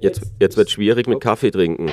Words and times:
Jetzt, 0.00 0.22
jetzt 0.40 0.56
wird 0.56 0.68
es 0.68 0.72
schwierig 0.72 1.06
mit 1.08 1.20
Kaffee 1.20 1.50
trinken. 1.50 1.88
Äh, 1.88 1.92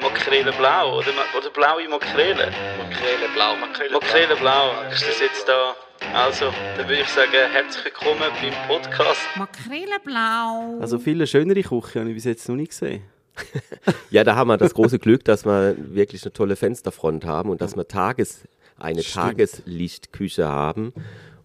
Makrele 0.00 0.52
blau 0.52 0.96
oder, 0.96 1.10
oder 1.36 1.50
blaue 1.50 1.86
Makrele? 1.86 2.50
Makrele 2.78 3.28
blau, 3.34 3.56
Makrele, 3.56 3.92
Makrele 3.92 4.36
blau. 4.36 4.70
Ist 4.90 5.06
das 5.06 5.20
jetzt 5.20 5.46
da? 5.46 5.74
Also, 6.14 6.46
dann 6.78 6.88
würde 6.88 7.02
ich 7.02 7.08
sagen, 7.08 7.30
herzlich 7.52 7.84
willkommen 7.84 8.22
beim 8.40 8.54
Podcast. 8.66 9.20
Makrele 9.36 10.00
blau. 10.02 10.78
Also 10.80 10.98
viele 10.98 11.26
schönere 11.26 11.60
Küche 11.60 12.00
habe 12.00 12.08
ich 12.08 12.14
bis 12.14 12.24
jetzt 12.24 12.48
noch 12.48 12.56
nicht 12.56 12.70
gesehen. 12.70 13.02
ja, 14.10 14.24
da 14.24 14.34
haben 14.34 14.48
wir 14.48 14.56
das 14.56 14.72
große 14.72 14.98
Glück, 14.98 15.26
dass 15.26 15.44
wir 15.44 15.76
wirklich 15.76 16.22
eine 16.22 16.32
tolle 16.32 16.56
Fensterfront 16.56 17.26
haben 17.26 17.50
und 17.50 17.60
dass 17.60 17.76
wir 17.76 17.86
Tages, 17.86 18.48
eine 18.78 19.02
Stimmt. 19.02 19.26
Tageslichtküche 19.26 20.48
haben. 20.48 20.94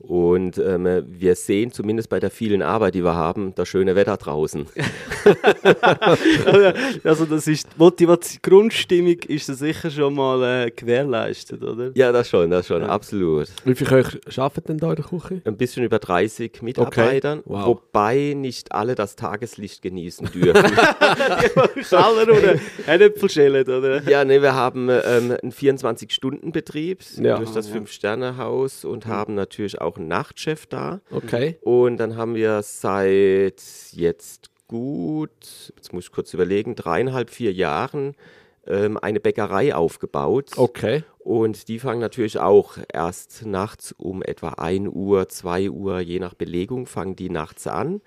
Und 0.09 0.57
ähm, 0.57 1.05
wir 1.07 1.35
sehen 1.35 1.71
zumindest 1.71 2.09
bei 2.09 2.19
der 2.19 2.31
vielen 2.31 2.63
Arbeit, 2.63 2.95
die 2.95 3.03
wir 3.03 3.13
haben, 3.13 3.53
das 3.53 3.67
schöne 3.67 3.95
Wetter 3.95 4.17
draußen. 4.17 4.65
also 7.03 7.25
das 7.25 7.45
ist 7.45 7.67
die 7.67 7.77
Motivation, 7.77 8.39
Grundstimmung 8.41 9.19
ist 9.27 9.49
das 9.49 9.59
sicher 9.59 9.91
schon 9.91 10.15
mal 10.15 10.65
äh, 10.65 10.71
gewährleistet, 10.71 11.61
oder? 11.61 11.91
Ja, 11.93 12.11
das 12.11 12.27
schon, 12.27 12.49
das 12.49 12.65
schon, 12.65 12.81
ja. 12.81 12.87
absolut. 12.87 13.49
Wie 13.65 13.75
viele 13.75 13.97
euch 13.97 14.39
arbeiten 14.39 14.65
denn 14.69 14.77
da 14.79 14.89
in 14.89 14.95
der 14.95 15.05
Küche? 15.05 15.43
Ein 15.45 15.57
bisschen 15.57 15.83
über 15.83 15.99
30 15.99 16.63
Mitarbeitern, 16.63 17.41
okay. 17.41 17.49
wow. 17.49 17.67
wobei 17.67 18.33
nicht 18.35 18.71
alle 18.71 18.95
das 18.95 19.15
Tageslicht 19.15 19.83
genießen 19.83 20.31
dürfen. 20.33 20.75
Schaller 21.83 22.23
oder 22.23 22.55
Äpfelschälen, 22.87 23.63
oder? 23.63 24.01
Ja, 24.09 24.25
ne, 24.25 24.41
wir 24.41 24.55
haben 24.55 24.89
ähm, 24.89 25.37
einen 25.39 25.51
24-Stunden-Betrieb 25.51 27.03
ja. 27.21 27.37
durch 27.37 27.51
das 27.51 27.67
Fünf-Sterne-Haus 27.67 28.85
und 28.85 29.05
mhm. 29.05 29.11
haben 29.11 29.35
natürlich 29.35 29.79
auch 29.79 29.98
einen 29.99 30.07
Nachtchef 30.07 30.65
da. 30.65 31.01
Okay. 31.11 31.57
Und 31.61 31.97
dann 31.97 32.15
haben 32.15 32.35
wir 32.35 32.61
seit 32.63 33.61
jetzt 33.91 34.49
gut, 34.67 35.73
jetzt 35.75 35.93
muss 35.93 36.05
ich 36.05 36.11
kurz 36.11 36.33
überlegen, 36.33 36.75
dreieinhalb, 36.75 37.29
vier 37.29 37.53
Jahren 37.53 38.15
ähm, 38.65 38.97
eine 38.97 39.19
Bäckerei 39.19 39.75
aufgebaut. 39.75 40.51
Okay. 40.55 41.03
Und 41.19 41.67
die 41.67 41.79
fangen 41.79 41.99
natürlich 41.99 42.39
auch 42.39 42.77
erst 42.91 43.45
nachts 43.45 43.93
um 43.97 44.23
etwa 44.23 44.49
1 44.49 44.89
Uhr, 44.91 45.27
2 45.29 45.69
Uhr, 45.69 45.99
je 45.99 46.19
nach 46.19 46.33
Belegung, 46.33 46.85
fangen 46.85 47.15
die 47.15 47.29
nachts 47.29 47.67
an 47.67 48.01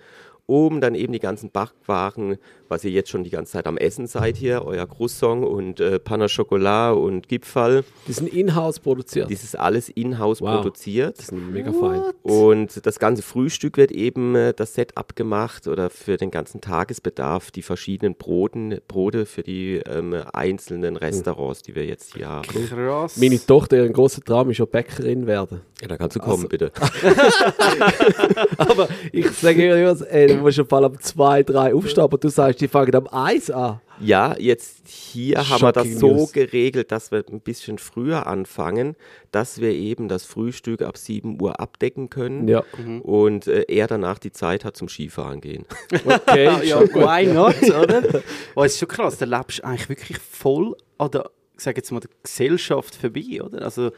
um 0.46 0.80
dann 0.80 0.94
eben 0.94 1.12
die 1.12 1.18
ganzen 1.18 1.50
Backwaren, 1.50 2.36
was 2.72 2.84
ihr 2.84 2.90
jetzt 2.90 3.10
schon 3.10 3.22
die 3.22 3.28
ganze 3.28 3.52
Zeit 3.52 3.66
am 3.66 3.76
Essen 3.76 4.06
seid 4.06 4.38
hier, 4.38 4.64
euer 4.64 4.86
Croissant 4.86 5.44
und 5.44 5.78
äh, 5.78 5.98
Panna 5.98 6.26
Chocolat 6.26 6.96
und 6.96 7.28
Gipfel. 7.28 7.84
Die 8.08 8.14
sind 8.14 8.32
in-house 8.32 8.80
produziert? 8.80 9.30
Das 9.30 9.44
ist 9.44 9.58
alles 9.58 9.90
in-house 9.90 10.40
wow. 10.40 10.56
produziert. 10.56 11.18
Das 11.18 11.26
ist 11.26 11.32
mega 11.32 11.70
fein. 11.70 12.00
Und 12.22 12.86
das 12.86 12.98
ganze 12.98 13.22
Frühstück 13.22 13.76
wird 13.76 13.92
eben 13.92 14.34
äh, 14.34 14.54
das 14.54 14.72
Set 14.72 14.96
abgemacht 14.96 15.68
oder 15.68 15.90
für 15.90 16.16
den 16.16 16.30
ganzen 16.30 16.62
Tagesbedarf 16.62 17.50
die 17.50 17.60
verschiedenen 17.60 18.14
Broten, 18.14 18.78
Brote 18.88 19.26
für 19.26 19.42
die 19.42 19.82
ähm, 19.86 20.14
einzelnen 20.32 20.96
Restaurants, 20.96 21.60
die 21.60 21.74
wir 21.74 21.84
jetzt 21.84 22.14
hier 22.14 22.28
haben. 22.30 22.48
Krass. 22.48 23.18
Meine 23.18 23.38
Tochter, 23.44 23.76
ihren 23.76 23.92
großen 23.92 24.24
Traum 24.24 24.48
ist 24.48 24.58
ja 24.58 24.64
Bäckerin 24.64 25.26
werden. 25.26 25.60
Ja, 25.82 25.88
da 25.88 25.96
kannst 25.98 26.16
du 26.16 26.20
kommen, 26.20 26.44
also. 26.44 26.48
bitte. 26.48 26.72
Aber 28.56 28.88
ich 29.12 29.28
sage 29.32 29.56
dir, 29.56 30.06
ey, 30.08 30.26
du 30.28 30.36
musst 30.36 30.60
auf 30.60 30.72
allem 30.72 30.98
zwei, 31.00 31.42
drei 31.42 31.74
aufstehen, 31.74 32.04
aber 32.04 32.18
du 32.18 32.28
sagst, 32.28 32.61
die 32.62 32.68
fangen 32.68 32.94
am 32.94 33.08
Eis 33.10 33.50
an. 33.50 33.80
Ja, 34.00 34.36
jetzt 34.38 34.88
hier 34.88 35.36
Shocking 35.36 35.50
haben 35.50 35.62
wir 35.62 35.72
das 35.72 35.94
so 35.98 36.14
News. 36.14 36.32
geregelt, 36.32 36.90
dass 36.90 37.10
wir 37.10 37.24
ein 37.30 37.40
bisschen 37.40 37.78
früher 37.78 38.26
anfangen, 38.26 38.96
dass 39.30 39.60
wir 39.60 39.70
eben 39.72 40.08
das 40.08 40.24
Frühstück 40.24 40.82
ab 40.82 40.96
7 40.96 41.40
Uhr 41.40 41.60
abdecken 41.60 42.08
können 42.08 42.48
ja. 42.48 42.64
mhm. 42.76 43.00
und 43.02 43.46
äh, 43.46 43.64
er 43.68 43.86
danach 43.86 44.18
die 44.18 44.32
Zeit 44.32 44.64
hat 44.64 44.76
zum 44.76 44.88
Skifahren 44.88 45.40
gehen. 45.40 45.66
Okay, 46.04 46.44
ja, 46.66 46.80
why 46.80 47.26
not, 47.26 47.62
oder? 47.62 48.22
Oh, 48.54 48.64
es 48.64 48.72
ist 48.72 48.78
schon 48.80 48.88
krass, 48.88 49.18
da 49.18 49.26
lebst 49.26 49.58
du 49.58 49.64
eigentlich 49.64 49.88
wirklich 49.88 50.18
voll 50.18 50.76
an 50.98 51.10
der, 51.10 51.30
sag 51.56 51.76
jetzt 51.76 51.90
mal, 51.92 52.00
der 52.00 52.10
Gesellschaft 52.22 52.94
vorbei, 52.94 53.42
oder? 53.42 53.62
Also, 53.62 53.86
äh, 53.86 53.92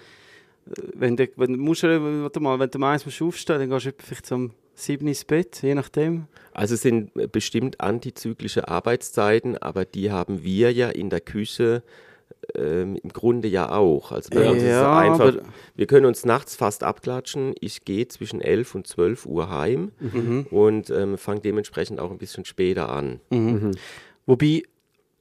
wenn 0.95 1.17
du, 1.17 1.29
wenn, 1.37 1.59
musst, 1.59 1.83
warte 1.83 2.41
mal, 2.41 2.59
wenn 2.59 2.71
du 2.71 2.79
meins 2.79 3.05
musst 3.05 3.23
aufstehen, 3.23 3.59
dann 3.59 3.71
gehst 3.71 3.87
du 3.87 3.93
vielleicht 3.99 4.27
zum 4.27 4.53
sieben 4.75 5.07
ins 5.07 5.25
Bett, 5.25 5.61
je 5.63 5.75
nachdem? 5.75 6.27
Also 6.53 6.75
es 6.75 6.83
sind 6.83 7.11
bestimmt 7.33 7.81
antizyklische 7.81 8.69
Arbeitszeiten, 8.69 9.59
aber 9.59 9.85
die 9.85 10.11
haben 10.11 10.43
wir 10.43 10.73
ja 10.73 10.89
in 10.89 11.11
der 11.11 11.21
Küche 11.21 11.83
ähm, 12.55 12.97
im 13.03 13.11
Grunde 13.11 13.49
ja 13.49 13.71
auch. 13.71 14.13
Also 14.13 14.31
bei 14.31 14.49
uns 14.51 14.63
ja, 14.63 15.05
ist 15.05 15.21
es 15.21 15.21
einfach, 15.21 15.43
wir 15.75 15.87
können 15.87 16.07
uns 16.07 16.25
nachts 16.25 16.57
fast 16.57 16.83
abklatschen. 16.83 17.55
Ich 17.61 17.85
gehe 17.85 18.07
zwischen 18.09 18.41
11 18.41 18.75
und 18.75 18.87
12 18.87 19.27
Uhr 19.27 19.51
heim 19.51 19.93
mhm. 20.01 20.47
und 20.51 20.91
ähm, 20.91 21.19
fange 21.19 21.41
dementsprechend 21.41 22.01
auch 22.01 22.11
ein 22.11 22.19
bisschen 22.19 22.45
später 22.45 22.89
an. 22.89 23.21
Mhm. 23.31 23.39
Mhm. 23.39 23.71
Wobei 24.27 24.63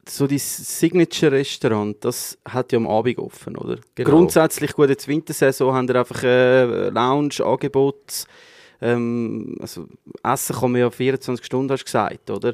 so 0.08 0.28
das 0.28 0.80
Signature-Restaurant, 0.80 2.04
das 2.04 2.38
hat 2.46 2.72
ja 2.72 2.78
am 2.78 2.88
Abend 2.88 3.20
offen, 3.20 3.58
oder? 3.58 3.78
Genau. 3.96 4.10
Grundsätzlich, 4.10 4.74
gut, 4.74 4.90
jetzt 4.90 5.08
Wintersaison 5.08 5.74
haben 5.74 5.88
wir 5.88 5.96
einfach 5.96 6.24
äh, 6.24 6.90
Lounge, 6.90 7.36
Angebot, 7.40 8.26
ähm, 8.84 9.56
also 9.60 9.88
Essen 10.24 10.56
kann 10.56 10.72
man 10.72 10.82
ja 10.82 10.90
24 10.92 11.46
Stunden, 11.46 11.72
hast 11.72 11.82
du 11.82 11.86
gesagt, 11.86 12.30
oder? 12.30 12.54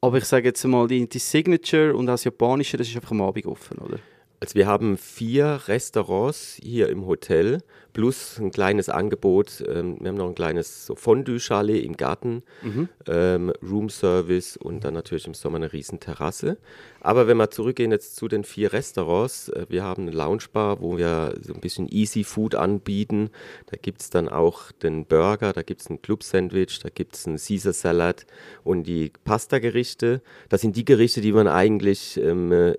Aber 0.00 0.18
ich 0.18 0.24
sage 0.24 0.48
jetzt 0.48 0.64
mal, 0.64 0.88
die, 0.88 1.08
die 1.08 1.18
Signature 1.20 1.94
und 1.94 2.06
das 2.06 2.24
Japanische, 2.24 2.76
das 2.76 2.88
ist 2.88 2.96
einfach 2.96 3.12
am 3.12 3.22
Abend 3.22 3.46
offen, 3.46 3.78
oder? 3.78 3.98
Also 4.42 4.56
wir 4.56 4.66
haben 4.66 4.96
vier 4.98 5.60
Restaurants 5.68 6.58
hier 6.60 6.88
im 6.88 7.06
Hotel 7.06 7.62
plus 7.92 8.40
ein 8.40 8.50
kleines 8.50 8.88
Angebot. 8.88 9.62
Ähm, 9.68 9.98
wir 10.00 10.08
haben 10.08 10.16
noch 10.16 10.26
ein 10.26 10.34
kleines 10.34 10.84
so 10.84 10.96
Fondue-Chalet 10.96 11.84
im 11.84 11.96
Garten, 11.96 12.42
mhm. 12.60 12.88
ähm, 13.06 13.52
Room-Service 13.62 14.56
und 14.56 14.82
dann 14.82 14.94
natürlich 14.94 15.28
im 15.28 15.34
Sommer 15.34 15.58
eine 15.58 15.72
riesen 15.72 16.00
Terrasse. 16.00 16.58
Aber 17.00 17.28
wenn 17.28 17.36
wir 17.36 17.50
zurückgehen 17.50 17.92
jetzt 17.92 18.16
zu 18.16 18.26
den 18.26 18.42
vier 18.42 18.72
Restaurants, 18.72 19.48
äh, 19.50 19.66
wir 19.68 19.84
haben 19.84 20.08
eine 20.08 20.10
Lounge-Bar, 20.10 20.80
wo 20.80 20.98
wir 20.98 21.36
so 21.40 21.54
ein 21.54 21.60
bisschen 21.60 21.86
Easy 21.88 22.24
Food 22.24 22.56
anbieten. 22.56 23.30
Da 23.66 23.76
gibt 23.80 24.00
es 24.00 24.10
dann 24.10 24.28
auch 24.28 24.72
den 24.72 25.06
Burger, 25.06 25.52
da 25.52 25.62
gibt 25.62 25.82
es 25.82 25.88
ein 25.88 26.02
Club-Sandwich, 26.02 26.80
da 26.80 26.88
gibt 26.88 27.14
es 27.14 27.28
einen 27.28 27.36
Caesar 27.36 27.74
Salad 27.74 28.26
und 28.64 28.88
die 28.88 29.12
Pasta-Gerichte. 29.22 30.20
Das 30.48 30.62
sind 30.62 30.74
die 30.74 30.84
Gerichte, 30.84 31.20
die 31.20 31.30
man 31.30 31.46
eigentlich 31.46 32.18
ähm, 32.20 32.74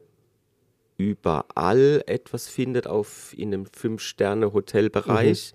überall 1.04 2.04
etwas 2.08 2.48
findet 2.48 2.88
auf 2.88 3.34
in 3.38 3.54
einem 3.54 3.66
Fünf-Sterne-Hotelbereich. 3.66 5.54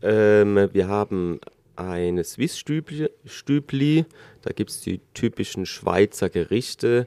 Mhm. 0.00 0.06
Ähm, 0.08 0.68
wir 0.72 0.88
haben 0.88 1.40
eine 1.76 2.24
Swiss-Stübli, 2.24 4.04
da 4.42 4.50
gibt 4.52 4.70
es 4.70 4.80
die 4.80 5.00
typischen 5.14 5.64
Schweizer 5.64 6.28
Gerichte, 6.28 7.06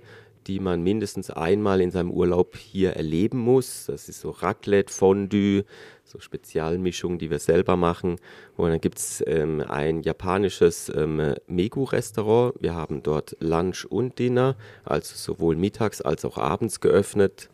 die 0.52 0.60
man 0.60 0.84
mindestens 0.84 1.30
einmal 1.30 1.80
in 1.80 1.92
seinem 1.92 2.12
Urlaub 2.12 2.58
hier 2.58 2.92
erleben 2.92 3.40
muss. 3.40 3.86
Das 3.86 4.10
ist 4.10 4.20
so 4.20 4.32
Raclette, 4.32 4.92
Fondue, 4.92 5.64
so 6.04 6.20
Spezialmischungen, 6.20 7.20
die 7.20 7.30
wir 7.30 7.40
selber 7.40 7.78
machen. 7.78 8.18
Und 8.58 8.70
dann 8.70 8.82
gibt 8.82 8.98
es 8.98 9.24
ähm, 9.26 9.64
ein 9.66 10.02
japanisches 10.02 10.92
ähm, 10.94 11.36
Megu-Restaurant. 11.48 12.56
Wir 12.60 12.76
haben 12.76 13.02
dort 13.02 13.38
Lunch 13.40 13.86
und 13.86 14.20
Dinner, 14.20 14.58
also 14.84 15.16
sowohl 15.16 15.56
mittags 15.56 16.02
als 16.02 16.26
auch 16.26 16.38
abends 16.38 16.82
geöffnet. 16.82 17.50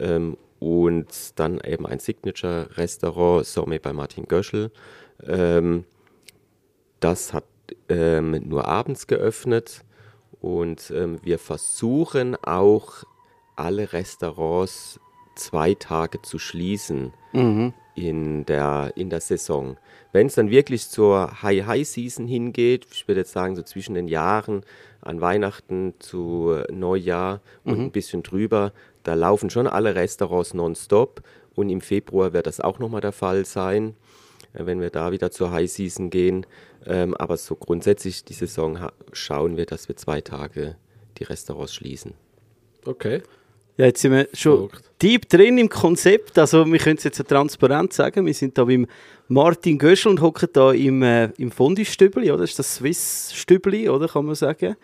Ähm, 0.00 0.36
und 0.58 1.38
dann 1.38 1.60
eben 1.64 1.86
ein 1.86 2.00
Signature-Restaurant, 2.00 3.46
Somme 3.46 3.78
bei 3.78 3.92
Martin 3.92 4.26
Göschel. 4.26 4.72
Ähm, 5.24 5.84
das 6.98 7.32
hat 7.32 7.44
ähm, 7.88 8.32
nur 8.48 8.66
abends 8.66 9.06
geöffnet. 9.06 9.84
Und 10.42 10.92
ähm, 10.94 11.20
wir 11.22 11.38
versuchen 11.38 12.36
auch 12.42 13.04
alle 13.54 13.92
Restaurants 13.92 14.98
zwei 15.36 15.74
Tage 15.74 16.20
zu 16.20 16.40
schließen 16.40 17.12
mhm. 17.32 17.72
in, 17.94 18.44
der, 18.44 18.92
in 18.96 19.08
der 19.08 19.20
Saison. 19.20 19.76
Wenn 20.10 20.26
es 20.26 20.34
dann 20.34 20.50
wirklich 20.50 20.88
zur 20.88 21.42
High-High-Season 21.42 22.26
hingeht, 22.26 22.88
ich 22.90 23.06
würde 23.06 23.20
jetzt 23.20 23.32
sagen, 23.32 23.54
so 23.54 23.62
zwischen 23.62 23.94
den 23.94 24.08
Jahren 24.08 24.64
an 25.00 25.20
Weihnachten 25.20 25.94
zu 26.00 26.56
Neujahr 26.70 27.40
und 27.64 27.78
mhm. 27.78 27.84
ein 27.84 27.92
bisschen 27.92 28.24
drüber, 28.24 28.72
da 29.04 29.14
laufen 29.14 29.48
schon 29.48 29.68
alle 29.68 29.94
Restaurants 29.94 30.54
nonstop. 30.54 31.22
Und 31.54 31.68
im 31.68 31.80
Februar 31.80 32.32
wird 32.32 32.48
das 32.48 32.60
auch 32.60 32.80
nochmal 32.80 33.00
der 33.00 33.12
Fall 33.12 33.44
sein, 33.44 33.90
äh, 33.90 34.01
wenn 34.52 34.80
wir 34.80 34.90
da 34.90 35.12
wieder 35.12 35.30
zur 35.30 35.50
High 35.50 35.70
Season 35.70 36.10
gehen. 36.10 36.46
Ähm, 36.86 37.14
aber 37.14 37.36
so 37.36 37.54
grundsätzlich 37.54 38.24
die 38.24 38.34
Saison 38.34 38.78
schauen 39.12 39.56
wir, 39.56 39.66
dass 39.66 39.88
wir 39.88 39.96
zwei 39.96 40.20
Tage 40.20 40.76
die 41.18 41.24
Restaurants 41.24 41.74
schließen. 41.74 42.14
Okay. 42.84 43.22
Ja, 43.78 43.86
jetzt 43.86 44.02
sind 44.02 44.12
wir 44.12 44.28
schon 44.34 44.68
deep 45.00 45.28
drin 45.28 45.56
im 45.56 45.68
Konzept. 45.68 46.38
Also 46.38 46.66
wir 46.66 46.78
können 46.78 46.98
es 46.98 47.04
jetzt 47.04 47.16
so 47.16 47.22
transparent 47.22 47.92
sagen. 47.92 48.26
Wir 48.26 48.34
sind 48.34 48.58
da 48.58 48.64
beim 48.64 48.86
Martin 49.28 49.78
Göschel 49.78 50.10
und 50.10 50.20
hocken 50.20 50.48
da 50.52 50.72
im, 50.72 51.02
äh, 51.02 51.30
im 51.38 51.50
Fondi-Stübli, 51.50 52.30
oder? 52.30 52.42
Das 52.42 52.50
ist 52.50 52.58
das 52.58 52.74
Swiss-Stübli, 52.76 53.88
oder? 53.88 54.08
Kann 54.08 54.26
man 54.26 54.34
sagen. 54.34 54.76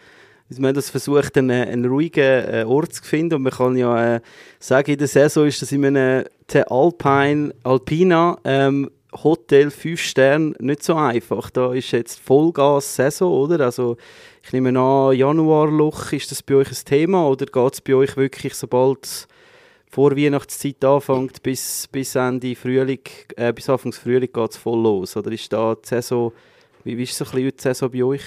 Also 0.49 0.62
wir 0.62 0.69
haben 0.69 0.75
das 0.75 0.88
versucht, 0.88 1.37
einen, 1.37 1.50
einen 1.50 1.85
ruhigen 1.85 2.23
äh, 2.23 2.64
Ort 2.67 2.94
zu 2.94 3.05
finden. 3.05 3.35
Und 3.35 3.43
man 3.43 3.53
kann 3.53 3.76
ja 3.76 4.17
äh, 4.17 4.21
sagen, 4.59 4.93
in 4.93 4.99
der 4.99 5.09
Saison 5.09 5.47
ist 5.47 5.61
das 5.61 5.71
in 5.71 5.85
einem 5.85 6.25
Alpine, 6.69 7.55
Alpina 7.64 8.38
ähm, 8.44 8.91
Hotel 9.13 9.71
5 9.71 10.01
Sterne 10.01 10.55
nicht 10.59 10.83
so 10.83 10.95
einfach. 10.95 11.51
Da 11.51 11.73
ist 11.73 11.93
jetzt 11.93 12.21
Vollgas-Saison, 12.21 13.33
oder? 13.33 13.65
Also 13.65 13.97
ich 14.43 14.53
nehme 14.53 14.79
an, 14.79 15.17
Januarloch, 15.17 16.13
ist 16.13 16.31
das 16.31 16.43
bei 16.43 16.57
euch 16.57 16.71
ein 16.71 16.85
Thema 16.85 17.29
oder 17.29 17.47
geht 17.47 17.75
es 17.75 17.81
bei 17.81 17.95
euch 17.95 18.17
wirklich, 18.17 18.55
sobald 18.55 19.27
vor 19.91 20.17
Weihnachtszeit 20.17 20.85
anfängt, 20.85 21.43
bis, 21.43 21.89
bis 21.91 22.15
Ende 22.15 22.55
Frühling, 22.55 23.01
äh, 23.37 23.53
bis 23.53 23.71
Anfang 23.71 23.93
Frühling 23.93 24.31
geht 24.33 24.51
es 24.51 24.57
voll 24.57 24.83
los? 24.83 25.17
Oder 25.17 25.33
ist 25.33 25.53
da 25.53 25.75
die 25.75 25.89
Saison, 25.89 26.33
wie, 26.85 26.99
wie 26.99 27.05
ist 27.05 27.17
so 27.17 27.25
ein 27.25 27.31
bisschen 27.31 27.57
die 27.57 27.63
Saison 27.63 27.91
bei 27.91 28.05
euch? 28.05 28.23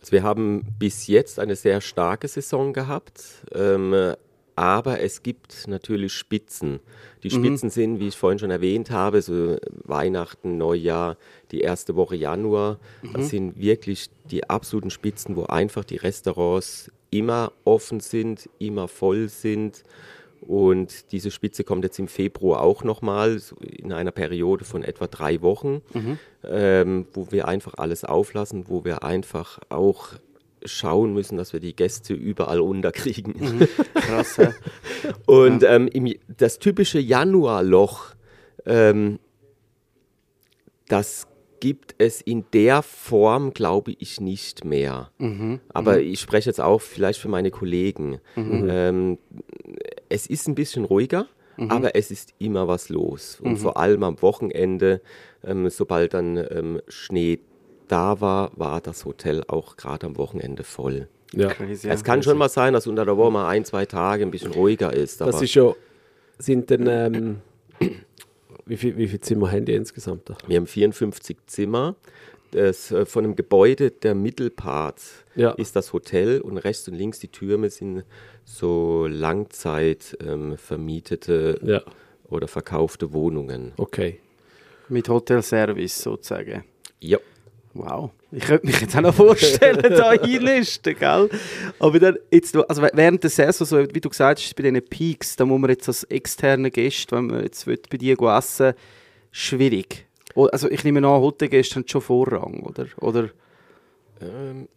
Also 0.00 0.12
wir 0.12 0.22
haben 0.22 0.64
bis 0.78 1.06
jetzt 1.06 1.38
eine 1.38 1.54
sehr 1.54 1.80
starke 1.80 2.26
Saison 2.26 2.72
gehabt, 2.72 3.22
ähm, 3.54 4.14
aber 4.56 5.00
es 5.00 5.22
gibt 5.22 5.66
natürlich 5.66 6.12
Spitzen. 6.12 6.80
Die 7.22 7.30
Spitzen 7.30 7.68
mhm. 7.68 7.72
sind, 7.72 8.00
wie 8.00 8.08
ich 8.08 8.16
vorhin 8.16 8.38
schon 8.38 8.50
erwähnt 8.50 8.90
habe, 8.90 9.22
so 9.22 9.56
Weihnachten, 9.84 10.58
Neujahr, 10.58 11.16
die 11.50 11.60
erste 11.60 11.96
Woche 11.96 12.16
Januar. 12.16 12.78
Mhm. 13.02 13.12
Das 13.14 13.28
sind 13.30 13.58
wirklich 13.58 14.10
die 14.30 14.48
absoluten 14.48 14.90
Spitzen, 14.90 15.36
wo 15.36 15.44
einfach 15.44 15.84
die 15.84 15.96
Restaurants 15.96 16.90
immer 17.10 17.52
offen 17.64 18.00
sind, 18.00 18.48
immer 18.58 18.88
voll 18.88 19.28
sind. 19.28 19.84
Und 20.40 21.12
diese 21.12 21.30
Spitze 21.30 21.62
kommt 21.62 21.84
jetzt 21.84 22.00
im 22.00 22.08
Februar 22.08 22.62
auch 22.62 22.82
nochmal 22.82 23.40
in 23.60 23.92
einer 23.92 24.10
Periode 24.10 24.64
von 24.64 24.82
etwa 24.82 25.06
drei 25.06 25.40
Wochen, 25.40 25.82
mhm. 25.94 26.18
ähm, 26.44 27.06
wo 27.12 27.30
wir 27.30 27.46
einfach 27.46 27.74
alles 27.76 28.04
auflassen, 28.04 28.64
wo 28.68 28.84
wir 28.84 29.04
einfach 29.04 29.60
auch 29.68 30.08
schauen 30.64 31.12
müssen, 31.12 31.36
dass 31.36 31.52
wir 31.52 31.60
die 31.60 31.74
Gäste 31.74 32.14
überall 32.14 32.60
unterkriegen. 32.60 33.34
Mhm. 33.38 33.68
Krass, 33.94 34.36
ja. 34.36 34.52
Und 35.26 35.62
ja. 35.62 35.74
Ähm, 35.74 35.88
im, 35.88 36.14
das 36.36 36.58
typische 36.58 36.98
Januarloch, 36.98 38.14
ähm, 38.66 39.18
das 40.88 41.26
gibt 41.62 41.94
es 41.98 42.20
in 42.20 42.44
der 42.52 42.82
Form, 42.82 43.54
glaube 43.54 43.94
ich, 43.98 44.20
nicht 44.20 44.64
mehr. 44.64 45.12
Mhm. 45.18 45.60
Aber 45.72 45.94
mhm. 45.94 46.12
ich 46.12 46.20
spreche 46.20 46.50
jetzt 46.50 46.60
auch 46.60 46.80
vielleicht 46.80 47.20
für 47.20 47.28
meine 47.28 47.52
Kollegen. 47.52 48.18
Mhm. 48.34 48.68
Ähm, 48.68 49.18
es 50.08 50.26
ist 50.26 50.48
ein 50.48 50.56
bisschen 50.56 50.84
ruhiger, 50.84 51.28
mhm. 51.56 51.70
aber 51.70 51.94
es 51.94 52.10
ist 52.10 52.34
immer 52.38 52.66
was 52.66 52.88
los. 52.88 53.38
Und 53.40 53.52
mhm. 53.52 53.56
vor 53.58 53.76
allem 53.76 54.02
am 54.02 54.20
Wochenende, 54.22 55.02
ähm, 55.44 55.70
sobald 55.70 56.14
dann 56.14 56.36
ähm, 56.36 56.80
Schnee 56.88 57.38
da 57.92 58.22
war, 58.22 58.50
war 58.56 58.80
das 58.80 59.04
Hotel 59.04 59.44
auch 59.48 59.76
gerade 59.76 60.06
am 60.06 60.16
Wochenende 60.16 60.64
voll. 60.64 61.08
Ja. 61.34 61.48
Crazy, 61.48 61.88
es 61.88 62.02
kann 62.02 62.22
schon 62.22 62.38
mal 62.38 62.48
sein, 62.48 62.72
dass 62.72 62.86
unter 62.86 63.04
der 63.04 63.18
Woche 63.18 63.30
mal 63.30 63.48
ein, 63.48 63.66
zwei 63.66 63.84
Tage 63.84 64.24
ein 64.24 64.30
bisschen 64.30 64.52
ruhiger 64.52 64.92
ist. 64.92 65.20
das 65.20 65.42
ist 65.42 65.52
schon, 65.52 65.74
sind 66.38 66.70
denn, 66.70 66.86
ähm, 66.86 67.40
wie, 68.66 68.76
viel, 68.78 68.96
wie 68.96 69.08
viele 69.08 69.20
Zimmer 69.20 69.52
haben 69.52 69.66
die 69.66 69.74
insgesamt 69.74 70.30
da? 70.30 70.36
Wir 70.46 70.56
haben 70.56 70.66
54 70.66 71.36
Zimmer. 71.46 71.96
Das, 72.52 72.90
äh, 72.90 73.06
von 73.06 73.24
dem 73.24 73.36
Gebäude, 73.36 73.90
der 73.90 74.14
Mittelpart 74.14 75.00
ja. 75.36 75.50
ist 75.52 75.76
das 75.76 75.92
Hotel 75.92 76.40
und 76.40 76.58
rechts 76.58 76.88
und 76.88 76.94
links 76.94 77.18
die 77.18 77.28
Türme 77.28 77.70
sind 77.70 78.04
so 78.44 79.06
Langzeit 79.06 80.16
ähm, 80.26 80.56
vermietete 80.56 81.60
ja. 81.62 81.82
oder 82.28 82.48
verkaufte 82.48 83.12
Wohnungen. 83.12 83.72
Okay. 83.76 84.18
Mit 84.88 85.08
Hotelservice 85.08 86.02
sozusagen. 86.02 86.64
Ja. 87.00 87.18
Wow. 87.74 88.10
Ich 88.30 88.44
könnte 88.44 88.66
mich 88.66 88.80
jetzt 88.80 88.96
auch 88.96 89.00
noch 89.00 89.14
vorstellen, 89.14 89.80
da 89.82 90.10
einlisten, 90.22 90.96
gell? 90.98 91.30
Aber 91.78 91.98
dann 91.98 92.18
jetzt, 92.30 92.54
also 92.56 92.82
während 92.92 93.22
der 93.22 93.30
Saison, 93.30 93.66
so, 93.66 93.94
wie 93.94 94.00
du 94.00 94.08
gesagt 94.08 94.40
hast, 94.40 94.54
bei 94.56 94.62
diesen 94.62 94.82
Peaks, 94.82 95.36
da 95.36 95.44
muss 95.44 95.60
man 95.60 95.70
jetzt 95.70 95.88
als 95.88 96.04
externe 96.04 96.70
Gäste, 96.70 97.16
wenn 97.16 97.26
man 97.26 97.42
jetzt 97.42 97.64
bei 97.64 97.96
dir 97.96 98.20
essen 98.20 98.74
schwierig. 99.30 100.06
Also 100.34 100.70
ich 100.70 100.84
nehme 100.84 100.98
an, 100.98 101.20
Hotelgäste 101.20 101.76
haben 101.76 101.88
schon 101.88 102.00
Vorrang, 102.00 102.60
oder? 102.60 102.86
oder? 103.00 103.30
Ähm, 104.20 104.68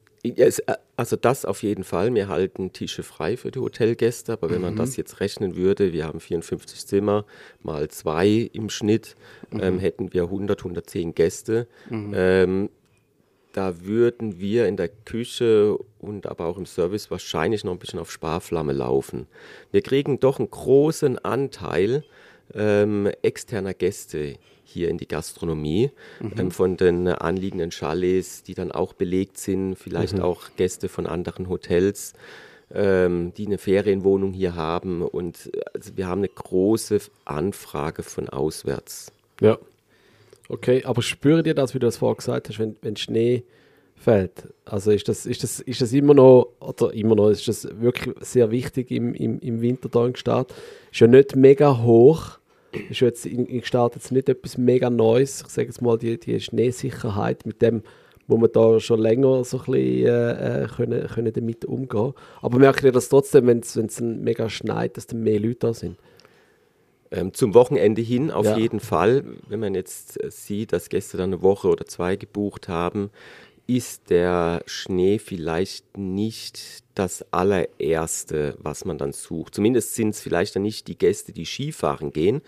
also 0.96 1.16
das 1.16 1.46
auf 1.46 1.64
jeden 1.64 1.84
Fall. 1.84 2.14
Wir 2.14 2.28
halten 2.28 2.74
Tische 2.74 3.04
frei 3.04 3.38
für 3.38 3.52
die 3.52 3.60
Hotelgäste, 3.60 4.34
aber 4.34 4.50
wenn 4.50 4.58
mhm. 4.58 4.64
man 4.64 4.76
das 4.76 4.98
jetzt 4.98 5.20
rechnen 5.20 5.56
würde, 5.56 5.94
wir 5.94 6.06
haben 6.06 6.20
54 6.20 6.86
Zimmer 6.88 7.26
mal 7.62 7.90
zwei 7.90 8.50
im 8.54 8.70
Schnitt, 8.70 9.16
mhm. 9.52 9.60
ähm, 9.62 9.80
hätten 9.80 10.14
wir 10.14 10.24
100, 10.24 10.60
110 10.60 11.14
Gäste. 11.14 11.68
Mhm. 11.90 12.14
Ähm, 12.16 12.70
da 13.56 13.86
würden 13.86 14.38
wir 14.38 14.68
in 14.68 14.76
der 14.76 14.90
Küche 14.90 15.78
und 16.00 16.28
aber 16.28 16.46
auch 16.46 16.58
im 16.58 16.66
Service 16.66 17.10
wahrscheinlich 17.10 17.64
noch 17.64 17.72
ein 17.72 17.80
bisschen 17.80 18.00
auf 18.00 18.12
Sparflamme 18.12 18.74
laufen. 18.74 19.28
Wir 19.72 19.82
kriegen 19.82 20.20
doch 20.20 20.40
einen 20.40 20.52
großen 20.52 21.20
Anteil 21.20 22.04
ähm, 22.54 23.10
externer 23.22 23.74
Gäste 23.74 24.36
hier 24.66 24.90
in 24.90 24.98
die 24.98 25.08
Gastronomie 25.08 25.92
mhm. 26.20 26.34
ähm, 26.38 26.52
von 26.52 26.76
den 26.76 27.08
anliegenden 27.08 27.72
Chalets, 27.72 28.44
die 28.44 28.56
dann 28.56 28.74
auch 28.74 28.92
belegt 28.92 29.38
sind, 29.38 29.76
vielleicht 29.76 30.16
mhm. 30.16 30.24
auch 30.24 30.50
Gäste 30.58 30.90
von 30.90 31.08
anderen 31.08 31.48
Hotels, 31.48 32.12
ähm, 32.74 33.34
die 33.38 33.46
eine 33.46 33.58
Ferienwohnung 33.58 34.34
hier 34.34 34.56
haben. 34.56 35.02
Und 35.02 35.50
also 35.74 35.96
wir 35.96 36.08
haben 36.08 36.20
eine 36.20 36.30
große 36.30 37.00
Anfrage 37.24 38.04
von 38.04 38.28
auswärts. 38.28 39.14
Ja. 39.40 39.58
Okay, 40.50 40.84
aber 40.86 41.02
spürt 41.02 41.48
ihr 41.48 41.56
das, 41.56 41.74
wie 41.74 41.80
du 41.80 41.88
das 41.88 41.98
vorher 41.98 42.16
gesagt 42.16 42.50
hast, 42.50 42.60
wenn, 42.60 42.76
wenn 42.82 42.96
Schnee 42.96 43.44
fällt? 43.96 44.48
Also 44.66 44.92
ist 44.92 45.08
das, 45.08 45.26
ist, 45.26 45.44
das, 45.44 45.60
ist 45.60 45.82
das 45.82 45.94
immer 45.94 46.14
noch, 46.14 46.50
oder 46.60 46.94
immer 46.94 47.16
noch, 47.16 47.30
ist 47.30 47.48
das 47.48 47.68
wirklich 47.80 48.16
sehr 48.20 48.52
wichtig 48.52 48.92
im, 48.92 49.14
im, 49.14 49.40
im 49.40 49.62
Winter 49.62 49.90
da 49.90 50.06
in 50.06 50.16
Stadt? 50.16 50.54
Ist 50.92 51.00
ja 51.00 51.08
nicht 51.08 51.36
mega 51.36 51.82
hoch 51.82 52.40
ist 52.90 53.00
jetzt 53.00 53.26
in, 53.26 53.46
in 53.46 53.64
Start 53.64 53.96
jetzt 53.96 54.12
nicht 54.12 54.30
etwas 54.30 54.58
mega 54.58 54.90
Neues. 54.90 55.42
Ich 55.42 55.48
sage 55.48 55.68
jetzt 55.68 55.82
mal, 55.82 55.98
die, 55.98 56.20
die 56.20 56.40
Schneesicherheit, 56.40 57.46
mit 57.46 57.62
dem 57.62 57.84
wo 58.28 58.38
man 58.38 58.52
da 58.52 58.80
schon 58.80 59.00
länger 59.02 59.44
so 59.44 59.60
ein 59.60 59.66
bisschen 59.66 60.08
äh, 60.08 60.64
äh 60.64 60.68
können, 60.68 61.08
können 61.08 61.32
damit 61.32 61.64
umgehen 61.64 62.14
Aber 62.42 62.58
merkt 62.58 62.84
ihr 62.84 62.92
das 62.92 63.08
trotzdem, 63.08 63.46
wenn 63.46 63.60
es 63.60 64.02
mega 64.02 64.50
schneit, 64.50 64.98
dass 64.98 65.06
dann 65.06 65.22
mehr 65.22 65.40
Leute 65.40 65.60
da 65.60 65.74
sind? 65.76 65.96
Ähm, 67.16 67.34
zum 67.34 67.54
Wochenende 67.54 68.02
hin 68.02 68.32
auf 68.32 68.46
ja. 68.46 68.58
jeden 68.58 68.80
Fall. 68.80 69.24
Wenn 69.48 69.60
man 69.60 69.76
jetzt 69.76 70.22
äh, 70.24 70.30
sieht, 70.32 70.74
dass 70.74 70.90
Gäste 70.90 71.18
dann 71.18 71.34
eine 71.34 71.42
Woche 71.42 71.70
oder 71.70 71.86
zwei 71.86 72.16
gebucht 72.16 72.68
haben, 72.68 73.12
ist 73.68 74.10
der 74.10 74.62
Schnee 74.68 75.18
vielleicht 75.18 75.98
nicht 75.98 76.84
das 76.94 77.26
allererste, 77.32 78.56
was 78.60 78.86
man 78.86 78.98
dann 78.98 79.12
sucht. 79.12 79.56
Zumindest 79.56 79.96
sind 79.96 80.10
es 80.10 80.22
vielleicht 80.22 80.56
dann 80.56 80.62
nicht 80.62 80.88
die 80.88 80.98
Gäste, 80.98 81.34
die 81.34 81.46
Skifahren 81.46 82.12
gehen. 82.14 82.42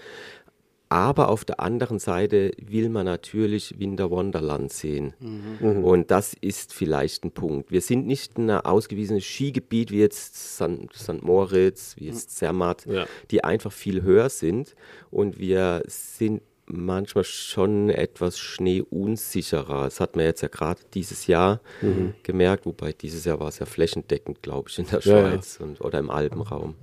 Aber 0.89 1.27
auf 1.29 1.43
der 1.43 1.59
anderen 1.59 1.99
Seite 1.99 2.51
will 2.57 2.87
man 2.89 3.05
natürlich 3.05 3.77
Winter 3.77 4.09
Wonderland 4.09 4.71
sehen. 4.71 5.13
Mhm. 5.19 5.83
Und 5.83 6.11
das 6.11 6.33
ist 6.39 6.73
vielleicht 6.73 7.25
ein 7.25 7.31
Punkt. 7.31 7.71
Wir 7.71 7.81
sind 7.81 8.07
nicht 8.07 8.37
ein 8.37 8.49
ausgewiesenes 8.49 9.25
Skigebiet 9.25 9.91
wie 9.91 9.99
jetzt 9.99 10.55
St. 10.55 11.21
Moritz, 11.21 11.95
wie 11.97 12.05
jetzt 12.05 12.37
Zermatt, 12.37 12.85
ja. 12.85 13.05
die 13.31 13.43
einfach 13.43 13.71
viel 13.71 14.01
höher 14.01 14.29
sind. 14.29 14.75
Und 15.11 15.39
wir 15.39 15.83
sind 15.87 16.41
manchmal 16.67 17.23
schon 17.23 17.89
etwas 17.89 18.39
schneeunsicherer. 18.39 19.85
Das 19.85 19.99
hat 19.99 20.15
man 20.15 20.25
jetzt 20.25 20.41
ja 20.41 20.47
gerade 20.47 20.81
dieses 20.93 21.27
Jahr 21.27 21.61
mhm. 21.81 22.13
gemerkt, 22.23 22.65
wobei 22.65 22.93
dieses 22.93 23.25
Jahr 23.25 23.39
war 23.39 23.47
es 23.47 23.59
ja 23.59 23.65
flächendeckend, 23.65 24.41
glaube 24.41 24.69
ich, 24.69 24.79
in 24.79 24.87
der 24.87 25.01
Schweiz 25.01 25.57
ja, 25.59 25.65
ja. 25.65 25.69
Und, 25.69 25.81
oder 25.81 25.99
im 25.99 26.09
Alpenraum. 26.09 26.75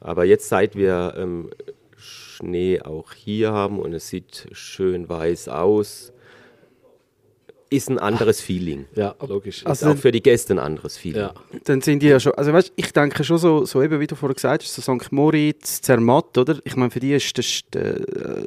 Aber 0.00 0.24
jetzt, 0.24 0.48
seit 0.48 0.74
wir 0.74 1.14
ähm, 1.16 1.50
Schnee 2.32 2.80
auch 2.80 3.12
hier 3.12 3.52
haben 3.52 3.78
und 3.78 3.92
es 3.92 4.08
sieht 4.08 4.46
schön 4.52 5.08
weiß 5.08 5.48
aus, 5.48 6.12
ist 7.72 7.88
ein 7.88 7.98
anderes 7.98 8.40
Feeling. 8.40 8.86
Ja, 8.94 9.14
logisch. 9.26 9.64
Also 9.64 9.86
ist 9.86 9.96
auch 9.96 9.98
für 9.98 10.12
die 10.12 10.22
Gäste 10.22 10.54
ein 10.54 10.58
anderes 10.58 10.96
Feeling. 10.98 11.22
Ja. 11.22 11.34
Dann 11.64 11.80
sind 11.80 12.02
die 12.02 12.08
ja 12.08 12.20
schon, 12.20 12.34
also 12.34 12.52
weißt, 12.52 12.72
ich 12.76 12.92
denke 12.92 13.24
schon 13.24 13.38
so, 13.38 13.64
so 13.64 13.82
eben 13.82 13.98
wie 13.98 14.06
du 14.06 14.14
vorher 14.14 14.34
gesagt 14.34 14.62
hast, 14.62 14.74
so 14.74 14.82
St. 14.82 15.10
Moritz, 15.10 15.80
Zermatt, 15.80 16.36
oder? 16.36 16.58
Ich 16.64 16.76
meine, 16.76 16.90
für 16.90 17.00
die 17.00 17.14
ist 17.14 17.36
das, 17.36 17.60
der, 17.72 18.00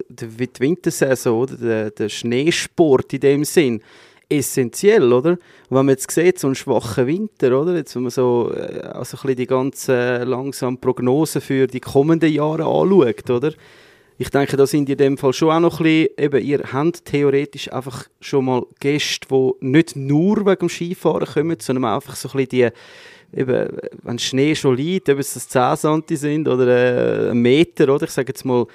der, 0.09 0.27
die 0.27 0.59
Wintersaison, 0.59 1.39
oder? 1.39 1.55
Der, 1.55 1.91
der 1.91 2.09
Schneesport 2.09 3.13
in 3.13 3.19
dem 3.19 3.43
Sinn 3.45 3.81
essentiell, 4.29 5.11
oder? 5.11 5.31
Und 5.31 5.39
wenn 5.69 5.85
man 5.85 5.89
jetzt 5.89 6.09
sieht, 6.11 6.39
so 6.39 6.47
einen 6.47 6.55
schwachen 6.55 7.07
Winter, 7.07 7.59
oder? 7.59 7.75
Jetzt, 7.75 7.95
wenn 7.95 8.03
man 8.03 8.11
so 8.11 8.51
äh, 8.55 8.81
also 8.81 9.17
die 9.27 9.47
ganzen 9.47 10.27
langsam 10.27 10.77
Prognosen 10.77 11.41
für 11.41 11.67
die 11.67 11.79
kommenden 11.79 12.31
Jahre 12.31 12.65
anschaut, 12.65 13.29
oder? 13.29 13.53
ich 14.17 14.29
denke, 14.29 14.55
da 14.55 14.65
sind 14.65 14.89
in 14.89 14.97
dem 14.97 15.17
Fall 15.17 15.33
schon 15.33 15.51
auch 15.51 15.59
noch 15.59 15.79
ein 15.79 15.83
bisschen, 15.83 16.09
eben, 16.17 16.45
ihr 16.45 16.63
habt 16.71 17.05
theoretisch 17.05 17.71
einfach 17.71 18.05
schon 18.21 18.45
mal 18.45 18.65
Gäste, 18.79 19.27
die 19.29 19.51
nicht 19.59 19.95
nur 19.95 20.45
wegen 20.45 20.59
dem 20.59 20.69
Skifahren 20.69 21.27
kommen, 21.27 21.57
sondern 21.59 21.85
einfach 21.85 22.15
so 22.15 22.29
ein 22.29 22.45
bisschen 22.45 22.71
die, 23.33 23.39
eben, 23.39 23.77
wenn 24.03 24.19
Schnee 24.19 24.55
schon 24.55 24.77
liegt, 24.77 25.09
ob 25.09 25.19
es 25.19 25.33
10 25.33 25.75
cm 25.77 26.03
sind 26.15 26.47
oder 26.47 26.67
äh, 26.67 27.31
ein 27.31 27.39
Meter, 27.39 27.93
oder? 27.93 28.05
Ich 28.05 28.11
sage 28.11 28.29
jetzt 28.29 28.45
mal, 28.45 28.65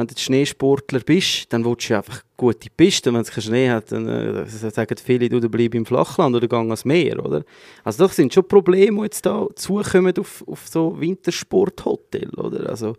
wenn 0.00 0.06
du 0.06 0.14
Schneesportler 0.18 1.00
bist, 1.00 1.52
dann 1.52 1.64
willst 1.64 1.88
du 1.90 1.96
einfach 1.96 2.22
gute 2.36 2.68
Piste. 2.76 3.10
Und 3.10 3.16
wenn 3.16 3.22
es 3.22 3.30
keinen 3.30 3.42
Schnee 3.42 3.70
hat, 3.70 3.92
dann 3.92 4.08
äh, 4.08 4.46
sagen 4.46 4.96
viele, 5.02 5.28
du 5.28 5.48
bleib 5.48 5.74
im 5.74 5.86
Flachland 5.86 6.34
oder 6.34 6.48
geh 6.48 6.56
ans 6.56 6.84
Meer, 6.84 7.24
oder? 7.24 7.44
Also 7.84 8.04
das 8.04 8.16
sind 8.16 8.34
schon 8.34 8.48
Probleme, 8.48 8.96
die 8.98 9.04
jetzt 9.04 9.24
da 9.24 9.46
zukommen 9.54 10.14
auf, 10.18 10.42
auf 10.46 10.66
so 10.66 10.98
Wintersporthotel, 11.00 12.30
oder? 12.36 12.68
Also 12.68 12.96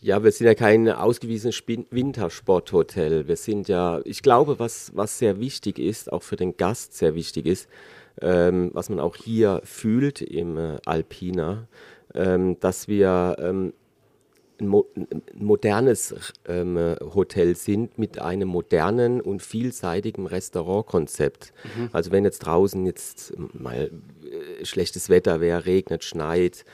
Ja, 0.00 0.24
wir 0.24 0.32
sind 0.32 0.46
ja 0.46 0.54
kein 0.54 0.88
ausgewiesenes 0.88 1.62
Wintersporthotel. 1.66 3.28
Wir 3.28 3.36
sind 3.36 3.68
ja, 3.68 4.00
ich 4.04 4.22
glaube, 4.22 4.58
was, 4.58 4.90
was 4.94 5.18
sehr 5.18 5.38
wichtig 5.38 5.78
ist, 5.78 6.12
auch 6.12 6.22
für 6.22 6.36
den 6.36 6.56
Gast 6.56 6.94
sehr 6.96 7.14
wichtig 7.14 7.46
ist, 7.46 7.68
ähm, 8.20 8.70
was 8.72 8.88
man 8.88 8.98
auch 8.98 9.16
hier 9.16 9.60
fühlt 9.64 10.20
im 10.20 10.58
äh, 10.58 10.78
Alpina, 10.86 11.68
ähm, 12.14 12.58
dass 12.58 12.88
wir 12.88 13.36
ähm, 13.38 13.74
mo 14.68 14.86
modernes 15.34 16.32
ähm, 16.46 16.96
Hotel 17.14 17.56
sind 17.56 17.98
mit 17.98 18.18
einem 18.18 18.48
modernen 18.48 19.20
und 19.20 19.42
vielseitigen 19.42 20.26
Restaurantkonzept. 20.26 21.52
Mhm. 21.76 21.90
Also 21.92 22.10
wenn 22.12 22.24
jetzt 22.24 22.40
draußen 22.40 22.84
jetzt 22.86 23.34
mal 23.36 23.90
äh, 24.24 24.64
schlechtes 24.64 25.08
Wetter 25.08 25.40
wäre, 25.40 25.66
regnet, 25.66 26.04
schneit, 26.04 26.64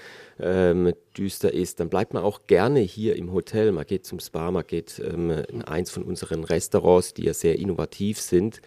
ähm, 0.40 0.92
düster 1.16 1.52
ist, 1.52 1.80
dann 1.80 1.88
bleibt 1.88 2.14
man 2.14 2.22
auch 2.22 2.46
gerne 2.46 2.80
hier 2.80 3.16
im 3.16 3.32
Hotel. 3.32 3.72
Man 3.72 3.86
geht 3.86 4.06
zum 4.06 4.20
Spa, 4.20 4.50
man 4.50 4.66
geht 4.66 5.00
ähm, 5.04 5.30
in 5.30 5.62
eins 5.62 5.90
von 5.90 6.04
unseren 6.04 6.44
Restaurants, 6.44 7.14
die 7.14 7.24
ja 7.24 7.34
sehr 7.34 7.58
innovativ 7.58 8.20
sind 8.20 8.60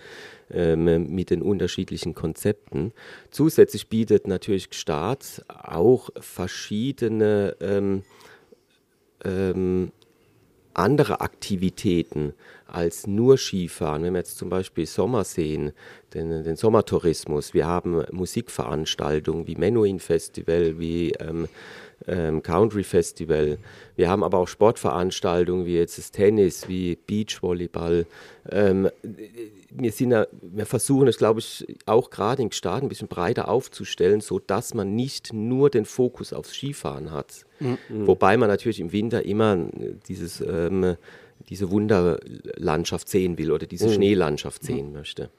ähm, 0.51 1.07
mit 1.13 1.29
den 1.29 1.41
unterschiedlichen 1.41 2.13
Konzepten. 2.13 2.93
Zusätzlich 3.29 3.87
bietet 3.87 4.27
natürlich 4.27 4.67
Staat 4.71 5.43
auch 5.47 6.09
verschiedene 6.19 7.55
ähm, 9.23 9.91
andere 10.73 11.21
Aktivitäten 11.21 12.33
als 12.67 13.07
nur 13.07 13.37
Skifahren. 13.37 14.03
Wenn 14.03 14.13
wir 14.13 14.19
jetzt 14.19 14.37
zum 14.37 14.49
Beispiel 14.49 14.85
Sommer 14.85 15.23
sehen, 15.23 15.73
den, 16.13 16.43
den 16.43 16.55
Sommertourismus, 16.55 17.53
wir 17.53 17.67
haben 17.67 18.03
Musikveranstaltungen 18.11 19.47
wie 19.47 19.55
Menuhin 19.55 19.99
Festival, 19.99 20.79
wie 20.79 21.11
ähm, 21.13 21.47
ähm, 22.07 22.41
Country 22.41 22.83
Festival. 22.83 23.57
Wir 23.95 24.09
haben 24.09 24.23
aber 24.23 24.39
auch 24.39 24.47
Sportveranstaltungen 24.47 25.65
wie 25.65 25.75
jetzt 25.75 25.97
das 25.97 26.11
Tennis, 26.11 26.67
wie 26.67 26.97
Beachvolleyball. 27.07 28.05
Ähm, 28.49 28.89
wir, 29.69 29.91
sind 29.91 30.11
wir 30.41 30.65
versuchen 30.65 31.07
es, 31.07 31.17
glaube 31.17 31.39
ich, 31.39 31.65
auch 31.85 32.09
gerade 32.09 32.41
in 32.41 32.49
Gstaad 32.49 32.83
ein 32.83 32.89
bisschen 32.89 33.07
breiter 33.07 33.47
aufzustellen, 33.47 34.21
sodass 34.21 34.73
man 34.73 34.95
nicht 34.95 35.33
nur 35.33 35.69
den 35.69 35.85
Fokus 35.85 36.33
aufs 36.33 36.53
Skifahren 36.53 37.11
hat. 37.11 37.45
Mhm. 37.59 37.77
Wobei 37.89 38.37
man 38.37 38.49
natürlich 38.49 38.79
im 38.79 38.91
Winter 38.91 39.25
immer 39.25 39.57
dieses, 40.07 40.41
ähm, 40.41 40.95
diese 41.49 41.69
Wunderlandschaft 41.69 43.09
sehen 43.09 43.37
will 43.37 43.51
oder 43.51 43.67
diese 43.67 43.87
mhm. 43.87 43.93
Schneelandschaft 43.93 44.63
sehen 44.63 44.87
mhm. 44.87 44.93
möchte. 44.93 45.29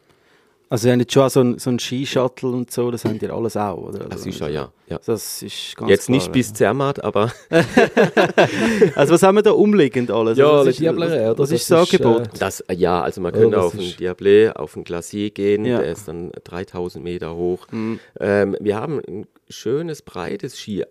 Also 0.73 0.89
ihr 0.89 0.95
habt 0.95 1.13
schon 1.13 1.29
so 1.29 1.41
ein, 1.41 1.59
so 1.59 1.69
ein 1.69 1.79
Ski-Shuttle 1.79 2.49
und 2.49 2.71
so, 2.71 2.91
das 2.91 3.05
habt 3.05 3.21
ihr 3.21 3.31
alles 3.31 3.59
auch, 3.59 3.77
oder? 3.77 4.11
Also, 4.11 4.25
sicher, 4.25 4.49
ja. 4.49 4.73
ja. 4.89 4.99
Das 5.05 5.43
ist 5.43 5.77
ganz 5.77 5.91
Jetzt 5.91 6.07
klar, 6.07 6.17
nicht 6.17 6.33
bis 6.33 6.55
Zermatt, 6.55 7.05
aber... 7.05 7.31
also 8.95 9.13
was 9.13 9.23
haben 9.23 9.35
wir 9.35 9.43
da 9.43 9.51
umliegend 9.51 10.11
alles? 10.11 10.39
Ja, 10.39 10.49
also, 10.51 10.65
das, 10.65 10.77
Diable, 10.77 11.11
das, 11.11 11.37
das, 11.37 11.51
ist 11.51 11.71
das 11.71 11.93
Angebot. 11.93 12.23
Äh, 12.23 12.39
das, 12.39 12.65
ja, 12.75 13.03
also 13.03 13.21
man 13.21 13.33
könnte 13.33 13.59
ja, 13.59 13.63
auf 13.63 13.77
den 13.77 13.95
Diable, 13.99 14.57
auf 14.57 14.73
den 14.73 14.85
Glacier 14.85 15.29
gehen, 15.29 15.67
ja. 15.67 15.79
der 15.79 15.93
ist 15.93 16.09
dann 16.09 16.33
3000 16.43 17.05
Meter 17.05 17.37
hoch. 17.37 17.67
Mhm. 17.71 18.01
Ähm, 18.19 18.57
wir 18.59 18.77
haben 18.77 19.03
ein 19.07 19.27
schönes, 19.51 20.01
breites 20.01 20.57
Skiangebot, 20.57 20.89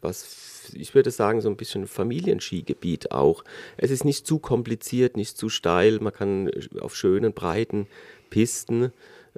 was 0.00 0.54
ich 0.72 0.94
würde 0.94 1.10
sagen, 1.10 1.40
so 1.40 1.48
ein 1.48 1.56
bisschen 1.56 1.86
Familienskigebiet 1.86 3.12
auch. 3.12 3.44
Es 3.76 3.90
ist 3.90 4.04
nicht 4.04 4.26
zu 4.26 4.38
kompliziert, 4.38 5.16
nicht 5.16 5.36
zu 5.36 5.48
steil. 5.48 5.98
Man 6.00 6.12
kann 6.12 6.50
auf 6.80 6.96
schönen, 6.96 7.32
breiten 7.32 7.86
Pisten 8.30 8.92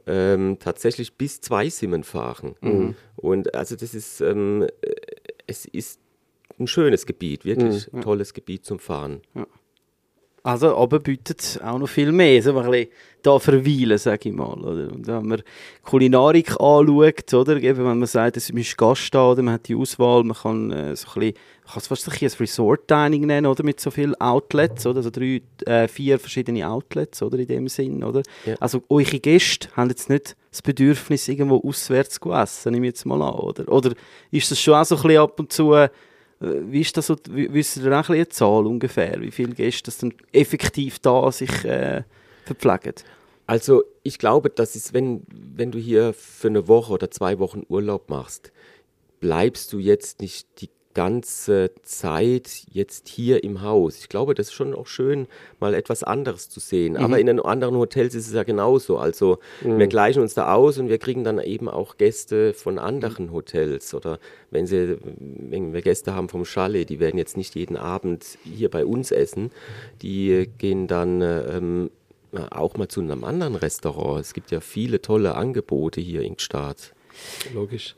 ähm, 0.07 0.59
tatsächlich 0.61 1.15
bis 1.15 1.41
zwei 1.41 1.69
Simmen 1.69 2.05
fahren. 2.05 2.55
Mhm. 2.61 2.95
Und 3.17 3.55
also 3.55 3.77
das 3.77 3.95
ist, 3.95 4.21
ähm, 4.21 4.67
es 5.47 5.65
ist 5.67 6.01
ein 6.59 6.67
schönes 6.67 7.07
Gebiet, 7.07 7.45
wirklich 7.45 7.93
mhm. 7.93 8.03
tolles 8.03 8.35
Gebiet 8.35 8.65
zum 8.65 8.79
Fahren. 8.79 9.23
Ja. 9.35 9.47
Also, 10.47 10.77
aber 10.77 11.01
bietet 11.01 11.59
auch 11.61 11.77
noch 11.77 11.89
viel 11.89 12.13
mehr, 12.13 12.41
so 12.41 12.57
ein 12.57 12.71
bisschen 12.71 12.89
da 13.21 13.37
verweilen, 13.41 13.99
sage 13.99 14.29
ich 14.29 14.35
mal. 14.35 14.57
Oder? 14.61 14.93
Und 14.93 15.05
wenn 15.05 15.27
man 15.27 15.43
Kulinarik 15.83 16.53
anschaut, 16.61 17.35
oder? 17.35 17.57
Eben, 17.57 17.79
wenn 17.79 17.99
man 17.99 18.07
sagt, 18.07 18.37
es 18.37 18.49
ist 18.51 18.79
Gast 18.79 19.13
da, 19.13 19.33
oder 19.33 19.43
man 19.43 19.55
hat 19.55 19.67
die 19.67 19.75
Auswahl, 19.75 20.23
man 20.23 20.37
kann 20.37 20.71
äh, 20.71 20.95
so 20.95 21.09
ein 21.09 21.15
bisschen, 21.15 21.35
man 21.65 21.73
kann 21.73 21.79
es 21.79 21.87
fast 21.89 22.09
ein 22.09 22.31
Resort-Dining 22.39 23.27
nennen, 23.27 23.47
oder? 23.47 23.65
Mit 23.65 23.81
so 23.81 23.91
vielen 23.91 24.15
Outlets, 24.21 24.87
oder? 24.87 24.99
Also 24.99 25.11
drei, 25.11 25.43
äh, 25.65 25.89
vier 25.89 26.17
verschiedene 26.21 26.71
Outlets, 26.71 27.21
oder? 27.25 27.41
In 27.41 27.49
dem 27.49 27.67
Sinn, 27.67 28.05
oder? 28.05 28.23
Ja. 28.45 28.55
Also, 28.61 28.85
eure 28.89 29.19
Gäste 29.19 29.69
haben 29.73 29.89
jetzt 29.91 30.09
nicht 30.09 30.37
das 30.53 30.63
Bedürfnis, 30.63 31.27
irgendwo 31.27 31.61
auswärts 31.69 32.21
zu 32.23 32.33
essen, 32.33 32.73
nehme 32.73 32.87
ich 32.87 32.91
jetzt 32.91 33.05
mal 33.05 33.21
an, 33.21 33.35
oder? 33.35 33.69
Oder 33.69 33.95
ist 34.31 34.49
das 34.49 34.61
schon 34.61 34.75
auch 34.75 34.85
so 34.85 34.95
ein 34.95 35.03
bisschen 35.03 35.23
ab 35.23 35.41
und 35.41 35.53
zu, 35.53 35.73
äh, 35.75 35.89
wie 36.41 36.81
ist 36.81 36.97
das 36.97 37.07
so, 37.07 37.17
wisst 37.29 37.79
ihr 37.79 37.99
auch 37.99 38.11
eine 38.11 38.29
Zahl 38.29 38.67
ungefähr, 38.67 39.21
wie 39.21 39.31
viele 39.31 39.55
Gäste 39.55 39.85
das 39.85 40.11
effektiv 40.33 40.99
da 40.99 41.33
sich 41.33 41.65
äh, 41.65 42.03
verpflegen? 42.45 42.95
Also 43.47 43.85
ich 44.03 44.19
glaube, 44.19 44.51
das 44.51 44.77
ist, 44.77 44.93
wenn, 44.93 45.23
wenn 45.29 45.71
du 45.71 45.79
hier 45.79 46.13
für 46.13 46.49
eine 46.49 46.69
Woche 46.69 46.93
oder 46.93 47.11
zwei 47.11 47.39
Wochen 47.39 47.63
Urlaub 47.69 48.11
machst, 48.11 48.53
bleibst 49.21 49.73
du 49.73 49.79
jetzt 49.79 50.21
nicht 50.21 50.47
die 50.61 50.69
ganze 50.97 51.73
Zeit 51.83 52.63
jetzt 52.73 53.07
hier 53.07 53.45
im 53.45 53.61
Haus. 53.61 53.99
Ich 53.99 54.09
glaube, 54.09 54.33
das 54.33 54.47
ist 54.47 54.55
schon 54.55 54.75
auch 54.75 54.87
schön, 54.87 55.27
mal 55.61 55.75
etwas 55.75 56.03
anderes 56.03 56.49
zu 56.49 56.59
sehen. 56.59 56.95
Mhm. 56.95 57.01
Aber 57.01 57.21
in 57.21 57.27
den 57.27 57.39
anderen 57.39 57.77
Hotels 57.77 58.15
ist 58.15 58.29
es 58.29 58.33
ja 58.33 58.45
genauso. 58.45 58.97
Also 58.97 59.39
mhm. 59.63 59.79
wir 59.79 59.89
gleichen 59.89 60.23
uns 60.23 60.33
da 60.33 60.55
aus 60.55 60.79
und 60.79 60.89
wir 60.89 60.97
kriegen 60.97 61.23
dann 61.23 61.39
eben 61.39 61.69
auch 61.69 61.99
Gäste 61.99 62.55
von 62.55 62.79
anderen 62.79 63.31
Hotels. 63.31 63.93
Oder 63.93 64.19
wenn, 64.51 64.67
sie, 64.67 64.97
wenn 65.03 65.75
wir 65.75 65.83
Gäste 65.83 66.15
haben 66.15 66.31
vom 66.31 66.47
Chalet, 66.47 66.89
die 66.89 66.99
werden 66.99 67.19
jetzt 67.19 67.37
nicht 67.37 67.57
jeden 67.57 67.77
Abend 67.77 68.25
hier 68.43 68.71
bei 68.71 68.87
uns 68.87 69.11
essen. 69.11 69.51
Die 70.01 70.49
gehen 70.57 70.87
dann 70.87 71.21
ähm, 71.21 71.91
auch 72.33 72.79
mal 72.79 72.89
zu 72.89 73.03
einem 73.03 73.23
anderen 73.23 73.55
Restaurant. 73.55 74.23
Es 74.23 74.33
gibt 74.33 74.51
ja 74.51 74.61
viele 74.61 75.03
tolle 75.03 75.35
Angebote 75.35 76.01
hier 76.01 76.23
in 76.23 76.37
Gstaad. 76.37 76.95
Logisch. 77.53 77.97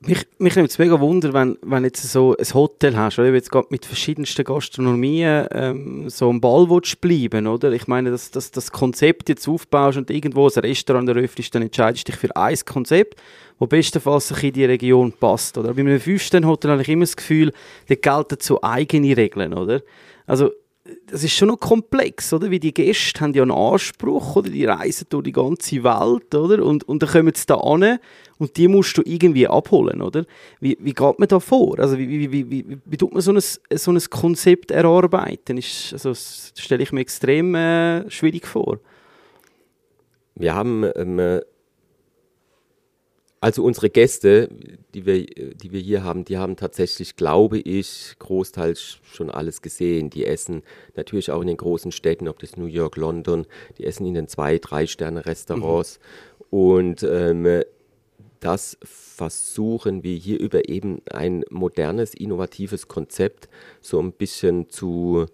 Mich, 0.00 0.24
mich 0.38 0.54
nimmt 0.54 0.70
es 0.70 0.78
mega 0.78 1.00
Wunder, 1.00 1.32
wenn, 1.32 1.58
wenn 1.62 1.82
jetzt 1.82 2.00
so 2.02 2.36
ein 2.36 2.54
Hotel 2.54 2.96
hast, 2.96 3.18
oder 3.18 3.32
jetzt 3.32 3.50
gerade 3.50 3.66
mit 3.70 3.84
verschiedensten 3.84 4.44
Gastronomien 4.44 5.48
ähm, 5.50 6.08
so 6.08 6.30
am 6.30 6.40
Ball 6.40 6.70
willst 6.70 7.00
bleiben, 7.00 7.48
oder? 7.48 7.72
Ich 7.72 7.88
meine, 7.88 8.12
dass, 8.12 8.30
dass 8.30 8.52
das 8.52 8.70
Konzept 8.70 9.28
jetzt 9.28 9.48
aufbaust 9.48 9.98
und 9.98 10.10
irgendwo 10.10 10.46
ein 10.46 10.60
Restaurant 10.60 11.08
eröffnest, 11.08 11.54
dann 11.54 11.62
entscheidest 11.62 12.06
du 12.06 12.12
dich 12.12 12.20
für 12.20 12.36
ein 12.36 12.56
Konzept, 12.64 13.20
das 13.58 13.68
bestenfalls 13.68 14.30
in 14.30 14.52
die 14.52 14.64
Region 14.64 15.12
passt, 15.12 15.58
oder? 15.58 15.74
Bei 15.74 15.80
einem 15.80 15.98
Fünf-Sterne-Hotel 15.98 16.70
habe 16.70 16.82
ich 16.82 16.88
immer 16.88 17.04
das 17.04 17.16
Gefühl, 17.16 17.52
da 17.88 17.94
gelten 17.96 18.36
so 18.40 18.62
eigene 18.62 19.16
Regeln, 19.16 19.54
oder? 19.54 19.82
Also 20.26 20.52
das 21.06 21.24
ist 21.24 21.32
schon 21.32 21.48
noch 21.48 21.58
komplex, 21.60 22.32
oder? 22.32 22.50
Wie 22.50 22.60
die 22.60 22.74
Gäste 22.74 23.20
haben 23.20 23.32
ja 23.32 23.42
einen 23.42 23.50
Anspruch, 23.50 24.36
oder? 24.36 24.50
Die 24.50 24.66
reisen 24.66 25.06
durch 25.08 25.24
die 25.24 25.32
ganze 25.32 25.82
Welt, 25.82 26.34
oder? 26.34 26.62
Und, 26.62 26.84
und 26.86 27.02
dann 27.02 27.10
kommen 27.10 27.32
sie 27.34 27.46
da 27.46 27.56
an 27.56 27.98
und 28.38 28.56
die 28.56 28.68
musst 28.68 28.98
du 28.98 29.02
irgendwie 29.04 29.48
abholen, 29.48 30.02
oder? 30.02 30.26
Wie, 30.60 30.76
wie 30.80 30.92
geht 30.92 31.18
man 31.18 31.28
da 31.28 31.40
vor? 31.40 31.78
Also 31.78 31.96
wie, 31.96 32.08
wie, 32.08 32.30
wie, 32.30 32.50
wie, 32.50 32.78
wie 32.84 32.96
tut 32.98 33.12
man 33.12 33.22
so 33.22 33.32
ein, 33.32 33.40
so 33.40 33.92
ein 33.92 34.00
Konzept 34.10 34.70
erarbeiten? 34.70 35.56
Ist, 35.56 35.94
also, 35.94 36.10
das 36.10 36.52
stelle 36.58 36.82
ich 36.82 36.92
mir 36.92 37.00
extrem 37.00 37.54
äh, 37.54 38.10
schwierig 38.10 38.46
vor. 38.46 38.78
Wir 40.34 40.54
haben 40.54 40.84
ähm, 40.96 41.40
also 43.44 43.62
unsere 43.62 43.90
Gäste, 43.90 44.48
die 44.94 45.04
wir, 45.04 45.26
die 45.26 45.70
wir 45.70 45.80
hier 45.80 46.02
haben, 46.02 46.24
die 46.24 46.38
haben 46.38 46.56
tatsächlich, 46.56 47.14
glaube 47.14 47.58
ich, 47.58 48.14
großteils 48.18 49.00
schon 49.02 49.30
alles 49.30 49.60
gesehen. 49.60 50.08
Die 50.08 50.24
essen 50.24 50.62
natürlich 50.96 51.30
auch 51.30 51.42
in 51.42 51.48
den 51.48 51.58
großen 51.58 51.92
Städten, 51.92 52.26
ob 52.26 52.38
das 52.38 52.56
New 52.56 52.64
York, 52.64 52.96
London, 52.96 53.44
die 53.76 53.84
essen 53.84 54.06
in 54.06 54.14
den 54.14 54.28
zwei, 54.28 54.56
drei 54.56 54.86
Sterne 54.86 55.26
Restaurants. 55.26 55.98
Mhm. 56.38 56.46
Und 56.58 57.02
ähm, 57.02 57.64
das 58.40 58.78
versuchen 58.82 60.02
wir 60.02 60.16
hier 60.16 60.40
über 60.40 60.70
eben 60.70 61.02
ein 61.10 61.44
modernes, 61.50 62.14
innovatives 62.14 62.88
Konzept 62.88 63.50
so 63.82 64.00
ein 64.00 64.12
bisschen 64.12 64.70
zu 64.70 65.26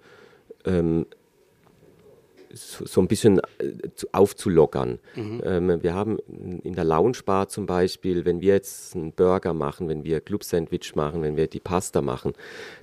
ähm, 0.64 1.06
so, 2.52 3.00
ein 3.00 3.08
bisschen 3.08 3.38
äh, 3.38 3.72
aufzulockern. 4.12 4.98
Mhm. 5.14 5.42
Ähm, 5.44 5.82
wir 5.82 5.94
haben 5.94 6.18
in 6.62 6.74
der 6.74 6.84
Loungebar 6.84 7.48
zum 7.48 7.66
Beispiel, 7.66 8.24
wenn 8.24 8.40
wir 8.40 8.54
jetzt 8.54 8.94
einen 8.94 9.12
Burger 9.12 9.54
machen, 9.54 9.88
wenn 9.88 10.04
wir 10.04 10.20
Club-Sandwich 10.20 10.94
machen, 10.94 11.22
wenn 11.22 11.36
wir 11.36 11.46
die 11.46 11.60
Pasta 11.60 12.02
machen, 12.02 12.32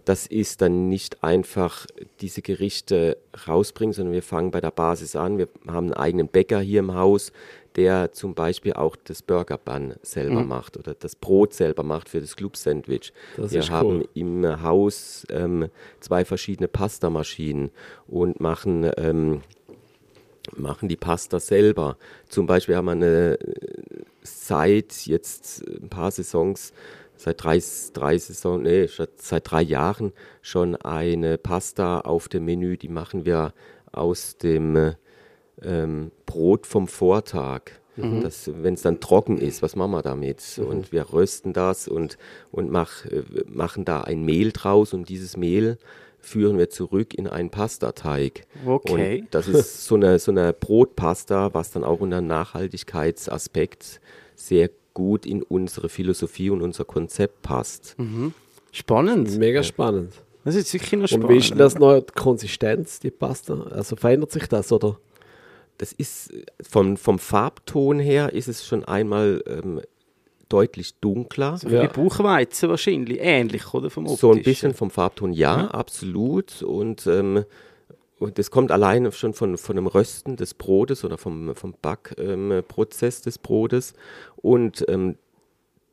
das 0.06 0.28
ist 0.28 0.62
dann 0.62 0.90
nicht 0.90 1.24
einfach 1.24 1.86
diese 2.22 2.42
Gerichte 2.42 3.18
rausbringen, 3.48 3.94
sondern 3.94 4.14
wir 4.14 4.24
fangen 4.24 4.52
bei 4.52 4.62
der 4.62 4.72
Basis 4.72 5.16
an. 5.16 5.38
Wir 5.38 5.48
haben 5.68 5.88
einen 5.88 5.94
eigenen 5.94 6.28
Bäcker 6.28 6.60
hier 6.60 6.80
im 6.80 6.94
Haus, 6.94 7.32
der 7.78 8.12
zum 8.12 8.34
Beispiel 8.34 8.74
auch 8.74 8.96
das 8.96 9.22
Burger 9.22 9.58
Bun 9.58 9.94
selber 10.02 10.42
mhm. 10.42 10.48
macht 10.48 10.78
oder 10.78 10.96
das 10.96 11.16
Brot 11.16 11.54
selber 11.54 11.84
macht 11.84 12.10
für 12.10 12.20
das 12.20 12.36
Club 12.36 12.58
Sandwich. 12.58 13.14
Das 13.38 13.52
Wir 13.52 13.70
haben 13.70 14.00
cool. 14.00 14.10
im 14.16 14.64
Haus 14.64 15.26
ähm, 15.30 15.70
zwei 16.00 16.26
verschiedene 16.26 16.68
Pastamaschinen 16.68 17.70
und 18.08 18.40
machen 18.40 18.90
ähm, 18.98 19.42
machen 20.56 20.90
die 20.90 20.96
Pasta 20.96 21.40
selber. 21.40 21.98
Zum 22.30 22.48
Beispiel 22.48 22.76
haben 22.76 22.86
wir 22.86 22.92
eine 22.94 23.38
seit 24.24 25.06
jetzt 25.06 25.64
ein 25.68 25.90
paar 25.90 26.12
Saisons 26.12 26.74
seit 27.16 27.44
drei, 27.44 27.62
drei 27.94 28.18
Saison, 28.18 28.62
nee, 28.62 28.88
seit 29.16 29.52
drei 29.52 29.62
Jahren 29.62 30.14
schon 30.42 30.76
eine 30.76 31.38
Pasta 31.38 32.02
auf 32.02 32.30
dem 32.30 32.46
Menü. 32.46 32.78
Die 32.78 32.90
machen 32.90 33.26
wir 33.26 33.54
aus 33.92 34.38
dem 34.38 34.96
ähm, 35.62 36.12
Brot 36.26 36.68
vom 36.68 36.88
Vortag. 36.88 37.72
Mhm. 37.96 38.30
Wenn 38.46 38.76
es 38.76 38.82
dann 38.84 39.00
trocken 39.00 39.38
ist, 39.40 39.62
was 39.62 39.76
machen 39.76 39.92
wir 39.92 40.04
damit? 40.04 40.44
Mhm. 40.58 40.66
Und 40.66 40.92
wir 40.92 41.14
rösten 41.14 41.54
das 41.54 41.88
und, 41.88 42.18
und 42.52 42.72
mach, 42.72 43.06
äh, 43.06 43.24
machen 43.48 43.86
da 43.86 44.02
ein 44.02 44.24
Mehl 44.24 44.52
draus 44.52 44.94
und 44.94 45.10
dieses 45.10 45.36
Mehl 45.36 45.78
führen 46.20 46.58
wir 46.58 46.70
zurück 46.70 47.14
in 47.14 47.28
einen 47.28 47.50
Pastateig. 47.50 48.46
Okay. 48.66 49.22
Und 49.22 49.34
das 49.34 49.48
ist 49.48 49.86
so 49.86 49.96
eine, 49.96 50.20
so 50.20 50.32
eine 50.32 50.54
Brotpasta, 50.54 51.54
was 51.54 51.72
dann 51.72 51.84
auch 51.84 52.00
unter 52.00 52.22
Nachhaltigkeitsaspekt 52.22 54.02
sehr 54.36 54.70
gut 54.94 55.26
in 55.26 55.42
unsere 55.42 55.90
Philosophie 55.90 56.50
und 56.50 56.62
unser 56.62 56.86
Konzept 56.86 57.42
passt. 57.42 57.96
Mhm. 57.98 58.34
Spannend. 58.72 59.38
Mega 59.38 59.64
spannend. 59.64 60.14
Das 60.44 60.56
ist 60.56 60.70
sicher 60.70 60.98
noch 60.98 61.08
spannend. 61.08 61.26
Und 61.26 61.34
wie 61.34 61.38
ist 61.38 61.54
das 61.58 61.78
neue 61.80 62.02
Konsistenz, 62.04 63.00
die 63.00 63.12
Pasta? 63.12 63.64
Also 63.72 63.96
verändert 63.96 64.32
sich 64.32 64.48
das, 64.48 64.72
oder? 64.72 65.00
Das 65.78 65.94
ist 65.94 66.34
vom, 66.62 66.98
vom 66.98 67.20
Farbton 67.20 68.00
her 68.00 68.34
ist 68.34 68.48
es 68.48 68.66
schon 68.66 68.84
einmal 68.84 69.44
ähm, 69.48 69.82
deutlich 70.50 70.96
dunkler. 71.00 71.58
So 71.58 71.70
wie 71.70 71.76
ja. 71.76 71.88
Buchweizen 71.88 72.70
wahrscheinlich, 72.70 73.20
ähnlich, 73.20 73.74
oder? 73.74 73.90
Vom 73.90 74.08
so 74.08 74.32
ein 74.32 74.42
bisschen 74.42 74.74
vom 74.74 74.90
Farbton, 74.90 75.34
ja, 75.34 75.62
ja. 75.62 75.68
absolut. 75.68 76.62
Und, 76.64 77.06
ähm, 77.08 77.44
und 78.20 78.40
das 78.40 78.50
kommt 78.50 78.72
alleine 78.72 79.12
schon 79.12 79.34
von, 79.34 79.58
von 79.58 79.76
dem 79.76 79.88
Rösten 79.88 80.36
des 80.36 80.54
Brotes 80.54 81.04
oder 81.04 81.18
vom, 81.18 81.56
vom 81.56 81.76
Backprozess 81.82 83.18
ähm, 83.20 83.24
des 83.24 83.38
Brotes. 83.38 83.94
Und 84.38 84.86
ähm, 84.88 85.18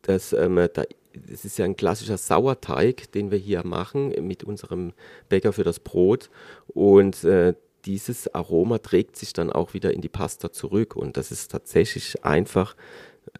das, 0.02 0.32
ähm, 0.32 0.56
da, 0.72 0.84
das 1.28 1.44
ist 1.44 1.58
ja 1.58 1.64
ein 1.64 1.76
klassischer 1.76 2.18
Sauerteig, 2.18 3.12
den 3.12 3.30
wir 3.30 3.38
hier 3.38 3.64
machen 3.66 4.14
mit 4.26 4.44
unserem 4.44 4.92
Bäcker 5.28 5.52
für 5.52 5.64
das 5.64 5.80
Brot. 5.80 6.30
Und 6.68 7.24
äh, 7.24 7.54
dieses 7.84 8.34
Aroma 8.34 8.78
trägt 8.78 9.16
sich 9.16 9.32
dann 9.32 9.52
auch 9.52 9.74
wieder 9.74 9.92
in 9.92 10.00
die 10.00 10.08
Pasta 10.08 10.52
zurück. 10.52 10.96
Und 10.96 11.16
das 11.16 11.30
ist 11.30 11.50
tatsächlich 11.50 12.24
einfach 12.24 12.76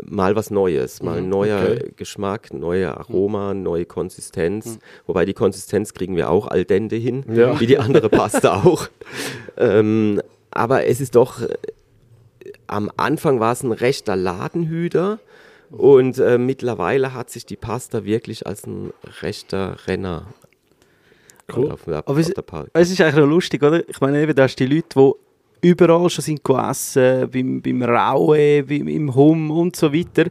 mal 0.03 0.35
was 0.35 0.51
Neues, 0.51 1.03
mal 1.03 1.19
ein 1.19 1.25
mhm, 1.25 1.31
neuer 1.31 1.63
okay. 1.63 1.93
Geschmack, 1.97 2.53
neue 2.53 2.97
Aroma, 2.97 3.55
neue 3.55 3.85
Konsistenz. 3.85 4.67
Mhm. 4.67 4.79
Wobei 5.07 5.25
die 5.25 5.35
Konsistenz 5.35 5.95
kriegen 5.95 6.17
wir 6.17 6.31
auch 6.31 6.49
al 6.49 6.65
dente 6.65 6.97
hin, 6.97 7.25
ja. 7.33 7.59
wie 7.61 7.67
die 7.67 7.79
andere 7.79 8.09
Pasta 8.09 8.63
auch. 8.65 8.89
Ähm, 9.57 10.21
aber 10.51 10.87
es 10.87 11.01
ist 11.01 11.15
doch, 11.15 11.43
äh, 11.43 11.55
am 12.67 12.91
Anfang 12.97 13.41
war 13.41 13.53
es 13.53 13.63
ein 13.63 13.73
rechter 13.73 14.17
Ladenhüter 14.17 15.21
und 15.71 16.19
äh, 16.19 16.39
mittlerweile 16.39 17.15
hat 17.15 17.31
sich 17.31 17.47
die 17.47 17.57
Pasta 17.57 18.05
wirklich 18.05 18.47
als 18.47 18.67
ein 18.67 18.93
rechter 19.21 19.77
Renner 19.87 20.27
Cool. 21.55 21.71
Auf, 21.71 21.87
auf, 21.87 22.09
Aber 22.09 22.19
es, 22.19 22.31
es, 22.73 22.91
ist 22.91 23.01
eigentlich 23.01 23.17
noch 23.17 23.27
lustig, 23.27 23.63
oder? 23.63 23.87
Ich 23.89 24.01
meine, 24.01 24.23
eben, 24.23 24.35
da 24.35 24.45
hast 24.45 24.57
die 24.57 24.67
Leute, 24.67 24.89
die 24.95 25.69
überall 25.69 26.09
schon 26.11 26.23
sind 26.23 26.45
gegessen, 26.45 27.31
beim, 27.31 27.63
beim 27.63 27.83
Raue, 27.83 28.63
beim, 28.63 28.89
im 28.89 29.15
Hum 29.15 29.51
und 29.51 29.77
so 29.77 29.93
weiter. 29.93 30.27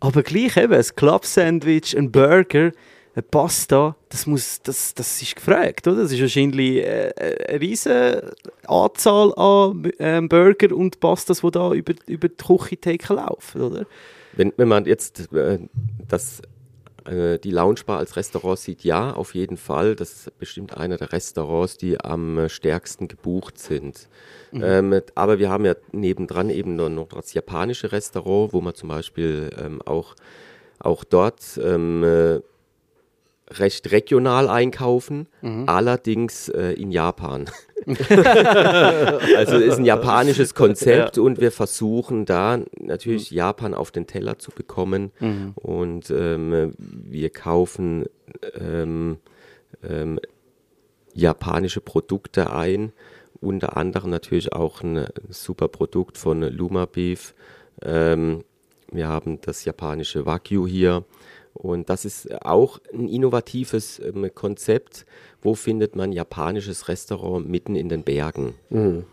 Aber 0.00 0.22
gleich 0.22 0.56
eben, 0.56 0.74
ein 0.74 0.84
Club-Sandwich, 0.96 1.96
ein 1.96 2.10
Burger, 2.10 2.72
eine 3.14 3.22
Pasta, 3.22 3.94
das, 4.08 4.26
muss, 4.26 4.60
das, 4.62 4.94
das 4.94 5.20
ist 5.20 5.36
gefragt, 5.36 5.86
oder? 5.86 6.02
Das 6.02 6.12
ist 6.12 6.20
wahrscheinlich 6.20 6.78
äh, 6.78 7.12
eine 7.48 7.60
riesige 7.60 8.32
Anzahl 8.66 9.34
an 9.36 9.84
äh, 9.98 10.20
Burger 10.22 10.74
und 10.74 10.98
Pastas, 10.98 11.42
die 11.42 11.50
da 11.50 11.72
über, 11.72 11.94
über 12.06 12.28
die 12.28 12.44
Küchentheke 12.44 13.14
laufen, 13.14 13.60
oder? 13.60 13.86
Wenn, 14.34 14.52
wenn 14.56 14.68
man 14.68 14.86
jetzt 14.86 15.30
äh, 15.32 15.58
das 16.08 16.40
äh, 17.06 17.38
die 17.38 17.50
Loungebar 17.50 17.98
als 17.98 18.16
Restaurant 18.16 18.58
sieht, 18.58 18.84
ja, 18.84 19.12
auf 19.12 19.34
jeden 19.34 19.56
Fall. 19.56 19.96
Das 19.96 20.12
ist 20.12 20.38
bestimmt 20.38 20.76
einer 20.76 20.96
der 20.96 21.12
Restaurants, 21.12 21.76
die 21.76 22.00
am 22.00 22.38
äh, 22.38 22.48
stärksten 22.48 23.08
gebucht 23.08 23.58
sind. 23.58 24.08
Mhm. 24.50 24.62
Ähm, 24.62 25.00
aber 25.14 25.38
wir 25.38 25.50
haben 25.50 25.64
ja 25.64 25.74
nebendran 25.92 26.50
eben 26.50 26.76
noch 26.76 27.08
das 27.08 27.34
japanische 27.34 27.92
Restaurant, 27.92 28.52
wo 28.52 28.60
man 28.60 28.74
zum 28.74 28.88
Beispiel 28.88 29.50
ähm, 29.58 29.80
auch, 29.82 30.14
auch 30.78 31.04
dort 31.04 31.42
ähm, 31.62 32.04
äh, 32.04 32.40
recht 33.58 33.90
regional 33.92 34.48
einkaufen, 34.48 35.28
mhm. 35.40 35.68
allerdings 35.68 36.48
äh, 36.48 36.72
in 36.72 36.90
Japan. 36.90 37.46
also 37.86 39.56
ist 39.56 39.78
ein 39.78 39.84
japanisches 39.84 40.54
Konzept 40.54 41.16
ja. 41.16 41.22
und 41.22 41.40
wir 41.40 41.50
versuchen 41.50 42.24
da 42.26 42.60
natürlich 42.78 43.32
mhm. 43.32 43.36
Japan 43.38 43.74
auf 43.74 43.90
den 43.90 44.06
Teller 44.06 44.38
zu 44.38 44.52
bekommen 44.52 45.10
mhm. 45.18 45.52
und 45.56 46.10
ähm, 46.10 46.74
wir 46.78 47.30
kaufen 47.30 48.06
ähm, 48.54 49.18
ähm, 49.82 50.20
japanische 51.14 51.80
Produkte 51.80 52.52
ein, 52.52 52.92
unter 53.40 53.76
anderem 53.76 54.10
natürlich 54.10 54.52
auch 54.52 54.82
ein 54.82 55.06
super 55.28 55.68
Produkt 55.68 56.18
von 56.18 56.42
Luma 56.42 56.86
Beef. 56.86 57.34
Ähm, 57.82 58.44
wir 58.92 59.08
haben 59.08 59.40
das 59.40 59.64
japanische 59.64 60.26
Wagyu 60.26 60.66
hier 60.66 61.04
und 61.54 61.88
das 61.90 62.04
ist 62.04 62.44
auch 62.44 62.78
ein 62.92 63.08
innovatives 63.08 64.00
ähm, 64.00 64.30
Konzept. 64.34 65.06
Wo 65.42 65.54
findet 65.54 65.96
man 65.96 66.12
japanisches 66.12 66.88
Restaurant 66.88 67.48
mitten 67.48 67.74
in 67.74 67.88
den 67.88 68.02
Bergen? 68.02 68.54
Mhm. 68.70 69.04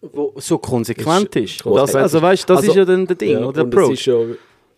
Wo 0.00 0.34
so 0.36 0.58
konsequent 0.58 1.34
ist. 1.36 1.60
ist. 1.60 1.66
Das, 1.66 1.94
also 1.94 2.20
weißt, 2.20 2.48
das 2.50 2.58
also, 2.58 2.70
ist 2.70 2.76
ja 2.76 2.84
dann 2.84 3.06
der 3.06 3.16
Ding, 3.16 3.30
ja, 3.30 3.44
oder? 3.44 3.64
Der 3.64 3.64
Approach 3.64 4.10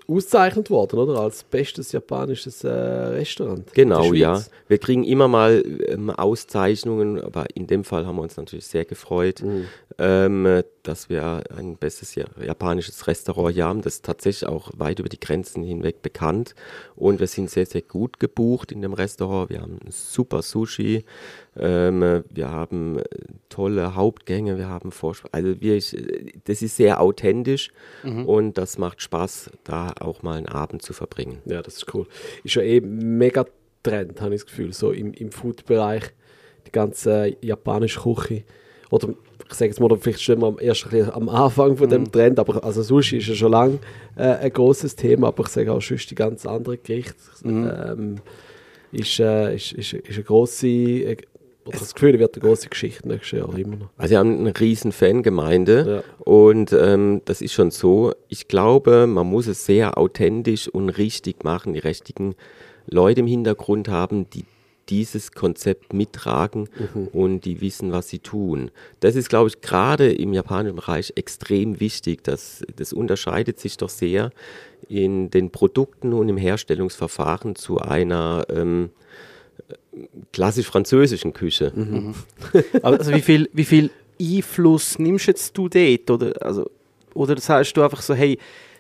ausgezeichnet 0.09 0.71
worden, 0.71 0.99
oder? 1.01 1.21
Als 1.21 1.43
bestes 1.43 1.93
japanisches 1.93 2.63
äh, 2.65 2.69
Restaurant. 2.71 3.73
Genau, 3.75 4.13
ja. 4.13 4.43
Wir 4.69 4.79
kriegen 4.79 5.05
immer 5.05 5.29
mal 5.29 5.65
ähm, 5.89 6.11
Auszeichnungen, 6.11 7.21
aber 7.21 7.47
in 7.55 7.67
dem 7.67 7.85
Fall 7.85 8.07
haben 8.07 8.17
wir 8.17 8.23
uns 8.23 8.37
natürlich 8.37 8.67
sehr 8.67 8.85
gefreut, 8.85 9.43
mhm. 9.43 9.67
ähm, 9.99 10.63
dass 10.87 11.09
wir 11.09 11.43
ein 11.57 11.77
bestes 11.77 12.15
japanisches 12.15 13.07
Restaurant 13.07 13.55
hier 13.55 13.65
haben. 13.65 13.83
Das 13.83 13.97
ist 13.97 14.05
tatsächlich 14.05 14.49
auch 14.49 14.71
weit 14.77 14.99
über 14.99 15.09
die 15.09 15.21
Grenzen 15.21 15.63
hinweg 15.63 16.03
bekannt. 16.03 16.55
Und 16.95 17.21
wir 17.21 17.27
sind 17.27 17.51
sehr, 17.51 17.67
sehr 17.67 17.83
gut 17.83 18.21
gebucht 18.21 18.73
in 18.73 18.83
dem 18.83 18.93
Restaurant. 18.93 19.51
Wir 19.51 19.63
haben 19.63 19.79
super 19.91 20.43
Sushi. 20.43 21.05
Ähm, 21.59 22.25
wir 22.29 22.51
haben 22.51 22.99
äh, 22.99 23.05
tolle 23.49 23.95
Hauptgänge, 23.95 24.59
wir 24.59 24.69
haben 24.69 24.93
Vorspeise. 24.93 25.33
Also 25.33 25.61
wir, 25.61 25.75
das 26.45 26.63
ist 26.63 26.77
sehr 26.77 27.01
authentisch 27.01 27.71
mhm. 28.03 28.27
und 28.27 28.59
das 28.59 28.79
macht 28.79 29.01
Spaß, 29.01 29.51
da 29.65 29.93
auch 30.01 30.23
mal 30.23 30.37
einen 30.37 30.49
Abend 30.49 30.83
zu 30.83 30.93
verbringen. 30.93 31.39
Ja, 31.47 31.63
das 31.63 31.79
ist 31.79 31.95
cool. 31.95 32.07
Ist 32.45 32.55
ja 32.55 32.63
eh 32.63 32.81
mega 32.81 33.47
Trend, 33.83 34.21
habe 34.21 34.35
ich 34.35 34.43
das 34.43 34.51
Gefühl, 34.51 34.73
so 34.73 34.91
im, 34.91 35.15
im 35.15 35.31
Food-Bereich, 35.31 36.03
die 36.67 36.73
ganze 36.73 37.37
japanische 37.41 38.01
Küche. 38.01 38.45
Oder 38.91 39.15
ich 39.49 39.55
sage 39.55 39.71
jetzt 39.71 39.81
mal, 39.81 39.97
vielleicht 39.97 40.23
stehen 40.23 40.41
wir 40.41 40.61
erst 40.61 40.87
am 41.13 41.29
Anfang 41.29 41.77
von 41.77 41.89
dem 41.89 42.03
mhm. 42.03 42.13
Trend, 42.13 42.39
aber 42.39 42.63
also 42.65 42.83
Sushi 42.83 43.19
ist 43.19 43.29
ja 43.29 43.35
schon 43.35 43.53
lange 43.53 43.79
äh, 44.17 44.23
ein 44.23 44.53
großes 44.53 44.97
Thema, 44.97 45.29
aber 45.29 45.45
ich 45.45 45.49
sage 45.49 45.73
auch 45.73 45.81
schon 45.81 45.99
die 45.99 46.15
ganz 46.15 46.47
andere 46.47 46.79
Gerichte. 46.79 47.15
Mhm. 47.43 47.71
Ähm, 47.87 48.17
ist, 48.93 49.21
äh, 49.21 49.55
ist, 49.55 49.73
ist, 49.73 49.93
ist 49.93 50.15
eine 50.15 50.25
grosse, 50.25 51.17
oder 51.67 51.79
das 51.79 51.95
Gefühl, 51.95 52.19
wird 52.19 52.37
eine 52.37 52.47
große 52.49 52.69
Geschichte 52.69 53.09
nächstes 53.09 53.41
Jahr 53.41 53.59
immer 53.59 53.77
noch. 53.77 53.89
Also 53.97 54.13
wir 54.13 54.19
haben 54.19 54.39
eine 54.39 54.59
riesen 54.59 54.93
Fangemeinde 54.93 56.03
ja. 56.05 56.25
und 56.25 56.73
ähm, 56.73 57.23
das 57.25 57.41
ist 57.41 57.53
schon 57.53 57.71
so. 57.71 58.15
Ich 58.29 58.49
glaube, 58.49 59.07
man 59.07 59.27
muss 59.27 59.49
es 59.49 59.67
sehr 59.67 59.99
authentisch 59.99 60.69
und 60.69 60.91
richtig 60.91 61.45
machen, 61.45 61.75
die 61.75 61.81
richtigen 61.81 62.35
Leute 62.87 63.21
im 63.21 63.27
Hintergrund 63.27 63.89
haben, 63.89 64.31
die 64.31 64.45
dieses 64.89 65.33
Konzept 65.33 65.93
mittragen 65.93 66.69
mhm. 66.95 67.09
und 67.09 67.41
die 67.45 67.61
wissen, 67.61 67.93
was 67.93 68.09
sie 68.09 68.21
tun. 68.21 68.71
Das 69.01 69.17
ist, 69.17 69.29
glaube 69.29 69.49
ich, 69.49 69.61
gerade 69.61 70.13
im 70.13 70.33
japanischen 70.33 70.77
Bereich 70.77 71.13
extrem 71.17 71.81
wichtig. 71.81 72.23
Das, 72.25 72.63
das 72.77 72.93
unterscheidet 72.93 73.59
sich 73.59 73.77
doch 73.77 73.89
sehr 73.89 74.31
in 74.89 75.31
den 75.31 75.51
Produkten 75.51 76.13
und 76.13 76.29
im 76.29 76.37
Herstellungsverfahren 76.37 77.57
zu 77.57 77.79
einer 77.79 78.47
ähm, 78.49 78.91
klassisch 80.33 80.67
französischen 80.67 81.33
Küche. 81.33 81.73
Mhm. 81.75 82.15
also 82.83 83.13
wie 83.13 83.23
viel, 83.23 83.49
wie 83.53 83.65
viel 83.65 83.91
Einfluss 84.21 84.99
nimmst 84.99 85.27
jetzt 85.27 85.57
du 85.57 85.69
dort? 85.69 86.11
Oder, 86.11 86.43
also, 86.45 86.71
oder 87.15 87.39
sagst 87.39 87.77
du 87.77 87.83
einfach 87.83 88.03
so, 88.03 88.15
hey, 88.15 88.39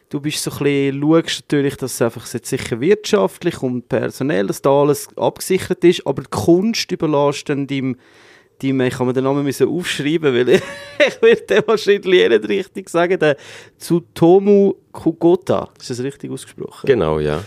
du 0.08 0.20
bist 0.20 0.42
so 0.42 0.50
ein 0.50 0.58
bisschen, 0.58 1.00
schaust 1.02 1.40
natürlich, 1.42 1.76
dass 1.76 1.94
es 1.94 2.02
einfach 2.02 2.32
jetzt 2.32 2.48
sicher 2.48 2.80
wirtschaftlich 2.80 3.62
und 3.62 3.88
personell, 3.88 4.46
dass 4.46 4.62
da 4.62 4.70
alles 4.70 5.08
abgesichert 5.16 5.82
ist, 5.84 6.06
aber 6.06 6.22
die 6.22 6.30
Kunst 6.30 6.90
überlässt 6.92 7.48
dann 7.48 7.66
deinem, 7.66 7.96
deinem 8.62 8.80
ich 8.82 8.94
kann 8.94 9.06
mir 9.06 9.12
den 9.12 9.24
Namen 9.24 9.44
müssen 9.44 9.68
aufschreiben, 9.68 10.34
weil 10.34 10.48
ich, 10.48 10.62
ich 10.98 11.22
werde 11.22 11.66
wahrscheinlich 11.66 12.28
nicht 12.28 12.48
richtig 12.48 12.88
sagen, 12.88 13.18
der 13.18 13.36
Tsutomu 13.78 14.74
Kugota, 14.92 15.68
ist 15.78 15.90
das 15.90 16.02
richtig 16.02 16.30
ausgesprochen? 16.30 16.86
Genau, 16.86 17.18
ja. 17.18 17.42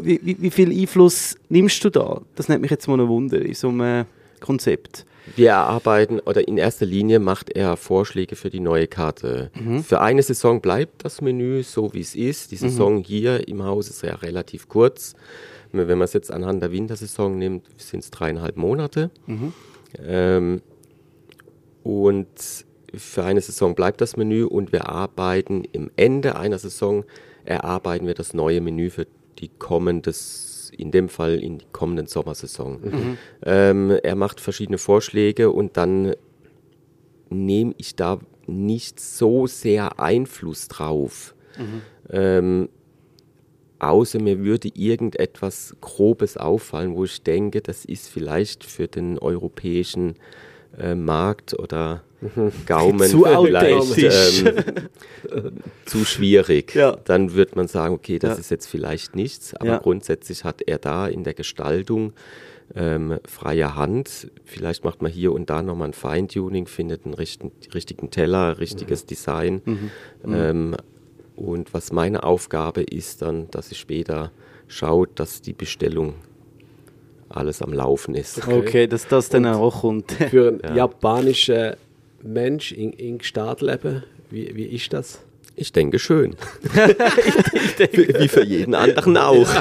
Wie, 0.00 0.20
wie, 0.22 0.40
wie, 0.40 0.50
viel 0.50 0.70
Einfluss 0.70 1.36
nimmst 1.48 1.84
du 1.84 1.90
da? 1.90 2.20
Das 2.36 2.48
nimmt 2.48 2.62
mich 2.62 2.70
jetzt 2.70 2.86
mal 2.86 3.00
ein 3.00 3.08
Wunder 3.08 3.42
in 3.42 3.54
so 3.54 3.68
einem 3.68 4.06
Konzept. 4.38 5.04
Wir 5.36 5.50
erarbeiten, 5.50 6.18
oder 6.20 6.46
in 6.48 6.58
erster 6.58 6.86
Linie 6.86 7.18
macht 7.18 7.50
er 7.50 7.76
Vorschläge 7.76 8.36
für 8.36 8.50
die 8.50 8.60
neue 8.60 8.86
Karte. 8.86 9.50
Mhm. 9.54 9.84
Für 9.84 10.00
eine 10.00 10.22
Saison 10.22 10.60
bleibt 10.60 11.04
das 11.04 11.20
Menü 11.20 11.62
so, 11.62 11.92
wie 11.92 12.00
es 12.00 12.14
ist. 12.14 12.50
Die 12.50 12.56
Mhm. 12.56 12.60
Saison 12.60 12.98
hier 12.98 13.46
im 13.48 13.62
Haus 13.62 13.88
ist 13.88 14.02
ja 14.02 14.14
relativ 14.16 14.68
kurz. 14.68 15.14
Wenn 15.72 15.86
man 15.86 16.02
es 16.06 16.14
jetzt 16.14 16.32
anhand 16.32 16.62
der 16.62 16.72
Wintersaison 16.72 17.38
nimmt, 17.38 17.66
sind 17.76 18.00
es 18.00 18.10
dreieinhalb 18.10 18.56
Monate. 18.56 19.10
Mhm. 19.26 19.52
Ähm, 20.02 20.62
und 21.84 22.26
für 22.94 23.24
eine 23.24 23.40
Saison 23.40 23.74
bleibt 23.74 24.00
das 24.00 24.16
Menü 24.16 24.44
und 24.44 24.72
wir 24.72 24.88
arbeiten 24.88 25.64
im 25.72 25.90
Ende 25.96 26.36
einer 26.36 26.58
Saison, 26.58 27.04
erarbeiten 27.44 28.06
wir 28.06 28.14
das 28.14 28.34
neue 28.34 28.60
Menü 28.60 28.90
für 28.90 29.06
die 29.38 29.48
in 30.76 30.90
dem 30.90 31.08
Fall 31.08 31.38
in 31.42 31.58
die 31.58 31.66
kommenden 31.72 32.06
Sommersaison. 32.06 32.80
Ähm, 33.44 33.90
er 34.02 34.16
macht 34.16 34.40
verschiedene 34.40 34.78
Vorschläge 34.78 35.50
und 35.50 35.76
dann 35.76 36.14
nehme 37.30 37.74
ich 37.78 37.96
da 37.96 38.18
nicht 38.46 39.00
so 39.00 39.46
sehr 39.46 40.00
Einfluss 40.00 40.68
drauf. 40.68 41.34
Ähm, 42.10 42.68
außer 43.78 44.20
mir 44.20 44.40
würde 44.40 44.68
irgendetwas 44.74 45.76
Grobes 45.80 46.36
auffallen, 46.36 46.94
wo 46.94 47.04
ich 47.04 47.22
denke, 47.22 47.60
das 47.60 47.84
ist 47.84 48.08
vielleicht 48.08 48.64
für 48.64 48.88
den 48.88 49.18
europäischen 49.18 50.14
äh, 50.78 50.94
Markt 50.94 51.58
oder 51.58 52.02
Gaumen 52.66 53.08
Zu 53.08 53.24
vielleicht 53.24 53.98
ähm, 53.98 55.52
zu 55.86 56.04
schwierig. 56.04 56.74
Ja. 56.74 56.96
Dann 57.04 57.34
wird 57.34 57.56
man 57.56 57.66
sagen, 57.68 57.94
okay, 57.94 58.18
das 58.18 58.34
Ja. 58.34 58.40
ist 58.40 58.50
jetzt 58.50 58.66
vielleicht 58.66 59.16
nichts, 59.16 59.54
aber 59.54 59.66
Ja. 59.70 59.78
grundsätzlich 59.78 60.44
hat 60.44 60.62
er 60.62 60.78
da 60.78 61.06
in 61.08 61.24
der 61.24 61.34
Gestaltung 61.34 62.12
ähm, 62.76 63.18
freie 63.26 63.74
Hand. 63.74 64.30
Vielleicht 64.44 64.84
macht 64.84 65.02
man 65.02 65.10
hier 65.10 65.32
und 65.32 65.50
da 65.50 65.60
nochmal 65.62 65.88
ein 65.88 65.92
Feintuning, 65.92 66.66
findet 66.66 67.04
einen 67.04 67.14
richten, 67.14 67.50
richtigen 67.74 68.10
Teller, 68.10 68.60
richtiges 68.60 69.06
Design. 69.06 69.60
Ähm, 70.24 70.76
und 71.34 71.74
was 71.74 71.90
meine 71.92 72.22
Aufgabe 72.22 72.82
ist 72.82 73.22
dann, 73.22 73.50
dass 73.50 73.72
ich 73.72 73.78
später 73.78 74.30
schaue, 74.68 75.08
dass 75.14 75.42
die 75.42 75.52
Bestellung 75.52 76.14
alles 77.28 77.62
am 77.62 77.72
Laufen 77.72 78.14
ist. 78.14 78.46
Okay, 78.46 78.86
dass 78.86 79.08
das 79.08 79.28
dann 79.30 79.46
auch 79.46 79.80
kommt. 79.80 80.12
Für 80.12 80.60
einen 80.62 80.76
japanischen 80.76 81.74
Mensch 82.22 82.72
in, 82.72 82.92
in 82.92 83.20
Stadtleben, 83.22 84.04
wie, 84.30 84.54
wie 84.54 84.64
ist 84.66 84.92
das? 84.92 85.20
Ich 85.56 85.72
denke 85.72 85.98
schön. 85.98 86.36
Wie 88.18 88.28
für 88.28 88.44
jeden 88.44 88.74
anderen 88.74 89.16
auch. 89.18 89.48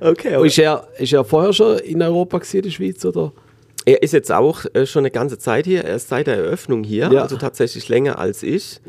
Okay, 0.00 0.36
Und 0.36 0.46
ist, 0.46 0.58
er, 0.58 0.86
ist 0.98 1.12
er 1.12 1.24
vorher 1.24 1.52
schon 1.52 1.78
in 1.78 2.00
Europa 2.02 2.38
gewesen, 2.38 2.56
in 2.58 2.62
der 2.64 2.70
Schweiz, 2.70 3.04
oder? 3.04 3.32
Er 3.84 4.02
ist 4.02 4.12
jetzt 4.12 4.30
auch 4.30 4.64
äh, 4.74 4.86
schon 4.86 5.00
eine 5.00 5.10
ganze 5.10 5.38
Zeit 5.38 5.64
hier, 5.66 5.82
er 5.84 5.96
ist 5.96 6.08
seit 6.08 6.26
der 6.28 6.36
Eröffnung 6.36 6.84
hier, 6.84 7.10
Ja. 7.12 7.22
also 7.22 7.36
tatsächlich 7.36 7.88
länger 7.88 8.18
als 8.18 8.42
ich. 8.42 8.80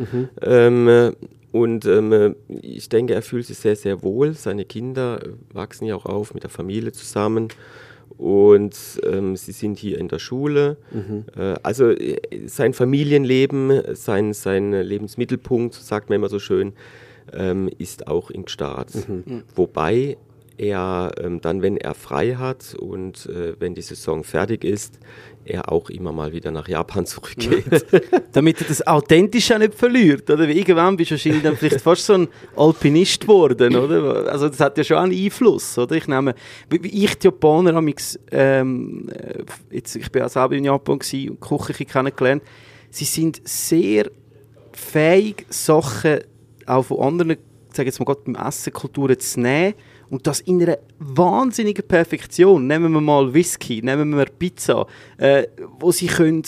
Ähm, 0.42 0.88
äh, 0.88 1.12
und 1.52 1.86
ähm, 1.86 2.12
äh, 2.14 2.34
ich 2.62 2.90
denke, 2.90 3.16
er 3.16 3.24
fühlt 3.24 3.46
sich 3.48 3.58
sehr, 3.58 3.76
sehr 3.76 4.04
wohl. 4.04 4.34
Seine 4.34 4.66
Kinder 4.66 5.20
wachsen 5.52 5.86
ja 5.86 5.96
auch 5.96 6.06
auf 6.06 6.34
mit 6.36 6.44
der 6.44 6.52
Familie 6.52 6.92
zusammen. 6.92 7.48
Und 8.20 9.00
ähm, 9.10 9.38
sie 9.38 9.54
sind 9.54 9.80
hier 9.80 9.98
in 9.98 10.10
der 10.10 10.20
Schule. 10.20 10.76
Äh, 11.38 11.56
also 11.64 11.90
äh, 11.90 12.20
sein 12.48 12.74
Familienleben, 12.74 13.96
sein, 13.96 14.34
sein 14.34 14.74
Lebensmittelpunkt, 14.74 15.74
sagt 15.74 16.10
man 16.10 16.18
immer 16.18 16.28
so 16.28 16.38
schön, 16.38 16.74
ähm, 17.32 17.70
ist 17.78 18.08
auch 18.08 18.30
in 18.30 18.44
Gstaad. 18.44 18.92
Wobei 19.56 20.18
er 20.60 21.12
ähm, 21.20 21.40
dann, 21.40 21.62
wenn 21.62 21.78
er 21.78 21.94
frei 21.94 22.36
hat 22.36 22.76
und 22.76 23.26
äh, 23.28 23.54
wenn 23.60 23.76
die 23.76 23.82
Saison 23.82 24.26
fertig 24.26 24.66
ist, 24.66 25.00
er 25.46 25.72
auch 25.72 25.90
immer 25.90 26.12
mal 26.12 26.34
wieder 26.34 26.52
nach 26.52 26.68
Japan 26.68 27.06
zurückgeht. 27.06 27.86
Damit 28.34 28.62
er 28.62 28.68
das 28.68 28.86
authentisch 28.86 29.52
auch 29.52 29.58
nicht 29.58 29.74
verliert, 29.74 30.30
oder? 30.30 30.48
Irgendwann 30.50 30.98
bist 30.98 31.12
du 31.12 31.14
wahrscheinlich 31.14 31.44
dann 31.44 31.56
vielleicht 31.56 31.80
fast 31.80 32.06
so 32.06 32.14
ein 32.14 32.28
Alpinist 32.58 33.22
geworden, 33.22 33.74
oder? 33.74 34.30
Also 34.32 34.50
das 34.50 34.60
hat 34.60 34.78
ja 34.78 34.84
schon 34.84 34.98
einen 34.98 35.14
Einfluss, 35.14 35.78
oder? 35.78 35.96
Ich 35.96 36.08
nehme, 36.08 36.36
ich 36.70 37.16
die 37.16 37.28
Japaner 37.28 37.76
amix, 37.76 38.20
ähm, 38.32 39.08
äh, 39.10 39.44
jetzt, 39.72 39.96
ich 39.96 40.12
bin 40.12 40.24
auch 40.24 40.30
selber 40.30 40.56
in 40.56 40.66
Japan 40.66 40.96
und 40.96 41.00
bisschen 41.00 41.88
kennengelernt, 41.88 42.44
sie 42.92 43.06
sind 43.06 43.42
sehr 43.48 44.12
fähig, 44.74 45.46
Sachen 45.50 46.20
auch 46.66 46.84
von 46.84 47.00
anderen, 47.00 47.38
sage 47.72 47.88
jetzt 47.88 48.00
mal 48.00 48.06
gerade 48.06 48.22
beim 48.26 48.36
Essen, 48.36 48.74
Kulturen 48.74 49.18
zu 49.20 49.40
nehmen 49.40 49.74
und 50.10 50.28
das 50.28 50.40
in 50.42 50.62
einer 50.62 50.78
wahnsinnigen 51.00 51.88
Perfektion. 51.88 52.68
Nehmen 52.68 52.92
wir 52.94 53.02
mal 53.02 53.34
Whisky, 53.34 53.82
nehmen 53.82 54.18
wir 54.18 54.26
Pizza, 54.26 54.88
äh, 55.18 55.48
wo 55.80 55.92
sie 55.92 56.08
können 56.08 56.44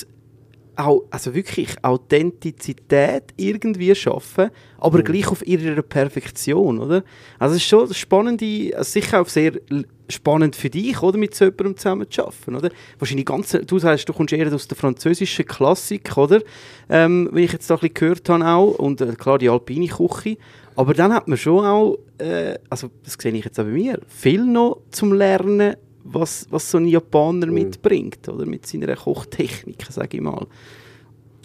auch, 0.76 1.04
also 1.10 1.34
wirklich 1.34 1.76
Authentizität 1.84 3.24
irgendwie 3.38 3.93
schaffen, 3.93 4.50
aber 4.80 5.04
gleich 5.04 5.28
auf 5.28 5.45
ihrer 5.45 5.82
Perfektion, 5.82 6.80
oder? 6.80 7.04
Also 7.39 7.56
es 7.56 7.62
ist 7.62 7.67
schon 7.67 7.93
spannend, 7.93 8.41
also 8.41 8.84
sicher 8.84 9.21
auch 9.21 9.28
sehr 9.28 9.54
spannend 10.10 10.56
für 10.56 10.69
dich, 10.69 11.02
oder, 11.02 11.17
mit 11.17 11.36
so 11.36 11.45
jemandem 11.45 11.78
zusammen 11.78 12.10
zu 12.10 12.26
arbeiten, 12.26 12.56
oder? 12.56 12.69
Wahrscheinlich 13.00 13.26
ganz, 13.26 13.52
du 13.52 13.80
sagst, 13.80 14.08
du 14.08 14.13
kommst 14.13 14.34
eher 14.34 14.54
aus 14.54 14.67
der 14.67 14.78
französischen 14.78 15.45
Klassik, 15.45 16.17
oder? 16.17 16.41
Ähm, 16.89 17.30
wie 17.32 17.43
ich 17.43 17.54
jetzt 17.54 17.69
da 17.69 17.76
ein 17.76 17.80
bisschen 17.80 17.93
gehört 17.93 18.30
habe 18.30 18.45
auch, 18.45 18.80
und 18.80 19.02
äh, 19.02 19.13
klar 19.13 19.38
die 19.38 19.50
alpine 19.50 19.88
Küche, 19.88 20.38
aber 20.81 20.93
dann 20.93 21.13
hat 21.13 21.27
man 21.27 21.37
schon 21.37 21.65
auch, 21.65 21.97
äh, 22.17 22.57
also 22.69 22.89
das 23.03 23.13
sehe 23.19 23.31
ich 23.31 23.45
jetzt 23.45 23.59
auch 23.59 23.63
bei 23.63 23.71
mir, 23.71 23.99
viel 24.07 24.43
noch 24.43 24.81
zum 24.89 25.13
Lernen, 25.13 25.75
was, 26.03 26.47
was 26.49 26.71
so 26.71 26.79
ein 26.79 26.87
Japaner 26.87 27.47
mitbringt, 27.47 28.27
oder? 28.27 28.45
Mit 28.45 28.65
seiner 28.65 28.95
Kochtechnik, 28.95 29.85
sage 29.89 30.17
ich 30.17 30.23
mal. 30.23 30.47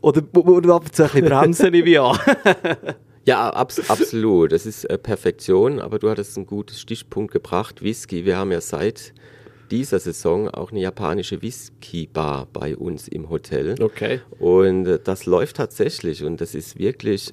Oder 0.01 0.23
wo 0.33 0.47
wo 0.47 0.61
du 0.61 0.73
ab 0.73 0.85
und 0.85 0.95
zu 0.95 1.05
ein 1.05 1.11
bisschen 1.11 1.27
bremsen, 1.27 1.75
ich 1.75 2.01
an. 2.01 2.19
Ja, 3.27 3.51
abs 3.51 3.91
absolut. 3.91 4.53
Das 4.53 4.67
ist 4.67 4.85
äh, 4.85 4.97
Perfektion, 4.99 5.81
aber 5.81 5.99
du 5.99 6.09
hattest 6.09 6.37
einen 6.37 6.47
guten 6.47 6.75
Stichpunkt 6.75 7.33
gebracht. 7.33 7.83
Whisky. 7.83 8.25
Wir 8.25 8.37
haben 8.37 8.53
ja 8.53 8.61
seit 8.61 9.13
dieser 9.71 9.99
Saison 9.99 10.49
auch 10.49 10.71
eine 10.71 10.81
japanische 10.81 11.43
Whisky-Bar 11.43 12.47
bei 12.53 12.77
uns 12.77 13.09
im 13.09 13.29
Hotel. 13.29 13.75
Okay. 13.83 14.21
Und 14.39 14.87
äh, 14.87 15.01
das 15.03 15.27
läuft 15.27 15.57
tatsächlich 15.57 16.23
und 16.23 16.41
das 16.41 16.55
ist 16.55 16.79
wirklich 16.79 17.33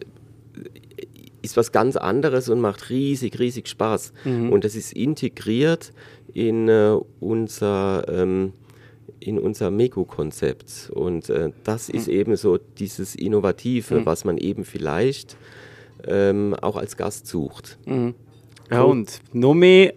ist 1.44 1.56
was 1.58 1.72
ganz 1.72 1.96
anderes 1.96 2.50
und 2.50 2.60
macht 2.60 2.90
riesig, 2.90 3.38
riesig 3.38 3.68
Spaß. 3.68 4.14
Und 4.52 4.64
das 4.64 4.76
ist 4.76 4.94
integriert 4.94 5.94
in 6.34 6.68
äh, 6.68 6.98
unser 7.20 8.06
ähm, 8.08 8.54
in 9.20 9.40
unser 9.40 9.72
Mego-Konzept. 9.72 10.92
Und 10.94 11.30
äh, 11.30 11.52
das 11.64 11.90
ist 11.90 12.08
eben 12.08 12.36
so 12.36 12.58
dieses 12.58 13.16
Innovative, 13.16 14.06
was 14.06 14.26
man 14.26 14.38
eben 14.38 14.66
vielleicht 14.66 15.38
ähm, 16.06 16.56
auch 16.62 16.76
als 16.76 16.98
Gast 16.98 17.28
sucht. 17.28 17.78
Ja, 18.72 18.84
und 18.84 19.20
noch 19.34 19.54
mehr, 19.54 19.94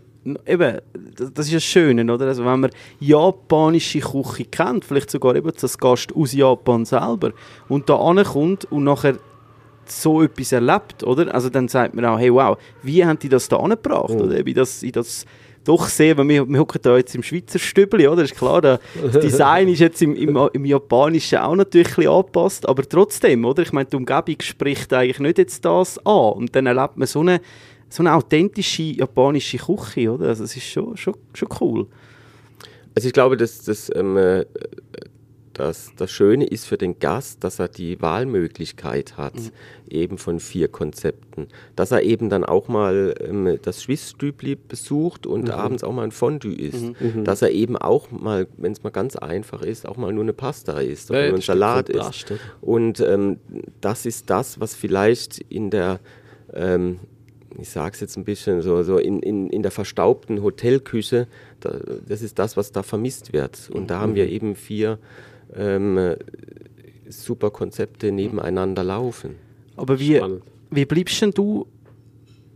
eben, 0.46 0.78
das, 1.16 1.32
das 1.32 1.46
ist 1.46 1.54
das 1.54 1.64
Schöne, 1.64 2.12
oder? 2.12 2.26
Also, 2.26 2.44
wenn 2.44 2.61
man 2.61 2.70
japanische 3.00 4.00
Küche 4.00 4.44
kennt, 4.44 4.85
vielleicht 4.85 5.11
sogar 5.11 5.35
eben 5.35 5.50
das 5.61 5.78
Gast 5.78 6.14
aus 6.14 6.32
Japan 6.32 6.85
selber, 6.85 7.32
und 7.68 7.88
da 7.88 7.96
ankommt 7.96 8.64
und 8.70 8.85
nachher 8.85 9.18
so 9.90 10.22
etwas 10.22 10.53
erlebt, 10.53 11.05
oder? 11.05 11.35
Also 11.35 11.51
dann 11.51 11.68
sagt 11.68 11.94
man 11.94 12.05
auch, 12.05 12.18
hey, 12.18 12.33
wow, 12.33 12.59
wie 12.83 13.05
haben 13.05 13.18
die 13.18 13.29
das 13.29 13.49
da 13.49 13.57
angebracht, 13.57 14.11
oder? 14.11 14.44
Wie 14.44 14.55
das, 14.55 14.83
ich 14.83 14.92
das 14.92 15.25
doch 15.66 15.88
sehe, 15.88 16.16
weil 16.16 16.29
wir, 16.29 16.49
wir 16.49 16.61
hocken 16.61 16.81
da 16.81 16.96
jetzt 16.96 17.14
im 17.14 17.22
Schweizer 17.22 17.59
Stübli, 17.59 18.07
oder? 18.07 18.22
Ist 18.22 18.37
klar, 18.37 18.61
da, 18.61 18.79
das 19.03 19.20
Design 19.20 19.68
ist 19.68 19.81
jetzt 19.81 20.01
im, 20.01 20.14
im, 20.14 20.49
im 20.53 20.64
Japanischen 20.64 21.38
auch 21.38 21.57
natürlich 21.57 21.88
ein 21.88 21.96
bisschen 21.96 22.12
angepasst, 22.12 22.68
aber 22.68 22.88
trotzdem, 22.88 23.44
oder? 23.44 23.62
Ich 23.62 23.72
meine, 23.72 23.87
die 23.87 23.96
Umgebung 23.96 24.37
spricht 24.40 24.92
eigentlich 24.92 25.18
nicht 25.18 25.38
jetzt 25.38 25.64
das 25.64 25.99
an 26.07 26.33
und 26.35 26.55
dann 26.55 26.66
erlebt 26.66 26.96
man 26.96 27.09
so 27.09 27.20
eine, 27.20 27.40
so 27.88 28.03
eine 28.03 28.14
authentische 28.14 28.83
japanische 28.83 29.59
Küche, 29.59 30.12
oder? 30.12 30.29
Also 30.29 30.44
es 30.44 30.57
ist 30.57 30.66
schon, 30.66 30.96
schon, 30.96 31.14
schon 31.35 31.49
cool. 31.61 31.87
Also 32.94 33.09
ich 33.09 33.12
glaube, 33.12 33.37
dass 33.37 33.62
das, 33.62 33.90
ähm, 33.94 34.16
äh, 34.16 34.46
das, 35.56 35.92
das 35.96 36.10
Schöne 36.10 36.44
ist 36.44 36.66
für 36.66 36.76
den 36.76 36.98
Gast, 36.98 37.42
dass 37.42 37.58
er 37.58 37.68
die 37.68 38.02
Wahlmöglichkeit 38.02 39.16
hat, 39.16 39.32
eben 39.88 40.18
von 40.18 40.38
vier 40.38 40.68
Konzepten. 40.68 41.48
Dass 41.74 41.92
er 41.92 42.02
eben 42.02 42.28
dann 42.28 42.44
auch 42.44 42.68
mal 42.68 43.14
ähm, 43.20 43.58
das 43.62 43.82
Schwissstübli 43.82 44.56
besucht 44.56 45.26
und 45.26 45.48
abends 45.50 45.82
auch 45.82 45.92
mal 45.92 46.04
ein 46.04 46.10
Fondue 46.10 46.54
isst. 46.54 46.92
Dass 47.24 47.40
er 47.40 47.52
eben 47.52 47.76
auch 47.76 48.10
mal, 48.10 48.46
wenn 48.58 48.72
es 48.72 48.82
mal 48.82 48.90
ganz 48.90 49.16
einfach 49.16 49.62
ist, 49.62 49.88
auch 49.88 49.96
mal 49.96 50.12
nur 50.12 50.24
eine 50.24 50.34
Pasta 50.34 50.78
isst 50.78 51.10
oder 51.10 51.26
Ja, 51.26 51.34
ein 51.34 51.40
Salat 51.40 51.88
isst. 51.88 52.34
Und 52.60 53.00
ähm, 53.00 53.38
das 53.80 54.04
ist 54.04 54.28
das, 54.28 54.60
was 54.60 54.74
vielleicht 54.74 55.38
in 55.48 55.70
der 55.70 56.00
ähm, 56.52 57.00
ich 57.58 57.70
sage 57.70 57.94
es 57.94 58.00
jetzt 58.00 58.18
ein 58.18 58.24
bisschen 58.24 58.60
so, 58.60 58.82
so 58.82 58.98
in, 58.98 59.20
in, 59.20 59.48
in 59.48 59.62
der 59.62 59.70
verstaubten 59.70 60.42
Hotelküche, 60.42 61.26
da, 61.60 61.78
das 62.06 62.20
ist 62.20 62.38
das, 62.38 62.58
was 62.58 62.70
da 62.70 62.82
vermisst 62.82 63.32
wird. 63.32 63.70
Und 63.72 63.88
da 63.88 64.00
haben 64.00 64.14
wir 64.14 64.28
eben 64.28 64.54
vier 64.54 64.98
ähm, 65.54 65.98
äh, 65.98 66.16
super 67.09 67.50
Konzepte 67.50 68.12
nebeneinander 68.12 68.85
laufen. 68.85 69.37
Aber 69.76 69.98
wie, 69.98 70.16
Spannend. 70.16 70.42
wie 70.70 70.85
bleibst 70.85 71.22
denn 71.22 71.30
du 71.30 71.66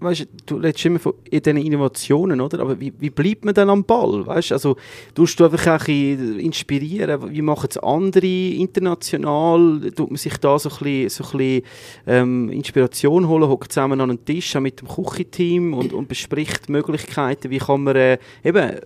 weißt, 0.01 0.27
du 0.47 0.57
redest 0.57 0.85
immer 0.87 0.99
von 0.99 1.15
diesen 1.31 1.57
Innovationen, 1.57 2.41
oder? 2.41 2.61
Aber 2.61 2.81
wie, 2.81 2.93
wie 2.99 3.11
bleibt 3.11 3.45
man 3.45 3.55
dann 3.55 3.71
am 3.71 3.85
Ball? 3.85 4.27
Weißt? 4.27 4.53
Also, 4.53 4.77
tust 5.15 5.39
du 5.39 5.45
einfach 5.45 5.81
auch 5.81 5.89
ein 5.89 6.39
inspirieren? 6.39 7.31
Wie 7.31 7.43
machen 7.43 7.69
es 7.71 7.79
andere 7.79 8.27
international? 8.27 9.91
Tut 9.95 10.11
man 10.11 10.17
sich 10.17 10.37
da 10.39 10.59
so 10.59 10.71
ein 10.71 10.79
bisschen, 10.79 11.09
so 11.11 11.25
ein 11.25 11.39
bisschen 11.39 11.63
ähm, 12.07 12.49
Inspiration 12.51 13.29
holen, 13.29 13.49
hockt 13.49 13.73
zusammen 13.73 14.01
an 14.01 14.11
einen 14.11 14.25
Tisch 14.25 14.57
auch 14.57 14.61
mit 14.61 14.81
dem 14.81 14.89
Küchenteam 14.89 15.75
und, 15.75 15.93
und 15.93 16.09
bespricht 16.09 16.69
Möglichkeiten, 16.69 17.51
wie 17.51 17.59
kann 17.59 17.83
man 17.83 17.97
äh, 17.97 18.19
eben 18.43 18.81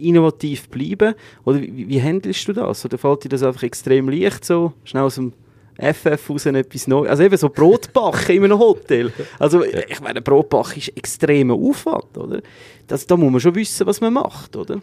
innovativ 0.00 0.68
bleiben? 0.68 1.14
Oder 1.44 1.60
wie, 1.60 1.88
wie 1.88 2.02
handelst 2.02 2.46
du 2.48 2.52
das? 2.52 2.84
Oder 2.84 2.98
fällt 2.98 3.24
dir 3.24 3.28
das 3.28 3.42
einfach 3.42 3.62
extrem 3.62 4.08
leicht 4.08 4.44
so, 4.44 4.72
schnell 4.84 5.04
aus 5.04 5.16
dem 5.16 5.32
FF 5.80 6.30
raus 6.30 6.46
etwas 6.46 6.86
Neues. 6.86 7.10
Also 7.10 7.22
eben 7.22 7.36
so 7.36 7.48
Brotbacken 7.48 8.36
in 8.36 8.44
einem 8.44 8.58
Hotel. 8.58 9.12
Also 9.38 9.64
ich 9.64 10.00
meine, 10.00 10.20
Brotbacken 10.20 10.78
ist 10.78 10.96
extremer 10.96 11.54
Aufwand, 11.54 12.16
oder? 12.18 12.42
Das, 12.86 13.06
da 13.06 13.16
muss 13.16 13.30
man 13.30 13.40
schon 13.40 13.54
wissen, 13.54 13.86
was 13.86 14.00
man 14.00 14.12
macht, 14.12 14.56
oder? 14.56 14.80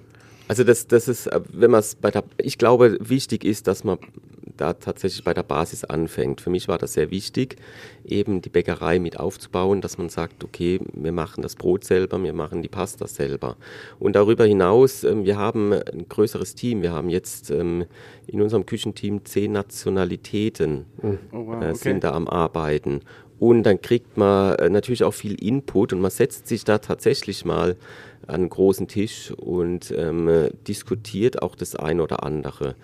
Also 0.47 0.63
das, 0.63 0.87
das 0.87 1.07
ist, 1.07 1.27
äh, 1.27 1.41
wenn 1.51 1.71
man 1.71 1.81
es 1.81 1.95
bei 1.95 2.09
der, 2.09 2.23
ich 2.37 2.57
glaube, 2.57 2.97
wichtig 3.01 3.43
ist, 3.43 3.67
dass 3.67 3.83
man 3.83 3.97
da 4.57 4.73
tatsächlich 4.73 5.23
bei 5.23 5.33
der 5.33 5.43
Basis 5.43 5.83
anfängt. 5.83 6.41
Für 6.41 6.49
mich 6.49 6.67
war 6.67 6.77
das 6.77 6.93
sehr 6.93 7.11
wichtig, 7.11 7.57
eben 8.05 8.41
die 8.41 8.49
Bäckerei 8.49 8.99
mit 8.99 9.19
aufzubauen, 9.19 9.81
dass 9.81 9.97
man 9.97 10.09
sagt, 10.09 10.43
okay, 10.43 10.79
wir 10.93 11.11
machen 11.11 11.41
das 11.41 11.55
Brot 11.55 11.83
selber, 11.83 12.21
wir 12.21 12.33
machen 12.33 12.61
die 12.61 12.67
Pasta 12.67 13.07
selber. 13.07 13.57
Und 13.99 14.15
darüber 14.15 14.45
hinaus, 14.45 15.03
ähm, 15.03 15.25
wir 15.25 15.37
haben 15.37 15.73
ein 15.73 16.07
größeres 16.09 16.55
Team. 16.55 16.81
Wir 16.81 16.91
haben 16.91 17.09
jetzt 17.09 17.51
ähm, 17.51 17.85
in 18.25 18.41
unserem 18.41 18.65
Küchenteam 18.65 19.23
zehn 19.25 19.51
Nationalitäten 19.51 20.85
Oh, 21.01 21.17
wow, 21.31 21.63
äh, 21.63 21.69
okay. 21.69 21.75
sind 21.75 22.03
da 22.03 22.11
am 22.11 22.27
Arbeiten. 22.27 23.01
Und 23.39 23.63
dann 23.63 23.81
kriegt 23.81 24.17
man 24.17 24.55
äh, 24.55 24.69
natürlich 24.69 25.03
auch 25.03 25.13
viel 25.13 25.41
Input 25.41 25.93
und 25.93 26.01
man 26.01 26.11
setzt 26.11 26.47
sich 26.47 26.63
da 26.63 26.79
tatsächlich 26.79 27.45
mal 27.45 27.77
an 28.27 28.35
einen 28.35 28.49
großen 28.49 28.87
Tisch 28.87 29.31
und 29.31 29.91
ähm, 29.97 30.27
äh, 30.27 30.49
diskutiert 30.67 31.41
auch 31.41 31.55
das 31.55 31.75
eine 31.75 32.03
oder 32.03 32.23
andere. 32.23 32.75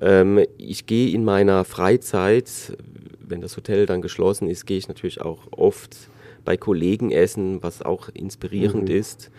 Ähm, 0.00 0.40
ich 0.58 0.86
gehe 0.86 1.12
in 1.12 1.24
meiner 1.24 1.64
Freizeit, 1.64 2.76
wenn 3.20 3.40
das 3.40 3.56
Hotel 3.56 3.86
dann 3.86 4.00
geschlossen 4.00 4.48
ist, 4.48 4.66
gehe 4.66 4.78
ich 4.78 4.88
natürlich 4.88 5.20
auch 5.20 5.40
oft 5.50 5.96
bei 6.44 6.56
Kollegen 6.56 7.10
essen, 7.10 7.62
was 7.62 7.82
auch 7.82 8.08
inspirierend 8.08 8.88
ist. 8.88 9.30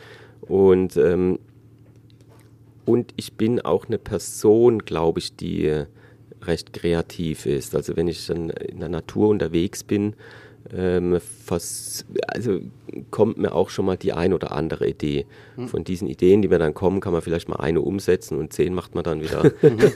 Und 0.41 0.97
ähm, 0.97 1.39
und 2.85 3.13
ich 3.15 3.33
bin 3.33 3.61
auch 3.61 3.85
eine 3.85 3.97
Person, 3.97 4.79
glaube 4.79 5.19
ich, 5.19 5.35
die 5.37 5.65
äh, 5.65 5.85
recht 6.41 6.73
kreativ 6.73 7.45
ist. 7.45 7.75
Also 7.75 7.95
wenn 7.95 8.07
ich 8.07 8.27
dann 8.27 8.49
in 8.49 8.79
der 8.79 8.89
Natur 8.89 9.29
unterwegs 9.29 9.83
bin, 9.83 10.15
ähm, 10.71 11.19
also 12.27 12.59
kommt 13.11 13.37
mir 13.37 13.53
auch 13.53 13.69
schon 13.69 13.85
mal 13.85 13.97
die 13.97 14.13
ein 14.13 14.33
oder 14.33 14.51
andere 14.51 14.87
Idee. 14.87 15.25
Von 15.67 15.83
diesen 15.83 16.07
Ideen, 16.07 16.41
die 16.41 16.47
mir 16.47 16.59
dann 16.59 16.73
kommen, 16.73 16.99
kann 16.99 17.13
man 17.13 17.21
vielleicht 17.21 17.49
mal 17.49 17.57
eine 17.57 17.81
umsetzen 17.81 18.37
und 18.37 18.53
zehn 18.53 18.73
macht 18.73 18.95
man 18.95 19.03
dann 19.03 19.21
wieder, 19.21 19.51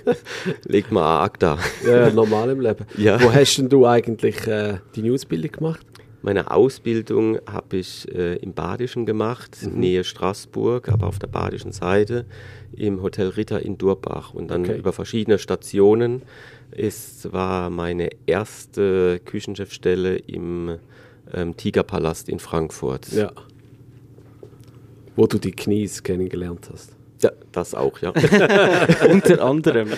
legt 0.66 0.92
man 0.92 1.04
ad 1.04 1.24
acta. 1.26 1.58
Ja, 1.86 2.10
normal 2.12 2.50
im 2.52 2.60
Leben. 2.62 2.86
Ja. 2.98 3.22
Wo 3.22 3.32
hast 3.34 3.58
denn 3.58 3.70
du 3.70 3.86
eigentlich 3.86 4.46
äh, 4.48 4.80
deine 4.96 5.14
Ausbildung 5.14 5.52
gemacht? 5.52 5.86
Meine 6.24 6.52
Ausbildung 6.52 7.38
habe 7.50 7.78
ich 7.78 8.08
äh, 8.14 8.36
im 8.38 8.54
Badischen 8.54 9.06
gemacht, 9.06 9.58
Mhm. 9.62 9.80
Nähe 9.80 10.04
Straßburg, 10.04 10.90
aber 10.90 11.08
auf 11.08 11.20
der 11.20 11.28
badischen 11.28 11.72
Seite 11.72 12.26
im 12.76 13.02
Hotel 13.02 13.30
Ritter 13.30 13.62
in 13.64 13.78
Durbach 13.78 14.34
und 14.34 14.50
dann 14.50 14.62
Okay. 14.64 14.78
über 14.78 14.92
verschiedene 14.94 15.38
Stationen. 15.38 16.24
Es 16.72 17.32
war 17.32 17.70
meine 17.70 18.10
erste 18.26 19.20
Küchenchefstelle 19.26 20.18
im 20.18 20.78
ähm, 21.34 21.56
Tigerpalast 21.58 22.30
in 22.30 22.40
Frankfurt. 22.40 23.12
Ja. 23.12 23.32
Wo 25.16 25.26
du 25.28 25.38
die 25.38 25.52
Knies 25.52 26.04
kennengelernt 26.04 26.70
hast. 26.72 26.98
Ja, 27.22 27.32
das 27.52 27.74
auch, 27.74 28.00
ja. 28.00 28.10
Unter 29.10 29.44
anderem. 29.44 29.90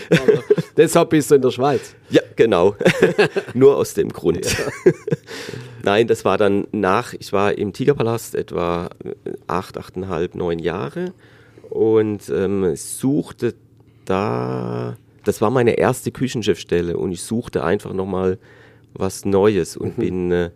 Deshalb 0.77 1.10
bist 1.10 1.29
du 1.29 1.36
in 1.36 1.41
der 1.41 1.51
Schweiz. 1.51 1.95
Ja, 2.10 2.21
genau. 2.38 2.75
Nur 3.53 3.75
aus 3.75 3.93
dem 3.93 4.10
Grund. 4.10 4.47
Nein, 5.84 6.08
das 6.08 6.23
war 6.23 6.38
dann 6.38 6.67
nach, 6.71 7.13
ich 7.13 7.34
war 7.34 7.58
im 7.58 7.73
Tigerpalast 7.73 8.36
etwa 8.36 8.89
äh, 9.03 9.34
acht, 9.47 9.77
achteinhalb, 9.77 10.36
neun 10.36 10.60
Jahre 10.60 11.13
und 11.69 12.29
ähm, 12.29 12.75
suchte 12.75 13.55
da, 14.05 14.97
das 15.23 15.41
war 15.41 15.49
meine 15.49 15.77
erste 15.77 16.12
Küchenchefstelle 16.12 16.97
und 16.97 17.12
ich 17.12 17.21
suchte 17.21 17.63
einfach 17.63 17.93
nochmal 17.93 18.38
was 18.93 19.25
Neues 19.25 19.77
und 19.77 19.97
bin, 19.97 20.32
äh, 20.32 20.51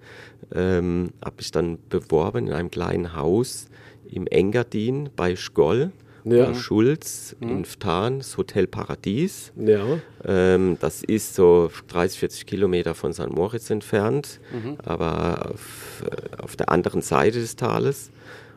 ähm, 0.54 1.12
habe 1.24 1.36
mich 1.38 1.52
dann 1.52 1.78
beworben 1.90 2.48
in 2.48 2.54
einem 2.54 2.72
kleinen 2.72 3.16
Haus 3.16 3.68
im 4.10 4.28
Engadin 4.28 5.10
bei 5.16 5.36
Scholl. 5.36 5.92
Ja. 6.26 6.56
Schulz 6.56 7.36
in 7.42 7.66
Ftan, 7.66 8.20
das 8.20 8.38
Hotel 8.38 8.66
Paradies. 8.66 9.52
Ja. 9.58 9.84
Ähm, 10.24 10.78
das 10.80 11.04
ist 11.04 11.36
so 11.36 11.70
30, 11.90 12.18
40 12.18 12.46
Kilometer 12.46 12.96
von 12.96 13.12
St. 13.12 13.30
Moritz 13.30 13.70
entfernt, 13.70 14.40
aber 14.86 15.52
auf, 15.54 16.04
äh, 16.10 16.42
auf 16.42 16.56
der 16.56 16.70
anderen 16.70 17.02
Seite 17.02 17.40
des 17.42 17.58
Tales. 17.58 18.10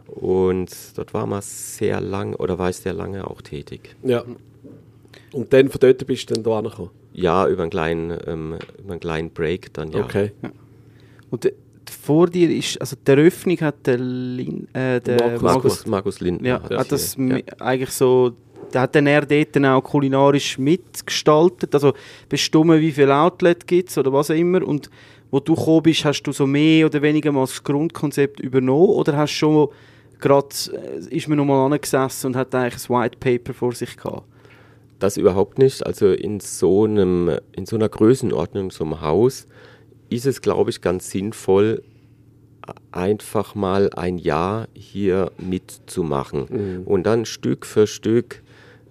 Und 0.07 0.71
dort 0.95 1.13
war 1.13 1.27
man 1.27 1.43
sehr 1.43 2.01
lang 2.01 2.35
oder 2.35 2.59
war 2.59 2.71
ich 2.71 2.77
sehr 2.77 2.93
lange 2.93 3.29
auch 3.29 3.43
tätig. 3.43 3.97
Ja. 4.05 4.25
Und 5.33 5.53
dann 5.53 5.69
von 5.69 5.81
dort 5.81 6.07
bist 6.07 6.31
du 6.31 6.35
dann 6.35 6.43
da 6.45 6.59
angekommen. 6.59 6.91
Ja, 7.13 7.49
über 7.49 7.63
einen 7.63 7.71
kleinen, 7.71 8.19
ähm, 8.27 8.59
über 8.79 8.93
einen 8.93 9.01
kleinen 9.01 9.31
Break 9.31 9.73
dann 9.75 9.91
ja. 9.93 10.05
Okay. 10.05 10.33
Und 11.31 11.45
äh, 11.47 11.53
vor 11.91 12.27
dir 12.29 12.51
ist, 12.51 12.81
also 12.81 12.97
die 13.07 13.11
Eröffnung 13.11 13.59
hat 13.61 13.87
der, 13.87 13.99
Lin, 13.99 14.67
äh, 14.75 15.01
der 15.01 15.17
Markus- 15.23 15.43
Markus, 15.43 15.87
Markus 15.87 16.21
Lindner. 16.21 16.49
Ja, 16.49 16.63
hat 16.63 16.79
hat 16.79 16.93
das 16.93 17.17
mi- 17.17 17.45
eigentlich 17.61 17.91
so, 17.91 18.33
der 18.73 18.83
hat 18.83 18.95
dann 18.95 19.07
er 19.07 19.25
dort 19.25 19.55
dann 19.57 19.65
auch 19.67 19.83
kulinarisch 19.83 20.59
mitgestaltet, 20.59 21.73
also 21.75 21.93
bestimmen, 22.29 22.81
wie 22.81 22.93
viel 22.93 23.11
Outlet 23.11 23.67
gibt 23.67 23.91
es 23.91 23.99
oder 23.99 24.13
was 24.13 24.31
auch 24.31 24.35
immer 24.35 24.67
und 24.67 24.91
wo 25.31 25.41
du 25.41 25.55
gekommen 25.55 25.83
bist, 25.83 26.05
hast 26.05 26.23
du 26.23 26.33
so 26.33 26.47
mehr 26.47 26.87
oder 26.87 27.03
weniger 27.03 27.33
mal 27.33 27.41
das 27.43 27.63
Grundkonzept 27.63 28.41
übernommen 28.41 28.91
oder 28.91 29.17
hast 29.17 29.33
schon 29.33 29.69
gerade, 30.21 30.49
äh, 30.73 31.15
ist 31.17 31.29
man 31.29 31.39
nochmal 31.39 31.73
angesessen 31.73 32.29
und 32.29 32.37
hat 32.37 32.55
eigentlich 32.55 32.89
ein 32.89 32.95
White 33.03 33.19
Paper 33.19 33.53
vor 33.55 33.73
sich 33.73 33.97
gehabt? 33.97 34.23
Das 34.99 35.17
überhaupt 35.17 35.59
nicht. 35.59 35.85
Also 35.85 36.13
in 36.13 36.41
so 36.41 36.85
einem, 36.85 37.39
in 37.53 37.67
so 37.67 37.77
einer 37.77 37.89
Größenordnung, 37.89 38.71
so 38.71 38.85
einem 38.85 39.01
Haus, 39.01 39.47
ist 40.09 40.27
es, 40.27 40.41
glaube 40.41 40.71
ich, 40.71 40.81
ganz 40.81 41.11
sinnvoll, 41.11 41.83
einfach 42.93 43.55
mal 43.55 43.91
ein 43.93 44.19
Jahr 44.19 44.69
hier 44.75 45.31
mitzumachen 45.39 46.85
und 46.85 47.05
dann 47.05 47.25
Stück 47.25 47.65
für 47.65 47.87
Stück 47.87 48.43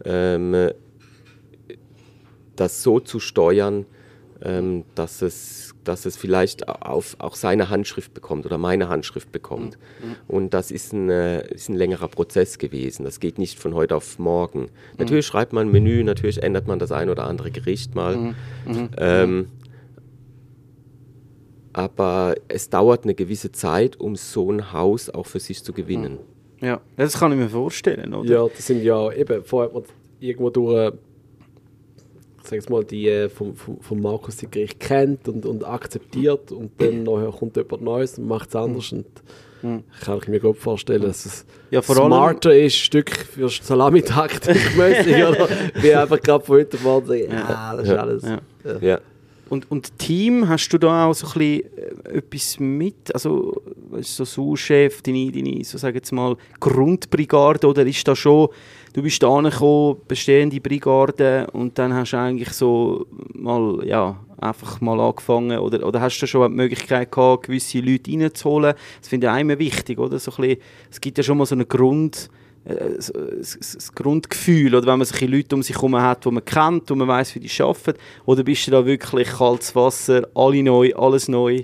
ähm, 0.06 0.70
das 2.56 2.84
so 2.84 3.00
zu 3.00 3.20
steuern, 3.20 3.86
ähm, 4.46 4.84
dass, 4.94 5.22
es, 5.22 5.74
dass 5.84 6.06
es 6.06 6.16
vielleicht 6.16 6.68
auf, 6.68 7.16
auch 7.20 7.36
seine 7.36 7.70
Handschrift 7.70 8.14
bekommt 8.14 8.46
oder 8.46 8.58
meine 8.58 8.88
Handschrift 8.88 9.32
bekommt. 9.32 9.78
Und 10.28 10.54
das 10.54 10.72
ist 10.72 10.94
ein, 10.94 11.10
äh, 11.10 11.48
ist 11.54 11.70
ein 11.70 11.76
längerer 11.76 12.08
Prozess 12.08 12.58
gewesen. 12.58 13.04
Das 13.04 13.20
geht 13.20 13.40
nicht 13.40 13.60
von 13.60 13.74
heute 13.74 13.96
auf 13.96 14.20
morgen. 14.20 14.68
Natürlich 14.98 15.26
schreibt 15.26 15.52
man 15.54 15.68
ein 15.68 15.72
Menü, 15.72 16.04
natürlich 16.04 16.44
ändert 16.44 16.68
man 16.68 16.80
das 16.80 16.92
ein 16.92 17.10
oder 17.10 17.26
andere 17.26 17.52
Gericht 17.52 17.96
mal. 17.96 18.36
Ähm, 18.98 19.48
aber 21.74 22.36
es 22.48 22.70
dauert 22.70 23.04
eine 23.04 23.16
gewisse 23.16 23.52
Zeit, 23.52 24.00
um 24.00 24.16
so 24.16 24.50
ein 24.50 24.72
Haus 24.72 25.10
auch 25.10 25.26
für 25.26 25.42
sich 25.42 25.62
zu 25.62 25.74
gewinnen. 25.74 26.20
Ja, 26.62 26.80
das 26.96 27.20
kann 27.20 27.34
ich 27.34 27.38
mir 27.38 27.50
vorstellen, 27.50 28.14
oder? 28.14 28.30
Ja, 28.30 28.48
das 28.48 28.66
sind 28.66 28.82
ja 28.82 29.12
eben, 29.12 29.44
vorher 29.44 29.68
hat 29.68 29.74
man 29.74 29.84
irgendwo 30.20 30.50
durch, 30.50 30.94
sag 32.48 32.56
jetzt 32.58 32.70
mal, 32.70 32.84
die 32.84 33.08
äh, 33.08 33.30
vom, 33.30 33.56
vom, 33.56 33.80
vom 33.82 34.02
Markus 34.02 34.38
die 34.38 34.50
Gericht 34.50 34.80
kennt 34.80 35.28
und, 35.28 35.46
und 35.46 35.64
akzeptiert 35.66 36.52
und 36.52 36.72
dann 36.80 37.04
nachher 37.04 37.32
kommt 37.32 37.56
jemand 37.58 37.82
Neues 37.82 38.18
und 38.18 38.28
macht 38.28 38.50
es 38.50 38.56
anders 38.56 38.92
und 38.92 39.06
kann 40.02 40.20
ich 40.22 40.28
mir 40.28 40.40
gut 40.40 40.58
vorstellen, 40.58 41.02
dass 41.02 41.26
es 41.26 41.46
Ja, 41.72 41.82
vor 41.82 41.98
allem- 41.98 42.08
smarter 42.08 42.56
ist, 42.56 42.76
Stück 42.76 43.10
für 43.10 43.50
Salamitaktik 43.50 44.56
mäßig 44.78 45.16
oder 45.24 45.48
wie 45.82 45.94
einfach 45.94 46.22
gerade 46.22 46.46
von 46.46 46.58
heute 46.58 46.78
morgen 46.84 47.08
sagen, 47.08 47.32
ja, 47.32 47.76
das 47.76 47.88
ist 47.88 47.94
alles. 47.96 48.24
Ja. 48.24 48.40
Ja. 48.82 49.00
Und, 49.50 49.70
und 49.70 49.98
Team, 50.00 50.48
hast 50.48 50.70
du 50.70 50.78
da 50.78 51.06
auch 51.06 51.14
so 51.14 51.28
ein 51.28 51.34
bisschen 51.34 52.06
äh, 52.06 52.18
etwas 52.18 52.60
mit? 52.60 53.14
Also, 53.14 53.62
so 54.02 54.26
Sous-Chef, 54.26 55.02
deine, 55.02 55.32
deine, 55.32 55.64
so 55.64 55.78
sag 55.78 55.96
jetzt 55.96 56.12
mal, 56.12 56.36
Grundbrigade, 56.60 57.68
oder 57.68 57.86
ist 57.86 58.08
da 58.08 58.16
schon, 58.16 58.50
du 58.94 59.04
bist 59.04 59.22
da 59.22 59.30
angekommen, 59.30 59.98
bestehende 60.08 60.60
Brigade, 60.60 61.48
und 61.54 61.78
dann 61.78 61.94
hast 61.94 62.14
du 62.14 62.18
eigentlich 62.18 62.50
so 62.50 63.06
mal, 63.34 63.86
ja, 63.86 64.20
einfach 64.40 64.82
mal 64.82 65.00
angefangen, 65.00 65.60
oder, 65.60 65.86
oder 65.86 66.02
hast 66.02 66.20
du 66.20 66.28
schon 66.28 66.52
die 66.52 66.56
Möglichkeit 66.56 67.12
gehabt, 67.12 67.46
gewisse 67.46 67.80
Leute 67.80 68.12
reinzuholen? 68.12 68.74
Das 69.00 69.10
finde 69.10 69.28
ich 69.28 69.34
auch 69.34 69.38
immer 69.38 69.60
wichtig, 69.60 70.00
oder? 70.00 70.18
So 70.18 70.32
ein 70.32 70.38
bisschen, 70.38 70.62
es 70.90 71.02
gibt 71.02 71.18
ja 71.18 71.24
schon 71.24 71.38
mal 71.38 71.46
so 71.46 71.56
einen 71.56 71.68
Grund, 71.68 72.30
das 72.66 73.14
das 73.60 73.94
Grundgefühl, 73.94 74.74
oder 74.74 74.88
wenn 74.88 74.98
man 74.98 75.06
solche 75.06 75.28
Leute 75.28 75.56
um 75.56 75.62
sich 75.62 75.76
herum 75.76 75.96
hat, 75.96 76.26
die 76.26 76.32
man 76.32 76.44
kennt, 76.44 76.90
wo 76.90 76.96
man 76.96 77.08
weiß, 77.08 77.36
wie 77.36 77.40
die 77.40 77.62
arbeiten, 77.62 78.00
oder 78.26 78.44
bist 78.44 78.68
du 78.68 78.72
da 78.72 78.86
wirklich 78.86 79.30
kaltes 79.30 79.76
Wasser, 79.76 80.28
alle 80.34 80.64
neu, 80.64 80.92
alles 80.96 81.28
neu? 81.28 81.64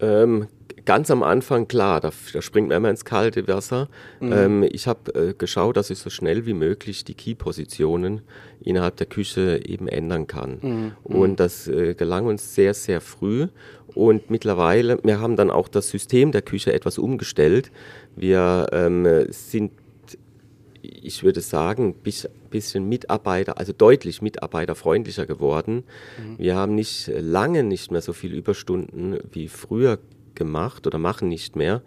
Ähm, 0.00 0.46
ganz 0.84 1.10
am 1.10 1.22
Anfang, 1.22 1.66
klar, 1.66 2.00
da, 2.00 2.10
da 2.32 2.42
springt 2.42 2.68
man 2.68 2.76
immer 2.76 2.90
ins 2.90 3.04
kalte 3.04 3.46
Wasser. 3.48 3.88
Mhm. 4.20 4.32
Ähm, 4.32 4.68
ich 4.70 4.86
habe 4.86 5.14
äh, 5.14 5.34
geschaut, 5.34 5.76
dass 5.76 5.90
ich 5.90 5.98
so 5.98 6.10
schnell 6.10 6.46
wie 6.46 6.54
möglich 6.54 7.04
die 7.04 7.14
Key-Positionen 7.14 8.20
innerhalb 8.60 8.96
der 8.96 9.06
Küche 9.06 9.60
eben 9.64 9.88
ändern 9.88 10.26
kann. 10.26 10.58
Mhm. 10.60 10.92
Und 11.02 11.40
das 11.40 11.68
äh, 11.68 11.94
gelang 11.94 12.26
uns 12.26 12.54
sehr, 12.54 12.74
sehr 12.74 13.00
früh. 13.00 13.48
Und 13.94 14.30
mittlerweile, 14.30 14.98
wir 15.02 15.20
haben 15.20 15.36
dann 15.36 15.50
auch 15.50 15.68
das 15.68 15.88
System 15.88 16.32
der 16.32 16.42
Küche 16.42 16.72
etwas 16.72 16.98
umgestellt. 16.98 17.70
Wir 18.16 18.66
ähm, 18.72 19.26
sind 19.30 19.72
ich 20.84 21.22
würde 21.22 21.40
sagen, 21.40 21.94
ein 22.04 22.30
bisschen 22.50 22.88
Mitarbeiter, 22.88 23.58
also 23.58 23.72
deutlich 23.72 24.22
mitarbeiterfreundlicher 24.22 25.26
geworden. 25.26 25.84
Mhm. 26.18 26.38
Wir 26.38 26.56
haben 26.56 26.74
nicht 26.74 27.10
lange 27.18 27.62
nicht 27.62 27.90
mehr 27.90 28.02
so 28.02 28.12
viele 28.12 28.36
Überstunden 28.36 29.18
wie 29.32 29.48
früher 29.48 29.98
gemacht 30.34 30.86
oder 30.86 30.98
machen 30.98 31.28
nicht 31.28 31.56
mehr. 31.56 31.82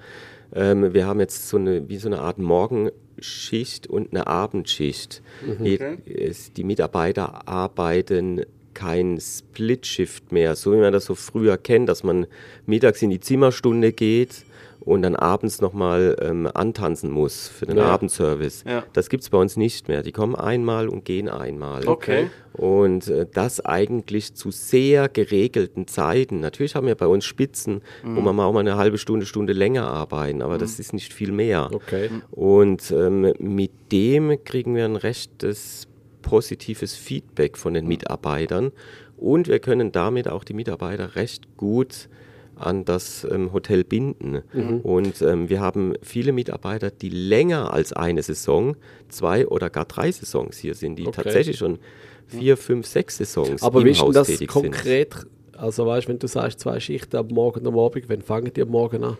Ähm, 0.53 0.93
wir 0.93 1.05
haben 1.05 1.19
jetzt 1.19 1.49
so 1.49 1.57
eine, 1.57 1.89
wie 1.89 1.97
so 1.97 2.07
eine 2.07 2.19
Art 2.19 2.39
Morgenschicht 2.39 3.87
und 3.87 4.11
eine 4.11 4.27
Abendschicht. 4.27 5.21
Mhm. 5.45 5.63
Die, 5.63 6.33
die 6.55 6.63
Mitarbeiter 6.63 7.47
arbeiten 7.47 8.43
kein 8.77 9.19
Split-Shift 9.19 10.31
mehr, 10.31 10.55
so 10.55 10.71
wie 10.71 10.77
man 10.77 10.93
das 10.93 11.05
so 11.05 11.15
früher 11.15 11.57
kennt, 11.57 11.89
dass 11.89 12.03
man 12.03 12.27
mittags 12.67 13.01
in 13.01 13.09
die 13.09 13.19
Zimmerstunde 13.19 13.91
geht 13.91 14.45
und 14.81 15.01
dann 15.01 15.15
abends 15.15 15.61
nochmal 15.61 16.15
ähm, 16.21 16.47
antanzen 16.53 17.09
muss 17.09 17.47
für 17.47 17.65
den 17.65 17.77
ja. 17.77 17.85
Abendservice. 17.85 18.63
Ja. 18.67 18.83
Das 18.93 19.09
gibt 19.09 19.23
es 19.23 19.31
bei 19.31 19.39
uns 19.39 19.57
nicht 19.57 19.87
mehr. 19.87 20.03
Die 20.03 20.11
kommen 20.11 20.35
einmal 20.35 20.89
und 20.89 21.05
gehen 21.05 21.27
einmal. 21.27 21.87
Okay. 21.87 22.29
Und 22.53 23.07
äh, 23.07 23.25
das 23.33 23.65
eigentlich 23.65 24.35
zu 24.35 24.51
sehr 24.51 25.09
geregelten 25.09 25.87
Zeiten. 25.87 26.39
Natürlich 26.39 26.75
haben 26.75 26.85
wir 26.85 26.95
bei 26.95 27.07
uns 27.07 27.25
Spitzen, 27.25 27.81
mhm. 28.03 28.15
wo 28.15 28.21
wir 28.21 28.33
mal 28.33 28.45
auch 28.45 28.53
mal 28.53 28.59
eine 28.59 28.77
halbe 28.77 28.99
Stunde, 28.99 29.25
Stunde 29.25 29.53
länger 29.53 29.87
arbeiten, 29.87 30.43
aber 30.43 30.55
mhm. 30.55 30.59
das 30.59 30.79
ist 30.79 30.93
nicht 30.93 31.13
viel 31.13 31.31
mehr. 31.31 31.69
Okay. 31.73 32.09
Und 32.29 32.91
ähm, 32.91 33.33
mit 33.39 33.71
dem 33.91 34.43
kriegen 34.43 34.75
wir 34.75 34.85
ein 34.85 34.95
rechtes 34.95 35.87
positives 36.21 36.95
Feedback 36.95 37.57
von 37.57 37.73
den. 37.73 37.87
Mitarbeitern 37.87 38.71
und 39.17 39.47
wir 39.47 39.59
können 39.59 39.91
damit 39.91 40.27
auch 40.27 40.43
die 40.43 40.53
Mitarbeiter 40.53 41.15
recht 41.15 41.57
gut 41.57 42.09
an 42.55 42.85
das 42.85 43.25
ähm, 43.29 43.53
Hotel 43.53 43.83
binden. 43.83 44.41
Mhm. 44.53 44.79
Und 44.81 45.21
ähm, 45.21 45.49
wir 45.49 45.59
haben 45.59 45.93
viele 46.01 46.31
Mitarbeiter, 46.31 46.89
die 46.89 47.09
länger 47.09 47.71
als 47.73 47.93
eine 47.93 48.23
Saison, 48.23 48.75
zwei 49.09 49.47
oder 49.47 49.69
gar 49.69 49.85
drei 49.85 50.11
Saisons 50.11 50.57
hier 50.57 50.73
sind, 50.73 50.97
die 50.97 51.07
okay. 51.07 51.21
tatsächlich 51.23 51.57
schon 51.57 51.79
vier, 52.25 52.57
fünf, 52.57 52.87
sechs 52.87 53.17
Saisons 53.17 53.63
Aber 53.63 53.81
im 53.81 53.85
wie 53.85 53.91
ist 53.91 54.01
Haus 54.01 54.13
das 54.13 54.47
konkret? 54.47 55.13
Sind. 55.13 55.27
Also 55.55 55.87
weißt, 55.87 56.07
wenn 56.07 56.19
du 56.19 56.27
sagst 56.27 56.59
zwei 56.59 56.79
Schichten 56.79 57.15
ab 57.15 57.31
morgen 57.31 57.61
und 57.61 57.67
am 57.67 57.79
Abend, 57.79 58.09
wann 58.09 58.21
fangen 58.21 58.51
die 58.53 58.61
am 58.61 58.69
Morgen 58.69 59.03
an? 59.03 59.17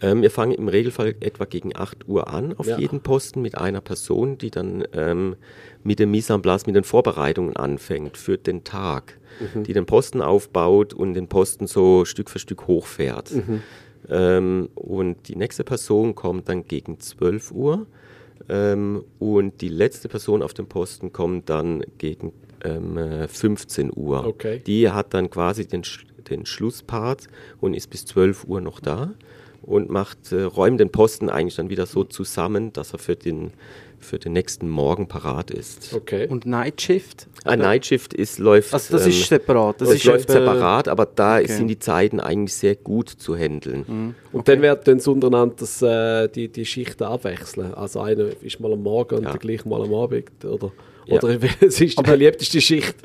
Ähm, 0.00 0.22
wir 0.22 0.30
fangen 0.30 0.52
im 0.52 0.68
Regelfall 0.68 1.14
etwa 1.20 1.44
gegen 1.44 1.74
8 1.74 2.08
Uhr 2.08 2.32
an 2.32 2.54
auf 2.56 2.66
ja. 2.66 2.78
jeden 2.78 3.00
Posten 3.00 3.42
mit 3.42 3.56
einer 3.56 3.80
Person, 3.80 4.38
die 4.38 4.50
dann 4.50 4.84
ähm, 4.92 5.36
mit 5.82 5.98
dem 5.98 6.10
Mise 6.10 6.32
en 6.34 6.42
place, 6.42 6.66
mit 6.66 6.76
den 6.76 6.84
Vorbereitungen 6.84 7.56
anfängt 7.56 8.16
für 8.16 8.38
den 8.38 8.64
Tag 8.64 9.18
mhm. 9.40 9.64
die 9.64 9.72
den 9.72 9.86
Posten 9.86 10.22
aufbaut 10.22 10.94
und 10.94 11.14
den 11.14 11.28
Posten 11.28 11.66
so 11.66 12.04
Stück 12.04 12.30
für 12.30 12.38
Stück 12.38 12.66
hochfährt. 12.66 13.32
Mhm. 13.32 13.62
Ähm, 14.08 14.68
und 14.74 15.28
die 15.28 15.36
nächste 15.36 15.64
Person 15.64 16.14
kommt 16.14 16.48
dann 16.48 16.64
gegen 16.64 17.00
12 17.00 17.52
Uhr 17.52 17.86
ähm, 18.48 19.04
und 19.18 19.60
die 19.60 19.68
letzte 19.68 20.08
Person 20.08 20.42
auf 20.42 20.54
dem 20.54 20.66
Posten 20.66 21.12
kommt 21.12 21.50
dann 21.50 21.84
gegen 21.98 22.32
ähm, 22.64 22.98
15 23.28 23.92
Uhr. 23.94 24.26
Okay. 24.26 24.62
Die 24.66 24.90
hat 24.90 25.14
dann 25.14 25.30
quasi 25.30 25.66
den, 25.66 25.82
den 26.30 26.46
Schlusspart 26.46 27.26
und 27.60 27.74
ist 27.74 27.90
bis 27.90 28.06
12 28.06 28.44
Uhr 28.44 28.60
noch 28.60 28.80
da 28.80 29.14
und 29.68 29.90
macht, 29.90 30.32
äh, 30.32 30.42
räumt 30.42 30.80
den 30.80 30.90
Posten 30.90 31.28
eigentlich 31.28 31.56
dann 31.56 31.68
wieder 31.68 31.86
so 31.86 32.04
zusammen, 32.04 32.72
dass 32.72 32.92
er 32.92 32.98
für 32.98 33.16
den 33.16 33.52
für 34.00 34.18
den 34.18 34.32
nächsten 34.32 34.68
Morgen 34.68 35.08
parat 35.08 35.50
ist. 35.50 35.92
Okay. 35.92 36.28
Und 36.28 36.46
Nightshift? 36.46 37.26
Ein 37.44 37.58
Nightshift 37.58 38.14
ist, 38.14 38.38
läuft. 38.38 38.72
Also 38.72 38.96
das 38.96 39.04
ähm, 39.04 39.10
ist 39.10 39.28
separat. 39.28 39.80
Das, 39.80 39.88
das 39.88 39.96
ist 39.98 40.04
läuft 40.04 40.30
separat, 40.30 40.86
aber 40.86 41.04
da 41.04 41.38
okay. 41.38 41.48
sind 41.48 41.66
die 41.66 41.80
Zeiten 41.80 42.20
eigentlich 42.20 42.54
sehr 42.54 42.76
gut 42.76 43.08
zu 43.08 43.36
handeln. 43.36 43.84
Mhm. 43.86 44.14
Und 44.32 44.40
okay. 44.40 44.52
dann 44.52 44.62
wird 44.62 44.88
dann 44.88 45.00
untereinander 45.00 45.56
das, 45.58 45.82
äh, 45.82 46.28
die, 46.28 46.48
die 46.48 46.64
Schichten 46.64 47.04
abwechseln. 47.04 47.74
Also 47.74 48.00
einer 48.00 48.28
ist 48.40 48.60
mal 48.60 48.72
am 48.72 48.82
Morgen 48.82 49.16
und 49.16 49.24
der 49.24 49.38
gleich 49.38 49.64
mal 49.64 49.82
am 49.82 49.92
Abend, 49.92 50.44
oder? 50.44 50.72
Oder 51.08 51.32
ja. 51.32 51.38
es 51.60 51.80
ist 51.80 51.98
die 51.98 52.02
beliebteste 52.02 52.60
Schicht? 52.60 52.94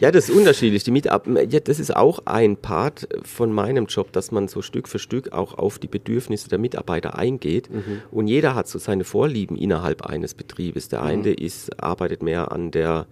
Ja, 0.00 0.10
das 0.10 0.28
ist 0.28 0.36
unterschiedlich. 0.36 0.84
Die 0.84 0.90
Mitab 0.90 1.26
ja, 1.48 1.60
das 1.60 1.78
ist 1.78 1.94
auch 1.94 2.20
ein 2.26 2.56
Part 2.56 3.08
von 3.24 3.52
meinem 3.52 3.86
Job, 3.86 4.12
dass 4.12 4.30
man 4.30 4.48
so 4.48 4.62
Stück 4.62 4.88
für 4.88 4.98
Stück 4.98 5.32
auch 5.32 5.54
auf 5.58 5.78
die 5.78 5.88
Bedürfnisse 5.88 6.48
der 6.48 6.58
Mitarbeiter 6.58 7.18
eingeht. 7.18 7.70
Mhm. 7.70 8.02
Und 8.10 8.28
jeder 8.28 8.54
hat 8.54 8.68
so 8.68 8.78
seine 8.78 9.04
Vorlieben 9.04 9.56
innerhalb 9.56 10.06
eines 10.06 10.34
Betriebes. 10.34 10.88
Der 10.88 11.02
eine 11.02 11.30
mhm. 11.30 11.34
ist, 11.34 11.82
arbeitet 11.82 12.22
mehr 12.22 12.52
an 12.52 12.70
der 12.70 13.06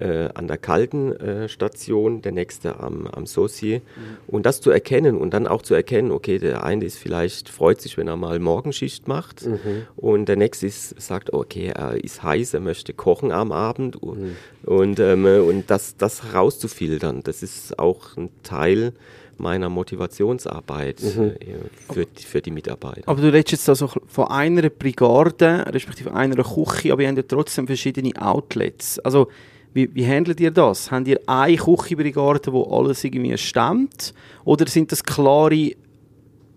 äh, 0.00 0.28
an 0.34 0.46
der 0.46 0.58
kalten 0.58 1.12
äh, 1.12 1.48
Station, 1.48 2.22
der 2.22 2.32
nächste 2.32 2.80
am, 2.80 3.06
am 3.06 3.26
Saucier. 3.26 3.78
Mhm. 3.78 4.16
Und 4.26 4.46
das 4.46 4.60
zu 4.60 4.70
erkennen 4.70 5.16
und 5.16 5.32
dann 5.32 5.46
auch 5.46 5.62
zu 5.62 5.74
erkennen, 5.74 6.10
okay, 6.10 6.38
der 6.38 6.64
eine 6.64 6.84
ist 6.84 6.98
vielleicht, 6.98 7.48
freut 7.48 7.80
sich, 7.80 7.96
wenn 7.96 8.08
er 8.08 8.16
mal 8.16 8.38
Morgenschicht 8.38 9.08
macht 9.08 9.46
mhm. 9.46 9.86
und 9.96 10.26
der 10.26 10.36
nächste 10.36 10.66
ist, 10.66 11.00
sagt, 11.00 11.32
okay, 11.32 11.72
er 11.74 12.02
ist 12.02 12.22
heiß, 12.22 12.54
er 12.54 12.60
möchte 12.60 12.92
kochen 12.92 13.32
am 13.32 13.52
Abend 13.52 14.02
mhm. 14.02 14.36
und, 14.64 15.00
ähm, 15.00 15.24
und 15.24 15.70
das, 15.70 15.96
das 15.96 16.24
herauszufiltern, 16.24 17.22
das 17.22 17.42
ist 17.42 17.78
auch 17.78 18.16
ein 18.16 18.30
Teil 18.42 18.92
meiner 19.38 19.68
Motivationsarbeit 19.68 21.02
mhm. 21.02 21.30
äh, 21.40 21.92
für, 21.92 22.06
für 22.14 22.40
die 22.40 22.50
Mitarbeiter. 22.50 23.02
Aber 23.06 23.20
du 23.20 23.32
redest 23.32 23.52
jetzt 23.52 23.68
also 23.68 23.88
von 24.06 24.28
einer 24.28 24.68
Brigade, 24.70 25.64
respektive 25.68 26.14
einer 26.14 26.42
Küche, 26.42 26.92
aber 26.92 27.02
ihr 27.02 27.08
habt 27.08 27.18
ja 27.18 27.24
trotzdem 27.26 27.66
verschiedene 27.66 28.12
Outlets. 28.20 28.98
Also 29.00 29.28
wie, 29.76 29.94
wie 29.94 30.06
handelt 30.06 30.40
ihr 30.40 30.50
das? 30.50 30.90
Habt 30.90 31.06
ihr 31.06 31.20
eine 31.26 31.56
Küchenbrigade, 31.56 32.50
wo 32.50 32.62
alles 32.64 33.04
irgendwie 33.04 33.36
stemmt? 33.36 34.14
Oder 34.44 34.66
sind 34.66 34.90
das 34.90 35.04
klare 35.04 35.72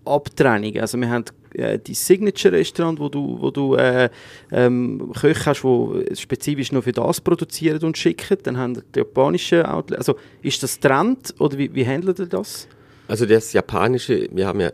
Abtrennungen? 0.06 0.80
Also 0.80 0.98
wir 0.98 1.10
haben 1.10 1.26
äh, 1.52 1.78
die 1.78 1.92
Signature-Restaurant, 1.92 2.98
wo 2.98 3.10
du, 3.10 3.36
wo 3.38 3.50
du 3.50 3.74
äh, 3.74 4.08
ähm, 4.50 5.12
Köche 5.20 5.46
hast, 5.50 5.62
die 5.62 6.16
spezifisch 6.16 6.72
nur 6.72 6.82
für 6.82 6.92
das 6.92 7.20
produzieren 7.20 7.84
und 7.84 7.98
schicken. 7.98 8.38
Dann 8.42 8.56
haben 8.56 8.76
wir 8.76 8.82
die 8.94 9.00
japanischen 9.00 9.66
Outlet. 9.66 9.98
Also 9.98 10.16
ist 10.40 10.62
das 10.62 10.80
Trend 10.80 11.34
oder 11.38 11.58
wie, 11.58 11.74
wie 11.74 11.86
handelt 11.86 12.18
ihr 12.20 12.26
das? 12.26 12.66
Also 13.06 13.26
das 13.26 13.52
japanische, 13.52 14.28
wir 14.32 14.46
haben 14.46 14.60
ja 14.60 14.70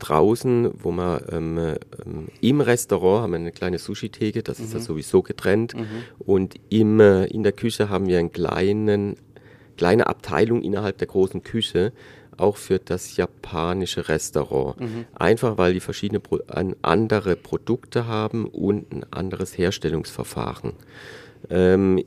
draußen, 0.00 0.70
wo 0.82 0.90
wir 0.90 1.32
ähm, 1.32 1.58
ähm, 1.58 2.28
im 2.40 2.60
Restaurant 2.60 3.22
haben 3.22 3.32
wir 3.32 3.38
eine 3.38 3.52
kleine 3.52 3.78
Sushi-Theke, 3.78 4.42
das 4.42 4.58
mhm. 4.58 4.64
ist 4.64 4.74
ja 4.74 4.80
sowieso 4.80 5.22
getrennt. 5.22 5.74
Mhm. 5.74 5.86
Und 6.18 6.54
im, 6.68 7.00
äh, 7.00 7.26
in 7.26 7.42
der 7.42 7.52
Küche 7.52 7.88
haben 7.88 8.06
wir 8.06 8.18
eine 8.18 8.30
kleinen, 8.30 9.16
kleine 9.76 10.06
Abteilung 10.06 10.62
innerhalb 10.62 10.98
der 10.98 11.06
großen 11.06 11.42
Küche, 11.42 11.92
auch 12.36 12.56
für 12.56 12.78
das 12.78 13.16
japanische 13.16 14.08
Restaurant. 14.08 14.80
Mhm. 14.80 15.04
Einfach 15.14 15.58
weil 15.58 15.74
die 15.74 15.80
verschiedene 15.80 16.20
Pro 16.20 16.38
andere 16.82 17.36
Produkte 17.36 18.06
haben 18.06 18.46
und 18.46 18.92
ein 18.92 19.04
anderes 19.10 19.56
Herstellungsverfahren. 19.56 20.72
Ähm, 21.50 22.02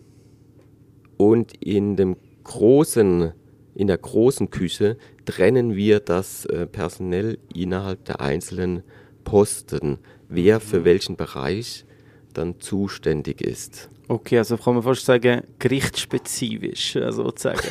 und 1.18 1.54
in 1.64 1.96
dem 1.96 2.18
großen 2.44 3.34
in 3.76 3.88
der 3.88 3.98
großen 3.98 4.50
Küche 4.50 4.98
trennen 5.26 5.76
wir 5.76 6.00
das 6.00 6.46
äh, 6.46 6.68
personell 6.68 7.38
innerhalb 7.54 8.06
der 8.06 8.22
einzelnen 8.22 8.84
Posten, 9.24 10.00
wer 10.30 10.60
für 10.60 10.82
mhm. 10.82 10.86
welchen 10.86 11.16
Bereich 11.16 11.86
dann 12.34 12.60
zuständig 12.60 13.42
ist. 13.42 13.90
Okay, 14.10 14.38
also 14.38 14.58
kann 14.58 14.74
man 14.74 14.84
fast 14.84 15.06
sagen, 15.06 15.44
gerichtsspezifisch, 15.60 16.98
äh, 16.98 17.12
sozusagen. 17.12 17.62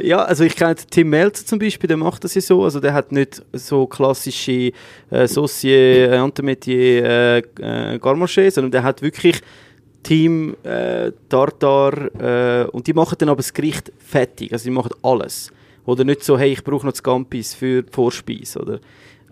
ja, 0.02 0.24
also 0.24 0.44
ich 0.44 0.56
kenne 0.56 0.76
Tim 0.90 1.10
Melzer 1.10 1.44
zum 1.44 1.58
Beispiel, 1.58 1.88
der 1.88 1.98
macht 1.98 2.24
das 2.24 2.34
ja 2.34 2.40
so, 2.40 2.64
also 2.64 2.80
der 2.80 2.94
hat 2.94 3.12
nicht 3.12 3.42
so 3.52 3.86
klassische 3.86 4.72
äh, 5.10 5.26
Saucier, 5.26 6.10
äh, 6.10 6.16
äh, 6.16 7.38
äh, 7.38 7.42
Garmaché, 7.98 8.50
sondern 8.50 8.70
der 8.70 8.82
hat 8.82 9.02
wirklich 9.02 9.42
Team 10.08 10.56
äh, 10.62 11.12
Tartar 11.28 11.92
äh, 12.18 12.66
und 12.70 12.86
die 12.86 12.94
machen 12.94 13.16
dann 13.18 13.28
aber 13.28 13.42
das 13.42 13.52
Gericht 13.52 13.92
fertig, 13.98 14.50
also 14.54 14.64
die 14.64 14.70
machen 14.70 14.92
alles. 15.02 15.52
Oder 15.84 16.04
nicht 16.04 16.24
so, 16.24 16.38
hey, 16.38 16.52
ich 16.52 16.64
brauche 16.64 16.86
noch 16.86 16.94
das 16.94 17.02
Gampis 17.02 17.52
für 17.52 17.82
die 17.82 17.92
Vorspeise, 17.92 18.58
oder? 18.58 18.80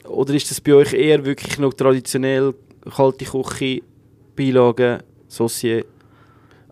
Oder 0.07 0.35
ist 0.35 0.51
das 0.51 0.61
bei 0.61 0.75
euch 0.75 0.93
eher 0.93 1.25
wirklich 1.25 1.59
noch 1.59 1.73
traditionell 1.73 2.53
kalte 2.95 3.25
Küche, 3.25 3.81
Beilagen, 4.37 5.03
Saucier, 5.29 5.83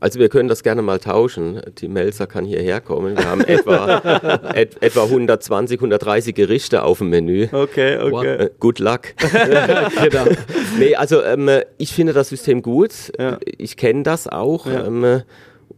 also 0.05 0.21
wir 0.21 0.29
können 0.29 0.51
das 0.51 0.63
gerne 0.63 0.83
mal 0.83 0.99
tauschen. 0.99 1.63
Die 1.79 1.89
Melzer 1.89 2.27
kann 2.27 2.45
hierher 2.45 2.83
kommen. 2.83 3.17
Wir 3.17 3.25
haben 3.25 3.41
etwa, 3.41 4.51
et, 4.55 4.83
etwa 4.83 5.05
120, 5.05 5.79
130 5.79 6.35
Gerichte 6.35 6.83
auf 6.83 6.99
dem 6.99 7.09
Menü. 7.09 7.49
Okay, 7.51 7.97
okay. 7.97 8.35
Äh, 8.35 8.51
good 8.61 8.81
luck. 8.81 9.15
genau. 9.33 10.27
Nee, 10.79 10.95
also 10.95 11.23
ähm, 11.23 11.49
ich 11.79 11.95
finde 11.95 12.13
das 12.13 12.29
System 12.29 12.61
gut. 12.61 13.13
Ja. 13.19 13.39
Ich 13.57 13.79
kenne 13.79 14.03
das 14.03 14.29
auch 14.29 14.67
ja. 14.67 14.87
ähm, 14.87 15.23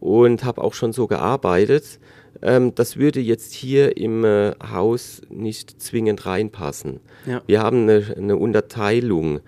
und 0.01 0.43
habe 0.43 0.61
auch 0.61 0.73
schon 0.73 0.91
so 0.91 1.07
gearbeitet. 1.07 1.97
Ähm, 2.41 2.75
das 2.75 2.97
würde 2.97 3.21
jetzt 3.21 3.53
hier 3.53 3.95
im 3.95 4.25
äh, 4.25 4.51
Haus 4.73 5.21
nicht 5.29 5.81
zwingend 5.81 6.25
reinpassen. 6.25 6.99
Ja. 7.25 7.41
Wir 7.47 7.61
haben 7.61 7.83
eine, 7.83 8.03
eine 8.17 8.35
Unterteilung. 8.35 9.39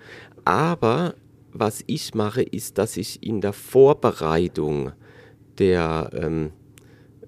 Aber 0.46 1.14
was 1.52 1.82
ich 1.86 2.14
mache, 2.14 2.42
ist, 2.42 2.78
dass 2.78 2.96
ich 2.96 3.22
in 3.22 3.40
der 3.40 3.52
Vorbereitung 3.52 4.92
der 5.58 6.10
ähm, 6.14 6.50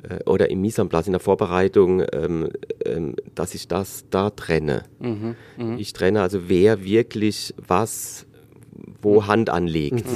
äh, 0.02 0.22
oder 0.24 0.50
im 0.50 0.60
Mise 0.60 0.82
en 0.82 0.88
place, 0.88 1.06
in 1.06 1.12
der 1.12 1.20
Vorbereitung, 1.20 2.02
ähm, 2.12 2.48
ähm, 2.84 3.16
dass 3.34 3.54
ich 3.54 3.68
das 3.68 4.04
da 4.10 4.30
trenne. 4.30 4.84
Mhm. 4.98 5.36
Ich 5.78 5.92
trenne 5.92 6.22
also, 6.22 6.48
wer 6.48 6.84
wirklich 6.84 7.54
was 7.66 8.26
wo 9.00 9.26
Hand 9.26 9.50
anlegt. 9.50 10.06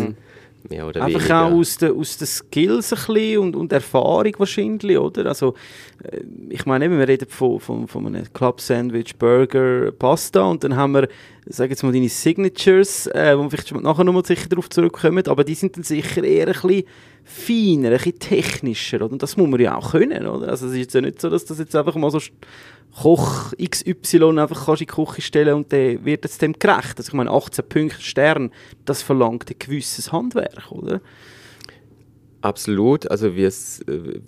Mehr 0.68 0.86
oder 0.88 1.04
Einfach 1.04 1.20
weniger. 1.20 1.44
auch 1.44 1.52
aus 1.52 1.76
den, 1.78 1.96
aus 1.96 2.18
den 2.18 2.26
Skills 2.26 2.92
ein 2.92 3.14
bisschen 3.14 3.38
und, 3.38 3.56
und 3.56 3.72
Erfahrung 3.72 4.32
wahrscheinlich, 4.38 4.98
oder? 4.98 5.26
Also, 5.26 5.54
äh, 6.02 6.20
ich 6.48 6.66
meine, 6.66 6.90
wir 6.90 7.06
reden 7.06 7.28
von, 7.28 7.60
von, 7.60 7.86
von 7.86 8.06
einem 8.06 8.24
Club 8.32 8.60
Sandwich, 8.60 9.16
Burger, 9.16 9.92
Pasta 9.92 10.42
und 10.42 10.64
dann 10.64 10.74
haben 10.74 10.92
wir, 10.92 11.08
sag 11.48 11.70
jetzt 11.70 11.82
mal, 11.82 11.92
deine 11.92 12.08
Signatures, 12.08 13.06
äh, 13.08 13.36
wo 13.36 13.42
wir 13.42 13.50
vielleicht 13.50 13.72
nachher 13.80 14.04
nochmal 14.04 14.24
sicher 14.24 14.48
darauf 14.48 14.68
zurückkommen, 14.68 15.26
aber 15.28 15.44
die 15.44 15.54
sind 15.54 15.76
dann 15.76 15.84
sicher 15.84 16.24
eher 16.24 16.48
ein 16.48 16.52
bisschen 16.52 16.84
feiner, 17.24 17.88
ein 17.88 17.96
bisschen 17.96 18.18
technischer, 18.18 19.02
oder? 19.02 19.12
Und 19.12 19.22
das 19.22 19.36
muss 19.36 19.48
man 19.48 19.60
ja 19.60 19.76
auch 19.76 19.92
können, 19.92 20.26
oder? 20.26 20.48
Also 20.48 20.66
es 20.66 20.74
ist 20.74 20.94
ja 20.94 21.00
nicht 21.00 21.20
so, 21.20 21.30
dass 21.30 21.44
das 21.44 21.58
jetzt 21.58 21.76
einfach 21.76 21.94
mal 21.94 22.10
so 22.10 22.20
Koch 23.00 23.52
XY 23.52 24.38
einfach 24.38 24.66
kannst 24.66 24.82
in 24.82 24.86
die 24.86 24.92
Küche 24.92 25.22
stellen 25.22 25.54
und 25.54 25.72
dann 25.72 26.04
wird 26.04 26.24
es 26.24 26.38
dem 26.38 26.54
gerecht. 26.54 26.98
Also 26.98 27.10
ich 27.10 27.12
meine, 27.12 27.30
18 27.30 27.68
Punkte 27.68 28.00
Stern, 28.00 28.50
das 28.84 29.02
verlangt 29.02 29.50
ein 29.50 29.56
gewisses 29.58 30.12
Handwerk, 30.12 30.72
oder? 30.72 31.00
Absolut. 32.40 33.10
Also 33.10 33.36
wir, 33.36 33.52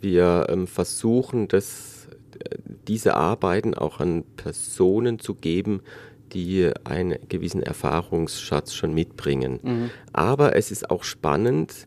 wir 0.01 0.47
ähm, 0.49 0.67
versuchen, 0.67 1.49
das, 1.49 2.09
äh, 2.39 2.57
diese 2.87 3.15
Arbeiten 3.15 3.75
auch 3.75 4.01
an 4.01 4.25
Personen 4.37 5.19
zu 5.19 5.35
geben, 5.35 5.81
die 6.33 6.71
einen 6.85 7.19
gewissen 7.29 7.63
Erfahrungsschatz 7.63 8.75
schon 8.75 8.95
mitbringen. 8.95 9.91
Aber 10.13 10.57
es 10.57 10.71
ist 10.71 10.91
auch 10.91 11.05
spannend, 11.05 11.87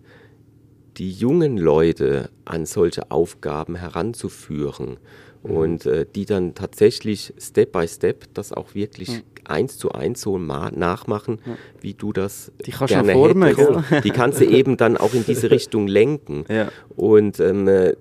die 0.98 1.12
jungen 1.12 1.58
Leute 1.58 2.30
an 2.46 2.66
solche 2.66 3.12
Aufgaben 3.12 3.76
heranzuführen 3.76 4.98
und 5.42 5.86
äh, 5.86 6.06
die 6.06 6.26
dann 6.26 6.54
tatsächlich 6.54 7.34
Step 7.39 7.72
by 7.72 7.88
Step 7.88 8.26
das 8.34 8.52
auch 8.54 8.76
wirklich 8.76 9.24
eins 9.52 9.78
zu 9.78 9.91
eins 9.91 10.22
so 10.22 10.38
ma- 10.38 10.72
nachmachen, 10.72 11.39
wie 11.82 11.93
du 11.93 12.14
das 12.14 12.52
Die 12.66 12.72
kannst 12.72 12.93
du 12.93 12.95
gerne 13.04 13.14
formen, 13.14 13.43
hättest. 13.56 13.89
gell? 13.89 14.02
Die 14.02 14.10
kannst 14.12 14.39
du 14.41 14.45
eben 14.45 14.78
dann 14.78 14.97
auch 14.97 15.14
in 15.14 15.26
diese 15.26 15.52
Richtung 15.58 15.88
lenken. 15.88 16.45
Ja. 16.49 16.70
Und 16.95 17.39
ähm, 17.39 17.68
äh, 17.68 17.95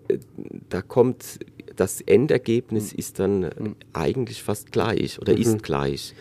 da 0.68 0.80
kommt 0.82 1.40
das 1.76 2.00
Endergebnis 2.02 2.92
ist 2.92 3.18
dann 3.20 3.42
äh, 3.44 3.50
eigentlich 3.94 4.42
fast 4.42 4.70
gleich 4.70 5.18
oder 5.20 5.32
ist 5.36 5.62
gleich. 5.62 6.14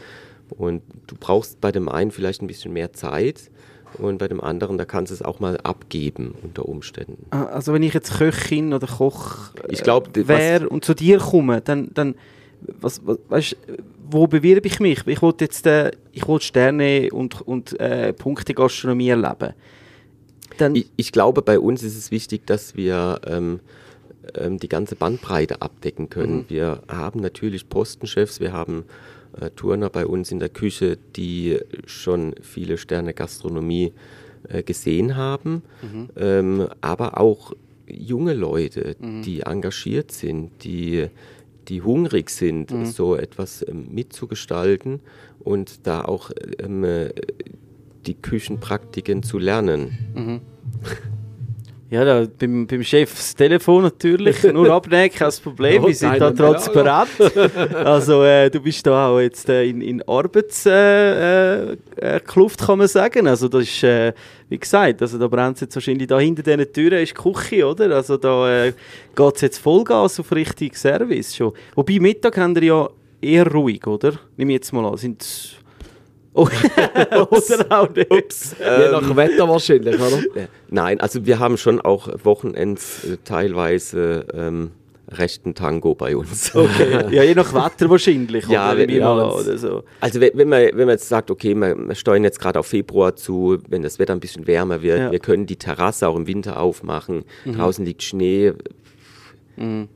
Und 0.57 0.82
du 1.07 1.15
brauchst 1.19 1.59
bei 1.61 1.71
dem 1.71 1.89
einen 1.89 2.11
vielleicht 2.11 2.41
ein 2.41 2.47
bisschen 2.47 2.71
mehr 2.73 2.93
Zeit 2.93 3.51
und 3.97 4.19
bei 4.19 4.27
dem 4.27 4.39
anderen, 4.41 4.77
da 4.77 4.86
kannst 4.86 5.09
du 5.11 5.15
es 5.15 5.21
auch 5.21 5.39
mal 5.39 5.57
abgeben 5.57 6.34
unter 6.43 6.67
Umständen. 6.69 7.25
Ah, 7.32 7.45
Also 7.45 7.73
wenn 7.73 7.84
ich 7.84 7.93
jetzt 7.93 8.17
Köchin 8.17 8.73
oder 8.73 8.88
Koch 8.88 9.53
äh, 9.55 9.71
Ich 9.73 9.84
glaub, 9.84 10.13
d- 10.13 10.27
wäre 10.27 10.69
und 10.69 10.86
zu 10.86 10.93
dir 10.93 11.17
komme, 11.17 11.59
dann, 11.61 11.89
dann 11.93 12.15
was, 12.62 13.05
was, 13.05 13.18
weißt, 13.30 13.57
wo 14.10 14.28
bewerbe 14.28 14.68
ich 14.68 14.80
mich? 14.80 15.05
Ich 15.05 15.22
wollte 15.22 15.45
jetzt 15.45 15.66
äh, 15.66 15.91
ich 16.12 16.28
wollte 16.28 16.45
Sterne 16.45 17.10
und, 17.12 17.41
und 17.41 17.80
äh, 17.80 18.14
Punkte 18.14 18.53
Gastronomie 18.53 19.10
erleben. 19.10 19.53
Dann, 20.57 20.76
Ich, 20.76 20.89
ich 20.97 21.12
glaube, 21.12 21.41
bei 21.41 21.60
uns 21.60 21.84
ist 21.84 21.97
es 21.97 22.12
wichtig, 22.12 22.45
dass 22.45 22.76
wir 22.76 23.22
ähm, 23.26 23.60
ähm, 24.36 24.57
die 24.57 24.68
ganze 24.68 24.95
Bandbreite 24.95 25.62
abdecken 25.62 26.10
können. 26.10 26.45
Wir 26.49 26.82
haben 26.89 27.22
natürlich 27.22 27.70
Postenchefs, 27.70 28.39
wir 28.39 28.51
haben 28.51 28.84
äh, 29.39 29.49
Turner 29.51 29.89
bei 29.89 30.05
uns 30.05 30.32
in 30.32 30.39
der 30.39 30.49
Küche, 30.49 30.97
die 31.16 31.60
schon 31.86 32.36
viele 32.41 32.78
Sterne 32.78 33.14
Gastronomie 33.14 33.93
äh, 34.47 34.64
gesehen 34.64 35.16
haben, 35.16 35.64
ähm, 36.18 36.68
aber 36.82 37.20
auch 37.20 37.53
junge 37.88 38.34
Leute, 38.34 38.95
die 38.99 39.41
engagiert 39.41 40.12
sind, 40.12 40.64
die, 40.64 41.07
die 41.70 41.82
hungrig 41.82 42.30
sind, 42.30 42.72
so 42.88 43.15
etwas 43.15 43.65
ähm, 43.67 43.88
mitzugestalten 43.91 45.01
und 45.39 45.88
da 45.88 46.03
auch 46.03 46.32
ähm, 46.59 46.84
äh, 46.84 47.13
die 48.05 48.15
Küchenpraktiken 48.15 49.24
zu 49.24 49.38
lernen. 49.38 49.97
ja, 51.91 52.05
da, 52.05 52.27
beim, 52.37 52.67
beim 52.67 52.83
Chef 52.83 53.09
das 53.15 53.33
Telefon 53.35 53.83
natürlich, 53.83 54.43
nur 54.43 54.69
abnehmen, 54.71 55.09
kein 55.09 55.31
Problem, 55.43 55.87
wir 55.87 55.95
sind 55.95 56.19
da 56.19 56.29
transparent. 56.31 57.09
Also 57.73 58.23
äh, 58.23 58.49
du 58.51 58.59
bist 58.61 58.85
da 58.85 59.09
auch 59.09 59.19
jetzt 59.19 59.49
äh, 59.49 59.65
in, 59.65 59.81
in 59.81 60.01
Arbeitskluft, 60.07 60.67
äh, 60.67 61.73
äh, 61.73 62.19
Kluft, 62.19 62.59
kann 62.59 62.77
man 62.77 62.87
sagen. 62.87 63.25
Also 63.27 63.47
das 63.47 63.63
ist, 63.63 63.83
äh, 63.83 64.13
wie 64.49 64.59
gesagt, 64.59 65.01
also 65.01 65.17
da 65.17 65.27
brennt 65.27 65.55
es 65.55 65.61
jetzt 65.61 65.75
wahrscheinlich 65.75 66.07
da 66.07 66.19
hinter 66.19 66.43
diesen 66.43 66.71
Türen 66.71 66.99
ist 67.01 67.17
die 67.17 67.21
Küche, 67.21 67.65
oder? 67.65 67.95
Also 67.95 68.17
da 68.17 68.65
äh, 68.65 68.73
geht 69.15 69.35
es 69.35 69.41
jetzt 69.41 69.57
Vollgas 69.57 70.19
auf 70.19 70.31
richtig 70.31 70.77
Service 70.77 71.35
schon. 71.35 71.53
Wobei 71.73 71.99
Mittag 71.99 72.37
haben 72.37 72.53
wir 72.53 72.63
ja 72.63 72.89
eher 73.19 73.51
ruhig, 73.51 73.85
oder? 73.87 74.13
Nehme 74.37 74.51
ich 74.51 74.57
jetzt 74.57 74.73
mal 74.73 74.85
an, 74.85 74.97
sind 74.97 75.59
oder 76.34 76.51
auch 77.69 77.89
nicht. 77.95 78.55
Je 78.59 78.91
nach 78.91 79.15
Wetter 79.15 79.49
wahrscheinlich, 79.49 79.95
oder? 79.95 80.19
Nein, 80.69 80.99
also 80.99 81.25
wir 81.25 81.39
haben 81.39 81.57
schon 81.57 81.82
auch 81.82 82.07
Wochenends 82.23 83.03
äh, 83.03 83.17
teilweise 83.23 84.25
ähm, 84.34 84.71
rechten 85.11 85.55
Tango 85.55 85.95
bei 85.95 86.15
uns. 86.15 86.51
Ja, 87.09 87.23
je 87.23 87.34
nach 87.34 87.51
Wetter 87.53 87.89
wahrscheinlich, 87.89 88.47
Ja, 88.47 88.69
oder? 88.71 88.77
wenn- 88.80 88.89
ja, 88.91 89.11
oder 89.27 89.57
so. 89.57 89.84
Also 89.99 90.21
wenn, 90.21 90.32
wenn, 90.36 90.49
man, 90.49 90.61
wenn 90.67 90.77
man 90.86 90.89
jetzt 90.89 91.09
sagt, 91.09 91.32
okay, 91.32 91.55
wir, 91.55 91.75
wir 91.75 91.95
steuern 91.95 92.23
jetzt 92.23 92.39
gerade 92.39 92.59
auf 92.59 92.67
Februar 92.67 93.15
zu, 93.15 93.57
wenn 93.67 93.82
das 93.82 93.97
Wetter 93.97 94.13
ein 94.13 94.19
bisschen 94.19 94.45
wärmer 94.45 94.82
wird, 94.84 94.99
Ja. 94.99 95.07
Mhm. 95.07 95.11
wir 95.11 95.19
können 95.19 95.45
die 95.47 95.55
Terrasse 95.55 96.07
auch 96.07 96.15
im 96.15 96.27
Winter 96.27 96.59
aufmachen, 96.59 97.23
draußen 97.45 97.84
liegt 97.86 98.03
Schnee, 98.03 98.53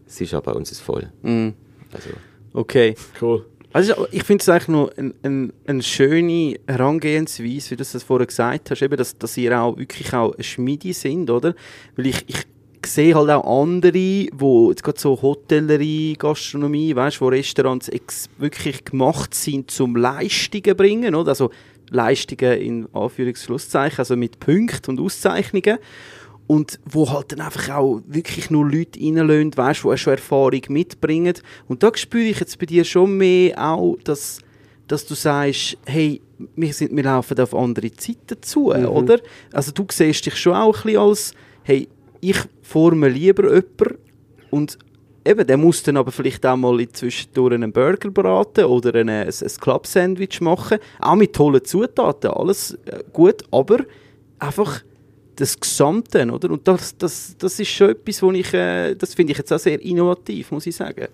sicher, 0.07 0.41
bei 0.41 0.51
uns 0.51 0.71
ist 0.71 0.81
voll. 0.81 1.09
Mhm. 1.21 1.53
Also, 1.93 2.09
Okay. 2.55 2.93
Cool. 3.19 3.45
Also 3.73 4.07
ich 4.11 4.23
finde 4.23 4.43
es 4.43 4.49
eigentlich 4.49 4.67
noch 4.67 4.91
eine 4.95 5.13
ein, 5.23 5.51
ein 5.65 5.81
schöne 5.81 6.59
Herangehensweise, 6.67 7.71
wie 7.71 7.75
du 7.75 7.83
das 7.83 8.03
vorher 8.03 8.27
gesagt 8.27 8.69
hast, 8.69 8.83
eben, 8.83 8.95
dass, 8.95 9.17
dass 9.17 9.35
ihr 9.35 9.59
auch 9.59 9.77
wirklich 9.77 10.13
auch 10.13 10.35
Schmiede 10.39 10.93
sind, 10.93 11.31
oder? 11.31 11.55
Weil 11.95 12.07
ich, 12.07 12.23
ich 12.27 12.45
sehe 12.85 13.15
halt 13.15 13.31
auch 13.31 13.61
andere, 13.61 14.27
wo 14.33 14.69
jetzt 14.69 14.83
gerade 14.83 14.99
so 14.99 15.19
Hotellerie, 15.19 16.15
Gastronomie, 16.19 16.95
weißt, 16.95 17.19
wo 17.19 17.29
Restaurants 17.29 17.89
wirklich 18.37 18.85
gemacht 18.85 19.33
sind 19.33 19.71
zum 19.71 19.95
Leistungen 19.95 20.77
bringen, 20.77 21.15
oder? 21.15 21.29
Also 21.29 21.49
Leistungen 21.89 22.61
in 22.61 22.87
Anführungs-Schlusszeichen, 22.93 23.99
also 23.99 24.15
mit 24.15 24.39
Punkten 24.39 24.91
und 24.91 24.99
Auszeichnungen. 24.99 25.79
Und 26.45 26.79
wo 26.85 27.09
halt 27.09 27.31
dann 27.31 27.41
einfach 27.41 27.69
auch 27.69 28.01
wirklich 28.05 28.49
nur 28.49 28.69
Leute 28.69 28.99
reinlösen, 28.99 29.55
weißt, 29.55 29.83
die 29.83 29.87
auch 29.87 29.97
schon 29.97 30.13
Erfahrung 30.13 30.61
mitbringen. 30.69 31.33
Und 31.67 31.83
da 31.83 31.91
spüre 31.95 32.25
ich 32.25 32.39
jetzt 32.39 32.59
bei 32.59 32.65
dir 32.65 32.83
schon 32.83 33.17
mehr 33.17 33.57
auch, 33.57 33.97
dass, 34.03 34.39
dass 34.87 35.05
du 35.05 35.15
sagst, 35.15 35.77
hey, 35.85 36.21
wir, 36.55 36.73
sind, 36.73 36.95
wir 36.95 37.03
laufen 37.03 37.39
auf 37.39 37.55
andere 37.55 37.91
Zeiten 37.93 38.41
zu, 38.41 38.73
oder? 38.73 39.19
Also 39.53 39.71
du 39.71 39.85
siehst 39.89 40.25
dich 40.25 40.35
schon 40.35 40.53
auch 40.53 40.75
ein 40.75 40.83
bisschen 40.83 40.99
als, 40.99 41.33
hey, 41.63 41.87
ich 42.19 42.37
forme 42.61 43.09
lieber 43.09 43.43
jemanden 43.53 43.97
und 44.49 44.77
eben, 45.25 45.47
der 45.47 45.57
muss 45.57 45.83
dann 45.83 45.97
aber 45.97 46.11
vielleicht 46.11 46.45
auch 46.45 46.55
mal 46.55 46.85
zwischendurch 46.89 47.53
einen 47.53 47.71
Burger 47.71 48.09
braten 48.09 48.65
oder 48.65 48.93
ein, 48.99 49.09
ein, 49.09 49.27
ein 49.27 49.51
Club-Sandwich 49.59 50.41
machen. 50.41 50.79
Auch 50.99 51.15
mit 51.15 51.33
tollen 51.33 51.63
Zutaten, 51.63 52.31
alles 52.31 52.77
äh, 52.85 53.03
gut, 53.11 53.43
aber 53.51 53.79
einfach 54.39 54.83
das 55.35 55.59
Gesamte, 55.59 56.25
oder? 56.31 56.51
Und 56.51 56.67
das, 56.67 56.97
das, 56.97 57.35
das 57.37 57.59
ist 57.59 57.69
schon 57.69 57.89
etwas, 57.91 58.21
wo 58.21 58.31
ich, 58.31 58.53
äh, 58.53 58.95
das 58.95 59.13
finde 59.13 59.31
ich 59.31 59.37
jetzt 59.37 59.51
auch 59.51 59.59
sehr 59.59 59.81
innovativ, 59.81 60.51
muss 60.51 60.65
ich 60.67 60.75
sagen. 60.75 61.07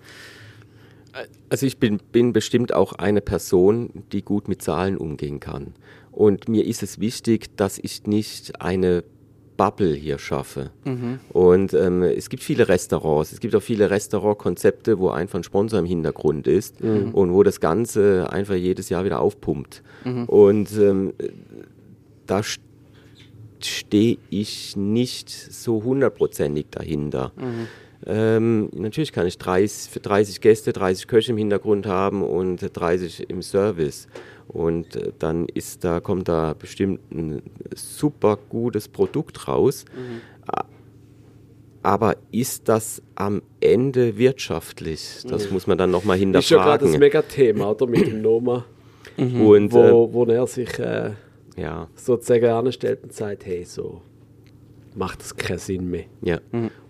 also 1.48 1.66
ich 1.66 1.78
bin, 1.78 1.98
bin 2.12 2.32
bestimmt 2.32 2.72
auch 2.72 2.92
eine 2.94 3.20
Person, 3.20 3.90
die 4.12 4.22
gut 4.22 4.46
mit 4.48 4.62
Zahlen 4.62 4.96
umgehen 4.96 5.40
kann. 5.40 5.74
Und 6.12 6.48
mir 6.48 6.64
ist 6.66 6.82
es 6.82 7.00
wichtig, 7.00 7.56
dass 7.56 7.78
ich 7.78 8.06
nicht 8.06 8.60
eine 8.60 9.02
Bubble 9.56 9.92
hier 9.94 10.18
schaffe. 10.18 10.70
Und 11.32 11.74
ähm, 11.74 12.02
es 12.02 12.30
gibt 12.30 12.42
viele 12.42 12.68
Restaurants, 12.68 13.32
es 13.32 13.40
gibt 13.40 13.54
auch 13.54 13.60
viele 13.62 13.90
Restaurantkonzepte, 13.90 14.98
wo 14.98 15.10
einfach 15.10 15.38
ein 15.38 15.44
Sponsor 15.44 15.78
im 15.80 15.84
Hintergrund 15.84 16.46
ist 16.46 16.80
und 16.80 17.32
wo 17.32 17.42
das 17.42 17.60
Ganze 17.60 18.28
einfach 18.32 18.54
jedes 18.54 18.88
Jahr 18.88 19.04
wieder 19.04 19.20
aufpumpt. 19.20 19.82
Und 20.26 20.72
ähm, 20.78 21.12
da 22.26 22.38
st- 22.40 22.60
stehe 23.66 24.18
ich 24.30 24.76
nicht 24.76 25.28
so 25.30 25.82
hundertprozentig 25.82 26.66
dahinter. 26.70 27.32
Ähm, 28.06 28.70
natürlich 28.72 29.12
kann 29.12 29.26
ich 29.26 29.36
30, 29.36 29.90
für 29.90 30.00
30 30.00 30.40
Gäste 30.40 30.72
30 30.72 31.06
Köche 31.06 31.32
im 31.32 31.38
Hintergrund 31.38 31.86
haben 31.86 32.22
und 32.22 32.58
30 32.72 33.28
im 33.28 33.42
Service. 33.42 34.08
Und 34.48 34.96
äh, 34.96 35.12
dann 35.18 35.46
ist 35.52 35.84
da, 35.84 36.00
kommt 36.00 36.28
da 36.28 36.54
bestimmt 36.58 37.00
ein 37.12 37.42
super 37.74 38.38
gutes 38.48 38.88
Produkt 38.88 39.46
raus. 39.48 39.84
A- 40.46 40.64
aber 41.82 42.16
ist 42.30 42.68
das 42.68 43.02
am 43.14 43.42
Ende 43.60 44.18
wirtschaftlich? 44.18 45.18
Das 45.28 45.46
Mhm. 45.46 45.52
muss 45.54 45.66
man 45.66 45.78
dann 45.78 45.90
nochmal 45.90 46.18
Das 46.32 46.44
ist 46.44 46.50
ja 46.50 46.56
gerade 46.58 46.84
das 46.84 46.92
hinterfragen. 46.92 47.00
Megathema, 47.00 47.70
oder? 47.70 47.86
Mit 47.86 48.06
dem 48.06 48.20
Noma, 48.22 48.64
Und 49.16 49.68
äh, 49.68 49.72
wo, 49.72 50.12
wo 50.12 50.24
er 50.24 50.46
sich 50.46 50.78
äh, 50.78 51.12
ja, 51.56 51.88
sozusagen 51.94 52.46
anstellt 52.46 53.02
und 53.02 53.12
sagt, 53.12 53.46
hey, 53.46 53.64
so 53.64 54.02
macht 54.94 55.20
das 55.20 55.36
keinen 55.36 55.58
Sinn 55.58 55.90
mehr. 55.90 56.04
ja. 56.22 56.38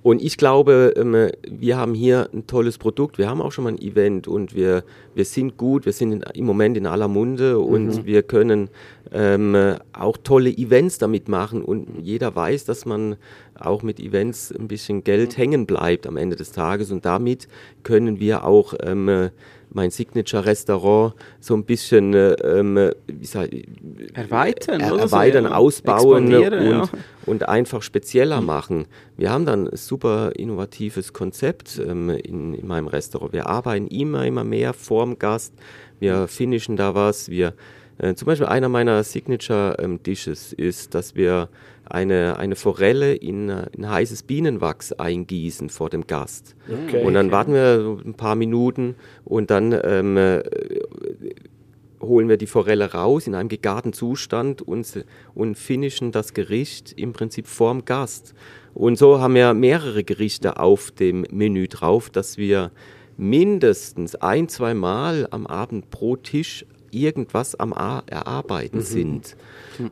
Und 0.03 0.23
ich 0.23 0.39
glaube, 0.39 0.95
ähm, 0.97 1.31
wir 1.47 1.77
haben 1.77 1.93
hier 1.93 2.31
ein 2.33 2.47
tolles 2.47 2.79
Produkt. 2.79 3.19
Wir 3.19 3.29
haben 3.29 3.43
auch 3.43 3.53
schon 3.53 3.65
mal 3.65 3.75
ein 3.75 3.83
Event 3.83 4.27
und 4.27 4.55
wir, 4.55 4.83
wir 5.15 5.27
sind 5.27 5.59
gut. 5.59 5.85
Wir 5.85 5.93
sind 5.93 6.13
in, 6.13 6.23
im 6.35 6.47
Moment 6.47 6.79
in 6.79 6.87
aller 6.87 7.09
Munde 7.09 7.59
und 7.59 8.07
wir 8.07 8.23
können 8.23 8.71
ähm, 9.13 9.77
auch 9.93 10.17
tolle 10.17 10.51
Events 10.51 10.97
damit 10.97 11.29
machen. 11.29 11.63
Und 11.63 12.01
jeder 12.03 12.35
weiß, 12.35 12.65
dass 12.65 12.87
man 12.87 13.17
auch 13.59 13.83
mit 13.83 14.01
Events 14.01 14.51
ein 14.53 14.69
bisschen 14.69 15.05
Geld 15.05 15.37
hängen 15.37 15.67
bleibt 15.67 16.07
am 16.07 16.17
Ende 16.17 16.37
des 16.37 16.53
Tages. 16.53 16.91
Und 16.91 17.05
damit 17.05 17.47
können 17.83 18.21
wir 18.21 18.45
auch 18.45 18.73
ähm, 18.83 19.29
mein 19.73 19.91
Signature-Restaurant 19.91 21.14
so 21.39 21.55
ein 21.55 21.64
bisschen 21.64 22.14
äh, 22.14 22.33
ähm, 22.33 22.91
wie 23.07 23.27
sag, 23.27 23.53
ich, 23.53 23.66
Erweitern, 24.14 24.81
er, 24.81 24.89
so, 24.91 24.97
erweitern, 24.97 25.45
ja. 25.45 25.53
ausbauen 25.53 26.33
Expandieren, 26.33 26.66
und, 26.66 26.71
ja. 26.71 26.89
und 27.27 27.49
einfach 27.49 27.83
spezieller 27.83 28.41
machen. 28.41 28.87
Wir 29.16 29.31
haben 29.31 29.47
dann 29.47 29.68
ein 29.68 29.77
super 29.77 30.33
innovatives 30.37 31.12
Konzept 31.12 31.81
ähm, 31.85 32.11
in, 32.11 32.55
in 32.55 32.66
meinem 32.66 32.89
Restaurant. 32.89 33.33
Wir 33.33 33.47
arbeiten 33.47 33.87
immer, 33.87 34.27
immer 34.27 34.45
mehr 34.45 34.73
vorm 34.73 35.18
Gast. 35.18 35.55
Wir 35.99 36.29
finishen 36.29 36.77
da 36.77 36.95
was. 36.95 37.29
Wir, 37.29 37.55
äh, 37.99 38.14
zum 38.14 38.27
Beispiel 38.27 38.47
einer 38.47 38.68
meiner 38.68 39.05
Signature 39.05 39.77
ähm, 39.79 40.03
Dishes 40.03 40.53
ist, 40.53 40.95
dass 40.95 41.14
wir 41.14 41.49
eine, 41.91 42.38
eine 42.38 42.57
Forelle 42.57 43.14
in, 43.14 43.49
in 43.49 43.88
heißes 43.88 44.22
Bienenwachs 44.22 44.93
eingießen 44.93 45.70
vor 45.70 45.91
dem 45.91 46.07
Gast. 46.07 46.57
Okay. 46.68 47.05
Und 47.05 47.14
dann 47.14 47.30
warten 47.30 47.53
wir 47.53 47.99
ein 48.05 48.14
paar 48.14 48.34
Minuten 48.34 48.95
und 49.24 49.51
dann 49.51 49.78
ähm, 49.84 50.16
äh, 50.16 50.43
holen 52.01 52.28
wir 52.28 52.36
die 52.36 52.47
Forelle 52.47 52.93
raus 52.93 53.26
in 53.26 53.34
einem 53.34 53.49
gegarten 53.49 53.93
Zustand 53.93 54.62
und, 54.62 55.05
und 55.34 55.57
finishen 55.57 56.12
das 56.12 56.34
Gericht 56.34 56.93
im 56.97 57.12
Prinzip 57.12 57.47
vorm 57.47 57.84
Gast. 57.84 58.34
Und 58.74 58.97
so 58.97 59.20
haben 59.20 59.34
wir 59.34 59.53
mehrere 59.55 60.05
Gerichte 60.05 60.59
auf 60.59 60.91
dem 60.91 61.26
Menü 61.30 61.68
drauf, 61.68 62.09
dass 62.09 62.38
wir 62.38 62.70
mindestens 63.16 64.14
ein, 64.14 64.49
zwei 64.49 64.72
Mal 64.72 65.28
am 65.30 65.47
Abend 65.47 65.91
pro 65.91 66.16
Tisch 66.16 66.64
irgendwas 66.91 67.55
am 67.55 67.72
A 67.72 68.03
Erarbeiten 68.07 68.80
sind. 68.80 69.36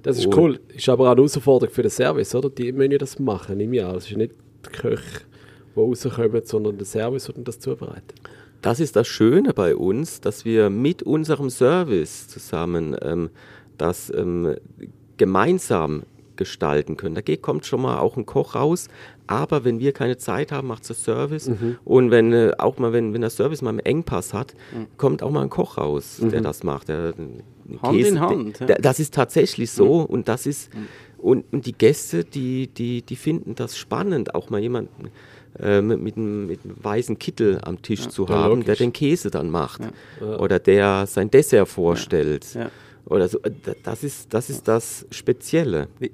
Das 0.02 0.18
ist 0.18 0.26
Und- 0.26 0.36
cool. 0.36 0.60
Ist 0.74 0.88
aber 0.88 1.04
auch 1.04 1.12
eine 1.12 1.16
Herausforderung 1.16 1.72
für 1.74 1.82
den 1.82 1.90
Service, 1.90 2.34
oder? 2.34 2.50
Die 2.50 2.72
müssen 2.72 2.92
ja 2.92 2.98
das 2.98 3.18
machen 3.18 3.60
im 3.60 3.72
Jahr. 3.72 3.94
Es 3.96 4.10
ist 4.10 4.16
nicht 4.16 4.32
die 4.66 4.70
Köche, 4.70 5.20
die 5.74 5.80
rauskommen, 5.80 6.42
sondern 6.44 6.76
der 6.78 6.86
Service, 6.86 7.26
der 7.34 7.44
das 7.44 7.58
zubereitet. 7.60 8.14
Das 8.62 8.80
ist 8.80 8.96
das 8.96 9.06
Schöne 9.06 9.54
bei 9.54 9.76
uns, 9.76 10.20
dass 10.20 10.44
wir 10.44 10.68
mit 10.70 11.02
unserem 11.04 11.48
Service 11.48 12.26
zusammen 12.28 12.96
ähm, 13.02 13.30
das 13.76 14.12
ähm, 14.14 14.56
gemeinsam 15.16 16.02
gestalten 16.38 16.96
können. 16.96 17.14
Da 17.14 17.20
geht, 17.20 17.42
kommt 17.42 17.66
schon 17.66 17.82
mal 17.82 17.98
auch 17.98 18.16
ein 18.16 18.24
Koch 18.24 18.54
raus, 18.54 18.88
aber 19.26 19.64
wenn 19.64 19.78
wir 19.78 19.92
keine 19.92 20.16
Zeit 20.16 20.50
haben, 20.52 20.68
macht 20.68 20.88
der 20.88 20.96
Service. 20.96 21.50
Und 21.84 22.10
wenn 22.10 22.32
äh, 22.32 22.52
auch 22.56 22.78
mal, 22.78 22.94
wenn, 22.94 23.12
wenn 23.12 23.20
der 23.20 23.28
Service 23.30 23.60
mal 23.60 23.68
einen 23.70 23.80
Engpass 23.80 24.32
hat, 24.32 24.54
kommt 24.96 25.22
auch 25.22 25.30
mal 25.30 25.42
ein 25.42 25.50
Koch 25.50 25.76
raus, 25.76 26.18
der 26.22 26.40
das 26.40 26.62
macht. 26.62 26.88
Der, 26.88 27.12
Hand 27.82 27.98
in 27.98 28.18
Hand, 28.18 28.60
ja. 28.60 28.66
Der, 28.66 28.78
das 28.78 28.98
ist 28.98 29.12
tatsächlich 29.12 29.70
so 29.70 30.00
und 30.00 30.26
das 30.28 30.46
ist 30.46 30.70
und, 31.18 31.44
und 31.52 31.66
die 31.66 31.74
Gäste, 31.74 32.24
die, 32.24 32.68
die, 32.68 33.02
die 33.02 33.16
finden 33.16 33.54
das 33.54 33.76
spannend, 33.76 34.34
auch 34.34 34.48
mal 34.48 34.60
jemanden 34.60 35.10
äh, 35.58 35.82
mit, 35.82 36.00
mit, 36.00 36.16
einem, 36.16 36.46
mit 36.46 36.64
einem 36.64 36.76
weißen 36.82 37.18
Kittel 37.18 37.58
am 37.62 37.82
Tisch 37.82 38.08
zu 38.08 38.24
Ja, 38.26 38.36
haben, 38.36 38.60
der 38.64 38.74
logisch. 38.74 38.78
den 38.78 38.92
Käse 38.94 39.30
dann 39.30 39.50
macht 39.50 39.80
oder 40.38 40.58
der 40.60 41.06
sein 41.06 41.30
Dessert 41.30 41.68
vorstellt. 41.68 42.54
Ja. 42.54 42.70
Oder 43.04 43.26
so. 43.28 43.38
Äh, 43.40 43.50
da- 43.64 43.72
Das 43.82 44.04
ist, 44.04 44.32
das 44.32 44.48
ist 44.48 44.68
das 44.68 45.06
Spezielle. 45.10 45.88
Wie- 45.98 46.12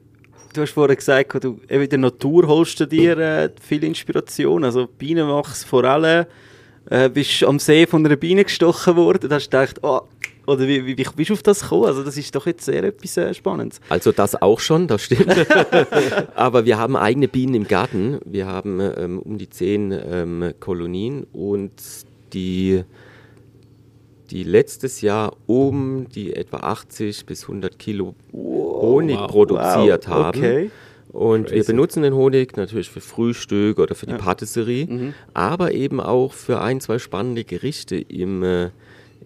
Du 0.54 0.62
hast 0.62 0.70
vorhin 0.70 0.94
gesagt, 0.94 1.42
du, 1.42 1.58
in 1.66 1.88
der 1.88 1.98
Natur 1.98 2.46
holst 2.46 2.78
du 2.78 2.86
dir 2.86 3.18
äh, 3.18 3.50
viel 3.60 3.82
Inspiration. 3.82 4.62
Also 4.62 4.86
Bienenwachs, 4.86 5.64
Forellen. 5.64 6.26
Äh, 6.88 7.08
bist 7.08 7.42
am 7.42 7.58
See 7.58 7.86
von 7.86 8.06
einer 8.06 8.14
Biene 8.14 8.44
gestochen 8.44 8.94
worden. 8.94 9.28
Da 9.28 9.36
hast 9.36 9.48
du 9.48 9.58
gedacht, 9.58 9.80
oh, 9.82 10.02
oder 10.46 10.68
wie, 10.68 10.86
wie, 10.86 10.96
wie 10.96 11.04
bist 11.16 11.30
du 11.30 11.34
auf 11.34 11.42
das 11.42 11.62
gekommen? 11.62 11.86
Also 11.86 12.04
das 12.04 12.16
ist 12.16 12.32
doch 12.36 12.46
jetzt 12.46 12.66
sehr 12.66 12.84
etwas 12.84 13.16
äh, 13.16 13.34
Spannendes. 13.34 13.80
Also 13.88 14.12
das 14.12 14.40
auch 14.40 14.60
schon, 14.60 14.86
das 14.86 15.02
stimmt. 15.02 15.26
Aber 16.36 16.64
wir 16.64 16.78
haben 16.78 16.96
eigene 16.96 17.26
Bienen 17.26 17.54
im 17.54 17.66
Garten. 17.66 18.20
Wir 18.24 18.46
haben 18.46 18.78
ähm, 18.80 19.18
um 19.18 19.38
die 19.38 19.50
zehn 19.50 19.90
ähm, 19.92 20.52
Kolonien 20.60 21.26
und 21.32 21.72
die, 22.32 22.84
die 24.30 24.42
letztes 24.42 25.00
Jahr 25.00 25.36
um 25.46 26.08
die 26.08 26.34
etwa 26.34 26.58
80 26.58 27.26
bis 27.26 27.42
100 27.42 27.78
Kilo 27.78 28.14
Honig 28.32 29.18
wow. 29.18 29.26
produziert 29.30 30.06
Wow, 30.08 30.14
haben. 30.14 30.38
okay. 30.38 30.70
Und 31.10 31.50
wir 31.50 31.58
Crazy. 31.58 31.72
benutzen 31.72 32.02
den 32.02 32.14
Honig 32.14 32.56
natürlich 32.56 32.90
für 32.90 33.00
Frühstück 33.00 33.78
oder 33.78 33.94
für 33.94 34.06
die 34.06 34.14
Patisserie, 34.14 34.86
Mhm. 34.86 35.14
aber 35.32 35.72
eben 35.72 36.00
auch 36.00 36.32
für 36.32 36.60
ein, 36.60 36.80
zwei 36.80 36.98
spannende 36.98 37.44
Gerichte 37.44 37.96
im, 37.96 38.42
äh, 38.42 38.70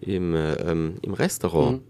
im, 0.03 0.35
äh, 0.35 0.53
ähm, 0.71 0.95
im 1.01 1.15
Restaurant. 1.15 1.79
Mhm. 1.79 1.83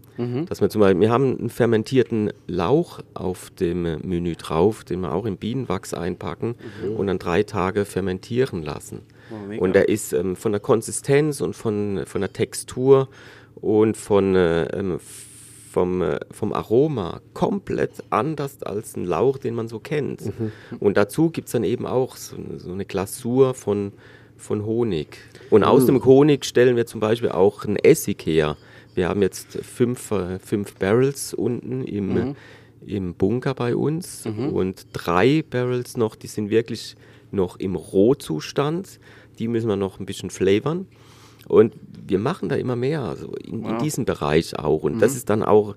Dass 0.45 0.59
wir 0.61 0.69
zum 0.69 0.81
Beispiel, 0.81 1.01
wir 1.01 1.11
haben 1.11 1.37
einen 1.39 1.49
fermentierten 1.49 2.31
Lauch 2.47 2.99
auf 3.13 3.49
dem 3.51 3.83
Menü 4.01 4.35
drauf, 4.35 4.83
den 4.83 5.01
wir 5.01 5.13
auch 5.13 5.25
in 5.25 5.37
Bienenwachs 5.37 5.93
einpacken 5.93 6.55
und 6.97 7.07
dann 7.07 7.19
drei 7.19 7.43
Tage 7.43 7.85
fermentieren 7.85 8.63
lassen. 8.63 9.01
Oh, 9.31 9.63
und 9.63 9.73
der 9.75 9.89
ist 9.89 10.11
ähm, 10.13 10.35
von 10.35 10.51
der 10.51 10.59
Konsistenz 10.59 11.39
und 11.39 11.55
von, 11.55 12.01
von 12.05 12.21
der 12.21 12.33
Textur 12.33 13.07
und 13.55 13.95
von, 13.95 14.35
äh, 14.35 14.63
ähm, 14.77 14.99
vom, 15.71 16.01
äh, 16.01 16.19
vom 16.31 16.51
Aroma 16.53 17.21
komplett 17.33 17.91
anders 18.09 18.61
als 18.63 18.95
ein 18.95 19.05
Lauch, 19.05 19.37
den 19.37 19.55
man 19.55 19.67
so 19.67 19.79
kennt. 19.79 20.21
Und 20.79 20.97
dazu 20.97 21.29
gibt 21.29 21.47
es 21.47 21.51
dann 21.51 21.63
eben 21.63 21.85
auch 21.85 22.15
so, 22.15 22.35
so 22.57 22.71
eine 22.71 22.85
Glasur 22.85 23.53
von, 23.53 23.93
von 24.37 24.65
Honig. 24.65 25.17
Und 25.49 25.63
aus 25.63 25.85
dem 25.85 26.03
Honig 26.03 26.45
stellen 26.45 26.75
wir 26.75 26.85
zum 26.85 26.99
Beispiel 26.99 27.29
auch 27.29 27.65
einen 27.65 27.75
Essig 27.77 28.25
her. 28.25 28.57
Wir 28.95 29.07
haben 29.09 29.21
jetzt 29.21 29.53
fünf, 29.63 30.11
äh, 30.11 30.39
fünf 30.39 30.75
Barrels 30.75 31.33
unten 31.33 31.83
im, 31.85 32.35
im 32.85 33.13
Bunker 33.13 33.53
bei 33.53 33.75
uns 33.75 34.25
und 34.51 34.87
drei 34.93 35.43
Barrels 35.49 35.95
noch, 35.97 36.15
die 36.15 36.27
sind 36.27 36.49
wirklich 36.49 36.95
noch 37.31 37.57
im 37.57 37.75
Rohzustand. 37.75 38.99
Die 39.37 39.47
müssen 39.47 39.67
wir 39.69 39.75
noch 39.75 39.99
ein 39.99 40.05
bisschen 40.05 40.29
flavern. 40.29 40.87
Und 41.47 41.73
wir 42.07 42.19
machen 42.19 42.49
da 42.49 42.55
immer 42.55 42.75
mehr, 42.75 43.01
also 43.01 43.33
in, 43.35 43.63
in 43.63 43.77
diesem 43.79 44.05
Bereich 44.05 44.57
auch. 44.59 44.83
Und 44.83 44.99
das 44.99 45.15
ist 45.15 45.29
dann 45.29 45.43
auch 45.43 45.75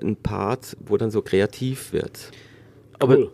ein 0.00 0.16
Part, 0.16 0.76
wo 0.84 0.96
dann 0.96 1.10
so 1.10 1.22
kreativ 1.22 1.92
wird. 1.92 2.30
Aber 2.98 3.16
Cool. 3.18 3.30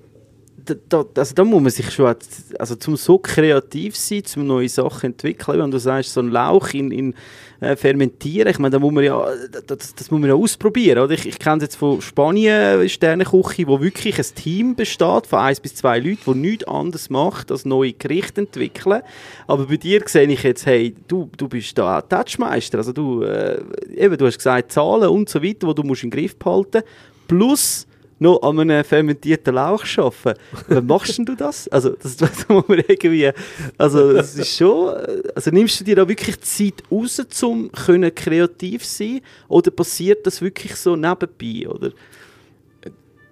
Da, 0.88 1.04
also 1.16 1.34
da 1.34 1.44
muss 1.44 1.62
man 1.62 1.70
sich 1.70 1.90
schon, 1.90 2.14
also 2.58 2.74
zum 2.76 2.96
so 2.96 3.18
kreativ 3.18 3.96
sein, 3.96 4.24
zum 4.24 4.46
neue 4.46 4.68
Sachen 4.68 5.12
entwickeln, 5.12 5.58
wenn 5.58 5.70
du 5.70 5.78
sagst, 5.78 6.12
so 6.12 6.20
ein 6.20 6.28
Lauch 6.28 6.74
in, 6.74 6.90
in 6.90 7.14
äh, 7.60 7.74
fermentieren, 7.74 8.48
ich 8.48 8.58
meine, 8.58 8.72
da 8.72 8.78
muss 8.78 8.92
man 8.92 9.02
ja, 9.02 9.26
das, 9.66 9.94
das 9.94 10.10
muss 10.10 10.20
man 10.20 10.28
ja 10.28 10.36
ausprobieren, 10.36 11.00
oder? 11.00 11.12
Ich, 11.14 11.26
ich 11.26 11.38
kenne 11.38 11.56
es 11.56 11.62
jetzt 11.64 11.76
von 11.76 12.00
Spanien, 12.00 12.88
Sterneküche, 12.88 13.66
wo 13.66 13.80
wirklich 13.80 14.16
ein 14.18 14.34
Team 14.36 14.76
besteht, 14.76 15.26
von 15.26 15.40
eins 15.40 15.58
bis 15.58 15.74
zwei 15.74 15.98
Leuten, 15.98 16.32
die 16.32 16.38
nichts 16.38 16.68
anderes 16.68 17.10
macht, 17.10 17.50
als 17.50 17.64
neue 17.64 17.94
Gerichte 17.94 18.42
entwickeln. 18.42 19.02
Aber 19.48 19.66
bei 19.66 19.76
dir 19.76 20.02
sehe 20.06 20.28
ich 20.28 20.44
jetzt, 20.44 20.66
hey, 20.66 20.94
du, 21.08 21.28
du 21.36 21.48
bist 21.48 21.76
da 21.76 22.00
Touchmeister, 22.00 22.78
also 22.78 22.92
du, 22.92 23.22
äh, 23.22 23.60
eben, 23.96 24.16
du 24.16 24.26
hast 24.26 24.38
gesagt, 24.38 24.70
Zahlen 24.70 25.08
und 25.08 25.28
so 25.28 25.42
weiter, 25.42 25.66
die 25.66 25.74
du 25.74 25.82
musst 25.82 26.04
im 26.04 26.10
Griff 26.10 26.36
behalten, 26.36 26.82
plus 27.26 27.87
noch 28.18 28.42
an 28.42 28.58
einem 28.58 28.84
fermentierten 28.84 29.54
Lauch 29.54 29.84
arbeiten. 29.96 30.40
Wie 30.68 30.80
machst 30.80 31.18
denn 31.18 31.24
du 31.24 31.34
das? 31.34 31.68
Also, 31.68 31.90
das, 31.90 32.16
das 32.18 32.48
muss 32.48 32.66
man 32.68 32.82
irgendwie, 32.86 33.30
also, 33.76 34.12
das 34.12 34.36
ist 34.36 34.56
schon, 34.56 34.94
also 35.34 35.50
nimmst 35.50 35.80
du 35.80 35.84
dir 35.84 35.96
da 35.96 36.08
wirklich 36.08 36.40
Zeit 36.40 36.82
raus, 36.90 37.20
um 37.42 37.70
können 37.72 38.14
kreativ 38.14 38.84
sein 38.84 39.20
oder 39.48 39.70
passiert 39.70 40.26
das 40.26 40.40
wirklich 40.40 40.74
so 40.74 40.96
nebenbei, 40.96 41.68
oder? 41.68 41.90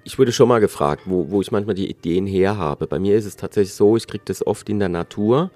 Ich 0.05 0.19
wurde 0.19 0.31
schon 0.31 0.49
mal 0.49 0.61
gefragt, 0.61 1.03
wo, 1.07 1.29
wo 1.31 1.41
ich 1.41 1.51
manchmal 1.51 1.75
die 1.75 1.91
Ideen 1.91 2.27
her 2.27 2.57
habe. 2.57 2.87
Bei 2.87 3.01
mir 3.01 3.17
ist 3.17 3.25
es 3.25 3.35
tatsächlich 3.35 3.75
so, 3.75 3.97
ich 3.97 4.07
kriege 4.07 4.23
das 4.25 4.47
oft 4.47 4.69
in 4.69 4.79
der 4.79 4.89
Natur 4.89 5.51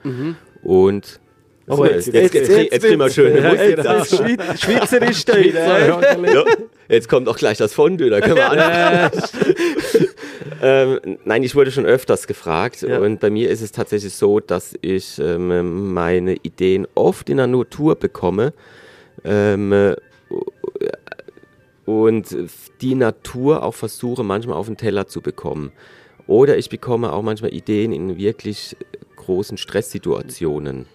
und 0.62 1.20
Oh, 1.71 1.85
jetzt, 1.85 2.09
jetzt, 2.09 2.35
jetzt, 2.35 2.49
jetzt, 2.51 2.85
kriegen 2.85 2.99
wir 2.99 3.11
schön 3.11 3.37
Ja, 3.37 3.51
Musik 3.51 3.79
jetzt, 3.79 4.16
Schweiz, 4.16 4.61
Schweizerisch. 4.61 5.25
Ja, 5.55 6.45
jetzt 6.89 7.09
kommt 7.09 7.29
auch 7.29 7.37
gleich 7.37 7.59
das 7.59 7.73
Fondue, 7.73 8.11
da 8.11 8.21
können 8.21 8.37
wir 8.37 8.51
anfangen. 8.51 9.29
ähm, 10.62 11.18
nein, 11.25 11.43
ich 11.43 11.55
wurde 11.55 11.71
schon 11.71 11.87
öfters 11.87 12.27
gefragt 12.27 12.83
und 12.83 13.21
bei 13.21 13.31
mir 13.31 13.51
ist 13.51 13.61
es 13.61 13.71
tatsächlich 13.71 14.14
so, 14.14 14.41
dass 14.41 14.75
ich 14.81 15.21
ähm, 15.21 15.93
meine 15.93 16.35
Ideen 16.43 16.89
oft 16.95 17.31
in 17.31 17.37
der 17.37 17.47
Natur 17.47 17.95
bekomme 17.95 18.53
ähm, 19.25 19.73
äh, 19.73 19.97
und 21.85 22.37
die 22.81 22.95
Natur 22.95 23.62
auch 23.62 23.75
versuche 23.75 24.25
manchmal 24.25 24.57
auf 24.57 24.66
den 24.66 24.77
Teller 24.77 25.07
zu 25.07 25.21
bekommen. 25.21 25.73
Oder 26.27 26.59
ich 26.59 26.68
bekomme 26.68 27.12
auch 27.12 27.23
manchmal 27.23 27.53
Ideen 27.53 27.93
in 27.93 28.16
wirklich 28.16 28.77
großen 29.16 29.57
Stresssituationen. 29.57 30.87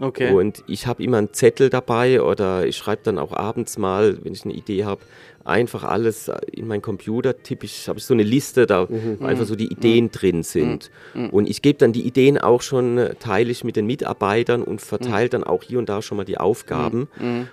Okay. 0.00 0.32
Und 0.32 0.64
ich 0.66 0.86
habe 0.86 1.02
immer 1.02 1.18
einen 1.18 1.32
Zettel 1.32 1.70
dabei 1.70 2.22
oder 2.22 2.66
ich 2.66 2.76
schreibe 2.76 3.02
dann 3.04 3.18
auch 3.18 3.32
abends 3.32 3.78
mal, 3.78 4.18
wenn 4.22 4.32
ich 4.32 4.44
eine 4.44 4.54
Idee 4.54 4.84
habe, 4.84 5.00
einfach 5.44 5.84
alles 5.84 6.30
in 6.52 6.66
meinen 6.66 6.82
Computer. 6.82 7.42
Tippe 7.42 7.66
ich, 7.66 7.88
habe 7.88 7.98
ich 7.98 8.04
so 8.06 8.14
eine 8.14 8.22
Liste, 8.22 8.66
da 8.66 8.88
wo 8.88 9.24
einfach 9.24 9.44
so 9.44 9.56
die 9.56 9.66
Ideen 9.70 10.10
drin 10.10 10.42
sind. 10.42 10.90
Und 11.30 11.48
ich 11.48 11.60
gebe 11.62 11.78
dann 11.78 11.92
die 11.92 12.02
Ideen 12.06 12.38
auch 12.38 12.62
schon, 12.62 12.98
äh, 12.98 13.14
teile 13.16 13.50
ich 13.50 13.62
mit 13.62 13.76
den 13.76 13.86
Mitarbeitern 13.86 14.62
und 14.62 14.80
verteile 14.80 15.28
dann 15.28 15.44
auch 15.44 15.62
hier 15.62 15.78
und 15.78 15.88
da 15.88 16.02
schon 16.02 16.16
mal 16.16 16.24
die 16.24 16.38
Aufgaben 16.38 17.08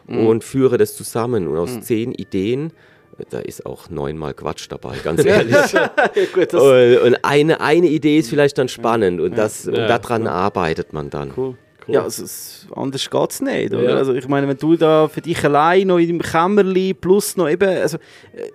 und 0.08 0.44
führe 0.44 0.78
das 0.78 0.96
zusammen. 0.96 1.48
Und 1.48 1.58
aus 1.58 1.82
zehn 1.82 2.14
Ideen, 2.14 2.72
äh, 3.20 3.24
da 3.30 3.40
ist 3.40 3.66
auch 3.66 3.90
neunmal 3.90 4.34
Quatsch 4.34 4.68
dabei, 4.70 4.96
ganz 5.04 5.26
ehrlich. 5.26 5.56
Gut, 6.34 6.54
das 6.54 6.62
und 6.62 6.98
und 7.08 7.18
eine, 7.24 7.60
eine 7.60 7.88
Idee 7.88 8.18
ist 8.20 8.30
vielleicht 8.30 8.58
dann 8.58 8.70
spannend 8.70 9.20
und, 9.20 9.38
das, 9.38 9.68
und 9.68 9.76
Ja, 9.76 9.88
daran 9.88 10.28
arbeitet 10.28 10.94
man 10.94 11.10
dann. 11.10 11.34
cool. 11.36 11.58
Cool. 11.88 11.96
Ja, 11.96 12.04
also, 12.04 12.26
anders 12.76 13.10
geht 13.10 13.32
es 13.32 13.42
nicht. 13.42 13.74
Oder? 13.74 13.84
Ja. 13.84 13.96
Also, 13.96 14.14
ich 14.14 14.28
meine, 14.28 14.48
wenn 14.48 14.58
du 14.58 14.76
da 14.76 15.08
für 15.08 15.22
dich 15.22 15.44
allein 15.44 15.88
noch 15.88 15.98
in 15.98 16.08
deinem 16.08 16.22
Kämmerli 16.22 16.94
plus 16.94 17.38
noch 17.38 17.50
eben, 17.50 17.70
also, 17.70 17.98
äh, 18.34 18.50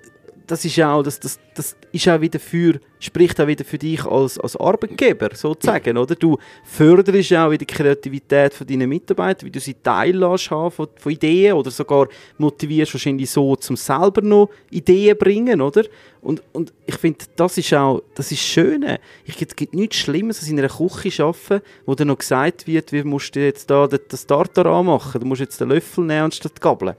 das 0.46 0.64
ist 0.64 0.80
auch, 0.80 1.02
das, 1.02 1.18
das, 1.18 1.38
das 1.54 1.76
ist 1.92 2.08
auch 2.08 2.20
wieder 2.20 2.38
für, 2.38 2.78
spricht 2.98 3.40
auch 3.40 3.46
wieder 3.46 3.64
für 3.64 3.78
dich 3.78 4.04
als, 4.04 4.38
als 4.38 4.56
Arbeitgeber, 4.56 5.30
sozusagen, 5.34 5.96
oder? 5.96 6.14
Du 6.14 6.38
förderst 6.64 7.32
auch 7.34 7.50
wieder 7.50 7.64
die 7.64 7.66
Kreativität 7.66 8.54
von 8.54 8.66
deinen 8.66 8.88
Mitarbeitern, 8.88 9.46
wie 9.46 9.50
du 9.50 9.60
sie 9.60 9.74
teillässt 9.74 10.50
haben 10.50 10.70
von, 10.70 10.88
von 10.96 11.12
Ideen 11.12 11.54
oder 11.54 11.70
sogar 11.70 12.08
motivierst 12.38 12.94
wahrscheinlich 12.94 13.30
so, 13.30 13.56
zum 13.56 13.76
selber 13.76 14.22
noch 14.22 14.50
Ideen 14.70 15.16
bringen, 15.16 15.60
oder? 15.60 15.84
Und, 16.26 16.42
und 16.52 16.72
ich 16.86 16.96
finde, 16.96 17.24
das 17.36 17.56
ist 17.56 17.72
auch, 17.72 18.02
das 18.16 18.32
ist 18.32 18.40
schön. 18.40 18.84
Ich, 19.24 19.40
es 19.40 19.54
gibt 19.54 19.74
nichts 19.74 19.94
Schlimmes, 19.94 20.40
als 20.40 20.48
in 20.48 20.58
einer 20.58 20.68
Küche 20.68 21.22
arbeiten, 21.22 21.62
wo 21.84 21.94
dann 21.94 22.08
noch 22.08 22.18
gesagt 22.18 22.66
wird, 22.66 22.90
wie 22.90 23.04
musst 23.04 23.36
du 23.36 23.44
jetzt 23.44 23.70
da 23.70 23.86
das 23.86 24.26
Tartar 24.26 24.66
anmachen, 24.66 25.20
du 25.20 25.26
musst 25.26 25.40
jetzt 25.40 25.60
den 25.60 25.68
Löffel 25.68 26.04
nehmen 26.04 26.24
anstatt 26.24 26.56
die 26.56 26.60
Gabel. 26.60 26.96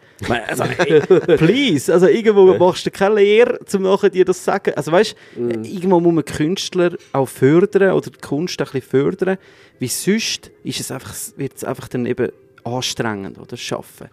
Also, 0.48 0.64
ey, 0.78 1.02
please, 1.36 1.92
also 1.92 2.08
irgendwo 2.08 2.54
machst 2.58 2.86
du 2.86 2.92
keine 2.92 3.16
Lehre, 3.16 3.60
um 3.74 3.82
nachher 3.82 4.10
dir 4.10 4.24
das 4.24 4.38
zu 4.38 4.46
sagen. 4.46 4.74
Also 4.78 4.94
weißt, 4.94 5.14
irgendwo 5.88 6.12
muss 6.12 6.14
man 6.14 6.26
Künstler 6.26 6.98
auch 7.14 7.28
fördern 7.28 7.92
oder 7.92 8.10
die 8.10 8.20
Kunst 8.20 8.60
ein 8.60 8.66
bisschen 8.66 8.82
fördern, 8.82 9.38
weil 9.80 9.90
sonst 9.90 10.52
ist 10.64 10.80
es 10.80 10.92
einfach, 10.92 11.16
wird 11.38 11.56
es 11.56 11.64
einfach 11.64 11.88
dann 11.88 12.06
eben 12.06 12.32
anstrengend, 12.64 13.40
oder, 13.40 13.56
schaffen. 13.56 14.10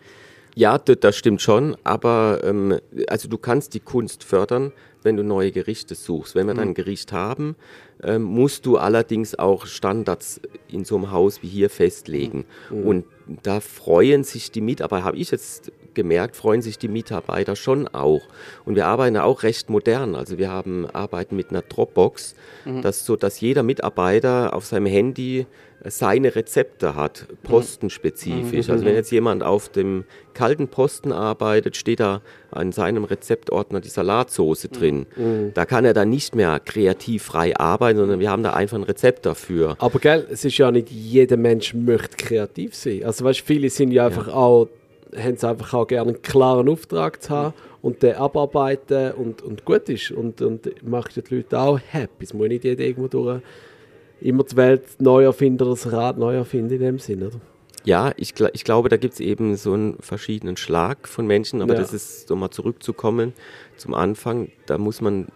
Ja, 0.55 0.79
das 0.79 1.17
stimmt 1.17 1.43
schon, 1.43 1.77
aber 1.83 2.41
ähm, 2.45 2.79
also 3.09 3.29
du 3.29 3.39
kannst 3.39 3.75
die 3.75 3.81
Kunst 3.81 4.23
fördern, 4.23 4.73
wenn 5.03 5.17
du 5.17 5.25
neue 5.25 5.51
Gerichte 5.51 5.97
suchst. 5.97 6.37
Wenn 6.37 6.47
wir 6.47 6.55
dann 6.55 6.69
ein 6.69 6.75
Gericht 6.75 7.13
haben, 7.13 7.57
ähm, 8.03 8.23
musst 8.23 8.65
du 8.65 8.77
allerdings 8.77 9.37
auch 9.37 9.67
Standards 9.67 10.41
in 10.69 10.85
so 10.85 10.95
einem 10.95 11.11
Haus 11.11 11.43
wie 11.43 11.49
hier 11.49 11.71
festlegen. 11.71 12.45
Und 12.71 13.05
da 13.43 13.61
freuen 13.61 14.25
sich 14.25 14.51
die 14.51 14.61
Mitarbeiter, 14.61 15.05
habe 15.05 15.17
ich 15.17 15.31
jetzt 15.31 15.73
gemerkt, 15.95 16.37
freuen 16.37 16.61
sich 16.61 16.79
die 16.79 16.89
Mitarbeiter 16.89 17.57
schon 17.57 17.89
auch. 17.89 18.23
Und 18.65 18.75
wir 18.75 18.87
arbeiten 18.87 19.17
auch 19.17 19.43
recht 19.43 19.71
modern. 19.71 20.15
Also 20.15 20.39
wir 20.39 20.51
haben 20.51 20.87
arbeiten 20.91 21.37
mit 21.37 21.51
einer 21.51 21.63
Dropbox, 21.63 22.35
das 22.83 23.07
so, 23.07 23.17
dass 23.17 23.41
jeder 23.41 23.63
Mitarbeiter 23.63 24.55
auf 24.55 24.67
seinem 24.67 24.87
Handy 24.87 25.47
seine 25.87 26.35
Rezepte 26.35 26.97
hat, 26.97 27.27
postenspezifisch. 27.43 28.71
Also 28.71 28.85
wenn 28.85 28.95
jetzt 28.95 29.11
jemand 29.11 29.43
auf 29.43 29.69
dem 29.69 30.05
kalten 30.33 30.69
Posten 30.69 31.13
arbeitet, 31.13 31.77
steht 31.77 32.01
da 32.01 32.23
an 32.51 32.73
seinem 32.73 33.05
Rezeptordner 33.05 33.81
die 33.81 33.89
Salatsoße 33.89 34.69
drin. 34.69 35.07
Da 35.53 35.65
kann 35.67 35.85
er 35.85 35.93
dann 35.93 36.09
nicht 36.09 36.35
mehr 36.35 36.61
kreativ 36.61 37.25
frei 37.25 37.57
arbeiten, 37.57 37.99
sondern 37.99 38.21
wir 38.21 38.31
haben 38.31 38.43
da 38.43 38.55
einfach 38.55 38.79
ein 38.79 38.85
Rezept 38.85 39.27
dafür. 39.27 39.77
Aber 39.79 39.99
gell, 39.99 40.27
es 40.31 40.45
ist 40.45 40.57
ja 40.57 40.71
nicht 40.71 40.91
jeder 40.91 41.37
Mensch 41.37 41.75
möchte 41.75 42.17
kreativ 42.17 42.75
sein. 42.75 43.05
Also 43.05 43.25
weißt, 43.25 43.41
viele 43.41 43.69
sind 43.69 43.91
ja 43.93 44.07
einfach 44.07 44.29
auch, 44.29 44.69
haben 45.17 45.35
es 45.35 45.45
einfach 45.45 45.75
auch 45.75 45.87
gerne 45.87 46.13
einen 46.13 46.23
klaren 46.23 46.69
Auftrag 46.69 47.23
zu 47.23 47.31
haben 47.31 47.55
und 47.83 48.03
den 48.03 48.15
abarbeiten 48.15 49.13
und, 49.13 49.43
und 49.43 49.67
gut 49.67 49.89
ist. 49.91 50.11
Und, 50.11 50.41
und 50.41 50.83
macht 50.83 51.15
ja 51.17 51.23
die 51.23 51.37
Leute 51.37 51.59
auch 51.59 51.79
happy. 51.91 52.25
Es 52.25 52.33
muss 52.33 52.49
nicht 52.49 52.65
jeder 52.65 52.83
irgendwo 52.83 53.09
durch 53.09 53.43
immer 54.21 54.45
die 54.45 54.57
Welt 54.57 54.83
neu 55.01 55.25
erfinden 55.25 55.63
oder 55.63 55.73
das 55.73 55.91
Rad 55.93 56.19
neu 56.19 56.35
erfinden 56.35 56.73
in 56.75 56.81
dem 56.81 56.99
Sinn, 56.99 57.23
oder? 57.23 57.41
Ja, 57.85 58.13
ich, 58.17 58.31
gla- 58.33 58.51
ich 58.55 58.65
glaube, 58.65 58.89
da 58.89 58.97
gibt 58.97 59.15
es 59.15 59.21
eben 59.21 59.57
so 59.57 59.75
einen 59.75 59.99
verschiedenen 60.01 60.57
Schlag 60.57 61.07
von 61.07 61.27
Menschen, 61.27 61.61
aber 61.61 61.75
Ja. 61.75 61.81
das 61.81 61.93
ist, 61.93 62.31
um 62.31 62.41
mal 62.41 62.51
zurückzukommen 62.51 63.35
zum 63.77 63.93
Anfang, 63.93 64.49
da 64.67 64.79
muss 64.79 65.01
man 65.03 65.27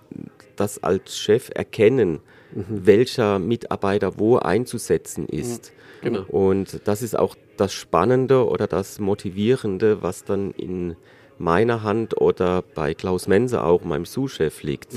das 0.57 0.83
als 0.83 1.19
Chef 1.19 1.51
erkennen, 1.55 2.21
welcher 2.53 3.39
Mitarbeiter 3.39 4.19
wo 4.19 4.39
einzusetzen 4.39 5.27
ist. 5.29 5.73
Genau. 6.01 6.23
Und 6.29 6.81
das 6.89 7.03
ist 7.03 7.19
auch 7.19 7.37
das 7.59 7.75
Spannende 7.75 8.47
oder 8.49 8.67
das 8.67 8.99
Motivierende, 8.99 10.01
was 10.03 10.25
dann 10.25 10.53
in 10.53 10.97
meiner 11.37 11.83
Hand 11.83 12.19
oder 12.21 12.63
bei 12.75 12.95
Klaus 12.95 13.29
Mense 13.29 13.63
auch, 13.63 13.85
meinem 13.85 14.07
Sous-Chef 14.07 14.63
liegt, 14.63 14.95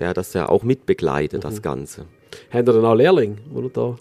der 0.00 0.12
das 0.14 0.34
ja 0.34 0.48
auch 0.48 0.64
mitbegleitet, 0.64 1.44
das 1.44 1.62
Ganze. 1.62 2.06
Haben 2.50 2.66
ihr 2.66 2.72
dann 2.72 2.84
auch 2.84 2.94
Lehrling, 2.94 3.38
oder 3.54 3.68
da? 3.68 3.96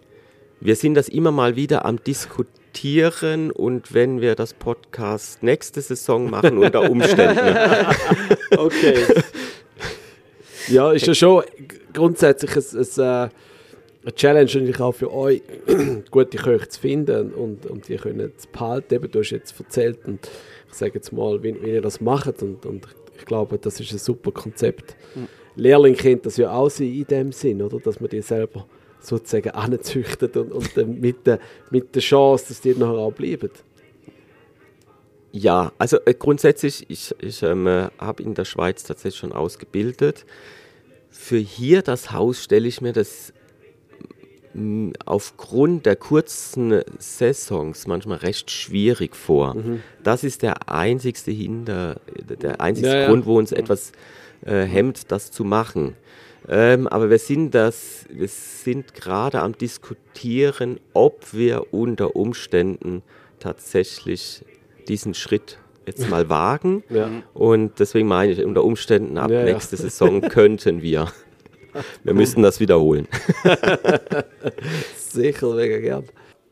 Wir 0.60 0.76
sind 0.76 0.94
das 0.94 1.10
immer 1.10 1.32
mal 1.32 1.56
wieder 1.56 1.86
am 1.86 2.04
Diskutieren 2.04 3.50
und 3.50 3.94
wenn 3.94 4.22
wir 4.22 4.36
das 4.36 4.54
Podcast 4.54 5.42
nächste 5.42 5.82
Saison 5.82 6.30
machen, 6.30 6.60
unter 6.60 6.82
Umständen. 6.92 7.56
Okay. 8.56 9.06
ja, 10.68 10.92
ist 10.92 11.08
ja 11.08 11.16
schon 11.16 11.44
grundsätzlich 11.94 12.56
ein, 12.56 12.80
ein, 12.80 12.98
äh, 12.98 13.30
eine 14.04 14.16
Challenge 14.16 14.46
natürlich 14.46 14.80
auch 14.80 14.94
für 14.94 15.12
euch, 15.12 15.42
gute 16.12 16.38
Köche 16.38 16.68
zu 16.68 16.80
finden 16.80 17.34
und, 17.34 17.66
und 17.66 17.88
die 17.88 17.98
können 17.98 18.32
zu 18.38 18.48
behalten. 18.52 18.94
Eben, 18.94 19.10
du 19.12 19.20
hast 19.20 19.32
jetzt 19.32 19.60
erzählt 19.60 20.00
und 20.06 20.30
ich 20.70 20.78
sage 20.78 20.94
jetzt 20.96 21.12
mal, 21.12 21.42
wie, 21.44 21.62
wie 21.62 21.72
ihr 21.72 21.82
das 21.82 22.02
macht 22.02 22.42
und, 22.44 22.66
und 22.66 22.88
ich 23.22 23.26
glaube, 23.26 23.58
das 23.60 23.80
ist 23.80 23.92
ein 23.92 24.00
super 24.00 24.32
Konzept. 24.32 24.96
Lehrling 25.56 25.96
kennt 25.96 26.26
das 26.26 26.38
ja 26.38 26.52
auch 26.52 26.70
sein 26.70 26.94
in 26.94 27.06
dem 27.06 27.32
Sinn, 27.32 27.62
oder? 27.62 27.80
Dass 27.80 28.00
man 28.00 28.10
die 28.10 28.22
selber 28.22 28.66
sozusagen 29.00 29.52
anzüchtet 29.52 30.36
und, 30.38 30.52
und 30.52 30.76
dann 30.76 31.00
mit, 31.00 31.28
der, 31.28 31.40
mit 31.70 31.94
der 31.96 32.02
Chance, 32.02 32.46
dass 32.50 32.62
die 32.62 32.74
nachher 32.74 32.98
auch 32.98 33.14
bleiben. 33.14 33.52
Ja, 35.32 35.72
also 35.78 35.98
äh, 36.06 36.14
grundsätzlich, 36.14 36.86
ich, 36.90 37.16
ich 37.20 37.42
ähm, 37.44 37.68
äh, 37.68 37.88
habe 38.00 38.24
in 38.24 38.34
der 38.34 38.46
Schweiz 38.46 38.84
tatsächlich 38.84 39.20
schon 39.20 39.32
ausgebildet. 39.32 40.26
Für 41.10 41.38
hier 41.38 41.82
das 41.82 42.12
Haus 42.12 42.44
stelle 42.44 42.68
ich 42.68 42.82
mir 42.82 42.94
das 42.94 43.34
aufgrund 45.06 45.86
der 45.86 45.96
kurzen 45.96 46.82
Saisons 46.98 47.88
manchmal 47.88 48.18
recht 48.18 48.52
schwierig 48.52 49.16
vor. 49.16 49.56
Das 50.04 50.24
ist 50.24 50.42
der 50.42 50.70
einzigste 50.70 51.32
Hinder, 51.32 52.02
der 52.42 52.60
einzigste 52.60 52.94
Ja, 52.94 53.02
ja. 53.02 53.08
Grund, 53.08 53.26
wo 53.26 53.38
uns 53.38 53.52
etwas 53.52 53.92
äh, 54.46 54.64
hemmt, 54.64 55.12
das 55.12 55.32
zu 55.32 55.44
machen. 55.44 55.96
Ähm, 56.50 56.88
aber 56.88 57.10
wir 57.10 57.20
sind 57.20 57.54
das, 57.54 58.06
wir 58.10 58.28
sind 58.28 58.94
gerade 58.94 59.42
am 59.42 59.58
diskutieren, 59.58 60.80
ob 60.94 61.34
wir 61.34 61.74
unter 61.74 62.16
Umständen 62.16 63.04
tatsächlich 63.40 64.44
diesen 64.88 65.14
Schritt 65.14 65.60
jetzt 65.86 66.10
mal 66.10 66.30
wagen. 66.30 66.84
Ja. 66.90 67.10
Und 67.34 67.80
deswegen 67.80 68.08
meine 68.08 68.32
ich, 68.32 68.44
unter 68.44 68.64
Umständen 68.64 69.18
ab 69.18 69.30
Ja, 69.30 69.40
ja. 69.40 69.54
nächste 69.54 69.78
Saison 69.78 70.22
könnten 70.22 70.82
wir. 70.82 71.12
Wir 72.04 72.14
müssten 72.14 72.42
das 72.44 72.60
wiederholen. 72.60 73.08
Sicher, 74.96 75.54
mega 75.54 75.80
gern. 75.80 76.04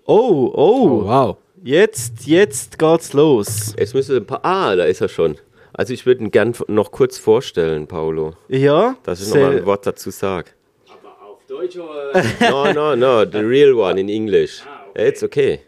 Oh, 0.05 0.51
oh, 0.53 1.03
wow. 1.05 1.37
jetzt, 1.63 2.25
jetzt 2.25 2.79
geht's 2.79 3.13
los. 3.13 3.73
Jetzt 3.77 3.93
müsste 3.93 4.17
ein 4.17 4.25
paar. 4.25 4.39
Ah, 4.43 4.75
da 4.75 4.85
ist 4.85 5.01
er 5.01 5.09
schon. 5.09 5.37
Also 5.73 5.93
ich 5.93 6.05
würde 6.05 6.23
ihn 6.23 6.31
gern 6.31 6.53
noch 6.67 6.91
kurz 6.91 7.17
vorstellen, 7.17 7.87
Paulo, 7.87 8.33
Ja, 8.47 8.97
dass 9.03 9.21
ich 9.21 9.27
sehr- 9.27 9.41
noch 9.43 9.49
mal 9.51 9.57
ein 9.59 9.65
Wort 9.65 9.85
dazu 9.87 10.09
sage. 10.09 10.51
Aber 10.89 11.29
auf 11.31 11.45
Deutsch 11.47 11.77
oder? 11.77 12.11
no, 12.73 12.73
no, 12.73 12.95
no, 12.95 13.25
the 13.31 13.37
real 13.39 13.73
one 13.73 13.99
in 13.99 14.09
English. 14.09 14.61
It's 14.95 15.23
okay. 15.23 15.59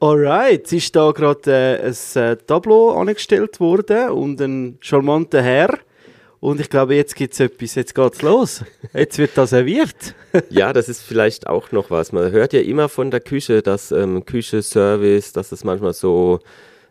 Alright, 0.00 0.64
es 0.66 0.72
ist 0.72 0.96
da 0.96 1.10
gerade 1.12 1.50
äh, 1.52 1.86
ein 1.86 2.22
äh, 2.22 2.36
Tableau 2.46 2.90
angestellt 2.98 3.60
worden 3.60 4.10
und 4.10 4.40
ein 4.40 4.78
charmanter 4.80 5.42
Herr. 5.42 5.78
Und 6.40 6.58
ich 6.58 6.70
glaube, 6.70 6.94
jetzt 6.94 7.16
gibt 7.16 7.34
es 7.34 7.40
etwas, 7.40 7.74
jetzt 7.74 7.94
geht's 7.94 8.22
los. 8.22 8.64
Jetzt 8.94 9.18
wird 9.18 9.36
das 9.36 9.50
serviert. 9.50 10.14
Ja, 10.48 10.72
das 10.72 10.88
ist 10.88 11.02
vielleicht 11.02 11.48
auch 11.48 11.72
noch 11.72 11.90
was. 11.90 12.12
Man 12.12 12.30
hört 12.30 12.52
ja 12.52 12.60
immer 12.60 12.88
von 12.88 13.10
der 13.10 13.18
Küche, 13.18 13.62
dass 13.62 13.90
ähm, 13.90 14.24
Küche, 14.24 14.62
Service, 14.62 15.32
dass 15.32 15.50
es 15.50 15.64
manchmal 15.64 15.92
so, 15.92 16.38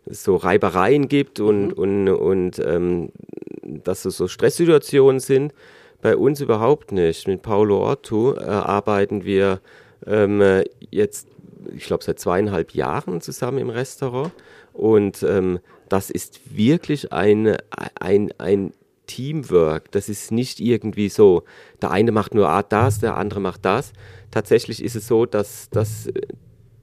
so 0.06 0.36
Reibereien 0.36 1.08
gibt 1.08 1.40
und, 1.40 1.72
und, 1.72 2.10
und 2.10 2.60
ähm, 2.60 3.14
dass 3.62 4.04
es 4.04 4.18
so 4.18 4.28
Stresssituationen 4.28 5.22
sind. 5.22 5.54
Bei 6.02 6.18
uns 6.18 6.42
überhaupt 6.42 6.92
nicht. 6.92 7.30
Mit 7.30 7.44
Paolo 7.44 7.90
Otto 7.90 8.36
äh, 8.36 8.42
arbeiten 8.42 9.24
wir 9.24 9.62
ähm, 10.06 10.42
äh, 10.42 10.66
jetzt, 10.92 11.30
ich 11.74 11.86
glaube, 11.86 12.04
seit 12.04 12.20
zweieinhalb 12.20 12.74
Jahren 12.74 13.22
zusammen 13.22 13.60
im 13.60 13.70
Restaurant. 13.70 14.34
Und 14.74 15.24
ähm, 15.24 15.60
das 15.88 16.10
ist 16.10 16.42
wirklich 16.58 17.14
ein, 17.14 17.56
ein, 18.02 18.34
ein 18.38 18.74
Teamwork. 19.10 19.92
Das 19.92 20.08
ist 20.08 20.32
nicht 20.32 20.60
irgendwie 20.60 21.10
so, 21.10 21.44
der 21.82 21.92
eine 21.92 22.12
macht 22.12 22.36
nur 22.36 22.64
das, 22.70 23.00
der 23.00 23.18
andere 23.18 23.42
macht 23.42 23.66
das. 23.66 23.92
Tatsächlich 24.32 24.84
ist 24.84 24.96
es 24.96 25.08
so, 25.08 25.26
dass, 25.26 25.70
dass 25.72 26.08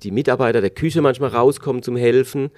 die 0.03 0.11
Mitarbeiter 0.11 0.61
der 0.61 0.71
Küche 0.71 1.01
manchmal 1.01 1.31
rauskommen 1.31 1.83
zum 1.83 1.97
Helfen 1.97 2.51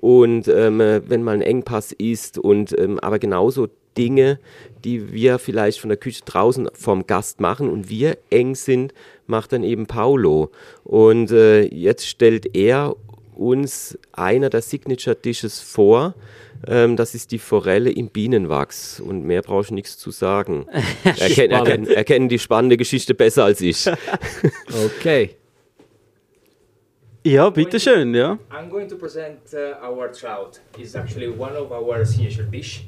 und 0.00 0.46
ähm, 0.48 0.78
wenn 0.78 1.22
mal 1.22 1.34
ein 1.34 1.42
Engpass 1.42 1.92
ist 1.92 2.38
und 2.38 2.78
ähm, 2.78 3.00
aber 3.00 3.18
genauso 3.18 3.68
Dinge, 3.96 4.38
die 4.84 5.12
wir 5.12 5.38
vielleicht 5.38 5.80
von 5.80 5.88
der 5.88 5.96
Küche 5.96 6.22
draußen 6.24 6.68
vom 6.74 7.06
Gast 7.06 7.40
machen 7.40 7.70
und 7.70 7.88
wir 7.88 8.18
eng 8.30 8.54
sind, 8.54 8.92
macht 9.26 9.52
dann 9.52 9.62
eben 9.62 9.86
Paulo. 9.86 10.50
Und 10.82 11.30
äh, 11.30 11.62
jetzt 11.62 12.06
stellt 12.06 12.54
er 12.56 12.96
uns 13.34 13.98
einer 14.12 14.50
der 14.50 14.62
Signature 14.62 15.16
Dishes 15.16 15.60
vor. 15.60 16.14
Ähm, 16.66 16.96
das 16.96 17.14
ist 17.14 17.32
die 17.32 17.38
Forelle 17.38 17.90
im 17.90 18.08
Bienenwachs. 18.08 19.00
Und 19.00 19.24
mehr 19.24 19.42
brauche 19.42 19.64
ich 19.64 19.70
nichts 19.70 19.98
zu 19.98 20.10
sagen. 20.10 20.66
er, 21.04 21.12
kennt, 21.12 21.52
er, 21.52 21.64
kennt, 21.64 21.88
er 21.88 22.04
kennt 22.04 22.32
die 22.32 22.38
spannende 22.38 22.76
Geschichte 22.76 23.14
besser 23.14 23.44
als 23.44 23.60
ich. 23.60 23.88
Okay. 24.96 25.36
Ja, 27.26 27.48
bitteschön, 27.48 28.14
ja. 28.14 28.38
I'm 28.50 28.68
going 28.68 28.86
to 28.86 28.96
present 28.96 29.38
uh, 29.54 29.82
our 29.82 30.12
trout. 30.12 30.60
It's 30.76 30.94
actually 30.94 31.28
one 31.28 31.56
of 31.56 31.70
our 31.70 32.04
signature 32.04 32.44
dish, 32.44 32.84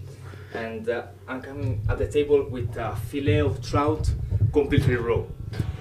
and 0.53 0.87
uh, 0.89 1.05
I'm 1.27 1.41
coming 1.41 1.81
at 1.89 1.97
the 1.97 2.07
table 2.07 2.47
with 2.51 2.77
a 2.77 2.95
fillet 3.11 3.41
of 3.41 3.63
trout, 3.63 4.11
completely 4.53 4.97
raw. 4.97 5.23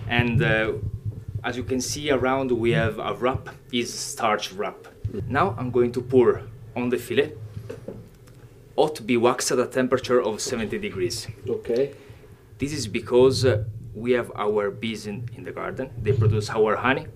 And 0.08 0.42
uh, 0.42 0.74
as 1.46 1.56
you 1.56 1.64
can 1.64 1.80
see 1.80 2.12
around, 2.12 2.52
we 2.52 2.72
have 2.72 3.00
a 3.00 3.14
wrap, 3.14 3.50
is 3.72 3.94
starch 3.94 4.52
wrap. 4.52 4.88
Now 5.30 5.56
I'm 5.58 5.72
going 5.72 5.92
to 5.94 6.02
pour 6.02 6.42
on 6.76 6.90
the 6.90 6.98
fillet 6.98 7.34
hot 8.78 9.06
bee 9.06 9.18
wax 9.18 9.52
at 9.52 9.60
a 9.60 9.68
temperature 9.68 10.22
of 10.22 10.42
70 10.42 10.78
degrees. 10.80 11.28
Okay. 11.48 11.94
This 12.58 12.74
is 12.74 12.88
because 12.88 13.46
uh, 13.46 13.64
we 13.94 14.12
have 14.12 14.32
our 14.36 14.72
bees 14.72 15.08
in, 15.08 15.30
in 15.36 15.44
the 15.44 15.52
garden. 15.52 15.90
They 16.02 16.12
produce 16.12 16.50
our 16.50 16.76
honey 16.76 17.08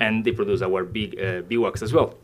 and 0.00 0.24
they 0.24 0.32
produce 0.32 0.62
our 0.62 0.84
bee, 0.84 1.14
uh, 1.20 1.42
bee 1.42 1.58
wax 1.58 1.82
as 1.82 1.92
well. 1.92 2.14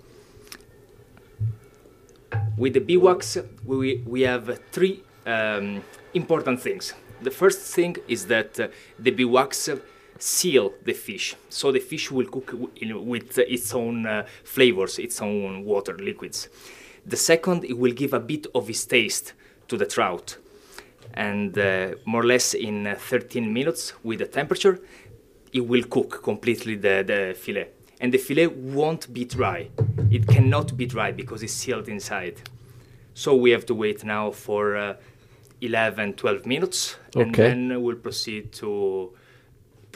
With 2.57 2.75
the 2.75 2.81
bee 2.81 2.97
wax, 2.97 3.39
we, 3.65 4.03
we 4.07 4.23
have 4.23 4.61
three 4.71 5.03
um, 5.27 5.83
important 6.13 6.61
things. 6.61 6.95
The 7.23 7.31
first 7.31 7.61
thing 7.61 7.97
is 8.07 8.27
that 8.27 8.61
uh, 8.61 8.69
the 8.99 9.11
bee 9.11 9.25
wax 9.25 9.71
seal 10.19 10.73
the 10.85 10.93
fish, 10.93 11.35
so 11.49 11.73
the 11.73 11.81
fish 11.81 12.11
will 12.11 12.27
cook 12.27 12.55
in, 12.77 13.07
with 13.07 13.39
its 13.39 13.75
own 13.75 14.07
uh, 14.07 14.27
flavors, 14.45 14.99
its 14.99 15.21
own 15.21 15.65
water 15.65 15.97
liquids. 15.97 16.49
The 17.07 17.17
second, 17.17 17.65
it 17.65 17.77
will 17.77 17.93
give 17.93 18.13
a 18.15 18.21
bit 18.21 18.47
of 18.55 18.71
its 18.71 18.87
taste 18.87 19.35
to 19.69 19.77
the 19.77 19.87
trout. 19.87 20.39
And 21.13 21.57
uh, 21.59 21.95
more 22.07 22.23
or 22.23 22.27
less 22.27 22.55
in 22.55 22.87
uh, 22.87 22.97
13 22.99 23.53
minutes 23.53 23.93
with 24.03 24.19
the 24.19 24.27
temperature 24.27 24.81
it 25.55 25.61
will 25.61 25.85
cook 25.85 26.23
completely 26.23 26.75
the, 26.75 27.05
the 27.07 27.35
fillet 27.39 27.69
and 28.01 28.13
the 28.13 28.19
fillet 28.19 28.49
won't 28.49 29.13
be 29.15 29.25
dry. 29.25 29.69
It 30.11 30.27
cannot 30.27 30.77
be 30.77 30.85
dry 30.85 31.13
because 31.13 31.43
it's 31.43 31.53
sealed 31.53 31.89
inside. 31.89 32.37
So 33.15 33.37
we 33.37 33.53
have 33.53 33.65
to 33.67 33.75
wait 33.75 34.05
now 34.05 34.33
for 34.33 34.77
uh, 34.77 34.97
11 35.61 36.15
12 36.15 36.45
minutes. 36.45 36.97
And 37.15 37.35
then 37.35 37.83
we'll 37.83 37.97
proceed 37.97 38.53
to 38.55 39.13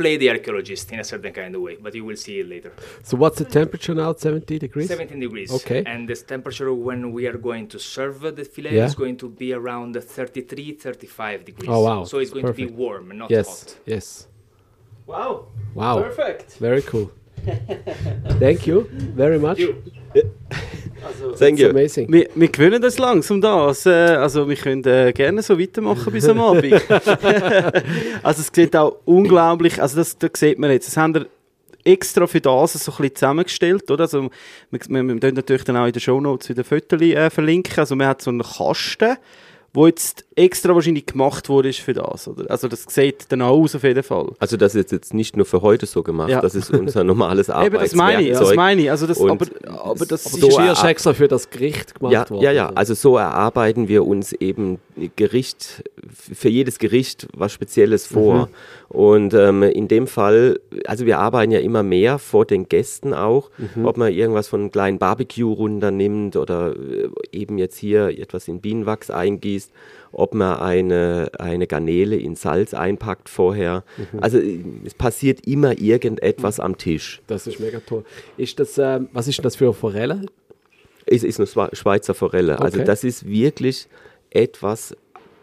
play 0.01 0.15
the 0.23 0.29
archaeologist 0.35 0.87
in 0.95 0.99
a 1.05 1.07
certain 1.13 1.33
kind 1.41 1.53
of 1.57 1.61
way 1.67 1.75
but 1.85 1.93
you 1.99 2.05
will 2.09 2.21
see 2.25 2.35
it 2.43 2.47
later 2.55 2.73
So 3.09 3.13
what's 3.23 3.39
the 3.43 3.49
temperature 3.61 3.95
now? 4.03 4.11
70 4.15 4.59
degrees? 4.67 4.89
17 4.89 5.21
degrees. 5.27 5.51
Okay. 5.59 5.81
And 5.93 6.09
this 6.11 6.23
temperature 6.35 6.69
when 6.89 7.01
we 7.17 7.23
are 7.31 7.39
going 7.49 7.65
to 7.75 7.79
serve 7.95 8.17
the 8.39 8.45
filet 8.55 8.75
Yeah. 8.79 8.87
is 8.91 8.95
going 9.03 9.17
to 9.23 9.29
be 9.43 9.49
around 9.61 9.91
33, 9.95 10.73
35 10.73 11.45
degrees. 11.45 11.71
Oh, 11.75 11.81
wow. 11.89 12.01
So 12.11 12.15
it's 12.23 12.33
going 12.37 12.47
Perfect. 12.47 12.69
to 12.69 12.75
be 12.75 12.81
warm, 12.85 13.05
not 13.23 13.31
Yes. 13.31 13.49
hot. 13.49 13.77
Yes. 13.95 14.07
Wow, 15.07 15.33
Wow. 15.75 15.97
perfect. 16.03 16.49
Very 16.69 16.83
cool. 16.91 17.09
Thank 18.45 18.67
you 18.69 18.77
very 19.23 19.39
much. 19.47 19.59
Thank 21.39 21.55
It's 21.55 21.61
you. 21.61 21.71
amazing. 21.71 22.13
Wir, 22.13 22.29
wir 22.35 22.49
gewöhnen 22.49 22.83
das 22.83 22.99
langsam 22.99 23.41
das. 23.41 23.87
Äh, 23.87 23.91
also 23.91 24.49
wir 24.49 24.57
können 24.57 24.85
äh, 24.85 25.13
gerne 25.13 25.43
so 25.43 25.59
weitermachen 25.59 26.13
bis 26.13 26.29
am 26.29 26.41
Abend. 26.41 26.73
also 28.23 28.41
es 28.41 28.51
sieht 28.53 28.75
auch 28.75 28.97
unglaublich, 29.05 29.81
also 29.81 29.97
das, 29.97 30.19
das 30.19 30.33
sieht 30.35 30.59
man 30.59 30.71
jetzt, 30.71 30.89
das 30.89 30.97
haben 30.97 31.15
wir 31.15 31.27
extra 31.85 32.27
für 32.27 32.41
das 32.41 32.73
so 32.73 32.93
ein 32.93 32.97
bisschen 32.97 33.15
zusammengestellt, 33.15 33.91
oder? 33.91 34.03
Also 34.03 34.31
wir, 34.71 34.81
wir, 34.89 35.23
wir 35.23 35.33
natürlich 35.33 35.65
dann 35.65 35.77
auch 35.77 35.87
in 35.87 35.93
den 35.93 36.01
Shownotes 36.01 36.49
wieder 36.49 36.65
Fotos 36.65 37.01
äh, 37.01 37.31
verlinken. 37.31 37.79
Also 37.79 37.97
man 37.97 38.09
hat 38.09 38.23
so 38.23 38.31
einen 38.31 38.43
Kasten, 38.43 39.17
wo 39.75 39.87
jetzt 39.87 40.25
extra 40.35 40.75
wahrscheinlich 40.75 41.05
gemacht 41.07 41.49
wurde 41.49 41.69
ist 41.69 41.81
für 41.81 41.93
das, 41.93 42.27
oder? 42.27 42.51
Also 42.51 42.69
das 42.69 42.85
sieht 42.89 43.27
dann 43.31 43.43
auch 43.43 43.59
aus 43.61 43.75
auf 43.75 43.83
jeden 43.85 44.03
Fall. 44.03 44.31
Also 44.39 44.57
das 44.57 44.75
ist 44.75 44.91
jetzt 44.93 45.13
nicht 45.13 45.37
nur 45.37 45.45
für 45.47 45.61
heute 45.63 45.85
so 45.87 46.03
gemacht, 46.03 46.31
Ja. 46.31 46.41
das 46.41 46.55
ist 46.55 46.71
unser 46.71 47.05
normales 47.05 47.49
Eben, 47.65 47.75
das 47.75 47.95
meine 47.95 48.23
ich, 48.23 48.29
das 48.31 48.39
Arbeitswerkzeug. 48.39 48.57
meine 48.57 48.83
ich. 48.83 48.91
Also 48.91 49.07
das, 49.07 49.21
aber, 49.21 49.33
aber 49.33 50.07
das 50.07 50.27
Aber 50.27 50.37
ist 50.39 50.43
ist 50.45 50.53
So, 50.55 50.61
erst 50.61 50.85
äh, 50.85 50.89
extra 50.89 51.13
für 51.13 51.29
das 51.29 51.51
Gericht 51.51 51.95
gemacht 51.97 52.13
Ja, 52.13 52.31
worden. 52.31 52.43
ja, 52.43 52.53
ja. 52.53 52.71
Also 52.75 52.95
so 52.95 53.17
erarbeiten 53.19 53.89
wir 53.89 54.07
uns 54.07 54.33
eben 54.33 54.79
Gericht, 55.17 55.85
für 56.11 56.49
jedes 56.49 56.79
Gericht 56.79 57.29
was 57.37 57.53
Spezielles 57.53 58.07
vor. 58.07 58.49
Und 58.89 59.35
ähm, 59.35 59.63
in 59.65 59.87
dem 59.87 60.07
Fall, 60.07 60.61
also 60.87 61.05
wir 61.05 61.19
arbeiten 61.19 61.53
ja 61.53 61.59
immer 61.61 61.83
mehr 61.83 62.19
vor 62.19 62.47
den 62.47 62.69
Gästen 62.69 63.13
auch, 63.13 63.51
ob 63.85 63.97
man 63.99 64.13
irgendwas 64.13 64.49
von 64.49 64.61
einem 64.61 64.71
kleinen 64.73 64.99
Barbecue 64.99 65.53
runternimmt 65.53 66.37
oder 66.37 66.75
äh, 66.75 67.09
eben 67.33 67.59
jetzt 67.59 67.77
hier 67.77 68.09
etwas 68.19 68.49
in 68.49 68.61
Bienenwachs 68.63 69.11
eingießt, 69.11 69.58
ob 70.13 70.35
man 70.35 70.59
eine, 70.59 71.31
eine 71.39 71.67
Garnele 71.67 72.17
in 72.17 72.35
Salz 72.35 72.73
einpackt 72.75 73.29
vorher. 73.29 73.85
Also 74.21 74.39
äh, 74.39 74.65
es 74.85 74.95
passiert 74.95 75.47
immer 75.47 75.79
irgendetwas 75.79 76.61
am 76.61 76.77
Tisch. 76.79 77.21
Das 77.27 77.47
ist 77.47 77.61
mega 77.61 77.81
toll. 77.81 78.05
Ist 78.37 78.59
das, 78.59 78.79
ähm, 78.79 79.09
was 79.13 79.29
ist 79.29 79.39
denn 79.39 79.43
das 79.45 79.57
für 79.57 79.65
eine 79.67 79.75
Forelle? 79.75 80.23
Es 81.07 81.23
ist 81.25 81.39
eine 81.41 81.47
Schwe- 81.47 81.75
Schweizer 81.75 82.15
Forelle. 82.15 82.59
Also 82.61 82.79
Okay. 82.79 82.87
das 82.87 83.05
ist 83.05 83.27
wirklich 83.29 83.87
etwas 84.31 84.95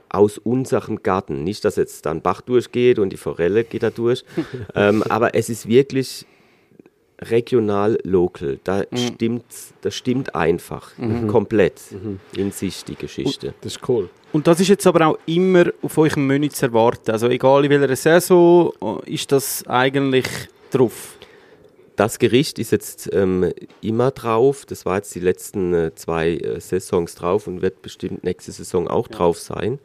aus 0.09 0.37
unserem 0.37 1.01
Garten. 1.03 1.43
Nicht, 1.43 1.65
dass 1.65 1.75
jetzt 1.75 2.05
da 2.05 2.11
ein 2.11 2.21
Bach 2.21 2.41
durchgeht 2.41 2.99
und 2.99 3.09
die 3.09 3.17
Forelle 3.17 3.63
geht 3.63 3.83
da 3.83 3.89
durch. 3.89 4.23
ähm, 4.75 5.03
aber 5.03 5.35
es 5.35 5.49
ist 5.49 5.67
wirklich 5.67 6.25
regional 7.19 7.97
local. 8.03 8.59
Da 8.63 8.83
stimmt, 8.93 9.45
das 9.81 9.95
stimmt 9.95 10.35
einfach. 10.35 10.91
Komplett 11.27 11.81
in 12.35 12.51
sich 12.51 12.83
die 12.83 12.95
Geschichte. 12.95 13.53
Das 13.61 13.75
ist 13.75 13.89
cool. 13.89 14.09
Und 14.35 14.47
das 14.47 14.59
ist 14.59 14.67
jetzt 14.67 14.85
aber 14.85 15.07
auch 15.07 15.17
immer 15.27 15.67
auf 15.81 15.97
eurem 15.97 16.27
Menü 16.27 16.49
zu 16.49 16.65
erwarten. 16.65 17.11
Also 17.11 17.29
egal 17.29 17.63
in 17.63 17.71
welcher 17.71 17.95
Saison 17.95 18.73
äh, 18.81 19.13
ist 19.13 19.31
das 19.31 19.65
eigentlich 19.65 20.25
drauf. 20.71 21.17
Das 21.95 22.19
Gericht 22.19 22.59
ist 22.59 22.71
jetzt 22.71 23.09
ähm, 23.13 23.53
immer 23.79 24.11
drauf. 24.11 24.65
Das 24.65 24.85
war 24.85 24.97
jetzt 24.97 25.15
die 25.15 25.21
letzten 25.21 25.73
äh, 25.73 25.95
zwei 25.95 26.31
äh, 26.31 26.59
Saisons 26.59 27.15
drauf 27.15 27.47
und 27.47 27.61
wird 27.61 27.81
bestimmt 27.81 28.25
nächste 28.25 28.51
Saison 28.51 28.89
auch 28.89 29.07
drauf 29.07 29.39
sein. 29.39 29.79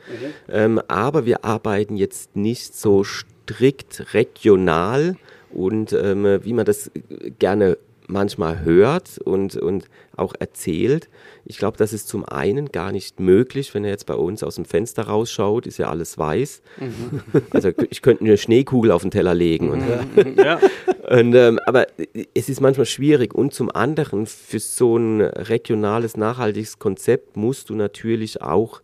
Ähm, 0.49 0.81
aber 0.89 1.27
wir 1.27 1.45
arbeiten 1.45 1.97
jetzt 1.97 2.35
nicht 2.35 2.75
so 2.75 3.05
strikt 3.05 4.13
regional 4.15 5.17
und 5.53 5.93
ähm, 5.93 6.41
wie 6.43 6.53
man 6.53 6.65
das 6.65 6.91
gerne 7.39 7.77
manchmal 8.11 8.65
hört 8.65 9.19
und, 9.19 9.57
und 9.57 9.87
auch 10.17 10.35
erzählt. 10.39 11.09
Ich 11.45 11.59
glaube, 11.59 11.79
das 11.79 11.93
ist 11.93 12.09
zum 12.09 12.25
einen 12.25 12.71
gar 12.71 12.93
nicht 12.93 13.21
möglich, 13.21 13.73
wenn 13.75 13.85
er 13.85 13.91
jetzt 13.91 14.07
bei 14.07 14.15
uns 14.15 14.43
aus 14.43 14.57
dem 14.57 14.65
Fenster 14.65 15.05
rausschaut, 15.05 15.67
ist 15.67 15.79
ja 15.79 15.89
alles 15.89 16.19
weiß. 16.19 16.63
Also 17.53 17.71
ich 17.91 18.03
könnte 18.03 18.25
eine 18.25 18.37
Schneekugel 18.37 18.91
auf 18.91 19.03
den 19.03 19.11
Teller 19.11 19.35
legen 19.35 19.71
und 19.71 19.83
ja. 20.37 20.61
und, 21.09 21.35
ähm, 21.35 21.59
aber 21.67 21.87
es 22.35 22.49
ist 22.49 22.61
manchmal 22.61 22.87
schwierig. 22.87 23.35
Und 23.35 23.55
zum 23.55 23.71
anderen, 23.71 24.27
für 24.27 24.59
so 24.59 24.97
ein 24.97 25.21
regionales, 25.21 26.17
nachhaltiges 26.17 26.79
Konzept 26.79 27.37
musst 27.37 27.71
du 27.71 27.75
natürlich 27.75 28.43
auch 28.43 28.83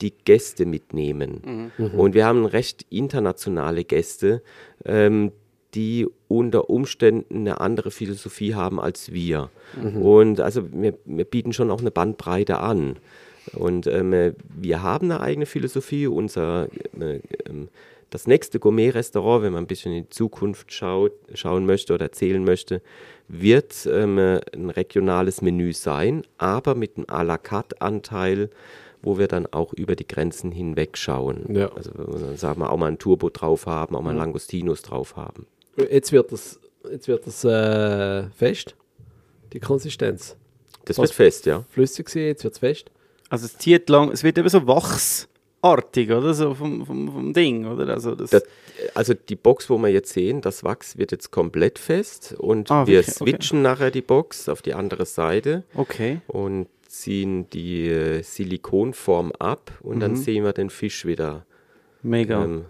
die 0.00 0.12
Gäste 0.12 0.64
mitnehmen. 0.64 1.72
Und 1.76 2.14
wir 2.14 2.24
haben 2.24 2.44
recht 2.46 2.86
internationale 2.88 3.84
Gäste, 3.84 4.42
ähm, 4.84 5.32
die 5.74 6.06
unter 6.28 6.70
Umständen 6.70 7.40
eine 7.40 7.60
andere 7.60 7.90
Philosophie 7.90 8.54
haben 8.54 8.80
als 8.80 9.12
wir. 9.12 9.50
Und 10.00 10.40
also 10.40 10.62
wir, 10.72 10.94
wir 11.04 11.24
bieten 11.24 11.52
schon 11.52 11.70
auch 11.70 11.80
eine 11.80 11.90
Bandbreite 11.90 12.58
an. 12.58 12.96
Und 13.54 13.86
ähm, 13.86 14.12
äh, 14.12 14.32
wir 14.48 14.82
haben 14.82 15.10
eine 15.10 15.20
eigene 15.20 15.46
Philosophie. 15.46 16.06
Unser, 16.06 16.68
äh, 16.98 17.20
das 18.10 18.26
nächste 18.26 18.58
Gourmet-Restaurant, 18.58 19.42
wenn 19.42 19.52
man 19.52 19.64
ein 19.64 19.66
bisschen 19.66 19.92
in 19.92 20.04
die 20.04 20.10
Zukunft 20.10 20.72
schaut, 20.72 21.12
schauen 21.34 21.66
möchte 21.66 21.94
oder 21.94 22.06
erzählen 22.06 22.42
möchte, 22.42 22.82
wird 23.28 23.86
ähm, 23.90 24.18
äh, 24.18 24.40
ein 24.54 24.70
regionales 24.70 25.42
Menü 25.42 25.72
sein, 25.72 26.22
aber 26.38 26.74
mit 26.74 26.96
einem 26.96 27.06
à 27.06 27.22
la 27.22 27.38
carte 27.38 27.80
Anteil, 27.80 28.50
wo 29.02 29.18
wir 29.18 29.28
dann 29.28 29.46
auch 29.46 29.72
über 29.74 29.94
die 29.96 30.08
Grenzen 30.08 30.50
hinweg 30.50 30.96
schauen. 30.96 31.44
Ja. 31.54 31.70
Also 31.72 31.90
sagen 32.36 32.60
wir 32.60 32.70
auch 32.70 32.78
mal 32.78 32.90
ein 32.90 32.98
Turbo 32.98 33.30
drauf 33.30 33.66
haben, 33.66 33.94
auch 33.94 34.02
mal 34.02 34.14
Langostinos 34.14 34.82
drauf 34.82 35.16
haben. 35.16 35.46
Jetzt 35.90 36.12
wird 36.12 36.32
das, 36.32 36.58
jetzt 36.90 37.08
wird 37.08 37.26
das 37.26 37.44
äh, 37.44 38.28
fest, 38.30 38.74
die 39.52 39.60
Konsistenz. 39.60 40.36
Das 40.84 40.98
Was- 40.98 41.10
wird 41.10 41.14
fest, 41.14 41.46
ja. 41.46 41.64
Flüssig 41.70 42.06
gewesen, 42.06 42.26
jetzt 42.26 42.44
wird 42.44 42.54
es 42.54 42.58
fest. 42.58 42.90
Also 43.30 43.46
es 43.46 43.58
zieht 43.58 43.88
lang, 43.90 44.10
es 44.10 44.24
wird 44.24 44.38
eben 44.38 44.48
so 44.48 44.66
Wachs 44.66 45.28
artig, 45.60 46.10
oder? 46.10 46.32
So 46.34 46.54
vom, 46.54 46.86
vom, 46.86 47.12
vom 47.12 47.32
Ding, 47.32 47.66
oder? 47.66 47.88
Also, 47.92 48.14
das, 48.14 48.30
Das, 48.30 48.42
also 48.94 49.12
die 49.14 49.36
Box, 49.36 49.68
wo 49.68 49.76
wir 49.78 49.88
jetzt 49.88 50.12
sehen, 50.12 50.40
das 50.40 50.64
Wachs 50.64 50.96
wird 50.96 51.12
jetzt 51.12 51.30
komplett 51.30 51.78
fest 51.78 52.34
und 52.38 52.70
Ah, 52.70 52.86
wir? 52.86 53.00
Okay. 53.00 53.10
switchen 53.10 53.60
nachher 53.62 53.90
die 53.90 54.00
Box 54.02 54.48
auf 54.48 54.62
die 54.62 54.72
andere 54.74 55.04
Seite 55.04 55.64
okay. 55.74 56.20
und 56.26 56.68
ziehen 56.86 57.50
die 57.50 57.88
äh, 57.88 58.22
Silikonform 58.22 59.32
ab 59.38 59.72
und 59.82 59.96
Mhm. 59.96 60.00
dann 60.00 60.16
sehen 60.16 60.44
wir 60.44 60.52
den 60.54 60.70
Fisch 60.70 61.04
wieder. 61.04 61.44
Mega. 62.02 62.42
Ähm, 62.44 62.64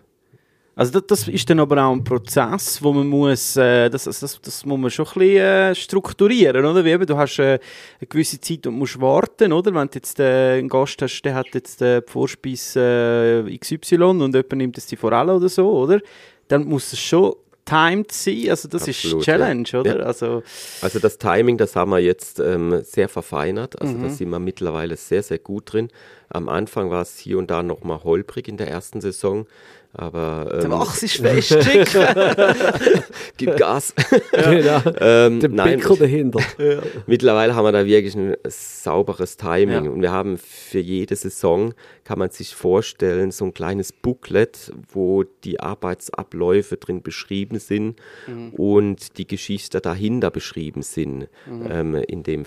Also 0.78 0.92
das, 1.00 1.06
das 1.08 1.28
ist 1.28 1.50
dann 1.50 1.58
aber 1.58 1.82
auch 1.84 1.92
ein 1.92 2.04
Prozess, 2.04 2.80
wo 2.80 2.92
man 2.92 3.08
muss, 3.08 3.56
äh, 3.56 3.90
das, 3.90 4.04
das, 4.04 4.20
das, 4.40 4.64
muss 4.64 4.78
man 4.78 4.90
schon 4.92 5.06
ein 5.06 5.12
bisschen 5.14 5.36
äh, 5.38 5.74
strukturieren, 5.74 6.64
oder? 6.64 6.84
Wie 6.84 6.90
eben, 6.92 7.04
du 7.04 7.16
hast 7.16 7.40
äh, 7.40 7.58
eine 7.98 8.06
gewisse 8.08 8.40
Zeit 8.40 8.64
und 8.64 8.78
musst 8.78 9.00
warten, 9.00 9.52
oder? 9.52 9.74
Wenn 9.74 9.88
du 9.88 9.94
jetzt 9.96 10.20
äh, 10.20 10.58
einen 10.58 10.68
Gast 10.68 11.02
hast, 11.02 11.22
der 11.22 11.34
hat 11.34 11.48
jetzt 11.52 11.82
äh, 11.82 12.00
die 12.00 12.08
Vorspeise 12.08 13.44
äh, 13.48 13.58
XY 13.58 13.96
und 14.04 14.20
jemand 14.32 14.52
nimmt 14.52 14.76
jetzt 14.76 14.88
die 14.92 14.96
Forelle 14.96 15.34
oder 15.34 15.48
so, 15.48 15.68
oder? 15.68 16.00
Dann 16.46 16.64
muss 16.64 16.92
es 16.92 17.00
schon 17.00 17.34
timed 17.64 18.12
sein, 18.12 18.46
also 18.48 18.68
das 18.68 18.88
Absolut, 18.88 19.18
ist 19.18 19.24
Challenge, 19.24 19.64
ja. 19.66 19.80
oder? 19.80 19.98
Ja. 19.98 20.04
Also, 20.04 20.44
Also 20.80 21.00
das 21.00 21.18
Timing, 21.18 21.58
das 21.58 21.74
haben 21.74 21.90
wir 21.90 21.98
jetzt 21.98 22.38
ähm, 22.38 22.82
sehr 22.84 23.08
verfeinert. 23.08 23.80
Also 23.80 23.94
Mhm. 23.94 24.02
da 24.04 24.08
sind 24.10 24.30
wir 24.30 24.38
mittlerweile 24.38 24.96
sehr, 24.96 25.24
sehr 25.24 25.38
gut 25.38 25.72
drin. 25.72 25.88
Am 26.30 26.48
Anfang 26.48 26.90
war 26.90 27.02
es 27.02 27.18
hier 27.18 27.38
und 27.38 27.50
da 27.50 27.62
noch 27.62 27.82
mal 27.84 28.02
holprig 28.04 28.48
in 28.48 28.56
der 28.56 28.68
ersten 28.68 29.00
Saison. 29.00 29.46
Aber 29.94 30.44
der 30.60 30.64
ähm, 30.70 30.82
ist 30.82 31.16
fest, 31.16 31.64
schick. 31.64 31.88
gib 33.38 33.56
Gas. 33.56 33.94
Genau. 34.32 34.82
ähm, 35.00 35.40
Der 35.40 35.48
nein, 35.48 35.80
Pickel 35.80 35.96
dahinter. 35.96 36.40
mittlerweile 37.06 37.54
haben 37.54 37.64
wir 37.64 37.72
da 37.72 37.86
wirklich 37.86 38.14
ein 38.14 38.36
sauberes 38.46 39.38
Timing. 39.38 39.84
Ja. 39.86 39.90
Und 39.90 40.02
wir 40.02 40.12
haben 40.12 40.36
für 40.36 40.78
jede 40.78 41.16
Saison, 41.16 41.72
kann 42.04 42.18
man 42.18 42.30
sich 42.30 42.54
vorstellen, 42.54 43.30
so 43.30 43.46
ein 43.46 43.54
kleines 43.54 43.92
Booklet, 43.92 44.72
wo 44.92 45.24
die 45.44 45.58
Arbeitsabläufe 45.60 46.76
drin 46.76 47.02
beschrieben 47.02 47.58
sind 47.58 47.96
Mhm. 48.26 48.50
und 48.54 49.16
die 49.18 49.26
Geschichte 49.26 49.80
dahinter 49.80 50.30
beschrieben 50.30 50.82
sind. 50.82 51.28
Mhm. 51.46 51.68
Ähm, 51.70 51.94
in 51.94 52.22
dem, 52.22 52.44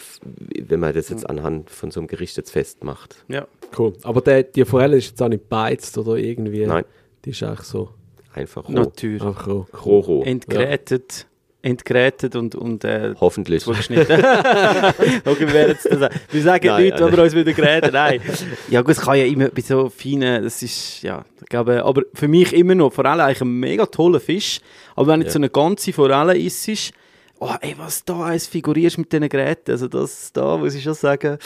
wenn 0.60 0.80
man 0.80 0.94
das 0.94 1.10
jetzt 1.10 1.28
anhand 1.30 1.70
von 1.72 1.90
so 1.92 2.00
einem 2.00 2.08
Gericht 2.08 2.38
jetzt 2.38 2.52
festmacht. 2.52 3.26
ja. 3.28 3.48
Cool. 3.78 3.94
Aber 4.04 4.22
der, 4.22 4.44
die 4.44 4.66
Forelle 4.66 4.98
ist 4.98 5.10
jetzt 5.12 5.22
auch 5.22 5.30
nicht 5.30 5.48
beizt 5.50 5.98
oder 5.98 6.16
irgendwie. 6.16 6.66
Nein. 6.66 6.84
Die 7.26 7.32
ist 7.32 7.44
eigentlich 7.44 7.62
so. 7.68 7.90
Einfach 8.34 8.68
roh. 8.68 8.72
Natürlich. 8.74 9.22
Einfach 9.22 9.48
roh. 9.48 9.66
roh, 9.86 10.00
roh. 10.00 10.24
Entgrätet, 10.24 11.28
entgrätet 11.62 12.36
und, 12.36 12.56
und 12.56 12.84
äh, 12.86 13.14
Hoffentlich. 13.20 13.62
zugeschnitten. 13.64 14.20
okay, 15.26 15.40
wir 15.40 15.54
werden 15.54 15.70
jetzt 15.72 15.86
das 15.92 16.10
Wir 16.32 16.42
sagen 16.42 16.68
Nein, 16.68 16.84
nichts, 16.86 17.02
wenn 17.02 17.12
wir 17.16 17.24
uns 17.24 17.36
wieder 17.36 17.58
reden. 17.58 17.90
Nein. 17.94 18.22
Ja 18.70 18.82
gut, 18.82 18.92
es 18.92 19.02
kann 19.02 19.18
ja 19.18 19.26
immer 19.26 19.50
bei 19.50 19.62
so 19.62 19.90
feinen, 19.90 20.44
das 20.44 20.64
ist, 20.64 21.02
ja, 21.04 21.24
ich 21.42 21.50
glaube, 21.50 21.84
aber 21.84 22.04
für 22.14 22.28
mich 22.28 22.54
immer 22.54 22.74
noch, 22.76 22.94
Forelle 22.94 23.24
eigentlich 23.26 23.42
ein 23.42 23.60
mega 23.60 23.86
toller 23.86 24.20
Fisch, 24.20 24.60
aber 24.96 25.08
wenn 25.08 25.22
jetzt 25.22 25.30
Ja. 25.30 25.34
so 25.34 25.40
eine 25.40 25.50
ganze 25.50 25.94
Forelle 25.94 26.38
isst, 26.38 26.94
oh 27.42 27.56
ey, 27.60 27.74
was 27.78 28.06
da 28.06 28.20
alles 28.22 28.46
figurierst 28.48 28.98
mit 29.00 29.12
diesen 29.12 29.28
Geräten, 29.28 29.72
also 29.72 29.88
das, 29.88 30.32
da 30.32 30.58
muss 30.58 30.76
ich 30.76 30.84
schon 30.84 30.94
sagen, 30.94 31.38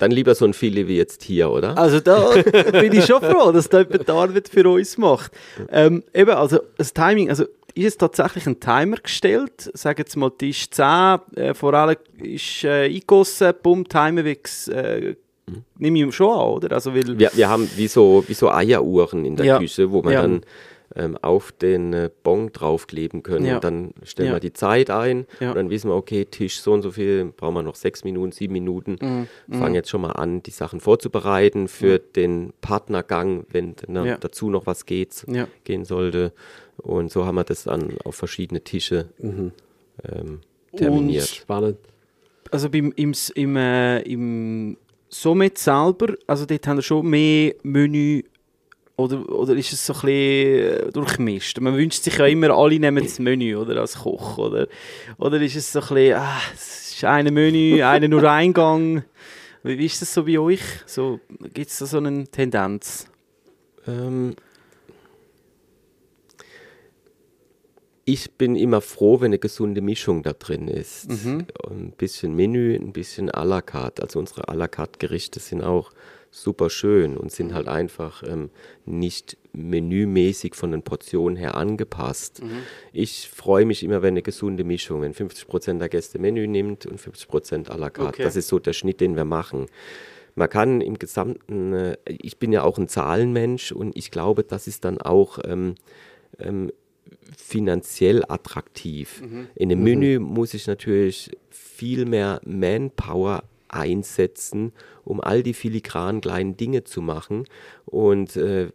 Dann 0.00 0.10
lieber 0.10 0.34
so 0.34 0.44
ein 0.46 0.54
Filet 0.54 0.88
wie 0.88 0.96
jetzt 0.96 1.22
hier, 1.22 1.50
oder? 1.50 1.76
also 1.78 2.00
da 2.00 2.30
bin 2.80 2.92
ich 2.92 3.04
schon 3.04 3.20
froh, 3.20 3.52
dass 3.52 3.68
da 3.68 3.80
jemand 3.82 4.08
die 4.08 4.12
Arbeit 4.12 4.48
für 4.48 4.68
uns 4.68 4.96
macht. 4.98 5.30
Ähm, 5.70 6.02
eben, 6.14 6.30
also 6.30 6.58
das 6.78 6.92
Timing, 6.94 7.28
also 7.28 7.44
ist 7.74 7.86
es 7.86 7.96
tatsächlich 7.98 8.46
ein 8.46 8.60
Timer 8.60 8.96
gestellt? 8.96 9.70
Sagen 9.74 9.98
jetzt 9.98 10.16
mal 10.16 10.30
Tisch 10.30 10.70
10, 10.70 11.18
äh, 11.36 11.54
vor 11.54 11.74
allem 11.74 11.96
ist 12.22 12.64
äh, 12.64 12.86
eingegossen, 12.86 13.52
bumm, 13.62 13.86
Timer 13.88 14.24
äh, 14.24 15.14
nehme 15.78 16.06
ich 16.08 16.14
schon 16.14 16.30
an, 16.30 16.46
oder? 16.48 16.72
Also, 16.72 16.94
weil, 16.94 17.18
Wir, 17.18 17.30
wir 17.34 17.48
haben 17.48 17.68
wie 17.76 17.88
so, 17.88 18.24
wie 18.26 18.34
so 18.34 18.50
Eieruhren 18.50 19.24
in 19.24 19.36
der 19.36 19.46
Ja. 19.46 19.58
Küche, 19.58 19.90
wo 19.90 20.02
man 20.02 20.12
Ja. 20.12 20.22
dann 20.22 20.42
ähm, 20.96 21.16
auf 21.22 21.52
den 21.52 21.92
äh, 21.92 22.10
Bon 22.22 22.50
draufkleben 22.52 23.22
können. 23.22 23.46
Ja. 23.46 23.54
Und 23.56 23.64
dann 23.64 23.94
stellen 24.02 24.28
Ja. 24.28 24.34
wir 24.36 24.40
die 24.40 24.52
Zeit 24.52 24.90
ein 24.90 25.26
Ja. 25.40 25.50
und 25.50 25.56
dann 25.56 25.70
wissen 25.70 25.88
wir, 25.90 25.94
okay, 25.96 26.24
Tisch 26.24 26.60
so 26.60 26.72
und 26.72 26.82
so 26.82 26.90
viel, 26.90 27.26
brauchen 27.36 27.54
wir 27.54 27.62
noch 27.62 27.74
sechs 27.76 28.04
Minuten, 28.04 28.32
sieben 28.32 28.52
Minuten. 28.52 28.96
Mhm. 29.48 29.54
Fangen 29.58 29.74
jetzt 29.74 29.88
schon 29.90 30.00
mal 30.02 30.12
an, 30.12 30.42
die 30.42 30.50
Sachen 30.50 30.80
vorzubereiten 30.80 31.68
für 31.68 31.98
den 31.98 32.52
Partnergang, 32.60 33.44
wenn 33.50 33.74
dann 33.86 34.04
Ja. 34.06 34.16
dazu 34.18 34.50
noch 34.50 34.66
was 34.66 34.86
geht, 34.86 35.24
Ja. 35.28 35.48
gehen 35.64 35.84
sollte. 35.84 36.32
Und 36.78 37.10
so 37.10 37.24
haben 37.26 37.36
wir 37.36 37.44
das 37.44 37.64
dann 37.64 37.96
auf 38.04 38.14
verschiedene 38.16 38.60
Tische 38.62 39.08
Mhm. 39.18 39.52
ähm, 40.10 40.40
terminiert. 40.76 41.26
Spannend. 41.28 41.76
also 42.50 42.68
beim, 42.68 42.92
im, 42.96 43.12
im, 43.34 43.56
äh, 43.56 44.00
im 44.02 44.76
Sommet 45.08 45.58
selber, 45.58 46.14
also 46.26 46.44
dort 46.46 46.66
haben 46.66 46.78
wir 46.78 46.82
schon 46.82 47.06
mehr 47.08 47.54
Menü 47.62 48.22
oder, 48.96 49.28
oder 49.28 49.54
ist 49.54 49.72
es 49.72 49.86
so 49.86 49.94
ein 49.94 50.00
bisschen 50.02 50.92
durchmischt? 50.92 51.60
Man 51.60 51.76
wünscht 51.76 52.02
sich 52.02 52.16
ja 52.18 52.26
immer, 52.26 52.50
alle 52.50 52.78
nehmen 52.78 53.02
das 53.02 53.18
Menü 53.18 53.56
oder, 53.56 53.80
als 53.80 53.94
Koch. 53.98 54.38
Oder, 54.38 54.68
oder 55.18 55.40
ist 55.40 55.56
es 55.56 55.72
so 55.72 55.80
ein 55.80 55.88
bisschen, 55.88 56.16
ah, 56.16 56.40
es 56.54 56.94
ist 56.94 57.04
ein 57.04 57.32
Menü, 57.32 57.82
einer 57.84 58.08
nur 58.08 58.30
Eingang. 58.30 59.04
Wie, 59.62 59.78
wie 59.78 59.86
ist 59.86 60.02
das 60.02 60.12
so 60.12 60.24
bei 60.24 60.38
euch? 60.38 60.62
So, 60.86 61.20
Gibt 61.54 61.70
es 61.70 61.78
da 61.78 61.86
so 61.86 61.98
eine 61.98 62.24
Tendenz? 62.24 63.06
Ähm, 63.86 64.34
ich 68.04 68.32
bin 68.32 68.56
immer 68.56 68.80
froh, 68.80 69.20
wenn 69.20 69.26
eine 69.26 69.38
gesunde 69.38 69.80
Mischung 69.80 70.22
da 70.22 70.32
drin 70.32 70.68
ist. 70.68 71.08
Ein 71.08 71.92
bisschen 71.96 72.34
Menü, 72.34 72.74
ein 72.74 72.92
bisschen 72.92 73.30
à 73.30 73.44
la 73.44 73.62
carte. 73.62 74.02
Also 74.02 74.18
unsere 74.18 74.48
à 74.48 74.54
la 74.54 74.68
carte 74.68 74.98
Gerichte 74.98 75.40
sind 75.40 75.62
auch 75.62 75.92
super 76.32 76.70
schön 76.70 77.16
und 77.16 77.30
sind 77.30 77.52
halt 77.52 77.68
einfach 77.68 78.22
ähm, 78.26 78.50
nicht 78.86 79.36
menümäßig 79.52 80.54
von 80.54 80.70
den 80.70 80.82
Portionen 80.82 81.36
her 81.36 81.54
angepasst. 81.56 82.42
Ich 82.92 83.28
freue 83.28 83.66
mich 83.66 83.84
immer, 83.84 84.00
wenn 84.00 84.14
eine 84.14 84.22
gesunde 84.22 84.64
Mischung, 84.64 85.02
wenn 85.02 85.12
50% 85.12 85.78
der 85.78 85.90
Gäste 85.90 86.18
Menü 86.18 86.46
nimmt 86.46 86.86
und 86.86 86.98
50% 86.98 87.68
à 87.68 87.76
la 87.76 87.90
carte. 87.90 88.14
Okay. 88.14 88.22
Das 88.22 88.34
ist 88.36 88.48
so 88.48 88.58
der 88.58 88.72
Schnitt, 88.72 89.00
den 89.00 89.14
wir 89.14 89.26
machen. 89.26 89.66
Man 90.34 90.48
kann 90.48 90.80
im 90.80 90.98
Gesamten, 90.98 91.74
äh, 91.74 91.96
ich 92.06 92.38
bin 92.38 92.50
ja 92.50 92.62
auch 92.62 92.78
ein 92.78 92.88
Zahlenmensch 92.88 93.70
und 93.70 93.94
ich 93.94 94.10
glaube, 94.10 94.42
das 94.42 94.66
ist 94.66 94.86
dann 94.86 94.98
auch 94.98 95.38
ähm, 95.44 95.74
ähm, 96.38 96.72
finanziell 97.36 98.24
attraktiv. 98.26 99.22
In 99.54 99.70
einem 99.70 99.82
Menü 99.82 100.18
muss 100.18 100.54
ich 100.54 100.66
natürlich 100.66 101.30
viel 101.50 102.06
mehr 102.06 102.40
Manpower 102.46 103.44
einsetzen, 103.72 104.72
um 105.04 105.20
all 105.20 105.42
die 105.42 105.54
filigranen 105.54 106.20
kleinen 106.20 106.56
Dinge 106.56 106.84
zu 106.84 107.02
machen. 107.02 107.44
Und 107.86 108.36
äh, 108.36 108.68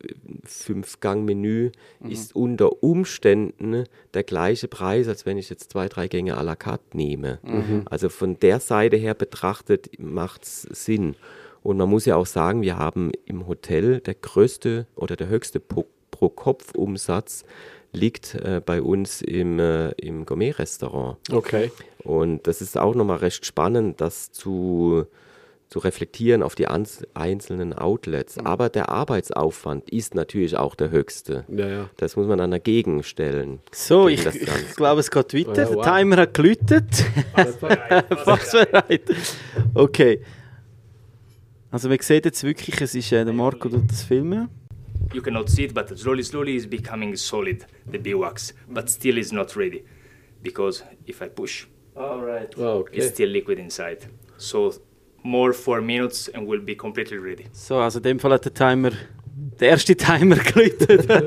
Fünf-Gang-Menü 0.43 1.72
ist 2.10 2.36
unter 2.36 2.84
Umständen 2.84 3.86
der 4.14 4.24
gleiche 4.24 4.68
Preis, 4.68 5.08
als 5.08 5.26
wenn 5.26 5.38
ich 5.38 5.50
jetzt 5.50 5.72
zwei, 5.72 5.88
drei 5.88 6.08
Gänge 6.08 6.38
à 6.38 6.43
la 6.43 6.56
carte 6.56 6.98
nehme. 6.98 7.39
Also 7.89 8.10
von 8.10 8.38
der 8.39 8.60
Seite 8.60 8.98
her 8.98 9.14
betrachtet 9.14 9.89
macht 10.00 10.43
es 10.43 10.64
Sinn. 10.64 11.16
Und 11.64 11.78
man 11.78 11.89
muss 11.89 12.06
ja 12.06 12.16
auch 12.16 12.26
sagen, 12.26 12.62
wir 12.62 12.78
haben 12.78 13.12
im 13.26 13.48
Hotel 13.48 14.00
der 14.02 14.16
größte 14.16 14.88
oder 14.95 15.16
der 15.16 15.28
höchste 15.28 15.60
Pro- 15.60 15.88
Pro-Kopf-Umsatz 16.12 17.43
liegt 17.94 18.36
äh, 18.36 18.62
bei 18.64 18.82
uns 18.82 19.22
im, 19.22 19.60
äh, 19.60 19.90
im 19.92 20.26
Gourmet-Restaurant. 20.26 21.18
Okay. 21.32 21.72
Und 22.04 22.48
das 22.48 22.62
ist 22.62 22.78
auch 22.78 22.96
nochmal 22.96 23.18
recht 23.18 23.46
spannend, 23.46 24.00
das 24.02 24.32
zu, 24.32 25.06
zu 25.70 25.80
reflektieren 25.80 26.44
auf 26.44 26.56
die 26.56 26.68
einzelnen 26.68 27.74
Outlets. 27.74 28.38
Aber 28.40 28.70
der 28.70 28.90
Arbeitsaufwand 28.90 29.90
ist 29.90 30.16
natürlich 30.16 30.58
auch 30.58 30.76
der 30.76 30.92
höchste. 30.92 31.46
Ja, 31.50 31.68
ja. 31.68 31.90
Das 31.98 32.16
muss 32.16 32.28
man 32.28 32.38
dann 32.38 32.52
dagegen 32.52 33.04
stellen. 33.04 33.60
So, 33.72 34.08
ich, 34.08 34.26
ich 34.26 34.48
glaube, 34.76 35.02
es 35.02 35.12
geht 35.12 35.34
weiter. 35.34 35.64
Ja, 35.64 35.76
wow. 35.76 35.84
Der 35.84 35.94
Timer 35.98 36.18
hat 36.18 36.34
geläutet. 36.34 37.06
Fast 38.24 38.52
bereit. 38.52 39.04
Okay. 39.74 40.22
Also 41.70 41.90
man 41.90 42.00
sieht 42.00 42.24
jetzt 42.24 42.44
wirklich, 42.44 42.80
es 42.80 42.96
ist 42.96 43.12
äh, 43.12 43.26
der 43.26 43.34
Marco 43.34 43.68
tut 43.68 43.90
das 43.92 44.04
Filmen. 44.04 44.50
You 45.14 45.22
cannot 45.22 45.49
see 45.49 45.64
it, 45.64 45.74
but 45.74 45.97
slowly, 45.97 46.24
slowly 46.24 46.55
is 46.55 46.66
becoming 46.66 47.16
solid, 47.16 47.66
the 47.86 47.97
beeswax, 47.97 48.53
but 48.70 48.89
still 48.89 49.18
is 49.18 49.32
not 49.32 49.55
ready. 49.55 49.84
Because 50.41 50.84
if 51.05 51.22
I 51.22 51.30
push, 51.30 51.66
all 51.95 52.22
right, 52.22 52.53
Oh, 52.58 52.88
it's 52.91 53.08
still 53.08 53.30
liquid 53.30 53.58
inside. 53.60 54.05
So 54.38 54.74
more 55.24 55.53
four 55.53 55.82
minutes 55.82 56.28
and 56.28 56.45
we'll 56.47 56.62
be 56.62 56.76
completely 56.76 57.18
ready. 57.18 57.47
So, 57.51 57.80
also 57.82 57.99
in 57.99 58.03
dem 58.03 58.20
Fall 58.20 58.32
hat 58.32 58.43
der 58.43 58.51
Timer, 58.51 58.91
der 59.60 59.70
erste 59.70 59.95
Timer 59.95 60.36
geläutet. 60.38 61.08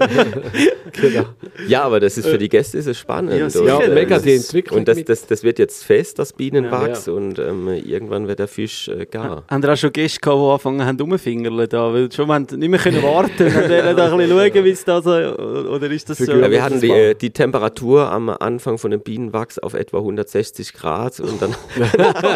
Genau. 0.93 1.25
Ja, 1.69 1.83
aber 1.85 2.01
das 2.01 2.19
ist 2.19 2.27
für 2.27 2.37
die 2.37 2.49
Gäste 2.49 2.77
ist 2.77 2.87
es 2.87 2.99
spannend. 2.99 3.33
Ja, 3.39 3.49
sicher. 3.49 3.77
Und, 3.79 3.85
Ja, 3.87 3.95
mega 3.95 4.17
das 4.17 4.25
die 4.25 4.31
ist- 4.33 4.47
Entwicklung 4.49 4.81
Und 4.81 4.89
das, 4.89 5.05
das, 5.05 5.25
das 5.25 5.45
wird 5.45 5.61
jetzt 5.61 5.85
fest, 5.85 6.19
das 6.19 6.33
Bienenwachs, 6.33 7.07
Ja, 7.07 7.13
und 7.13 7.39
ähm, 7.39 7.69
irgendwann 7.69 8.27
wird 8.27 8.41
der 8.41 8.49
Fisch 8.49 8.89
äh, 8.89 9.07
gar. 9.07 9.45
haben 9.49 9.63
ihr 9.63 9.73
auch 9.73 9.77
schon 9.77 9.93
Gäste 9.93 10.19
gehabt, 10.19 10.41
die 10.41 10.45
angefangen 10.51 10.85
haben 10.85 10.99
rumfingerle 11.01 11.69
da? 11.69 11.95
Weil 11.95 12.11
schon, 12.11 12.27
wir 12.27 12.35
haben 12.35 12.47
nicht 12.57 12.69
mehr 12.69 12.81
können 12.81 13.01
warten 13.05 13.47
und 13.47 13.55
wollten 13.55 13.97
da 13.97 14.11
ein 14.11 14.19
bisschen 14.19 14.39
schauen, 14.53 14.65
wie 14.65 14.71
es 14.71 14.85
da 14.85 15.01
so, 15.01 15.11
oder 15.11 15.91
ist 15.93 16.11
das 16.11 16.19
so? 16.19 16.33
Ja, 16.33 16.51
wir 16.51 16.63
hatten 16.63 16.81
die, 16.81 16.91
äh, 16.91 17.15
die 17.15 17.31
Temperatur 17.31 18.11
am 18.11 18.29
Anfang 18.29 18.77
von 18.77 18.91
dem 18.91 19.01
Bienenwachs 19.01 19.61
auf 19.61 19.75
etwa 19.75 19.99
160 19.99 20.73
Grad 20.75 21.21
und 21.21 21.41
dann 21.41 21.55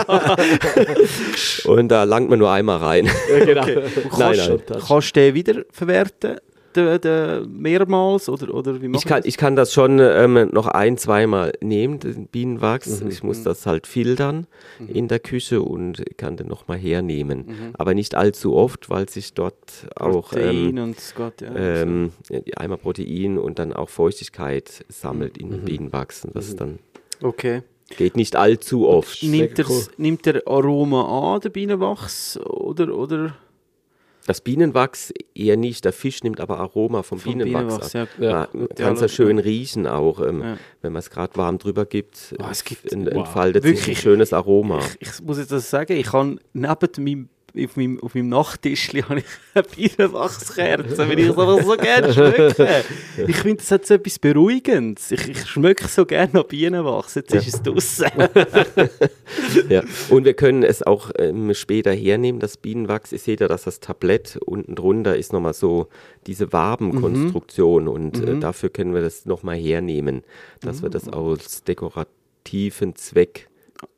und 1.64 1.88
da 1.88 2.04
langt 2.04 2.30
man 2.30 2.38
nur 2.38 2.50
einmal 2.50 2.78
rein. 2.78 3.06
Ja, 3.30 3.44
genau. 3.44 3.64
Du 3.64 3.72
Nein, 3.72 3.90
kannst, 4.36 4.48
nein. 4.48 4.82
kannst 4.86 5.16
du 5.16 5.34
wieder 5.34 5.64
verwerten? 5.86 6.38
De, 6.76 6.98
de, 6.98 7.46
mehrmals 7.46 8.28
oder, 8.28 8.52
oder 8.52 8.82
wie 8.82 8.90
ich 8.96 9.04
kann, 9.04 9.22
ich 9.24 9.36
kann 9.36 9.54
das 9.54 9.72
schon 9.72 10.00
ähm, 10.00 10.50
noch 10.50 10.66
ein, 10.66 10.96
zweimal 10.98 11.52
nehmen, 11.60 12.00
den 12.00 12.26
Bienenwachs. 12.26 13.00
Mhm. 13.00 13.10
Ich 13.10 13.22
muss 13.22 13.44
das 13.44 13.64
halt 13.64 13.86
filtern 13.86 14.48
in 14.88 15.06
der 15.06 15.20
Küche 15.20 15.62
und 15.62 16.02
kann 16.16 16.36
den 16.36 16.48
nochmal 16.48 16.78
hernehmen. 16.78 17.46
Mhm. 17.46 17.74
Aber 17.74 17.94
nicht 17.94 18.16
allzu 18.16 18.56
oft, 18.56 18.90
weil 18.90 19.08
sich 19.08 19.34
dort 19.34 19.86
auch 19.94 20.30
Protein 20.30 20.76
ähm, 20.76 20.82
und 20.82 20.98
es 20.98 21.14
geht, 21.14 21.42
ja. 21.42 21.54
ähm, 21.54 22.10
einmal 22.56 22.78
Protein 22.78 23.38
und 23.38 23.60
dann 23.60 23.72
auch 23.72 23.88
Feuchtigkeit 23.88 24.84
sammelt 24.88 25.36
Mhm. 25.36 25.42
in 25.42 25.50
den 25.50 25.64
Bienenwachs. 25.66 26.24
Und 26.24 26.34
das 26.34 26.48
ist 26.48 26.60
dann 26.60 26.80
okay. 27.22 27.62
geht 27.96 28.16
nicht 28.16 28.34
allzu 28.34 28.88
oft. 28.88 29.22
Nimmt, 29.22 29.60
er, 29.60 29.70
cool. 29.70 29.84
nimmt 29.96 30.26
der 30.26 30.42
Aroma 30.44 31.34
an, 31.34 31.40
der 31.40 31.50
Bienenwachs? 31.50 32.36
Oder, 32.40 32.92
oder 32.92 33.36
Das 34.26 34.40
Bienenwachs 34.40 35.12
eher 35.34 35.56
nicht. 35.58 35.84
Der 35.84 35.92
Fisch 35.92 36.22
nimmt 36.22 36.40
aber 36.40 36.58
Aroma 36.58 37.02
vom, 37.02 37.18
vom 37.18 37.32
Bienenwachs, 37.38 37.92
ja. 37.92 38.02
ab. 38.04 38.08
Ja. 38.18 38.30
Ja, 38.30 38.66
kann 38.74 38.94
es 38.94 39.00
ja 39.02 39.08
schön 39.08 39.38
riechen 39.38 39.86
auch, 39.86 40.20
ähm, 40.26 40.40
Ja. 40.42 40.56
wenn 40.80 40.92
man 40.94 41.00
es 41.00 41.10
gerade 41.10 41.36
warm 41.36 41.58
drüber 41.58 41.84
gibt. 41.84 42.34
Oh, 42.38 42.44
es 42.50 42.64
gibt- 42.64 42.90
en- 42.90 43.04
wow. 43.06 43.12
entfaltet 43.26 43.62
sich 43.64 43.72
ein 43.72 43.76
Wirklich. 43.78 44.00
schönes 44.00 44.32
Aroma. 44.32 44.80
Ich, 45.00 45.08
ich 45.18 45.22
muss 45.22 45.36
jetzt 45.38 45.52
das 45.52 45.68
sagen, 45.68 45.92
ich 45.96 46.12
habe 46.12 46.36
neben 46.54 47.04
meinem, 47.04 47.28
auf 47.56 47.76
meinem, 47.76 48.00
auf 48.00 48.14
meinem 48.14 48.28
Nachttischli 48.30 49.02
habe 49.08 49.20
ich 49.20 49.24
eine 49.54 49.64
Bienenwachskerze, 49.64 50.98
weil 50.98 51.18
ich 51.18 51.28
es 51.28 51.38
einfach 51.38 51.62
so 51.62 51.76
gerne 51.76 52.12
schmecke. 52.12 52.84
Ich 53.28 53.36
finde, 53.36 53.56
das 53.58 53.70
hat 53.70 53.86
so 53.86 53.94
etwas 53.94 54.18
Beruhigendes. 54.18 55.12
Ich, 55.12 55.28
ich 55.28 55.46
schmecke 55.46 55.86
so 55.86 56.04
gerne 56.04 56.30
nach 56.32 56.44
Bienenwachs. 56.44 57.14
Jetzt 57.14 57.34
ist 57.34 57.54
es 57.54 57.62
draussen. 57.62 58.06
Ja. 59.68 59.82
Und 60.10 60.24
wir 60.24 60.34
können 60.34 60.62
es 60.62 60.82
auch 60.82 61.10
ähm, 61.18 61.54
später 61.54 61.92
hernehmen, 61.92 62.40
das 62.40 62.56
Bienenwachs. 62.56 63.12
Ihr 63.12 63.18
seht 63.18 63.40
ja, 63.40 63.48
dass 63.48 63.64
das 63.64 63.80
Tablett 63.80 64.38
unten 64.44 64.74
drunter 64.74 65.16
ist 65.16 65.32
nochmal 65.32 65.54
so 65.54 65.88
diese 66.26 66.52
Wabenkonstruktion 66.52 67.88
und 67.88 68.22
äh, 68.22 68.38
dafür 68.38 68.68
können 68.68 68.94
wir 68.94 69.02
das 69.02 69.26
nochmal 69.26 69.56
hernehmen, 69.56 70.22
dass 70.60 70.82
wir 70.82 70.90
das 70.90 71.08
aus 71.08 71.62
dekorativen 71.64 72.96
Zweck 72.96 73.48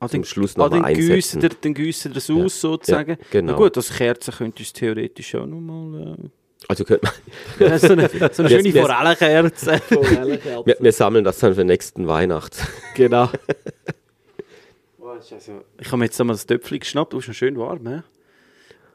Ah, 0.01 0.09
zum 0.09 0.25
Schluss 0.25 0.57
ah, 0.57 0.61
nochmal 0.61 0.81
dann 0.81 0.85
einsetzen. 0.89 1.15
gießen 1.15 1.43
ihr- 1.43 1.51
Dann 1.61 1.75
gießen 1.75 2.13
ihr 2.13 2.17
es 2.19 2.31
aus, 2.31 2.61
sozusagen. 2.61 3.11
Ja, 3.13 3.27
genau. 3.31 3.53
Na 3.53 3.59
gut, 3.59 3.77
als 3.77 3.93
Kerze 3.95 4.33
könntest 4.33 4.59
du 4.59 4.63
es 4.63 4.73
theoretisch 4.73 5.35
auch 5.35 5.47
nochmal... 5.47 6.17
Also 6.69 6.85
können 6.85 7.01
Äh, 7.61 7.65
ja, 7.69 7.79
so 7.79 7.93
eine, 7.93 8.09
so 8.09 8.43
eine 8.43 8.51
schöne 8.63 8.73
Forellenkerze. 8.73 9.81
wir, 10.65 10.77
wir 10.81 10.93
sammeln 10.93 11.25
das 11.25 11.39
dann 11.39 11.55
für 11.55 11.65
nächsten 11.65 12.09
Weihnacht. 12.09 12.57
Genau. 12.95 13.31
Ich 15.81 15.87
habe 15.87 15.97
mir 15.99 16.05
jetzt 16.07 16.21
einmal 16.21 16.35
das 16.35 16.47
Töpfchen 16.47 16.79
geschnappt, 16.81 17.13
du 17.13 17.19
ist 17.19 17.29
noch 17.29 17.35
schön 17.35 17.59
warm. 17.59 17.87
He? 17.87 18.01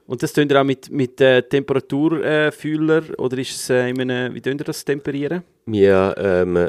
Und 0.08 0.24
das 0.24 0.34
tun 0.34 0.50
ihr 0.50 0.60
auch 0.60 0.66
mit, 0.66 0.90
mit 0.90 1.22
äh, 1.22 1.42
Temperaturfühler 1.44 3.04
oder 3.18 3.38
ist 3.38 3.52
es 3.52 3.70
äh, 3.70 3.90
in 3.90 4.02
einem, 4.02 4.34
wie 4.34 4.42
tun 4.42 4.58
ihr 4.58 4.66
das 4.66 4.84
temperieren? 4.84 5.44
Wir 5.66 6.16
ähm, 6.18 6.68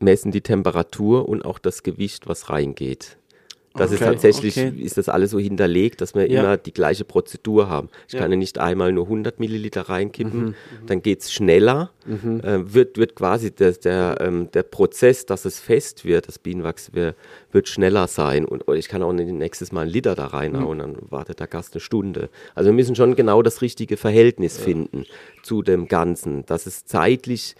messen 0.00 0.32
die 0.32 0.40
Temperatur 0.40 1.28
und 1.28 1.44
auch 1.44 1.58
das 1.58 1.82
Gewicht, 1.82 2.26
was 2.26 2.50
reingeht. 2.50 3.17
Das 3.78 3.90
ist 3.92 4.00
Okay, 4.02 4.10
tatsächlich, 4.10 4.56
okay. 4.58 4.72
ist 4.82 4.98
das 4.98 5.08
alles 5.08 5.30
so 5.30 5.38
hinterlegt, 5.38 6.00
dass 6.00 6.14
wir 6.14 6.30
Ja. 6.30 6.40
immer 6.40 6.56
die 6.56 6.72
gleiche 6.72 7.04
Prozedur 7.04 7.68
haben. 7.68 7.88
Ich 8.06 8.14
Ja. 8.14 8.20
Mhm, 8.20 8.22
kann 8.22 8.30
ja 8.32 8.36
nicht 8.36 8.58
einmal 8.58 8.92
nur 8.92 9.08
100 9.08 9.40
Milliliter 9.40 9.82
reinkippen, 9.82 10.54
dann 10.86 11.02
geht 11.02 11.20
es 11.22 11.32
schneller, 11.32 11.90
äh, 12.06 12.58
wird, 12.74 12.98
wird 12.98 13.14
quasi 13.14 13.50
der, 13.50 13.72
der, 13.72 14.16
ähm, 14.20 14.50
der 14.52 14.62
Prozess, 14.62 15.26
dass 15.26 15.44
es 15.44 15.60
fest 15.60 16.04
wird, 16.04 16.28
das 16.28 16.38
Bienenwachs 16.38 16.92
wird, 16.94 17.16
wird 17.52 17.68
schneller 17.68 18.06
sein. 18.08 18.44
Und 18.44 18.66
und 18.68 18.76
ich 18.76 18.88
kann 18.88 19.02
auch 19.02 19.12
nicht 19.12 19.30
nächstes 19.30 19.72
Mal 19.72 19.82
einen 19.82 19.90
Liter 19.90 20.14
da 20.14 20.26
reinhauen, 20.26 20.78
dann 20.80 20.96
wartet 21.10 21.40
der 21.40 21.46
Gast 21.46 21.74
eine 21.74 21.80
Stunde. 21.80 22.28
Also 22.54 22.68
wir 22.68 22.74
müssen 22.74 22.94
schon 22.96 23.14
genau 23.16 23.42
das 23.42 23.62
richtige 23.62 23.96
Verhältnis 23.96 24.58
finden 24.58 25.04
zu 25.42 25.62
dem 25.62 25.88
Ganzen, 25.88 26.44
dass 26.46 26.66
es 26.66 26.84
zeitlich 26.84 27.54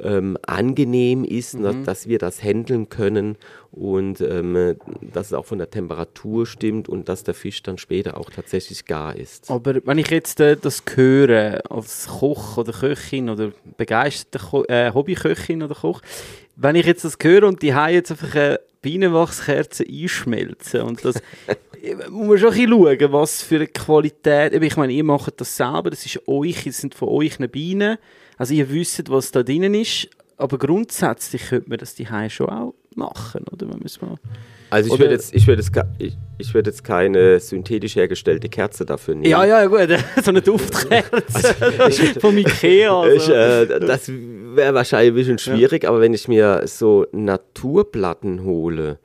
ähm, 0.00 0.38
angenehm 0.46 1.24
ist, 1.24 1.54
dass, 1.62 1.76
dass 1.84 2.08
wir 2.08 2.18
das 2.18 2.42
handeln 2.42 2.88
können 2.88 3.36
und 3.70 4.20
ähm, 4.20 4.76
dass 5.00 5.28
es 5.28 5.32
auch 5.32 5.44
von 5.44 5.58
der 5.58 5.70
Temperatur 5.70 6.46
stimmt 6.46 6.88
und 6.88 7.08
dass 7.08 7.24
der 7.24 7.34
Fisch 7.34 7.62
dann 7.62 7.78
später 7.78 8.16
auch 8.16 8.30
tatsächlich 8.30 8.84
gar 8.84 9.16
ist. 9.16 9.50
Aber 9.50 9.74
wenn 9.84 9.98
ich 9.98 10.10
jetzt 10.10 10.40
äh, 10.40 10.56
das 10.56 10.82
höre, 10.94 11.62
als 11.70 12.06
Koch 12.06 12.56
oder 12.56 12.72
Köchin 12.72 13.28
oder 13.28 13.52
begeisterte 13.76 14.38
Ko 14.44 14.64
äh, 14.64 14.92
Hobbyköchin 14.92 15.62
oder 15.62 15.74
Koch, 15.74 16.00
wenn 16.56 16.76
ich 16.76 16.86
jetzt 16.86 17.04
das 17.04 17.16
höre 17.22 17.44
und 17.46 17.62
die 17.62 17.74
haben 17.74 17.92
jetzt 17.92 18.10
einfach 18.10 18.34
eine 18.34 18.60
Bienenwachskerze 18.82 19.84
einschmelzen 19.88 20.82
und 20.82 21.04
das 21.04 21.16
muss 22.10 22.28
man 22.28 22.38
schon 22.38 22.48
ein 22.50 22.54
bisschen 22.56 22.70
schauen, 22.70 23.12
was 23.12 23.42
für 23.42 23.56
eine 23.56 23.66
Qualität, 23.68 24.54
ich 24.54 24.76
meine, 24.76 24.92
ihr 24.92 25.04
macht 25.04 25.40
das 25.40 25.56
selber, 25.56 25.90
das 25.90 26.04
ist 26.04 26.26
euch, 26.26 26.64
das 26.64 26.78
sind 26.78 26.94
von 26.94 27.08
euch 27.08 27.38
eine 27.38 27.48
Bienen, 27.48 27.98
also 28.42 28.54
ihr 28.54 28.68
wisst, 28.70 29.08
was 29.08 29.30
da 29.30 29.44
drin 29.44 29.72
ist, 29.72 30.08
aber 30.36 30.58
grundsätzlich 30.58 31.42
könnte 31.48 31.70
man 31.70 31.78
das 31.78 31.94
die 31.94 32.08
schon 32.28 32.48
auch 32.48 32.74
machen, 32.96 33.44
oder? 33.52 33.68
Wenn 33.70 33.78
man 33.78 33.78
mal 34.00 34.18
Also 34.68 34.92
ich 34.92 34.98
würde 34.98 35.12
jetzt, 35.14 35.32
ich 35.32 35.46
würde 35.46 35.62
jetzt, 35.62 35.70
ich, 35.98 36.16
ich 36.38 36.52
würde 36.52 36.70
jetzt 36.70 36.82
keine 36.82 37.38
synthetisch 37.38 37.94
hergestellte 37.94 38.48
Kerze 38.48 38.84
dafür 38.84 39.14
nehmen. 39.14 39.30
ja, 39.30 39.44
ja, 39.44 39.64
gut, 39.66 39.96
so 40.24 40.30
eine 40.32 40.42
Duftkerze 40.42 41.54
vom 42.20 42.36
Ikea. 42.36 43.06
Ich, 43.14 43.28
Also. 43.28 43.32
äh, 43.32 43.78
das 43.78 44.10
wäre 44.10 44.74
wahrscheinlich 44.74 45.12
ein 45.12 45.14
bisschen 45.14 45.38
schwierig, 45.38 45.86
aber 45.86 46.00
wenn 46.00 46.12
ich 46.12 46.26
mir 46.26 46.62
so 46.66 47.06
Naturplatten 47.12 48.42
hole, 48.42 48.98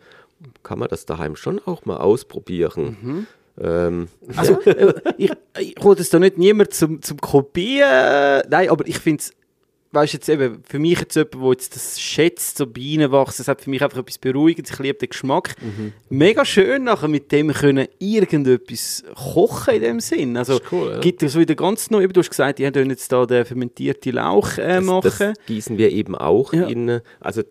kann 0.63 0.79
man 0.79 0.88
das 0.89 1.05
daheim 1.05 1.35
schon 1.35 1.59
auch 1.63 1.85
mal 1.85 1.97
ausprobieren. 1.97 2.97
Mhm. 3.03 3.27
Ähm, 3.62 4.08
Also, 4.36 4.62
äh, 4.66 4.93
ich, 5.18 5.32
ich 5.60 5.76
hole 5.84 5.95
das 5.95 6.10
da 6.10 6.20
nicht 6.20 6.38
niemand 6.38 6.74
zum, 6.74 7.01
zum 7.01 7.18
Kopieren. 7.20 8.43
Nein, 8.49 8.70
aber 8.70 8.88
ich 8.88 8.99
finde 8.99 9.22
es, 9.22 9.32
weißt 9.91 10.14
jetzt 10.14 10.30
eben, 10.30 10.62
für 10.68 10.80
mich 10.80 10.99
jetzt 10.99 11.16
jemand, 11.16 11.34
der 11.36 11.49
jetzt 11.51 11.76
das 11.76 11.99
schätzt, 11.99 12.58
so 12.58 12.68
Bienenwachs, 12.68 13.38
das 13.38 13.47
hat 13.47 13.62
für 13.62 13.70
mich 13.70 13.82
einfach 13.84 13.97
etwas 13.99 14.18
Beruhigendes. 14.18 14.74
Ich 14.74 14.80
liebe 14.80 14.97
den 14.99 15.10
Geschmack. 15.10 15.55
Mega 16.10 16.45
schön, 16.45 16.84
nachher 16.84 17.08
mit 17.08 17.32
dem 17.32 17.51
können 17.53 17.88
irgendetwas 17.99 19.03
kochen 19.16 19.76
in 19.76 19.82
dem 19.82 19.99
Sinn. 19.99 20.38
Also, 20.38 20.60
cool, 20.72 20.91
ja. 20.93 20.99
gibt 20.99 21.24
es 21.24 21.38
wieder 21.38 21.55
ganz 21.55 21.89
neu, 21.89 22.08
du 22.08 22.20
hast 22.20 22.30
gesagt, 22.30 22.60
die 22.60 22.66
haben 22.68 22.89
jetzt 22.89 23.12
da 23.12 23.26
den 23.26 23.45
fermentierten 23.45 24.14
Lauch 24.14 24.58
äh, 24.58 24.76
das, 24.76 24.86
machen. 24.86 25.34
das 25.36 25.45
gießen 25.47 25.78
wir 25.78 25.91
eben 25.91 26.16
auch 26.16 26.53
Ja. 26.53 26.68
in, 26.68 27.01
also 27.20 27.43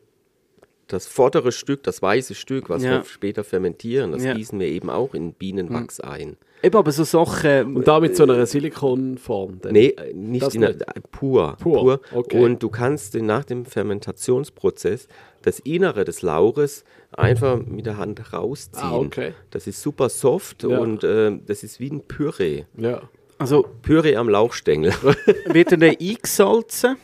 das 0.88 1.06
vordere 1.06 1.50
Stück, 1.52 1.82
das 1.82 2.00
weiße 2.00 2.34
Stück, 2.34 2.68
was 2.70 2.82
Ja. 2.82 2.90
wir 2.98 3.04
später 3.04 3.42
fermentieren, 3.44 4.12
das 4.12 4.22
Ja. 4.24 4.34
gießen 4.34 4.58
wir 4.60 4.68
eben 4.68 4.88
auch 4.90 5.14
in 5.14 5.32
Bienenwachs 5.32 6.00
ein. 6.00 6.36
eben, 6.62 6.76
aber 6.76 6.90
so 6.92 7.04
Sachen. 7.04 7.76
Und 7.76 7.86
da 7.88 8.00
mit 8.00 8.16
so 8.16 8.22
einer 8.22 8.44
Silikonform. 8.46 9.58
dann? 9.62 9.72
Nee, 9.72 9.88
äh, 9.88 10.12
nicht 10.14 10.54
in 10.54 10.60
der, 10.62 10.70
nicht. 10.70 10.82
äh, 10.82 11.00
pur, 11.10 11.56
Pur, 11.60 12.00
okay. 12.12 12.42
Und 12.42 12.62
du 12.62 12.68
kannst 12.70 13.14
nach 13.14 13.44
dem 13.44 13.64
Fermentationsprozess 13.64 15.08
das 15.42 15.58
Innere 15.60 16.04
des 16.04 16.22
Lauches 16.22 16.84
einfach 17.12 17.58
mit 17.64 17.86
der 17.86 17.96
Hand 17.98 18.32
rausziehen. 18.32 18.82
Ah, 18.84 18.96
okay. 18.96 19.32
Das 19.50 19.66
ist 19.66 19.80
super 19.82 20.08
soft 20.08 20.62
Ja. 20.64 20.78
und 20.78 21.04
äh, 21.04 21.38
das 21.46 21.62
ist 21.62 21.78
wie 21.80 21.90
ein 21.90 22.00
Püree. 22.02 22.64
Ja. 22.76 23.02
Also, 23.38 23.66
Püree 23.82 24.16
am 24.16 24.28
Lauchstängel. 24.28 24.92
wird 25.46 25.70
dann 25.72 25.80
der 25.80 25.96
eingesalzen? 26.00 26.96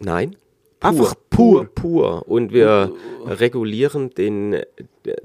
Nein. 0.00 0.36
Einfach 0.80 1.14
pur. 1.30 1.64
Pur. 1.74 2.22
Und 2.28 2.52
wir 2.52 2.92
regulieren 3.26 4.10
den, 4.10 4.60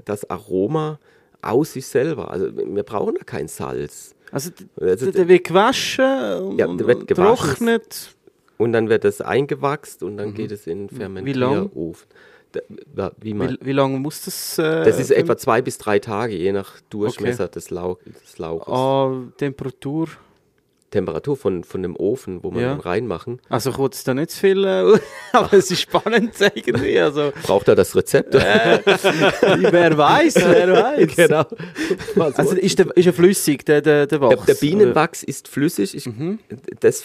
das 0.04 0.28
Aroma 0.28 0.98
aus 1.42 1.74
sich 1.74 1.86
selber. 1.86 2.30
Also 2.30 2.48
wir 2.56 2.82
brauchen 2.82 3.14
da 3.16 3.24
kein 3.24 3.48
Salz. 3.48 4.14
Also, 4.32 4.50
Also 4.80 5.10
der 5.12 5.28
wird 5.28 5.44
gewaschen 5.44 6.38
und, 6.42 6.58
Ja, 6.58 6.66
der 6.66 6.86
wird 6.86 7.08
trocknet. 7.08 8.14
Und 8.56 8.72
dann 8.72 8.88
wird 8.88 9.04
es 9.04 9.20
eingewachst 9.20 10.02
und 10.02 10.16
dann 10.16 10.32
geht 10.34 10.52
es 10.52 10.66
in 10.66 10.78
den 10.78 10.84
Mhm. 10.86 10.90
Wie? 10.90 11.34
Fermentierofen. 11.34 12.06
Wie 13.20 13.34
man, 13.34 13.50
Wie, 13.60 13.66
wie 13.66 13.72
lange 13.72 13.98
muss 13.98 14.24
das? 14.24 14.58
Äh, 14.58 14.84
das 14.84 15.00
ist 15.00 15.10
etwa 15.10 15.36
zwei 15.36 15.60
bis 15.60 15.76
drei 15.76 15.98
Tage, 15.98 16.36
je 16.36 16.52
nach 16.52 16.80
Durchmesser 16.88 17.48
des, 17.48 17.70
Lauch, 17.70 17.98
des 18.24 18.38
Lauches. 18.38 18.72
Ah, 18.72 19.12
Temperatur. 19.36 20.06
Temperatur 20.94 21.36
von, 21.36 21.64
von 21.64 21.82
dem 21.82 21.94
Ofen, 21.96 22.42
wo 22.42 22.50
man 22.50 22.62
Ja. 22.62 22.74
reinmachen. 22.76 23.40
Also 23.48 23.70
ich 23.70 23.78
wollte 23.78 23.98
da 24.04 24.14
nicht 24.14 24.30
zu 24.30 24.40
viel, 24.40 24.64
äh, 24.64 24.98
aber 25.32 25.52
es 25.52 25.70
ist 25.70 25.80
spannend 25.82 26.32
irgendwie. 26.40 26.98
Also, 26.98 27.32
Braucht 27.42 27.68
er 27.68 27.74
das 27.74 27.94
Rezept? 27.94 28.34
wer 28.34 29.98
weiß, 29.98 30.34
wer 30.36 30.72
weiß. 30.72 31.16
Genau. 31.16 31.44
Also 32.36 32.56
ist 32.56 32.78
der, 32.78 32.96
ist 32.96 33.06
er 33.06 33.12
flüssig, 33.12 33.64
der, 33.66 33.82
der, 33.82 34.06
der 34.06 34.18
Der, 34.18 34.20
Wachs? 34.20 34.46
der 34.46 34.54
Bienenwachs 34.54 35.22
ist 35.22 35.48
flüssig. 35.48 35.94
Ich, 35.94 36.06
Mhm. 36.06 36.38
das 36.80 37.02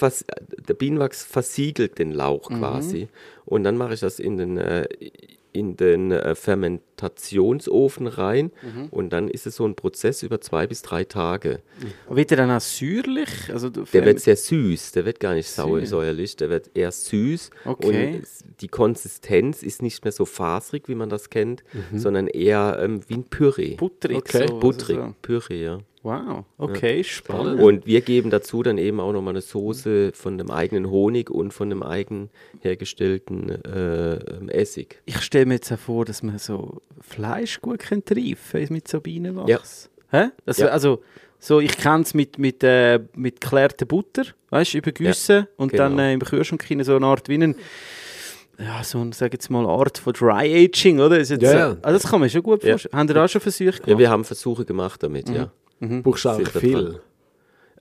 der 0.67 0.73
Bienenwachs 0.75 1.23
versiegelt 1.23 1.97
den 1.99 2.11
Lauch 2.11 2.49
Mhm. 2.49 2.59
quasi. 2.59 3.07
Und 3.45 3.63
dann 3.63 3.77
mache 3.77 3.93
ich 3.95 3.99
das 3.99 4.19
in 4.19 4.37
den, 4.37 4.57
äh, 4.57 4.87
in 5.59 5.75
den 5.77 6.11
äh, 6.11 6.33
Fermentationsofen 6.35 8.07
rein. 8.07 8.51
Mhm. 8.61 8.87
Und 8.91 9.09
dann 9.11 9.27
ist 9.27 9.45
es 9.45 9.55
so 9.55 9.65
ein 9.67 9.75
Prozess 9.75 10.23
über 10.23 10.41
zwei 10.41 10.67
bis 10.67 10.81
drei 10.81 11.03
Tage. 11.03 11.61
Oder? 12.07 12.15
Wird 12.17 12.31
er 12.31 12.37
dann 12.37 12.51
auch 12.51 12.61
säuerlich? 12.61 13.29
Also, 13.51 13.69
Der 13.69 14.05
wird 14.05 14.19
sehr 14.19 14.35
süß, 14.35 14.93
der 14.93 15.05
wird 15.05 15.19
gar 15.19 15.33
nicht 15.33 15.49
sauer, 15.49 15.85
säuerlich, 15.85 16.35
der 16.35 16.49
wird 16.49 16.71
eher 16.73 16.91
süß. 16.91 17.49
Okay. 17.65 18.15
Und 18.15 18.61
die 18.61 18.67
Konsistenz 18.67 19.63
ist 19.63 19.81
nicht 19.81 20.03
mehr 20.03 20.11
so 20.11 20.25
fasrig, 20.25 20.87
wie 20.87 20.95
man 20.95 21.09
das 21.09 21.29
kennt, 21.29 21.63
sondern 21.93 22.27
eher 22.27 22.79
ähm, 22.81 23.01
wie 23.07 23.15
ein 23.15 23.23
Püree. 23.23 23.75
butterig. 23.75 24.17
Okay. 24.17 24.47
so, 24.47 24.59
Butterig, 24.59 24.97
Also, 24.97 25.15
Püree, 25.21 25.63
ja. 25.63 25.79
Wow, 26.01 26.45
okay, 26.57 27.03
spannend. 27.03 27.59
Und 27.61 27.85
wir 27.85 27.99
geben 27.99 28.29
dazu 28.29 28.63
dann 28.63 28.77
eben 28.77 29.01
auch 29.01 29.11
nochmal 29.11 29.33
eine 29.33 29.41
Soße 29.41 30.11
von 30.13 30.37
dem 30.37 30.49
eigenen 30.49 30.89
Honig 30.89 31.29
und 31.29 31.53
von 31.53 31.69
dem 31.69 31.83
eigen 31.83 32.29
hergestellten 32.61 33.49
äh, 33.65 34.47
Essig. 34.51 35.01
Ich 35.05 35.19
stelle 35.21 35.45
mir 35.45 35.55
jetzt 35.55 35.71
auch 35.73 35.77
vor, 35.79 36.05
dass 36.05 36.23
man 36.23 36.37
so 36.39 36.81
Fleisch 37.01 37.59
gut 37.59 37.79
könnte 37.79 38.15
reifen 38.15 38.67
mit 38.73 38.87
so 38.87 39.01
Bienenwachs. 39.01 39.89
Ja. 40.13 40.21
Hä? 40.25 40.29
Das, 40.45 40.57
Ja. 40.57 40.67
Also, 40.67 41.01
so, 41.41 41.59
ich 41.59 41.77
kenne 41.77 42.03
es 42.03 42.13
mit, 42.13 42.37
mit, 42.37 42.63
äh, 42.63 42.99
mit 43.15 43.41
geklärter 43.41 43.85
Butter, 43.85 44.23
weißt 44.49 44.73
du, 44.73 44.77
übergüssen 44.79 45.35
Ja, 45.35 45.47
und 45.57 45.71
genau. 45.71 45.83
dann 45.83 45.99
äh, 45.99 46.13
im 46.13 46.19
Kühlschrank 46.21 46.63
hinein 46.63 46.85
so 46.85 46.95
eine 46.95 47.05
Art 47.05 47.27
wie 47.29 47.35
ein, 47.37 47.55
ja, 48.57 48.83
so 48.83 48.99
ein, 48.99 49.13
sag 49.13 49.31
jetzt 49.31 49.49
mal, 49.49 49.65
Art 49.65 49.97
von 49.99 50.11
Dry 50.11 50.65
Aging, 50.65 50.99
oder? 50.99 51.17
Ist 51.17 51.29
jetzt, 51.29 51.43
Ja, 51.43 51.53
ja. 51.53 51.77
Also 51.81 51.99
das 51.99 52.03
kann 52.11 52.19
man 52.19 52.29
schon 52.29 52.43
gut 52.43 52.63
Ja. 52.63 52.71
vorstellen. 52.71 52.93
Haben 52.93 53.09
ihr 53.09 53.23
auch 53.23 53.29
schon 53.29 53.39
Versuche 53.41 53.71
gemacht? 53.71 53.87
Ja, 53.87 53.97
wir 53.97 54.09
haben 54.09 54.25
Versuche 54.25 54.65
gemacht 54.65 55.01
damit, 55.01 55.29
ja. 55.29 55.49
Brauchst 56.03 56.25
du 56.25 56.37
wir 56.39 56.45
viel. 56.47 56.71
dran. 56.73 56.99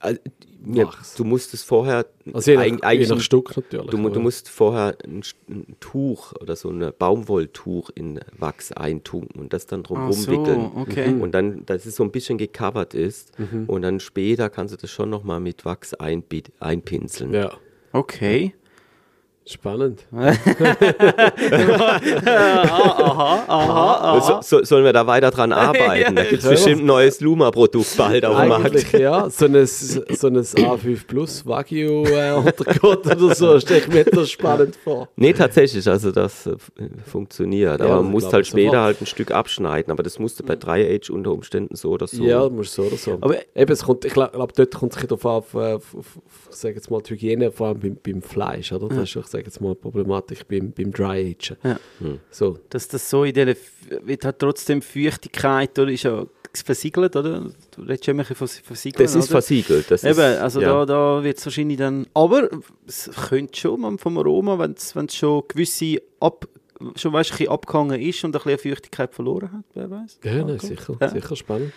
Also, 0.01 0.21
ja, 0.65 0.91
du 1.17 1.25
musst 1.25 1.55
es 1.55 1.65
vorher, 1.65 2.07
Also 2.33 2.51
je 2.53 2.57
nach, 2.57 2.63
eig- 2.65 2.77
je 2.77 2.83
eigentlich 2.83 3.09
nach 3.09 3.17
ein- 3.17 3.21
Stück 3.21 3.57
natürlich. 3.57 3.91
du, 3.91 4.09
du 4.11 4.21
musst 4.21 4.49
vorher 4.49 4.97
ein, 5.05 5.23
ein 5.49 5.77
Tuch 5.81 6.35
oder 6.41 6.55
so 6.55 6.69
ein 6.71 6.93
Baumwolltuch 6.97 7.91
in 7.97 8.21
Wachs 8.37 8.71
eintunken 8.71 9.41
und 9.41 9.53
das 9.53 9.67
dann 9.67 9.81
Ach 9.81 9.89
drumherum 9.89 10.13
so, 10.13 10.31
wickeln. 10.31 10.71
okay. 10.77 11.15
Und 11.21 11.33
dann, 11.33 11.67
dass 11.67 11.85
es 11.85 11.97
so 11.97 12.05
ein 12.05 12.13
bisschen 12.13 12.39
gecovert 12.39 12.95
ist 12.95 13.33
und 13.67 13.83
dann 13.83 13.99
später 13.99 14.51
kannst 14.51 14.73
du 14.73 14.79
das 14.79 14.91
schon 14.91 15.11
nochmal 15.11 15.41
mit 15.41 15.65
Wachs 15.65 15.95
einpinseln. 15.95 17.35
Ja, 17.35 17.53
Okay. 17.93 18.55
Spannend. 19.53 20.05
So, 23.49 24.41
so, 24.43 24.65
sollen 24.65 24.85
wir 24.85 24.93
da 24.93 25.07
weiter 25.07 25.31
dran 25.31 25.53
arbeiten? 25.59 26.15
Da 26.17 26.23
gibt 26.25 26.39
es 26.39 26.45
Ja. 26.45 26.51
bestimmt 26.51 26.83
ein 26.83 26.87
neues 26.87 27.21
Luma-Produkt 27.21 27.97
bald 27.97 28.25
auf 28.25 28.39
dem 28.41 28.49
Markt. 28.49 28.93
Ja, 28.93 29.31
so 29.31 29.47
ein, 29.47 29.67
so 29.67 30.27
ein 30.29 30.37
A5 30.39 31.07
Plus 31.07 31.47
Wagyu 31.47 32.05
äh, 32.05 32.33
Untergrund 32.33 33.07
oder 33.07 33.35
so, 33.35 33.59
stelle 33.61 33.81
ich 33.81 33.89
mir 33.89 34.05
das 34.05 34.31
spannend 34.31 34.77
vor. 34.77 35.09
Nee, 35.17 35.33
tatsächlich, 35.33 35.87
also 35.89 36.11
das 36.11 36.47
äh, 36.47 36.57
funktioniert. 37.07 37.81
Ja, 37.81 37.87
aber 37.87 38.03
man 38.03 38.11
muss 38.13 38.33
halt 38.33 38.47
später 38.47 38.71
sofort. 38.71 38.85
halt 38.85 39.01
ein 39.03 39.07
Stück 39.07 39.31
abschneiden. 39.31 39.91
Aber 39.93 40.03
das 40.03 40.19
musst 40.19 40.39
du 40.41 40.45
bei 40.45 40.55
3H 40.55 41.11
unter 41.11 41.33
Umständen 41.33 41.75
so 41.77 41.91
oder 41.91 42.07
so. 42.07 42.23
Ja, 42.23 42.49
muss 42.49 42.75
so 42.75 42.83
oder 42.83 42.97
so. 42.97 43.19
Aber- 43.21 43.37
Eben, 43.55 43.73
es 43.73 43.83
kommt, 43.85 44.05
ich 44.05 44.13
glaube, 44.13 44.33
glaub, 44.33 44.53
dort 44.53 44.75
kommt 44.75 44.97
es 44.97 45.07
darauf 45.07 45.25
an, 45.27 45.33
auf, 45.33 45.55
auf, 45.55 45.65
auf, 45.75 45.95
auf 45.97 46.13
sag 46.51 46.75
jetzt 46.75 46.91
mal, 46.91 47.01
die 47.03 47.11
Hygiene, 47.15 47.51
vor 47.51 47.69
allem 47.69 47.81
beim, 47.81 47.97
beim 48.05 48.23
Fleisch, 48.23 48.73
oder? 48.73 48.89
Das 48.89 48.99
ist, 49.15 49.35
ich 49.35 49.38
sage 49.39 49.47
jetzt 49.47 49.61
mal, 49.61 49.75
Problematik 49.75 50.47
beim, 50.49 50.73
beim 50.73 50.91
Dry 50.93 51.37
Agen. 51.37 51.57
Ja. 51.63 51.79
So, 52.31 52.59
Dass 52.71 52.89
das 52.89 53.09
so 53.09 53.25
in 53.25 53.35
dieser, 53.35 53.55
wird 54.03 54.25
halt 54.25 54.39
trotzdem 54.39 54.83
Feuchtigkeit, 54.83 55.79
oder 55.79 55.91
ist 55.91 56.03
ja 56.05 56.27
versiegelt, 56.55 57.15
oder? 57.15 57.51
Du 57.71 57.83
redest 57.83 58.07
ja 58.07 58.13
immer 58.13 58.25
von 58.25 58.49
versiegeln, 58.49 59.05
Das 59.05 59.15
ist 59.15 59.25
oder? 59.25 59.33
versiegelt. 59.33 59.91
Das 59.91 60.03
Eben, 60.03 60.19
ist, 60.19 60.39
also 60.39 60.61
ja. 60.61 60.85
da, 60.85 60.87
da 60.87 61.25
wird 61.25 61.39
es 61.39 61.47
wahrscheinlich 61.47 61.79
dann. 61.79 62.07
Aber 62.15 62.49
es 62.87 63.11
könnte 63.29 63.59
schon 63.59 63.81
man 63.81 63.99
vom 63.99 64.19
Aroma, 64.19 64.59
wenn 64.59 64.73
es 64.73 65.17
schon 65.17 65.43
gewisse 65.47 66.03
ab, 66.21 66.49
schon 66.97 67.13
weißt, 67.13 67.31
ein 67.33 67.37
bisschen 67.39 67.53
abgehangen 67.53 68.01
ist 68.01 68.23
und 68.25 68.37
ein 68.37 68.43
bisschen 68.43 68.59
Feuchtigkeit 68.73 69.15
verloren 69.15 69.51
hat, 69.53 69.65
wer 69.75 69.91
weiß. 69.91 70.21
ja, 70.25 70.45
nein, 70.45 70.59
sicher, 70.59 70.97
Ja. 71.01 71.09
sicher 71.09 71.37
spannend. 71.37 71.73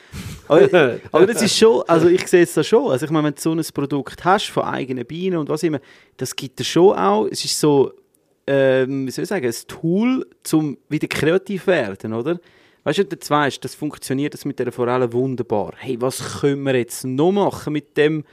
Aber, 0.48 0.62
aber 1.12 1.26
das 1.28 1.42
ist 1.42 1.58
schon, 1.58 1.84
also 1.88 2.08
ich 2.08 2.28
sehe 2.28 2.44
es 2.44 2.54
da 2.54 2.64
schon. 2.64 2.92
Also 2.92 3.06
ich 3.06 3.12
meine, 3.12 3.28
wenn 3.28 3.34
du 3.36 3.42
so 3.42 3.52
ein 3.54 3.64
Produkt 3.74 4.24
hast 4.24 4.48
von 4.50 4.64
eigenen 4.64 5.06
Bienen 5.06 5.38
und 5.38 5.50
was 5.50 5.64
immer, 5.64 5.80
das 6.18 6.36
gibt 6.36 6.60
es 6.60 6.68
schon 6.68 6.96
auch. 6.96 7.28
Es 7.32 7.44
ist 7.44 7.60
so, 7.60 7.92
ähm, 8.48 9.08
wie 9.08 9.12
soll 9.12 9.24
ich 9.24 9.30
sagen, 9.30 9.46
ein 9.46 9.54
Tool, 9.68 10.26
um 10.54 10.78
wieder 10.90 11.08
kreativ 11.08 11.68
werden, 11.68 12.14
oder? 12.14 12.40
Weißt 12.84 12.98
du, 12.98 13.04
jetzt 13.04 13.30
weißt, 13.30 13.64
das 13.64 13.76
funktioniert 13.76 14.34
das 14.34 14.44
mit 14.44 14.58
der 14.58 14.72
Forelle 14.72 15.14
wunderbar. 15.14 15.74
Hey, 15.78 15.98
was 16.02 16.42
können 16.42 16.64
wir 16.64 16.76
jetzt 16.76 17.06
noch 17.06 17.32
machen 17.32 17.74
mit 17.74 17.96
dem 17.96 18.24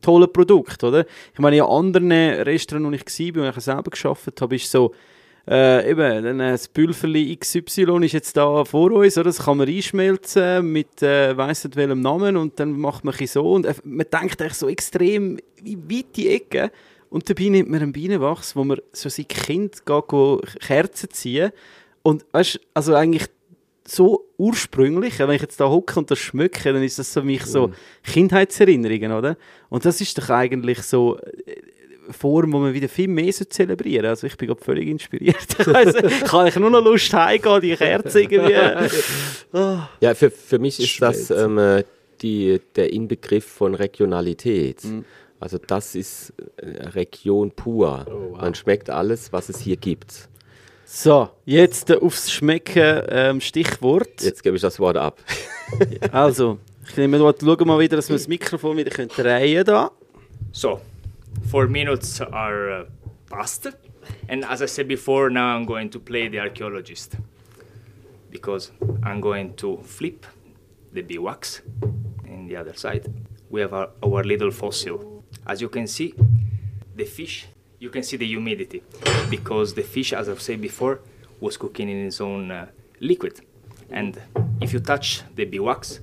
tollen 0.00 0.32
Produkt, 0.32 0.82
oder? 0.82 1.06
Ich 1.32 1.38
meine, 1.38 1.58
in 1.58 1.62
anderen 1.62 2.10
Restaurants, 2.10 2.88
wo 2.88 2.92
ich 3.22 3.34
war, 3.36 3.44
wo 3.44 3.48
ich 3.48 3.64
selber 3.64 3.90
gearbeitet 3.92 4.40
habe, 4.40 4.56
ist 4.56 4.68
so, 4.70 4.92
äh, 5.48 5.90
eben, 5.90 6.24
dann, 6.24 6.38
das 6.38 6.68
Pülverli 6.68 7.36
XY 7.36 8.04
ist 8.04 8.12
jetzt 8.12 8.36
da 8.36 8.64
vor 8.64 8.92
uns, 8.92 9.16
oder? 9.18 9.24
das 9.24 9.40
kann 9.44 9.58
man 9.58 9.68
einschmelzen 9.68 10.70
mit 10.70 11.02
äh, 11.02 11.36
weiss 11.36 11.64
nicht 11.64 11.76
welchem 11.76 12.00
Namen 12.00 12.36
und 12.36 12.60
dann 12.60 12.78
macht 12.78 13.04
man 13.04 13.14
so 13.26 13.52
und 13.52 13.66
äh, 13.66 13.74
man 13.84 14.06
denkt 14.10 14.40
eigentlich 14.40 14.54
so 14.54 14.68
extrem 14.68 15.38
in 15.64 15.90
weite 15.90 16.28
Ecken 16.28 16.70
und 17.10 17.28
dabei 17.28 17.48
nimmt 17.48 17.70
man 17.70 17.82
einen 17.82 17.92
Bienenwachs, 17.92 18.54
wo 18.54 18.64
man 18.64 18.78
so 18.92 19.08
sein 19.08 19.26
Kind 19.26 19.84
geht, 19.84 20.60
Kerzen 20.60 21.10
ziehen 21.10 21.50
und 22.02 22.24
weißt, 22.32 22.60
also 22.74 22.94
eigentlich 22.94 23.26
so 23.84 24.28
ursprünglich, 24.38 25.18
wenn 25.18 25.30
ich 25.30 25.42
jetzt 25.42 25.60
da 25.60 25.68
hocke 25.68 25.98
und 25.98 26.10
das 26.10 26.18
schmücke, 26.18 26.72
dann 26.72 26.82
ist 26.82 26.98
das 26.98 27.12
für 27.12 27.22
mich 27.22 27.44
so 27.44 27.72
Kindheitserinnerungen, 28.04 29.12
oder? 29.12 29.36
Und 29.68 29.84
das 29.84 30.00
ist 30.00 30.16
doch 30.18 30.30
eigentlich 30.30 30.82
so 30.82 31.18
äh, 31.18 31.56
Form, 32.10 32.52
wo 32.52 32.58
man 32.58 32.74
wieder 32.74 32.88
viel 32.88 33.08
mehr 33.08 33.32
so 33.32 33.44
zelebrieren 33.44 34.06
Also 34.06 34.26
ich 34.26 34.36
bin 34.36 34.48
gerade 34.48 34.62
völlig 34.62 34.88
inspiriert. 34.88 35.36
also, 35.74 35.98
ich 35.98 36.22
habe 36.22 36.42
eigentlich 36.42 36.56
nur 36.56 36.70
noch 36.70 36.84
Lust, 36.84 37.12
heimgehen, 37.12 37.60
die 37.60 37.76
Kerze 37.76 38.22
irgendwie. 38.22 38.54
Ah. 39.54 39.90
Ja, 40.00 40.14
für, 40.14 40.30
für 40.30 40.58
mich 40.58 40.80
ist 40.80 41.02
das 41.02 41.26
Schmelzen. 41.26 41.58
ähm, 41.58 41.58
äh, 41.58 41.84
die, 42.22 42.58
der 42.74 42.90
Inbegriff 42.90 43.44
von 43.44 43.74
Regionalität. 43.74 44.82
Mhm. 44.82 45.04
Also 45.40 45.58
das 45.58 45.94
ist 45.94 46.32
äh, 46.56 46.88
Region 46.88 47.50
pur. 47.50 48.06
Oh, 48.08 48.36
Man 48.36 48.54
schmeckt 48.54 48.88
alles, 48.88 49.30
was 49.32 49.50
es 49.50 49.58
hier 49.58 49.76
gibt. 49.76 50.28
So, 50.86 51.28
jetzt 51.44 51.90
äh, 51.90 51.96
aufs 51.96 52.30
Schmecken 52.30 53.02
ähm, 53.08 53.40
Stichwort. 53.40 54.22
Jetzt 54.22 54.42
gebe 54.42 54.56
ich 54.56 54.62
das 54.62 54.78
Wort 54.78 54.96
ab. 54.96 55.18
Also, 56.12 56.58
ich 56.88 56.96
nehme 56.96 57.18
mal, 57.18 57.34
schauen 57.38 57.66
mal 57.66 57.78
wieder, 57.78 57.96
dass 57.96 58.08
wir 58.08 58.16
das 58.16 58.28
Mikrofon 58.28 58.76
wieder 58.76 58.90
können 58.90 59.08
drehen 59.08 59.64
da. 59.64 59.90
So, 60.52 60.80
four 61.52 61.66
minutes 61.66 62.22
are 62.22 62.70
uh, 62.70 62.84
past, 63.28 63.66
and 64.26 64.42
as 64.42 64.62
I 64.62 64.66
said 64.66 64.88
before, 64.88 65.28
now 65.28 65.54
I'm 65.54 65.66
going 65.66 65.90
to 65.90 66.00
play 66.00 66.28
the 66.28 66.38
archaeologist 66.38 67.16
because 68.30 68.72
I'm 69.02 69.20
going 69.20 69.52
to 69.56 69.76
flip 69.82 70.24
the 70.94 71.02
bee 71.02 71.18
wax 71.18 71.60
in 72.24 72.46
the 72.46 72.56
other 72.56 72.72
side. 72.72 73.12
We 73.50 73.60
have 73.60 73.74
our, 73.74 73.90
our 74.02 74.24
little 74.24 74.50
fossil. 74.50 75.24
As 75.46 75.60
you 75.60 75.68
can 75.68 75.86
see, 75.86 76.14
the 76.96 77.04
fish, 77.04 77.48
you 77.78 77.90
can 77.90 78.02
see 78.02 78.16
the 78.16 78.26
humidity 78.26 78.82
because 79.28 79.74
the 79.74 79.82
fish, 79.82 80.14
as 80.14 80.30
I've 80.30 80.40
said 80.40 80.58
before, 80.58 81.00
was 81.38 81.58
cooking 81.58 81.90
in 81.90 82.06
its 82.06 82.22
own 82.22 82.50
uh, 82.50 82.68
liquid. 83.00 83.42
And 83.90 84.18
if 84.62 84.72
you 84.72 84.80
touch 84.80 85.22
the 85.34 85.44
bee 85.44 85.60
wax, 85.60 86.00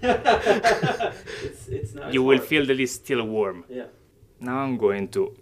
you 2.10 2.22
will 2.22 2.38
feel 2.38 2.64
that 2.64 2.80
it's 2.80 2.92
still 2.92 3.24
warm. 3.24 3.66
Yeah. 3.68 3.88
Now 4.44 4.58
I'm 4.58 4.76
going 4.76 5.06
to 5.10 5.36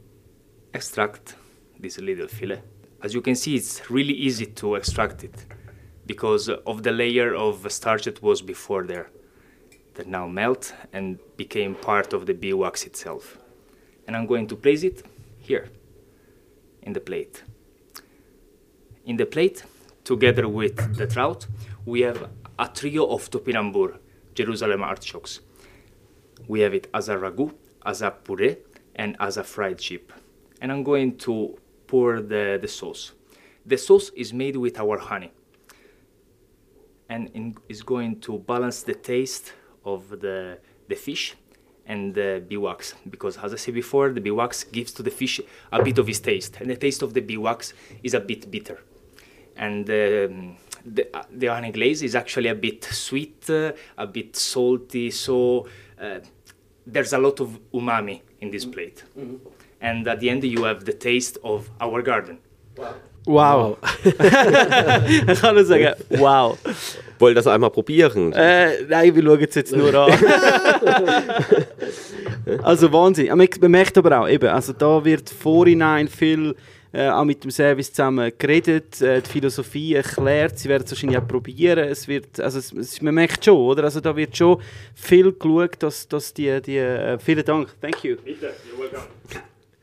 extract 0.74 1.34
this 1.78 1.98
little 1.98 2.28
fillet. 2.28 2.60
As 3.02 3.14
you 3.14 3.22
can 3.22 3.34
see, 3.34 3.56
it's 3.56 3.90
really 3.90 4.12
easy 4.12 4.44
to 4.44 4.74
extract 4.74 5.24
it 5.24 5.46
because 6.04 6.50
of 6.50 6.82
the 6.82 6.92
layer 6.92 7.34
of 7.34 7.66
starch 7.72 8.04
that 8.04 8.22
was 8.22 8.42
before 8.42 8.84
there 8.84 9.08
that 9.94 10.06
now 10.06 10.26
melt 10.26 10.74
and 10.92 11.18
became 11.38 11.76
part 11.76 12.12
of 12.12 12.26
the 12.26 12.34
bee 12.34 12.52
wax 12.52 12.84
itself. 12.84 13.38
And 14.06 14.14
I'm 14.14 14.26
going 14.26 14.46
to 14.48 14.54
place 14.54 14.82
it 14.82 15.02
here 15.38 15.70
in 16.82 16.92
the 16.92 17.00
plate. 17.00 17.42
In 19.06 19.16
the 19.16 19.24
plate, 19.24 19.64
together 20.04 20.46
with 20.46 20.94
the 20.98 21.06
trout, 21.06 21.46
we 21.86 22.02
have 22.02 22.28
a 22.58 22.68
trio 22.68 23.06
of 23.06 23.30
topinambur, 23.30 23.96
Jerusalem 24.34 24.82
artichokes. 24.82 25.40
We 26.48 26.60
have 26.60 26.74
it 26.74 26.88
as 26.92 27.08
a 27.08 27.16
ragu, 27.16 27.54
as 27.86 28.02
a 28.02 28.10
puree, 28.10 28.58
and 28.96 29.16
as 29.20 29.36
a 29.36 29.44
fried 29.44 29.78
chip. 29.78 30.12
And 30.60 30.70
I'm 30.70 30.82
going 30.82 31.16
to 31.18 31.58
pour 31.86 32.20
the, 32.20 32.58
the 32.60 32.68
sauce. 32.68 33.12
The 33.66 33.78
sauce 33.78 34.10
is 34.16 34.32
made 34.32 34.56
with 34.56 34.78
our 34.78 34.98
honey. 34.98 35.32
And 37.08 37.30
in, 37.34 37.56
is 37.68 37.82
going 37.82 38.20
to 38.20 38.38
balance 38.38 38.82
the 38.82 38.94
taste 38.94 39.52
of 39.84 40.08
the, 40.08 40.58
the 40.88 40.94
fish 40.94 41.34
and 41.86 42.14
the 42.14 42.42
bee 42.46 42.56
wax 42.56 42.94
because 43.08 43.36
as 43.38 43.52
I 43.52 43.56
said 43.56 43.74
before 43.74 44.10
the 44.12 44.20
bee 44.20 44.30
wax 44.30 44.62
gives 44.62 44.92
to 44.92 45.02
the 45.02 45.10
fish 45.10 45.40
a 45.72 45.82
bit 45.82 45.98
of 45.98 46.08
its 46.08 46.20
taste. 46.20 46.58
And 46.60 46.70
the 46.70 46.76
taste 46.76 47.02
of 47.02 47.14
the 47.14 47.20
bee 47.20 47.36
wax 47.36 47.74
is 48.02 48.14
a 48.14 48.20
bit 48.20 48.50
bitter. 48.50 48.78
And 49.56 49.90
um, 49.90 50.56
the, 50.84 51.08
uh, 51.12 51.24
the 51.30 51.48
honey 51.48 51.72
glaze 51.72 52.02
is 52.02 52.14
actually 52.14 52.48
a 52.48 52.54
bit 52.54 52.84
sweet 52.84 53.50
uh, 53.50 53.72
a 53.98 54.06
bit 54.06 54.36
salty. 54.36 55.10
So 55.10 55.66
uh, 56.00 56.20
there's 56.86 57.12
a 57.12 57.18
lot 57.18 57.40
of 57.40 57.58
umami 57.72 58.20
in 58.40 58.50
this 58.50 58.66
plate 58.66 59.04
and 59.80 60.06
at 60.08 60.20
the 60.20 60.28
end 60.28 60.44
you 60.44 60.64
have 60.64 60.84
the 60.84 60.92
taste 60.92 61.38
of 61.42 61.70
our 61.80 62.02
garden 62.02 62.38
Wow. 63.26 63.76
ich 64.04 65.40
kann 65.40 65.54
nur 65.54 65.64
sagen, 65.64 65.94
wow. 66.08 66.56
Wollt 67.18 67.36
das 67.36 67.46
einmal 67.46 67.70
probieren? 67.70 68.32
Äh, 68.32 68.82
nein, 68.88 69.14
wir 69.14 69.22
schauen 69.22 69.46
es 69.46 69.54
jetzt 69.54 69.76
nur 69.76 69.94
an. 69.94 70.12
also 72.62 72.90
Wahnsinn. 72.90 73.28
Man 73.28 73.70
merkt 73.70 73.98
aber 73.98 74.20
auch, 74.20 74.28
eben, 74.28 74.48
also 74.48 74.72
da 74.72 75.04
wird 75.04 75.28
vorhinein 75.28 76.08
viel 76.08 76.54
äh, 76.92 77.08
auch 77.08 77.24
mit 77.24 77.44
dem 77.44 77.50
Service 77.50 77.92
zusammen 77.92 78.32
geredet, 78.36 79.00
äh, 79.00 79.20
die 79.22 79.30
Philosophie 79.30 79.94
erklärt, 79.94 80.58
sie 80.58 80.68
werden 80.68 80.84
es 80.84 80.90
wahrscheinlich 80.90 81.18
auch 81.18 81.26
probieren. 81.28 81.88
Es 81.88 82.08
wird, 82.08 82.40
also 82.40 82.58
es, 82.58 82.72
es, 82.72 83.00
man 83.00 83.14
merkt 83.14 83.44
schon, 83.44 83.56
oder? 83.56 83.84
Also 83.84 84.00
da 84.00 84.16
wird 84.16 84.36
schon 84.36 84.60
viel 84.94 85.32
geschaut, 85.32 85.82
dass, 85.82 86.08
dass 86.08 86.34
die, 86.34 86.60
die 86.60 86.78
äh, 86.78 87.18
vielen 87.18 87.44
Dank, 87.44 87.68
thank 87.80 88.02
you. 88.02 88.16
Bitte, 88.24 88.52
you're 88.68 88.82
welcome. 88.82 89.06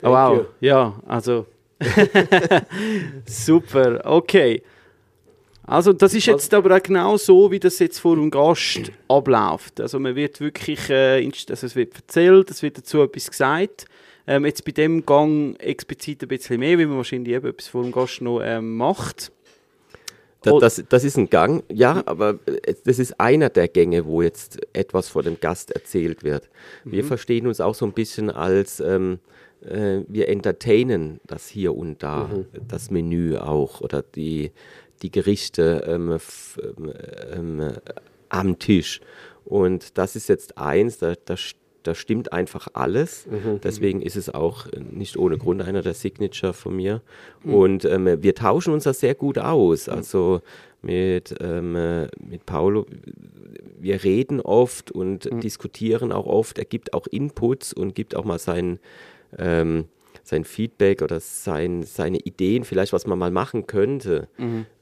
Oh, 0.04 0.12
wow, 0.12 0.46
ja, 0.60 0.94
also 1.08 1.46
super, 3.26 4.02
okay. 4.04 4.62
Also 5.64 5.92
das 5.92 6.14
ist 6.14 6.26
jetzt 6.26 6.54
aber 6.54 6.78
auch 6.78 6.82
genau 6.82 7.18
so, 7.18 7.52
wie 7.52 7.60
das 7.60 7.80
jetzt 7.80 8.00
vor 8.00 8.16
dem 8.16 8.32
Gast 8.32 8.90
abläuft. 9.10 9.82
Also 9.82 10.00
man 10.00 10.16
wird 10.16 10.40
wirklich, 10.40 10.90
äh, 10.90 11.30
also 11.50 11.66
es 11.66 11.76
wird 11.76 11.94
erzählt, 11.96 12.50
es 12.50 12.64
wird 12.64 12.78
dazu 12.78 13.02
etwas 13.02 13.30
gesagt. 13.30 13.86
Ähm, 14.28 14.46
jetzt 14.46 14.66
bei 14.66 14.72
dem 14.74 15.06
Gang 15.06 15.58
explizit 15.62 16.22
ein 16.22 16.28
bisschen 16.28 16.60
mehr, 16.60 16.78
weil 16.78 16.88
man 16.88 16.98
wahrscheinlich 16.98 17.34
eben 17.34 17.48
etwas 17.48 17.70
vor 17.70 17.84
dem 17.84 17.92
Gast 17.92 18.22
noch 18.22 18.42
ähm, 18.44 18.76
macht. 18.76 19.32
Da, 20.44 20.52
das, 20.60 20.84
das 20.88 21.04
ist 21.04 21.18
ein 21.18 21.30
Gang, 21.30 21.64
ja, 21.72 22.04
aber 22.06 22.40
äh, 22.46 22.76
das 22.86 23.00
ist 23.00 23.20
einer 23.20 23.50
der 23.50 23.68
Gänge, 23.68 24.06
wo 24.06 24.22
jetzt 24.22 24.60
etwas 24.74 25.10
vor 25.10 25.24
dem 25.24 25.40
Gast 25.40 25.72
erzählt 25.72 26.24
wird. 26.24 26.50
Wir 26.84 27.04
verstehen 27.08 27.48
uns 27.48 27.60
auch 27.60 27.74
so 27.74 27.86
ein 27.86 27.94
bisschen 27.94 28.30
als, 28.30 28.80
ähm, 28.80 29.20
äh, 29.62 30.02
wir 30.08 30.30
entertainen 30.30 31.20
das 31.26 31.48
hier 31.48 31.76
und 31.76 32.04
da, 32.04 32.30
das 32.68 32.92
Menü 32.92 33.38
auch 33.38 33.82
oder 33.82 34.04
die, 34.04 34.52
die 35.02 35.10
Gerichte 35.12 35.84
ähm, 35.88 36.12
f- 36.12 36.60
ähm, 36.78 36.94
ähm, 37.34 37.72
am 38.30 38.60
Tisch. 38.60 39.02
Und 39.44 39.98
das 39.98 40.16
ist 40.16 40.30
jetzt 40.30 40.58
eins, 40.58 40.98
da, 41.00 41.16
da, 41.26 41.34
st- 41.34 41.56
da 41.88 41.96
stimmt 41.96 42.34
einfach 42.34 42.68
alles. 42.74 43.26
Deswegen 43.64 44.02
ist 44.02 44.18
es 44.18 44.30
auch 44.30 44.68
äh, 44.68 44.80
nicht 44.92 45.18
ohne 45.18 45.38
Grund 45.38 45.62
einer 45.62 45.82
der 45.82 45.94
Signature 45.94 46.54
von 46.54 46.76
mir. 46.76 47.02
Und 47.44 47.86
ähm, 47.86 48.22
wir 48.22 48.36
tauschen 48.36 48.74
uns 48.74 48.84
das 48.84 49.00
sehr 49.00 49.16
gut 49.16 49.38
aus. 49.38 49.88
Also 49.88 50.42
mit, 50.82 51.34
ähm, 51.40 51.76
äh, 51.76 52.08
mit 52.20 52.46
Paolo, 52.46 52.86
wir 53.80 54.04
reden 54.04 54.42
oft 54.42 54.92
und 54.92 55.30
diskutieren 55.44 56.12
auch 56.12 56.26
oft. 56.26 56.60
Er 56.60 56.66
gibt 56.66 56.94
auch 56.94 57.08
Inputs 57.08 57.72
und 57.72 57.96
gibt 57.96 58.16
auch 58.16 58.26
mal 58.26 58.40
sein, 58.40 58.80
ähm, 59.38 59.86
sein 60.28 60.44
Feedback 60.44 61.02
oder 61.02 61.20
sein, 61.20 61.84
seine 61.84 62.18
Ideen, 62.18 62.66
vielleicht 62.66 62.92
was 62.92 63.08
man 63.08 63.18
mal 63.18 63.32
machen 63.32 63.66
könnte. 63.66 64.28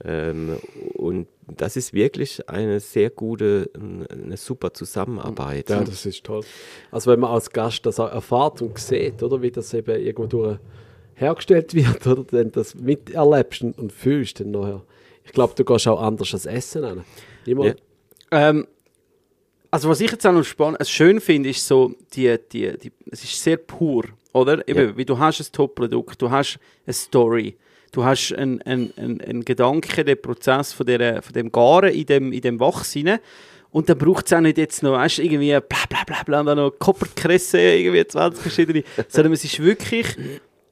Ähm, 0.04 0.58
und 0.94 1.28
das 1.48 1.76
ist 1.76 1.94
wirklich 1.94 2.50
eine 2.50 2.80
sehr 2.80 3.12
gute, 3.12 3.70
eine 4.10 4.38
super 4.38 4.74
Zusammenarbeit. 4.74 5.70
Ja, 5.70 5.84
das 5.84 6.06
ist 6.06 6.24
toll. 6.24 6.44
Also 6.92 7.12
wenn 7.12 7.20
man 7.20 7.32
als 7.32 7.52
Gast 7.52 7.86
das 7.86 8.00
auch 8.00 8.12
erfahrt 8.12 8.62
und 8.62 8.78
sieht, 8.80 9.22
oder, 9.22 9.42
wie 9.42 9.52
das 9.52 9.74
eben 9.74 10.00
irgendwo 10.00 10.26
durch 10.26 10.58
hergestellt 11.14 11.74
wird, 11.74 12.08
oder, 12.08 12.24
dann 12.24 12.52
das 12.52 12.76
miterlebst 12.76 13.62
und, 13.62 13.78
und 13.78 13.92
fühlst 13.92 14.40
dann 14.40 14.52
nachher. 14.52 14.84
Ich 15.24 15.32
glaube, 15.32 15.54
du 15.56 15.64
gehst 15.64 15.88
auch 15.88 16.02
anders 16.02 16.34
als 16.34 16.46
Essen 16.46 16.84
an. 16.84 17.06
Niemand? 17.46 17.82
Ja. 18.32 18.50
Ähm, 18.50 18.68
also 19.72 19.90
was 19.90 20.00
ich 20.02 20.12
jetzt 20.12 20.26
auch 20.26 20.32
noch 20.32 20.44
spannend, 20.44 20.80
also 20.80 20.90
schön 20.90 21.20
finde, 21.20 21.50
ist 21.50 21.68
so, 21.68 21.94
die, 22.14 22.36
die, 22.52 22.78
die, 22.78 22.92
es 23.12 23.24
ist 23.24 23.42
sehr 23.42 23.58
pur, 23.58 24.06
oder? 24.36 24.68
Eben, 24.68 24.90
Ja. 24.90 24.98
wie 24.98 25.06
du 25.06 25.18
hast 25.18 25.40
ein 25.40 25.48
Top-Produkt, 25.52 26.22
du 26.22 26.30
hast 26.30 26.60
eine 26.86 26.94
Story, 26.94 27.56
du 27.92 28.04
hast 28.04 28.34
einen 28.34 28.62
ein, 28.64 28.92
ein, 28.98 29.22
ein 29.22 29.46
Gedanke, 29.46 30.04
den 30.04 30.22
Prozess 30.22 30.74
von, 30.74 30.86
der, 30.86 31.22
von 31.22 31.34
dem 31.34 31.52
Garen 31.52 31.94
in 31.94 32.06
dem, 32.06 32.32
in 32.34 32.42
dem 32.42 32.60
Wachs 32.60 32.96
rein. 32.96 33.20
Und 33.72 33.90
dann 33.90 33.98
braucht 33.98 34.26
es 34.28 34.34
auch 34.34 34.40
nicht 34.40 34.58
jetzt 34.58 34.84
noch, 34.84 34.94
weißt, 34.94 35.20
irgendwie 35.20 35.50
bla 35.52 35.86
bla 35.90 36.04
bla 36.06 36.24
bla, 36.24 36.40
und 36.42 36.46
dann 36.46 36.58
noch 36.58 36.72
Kopperkresse, 36.80 37.60
irgendwie 37.60 38.06
20 38.08 38.42
verschiedene, 38.42 38.84
sondern 39.10 39.34
es 39.34 39.44
ist 39.44 39.60
wirklich, 39.62 40.08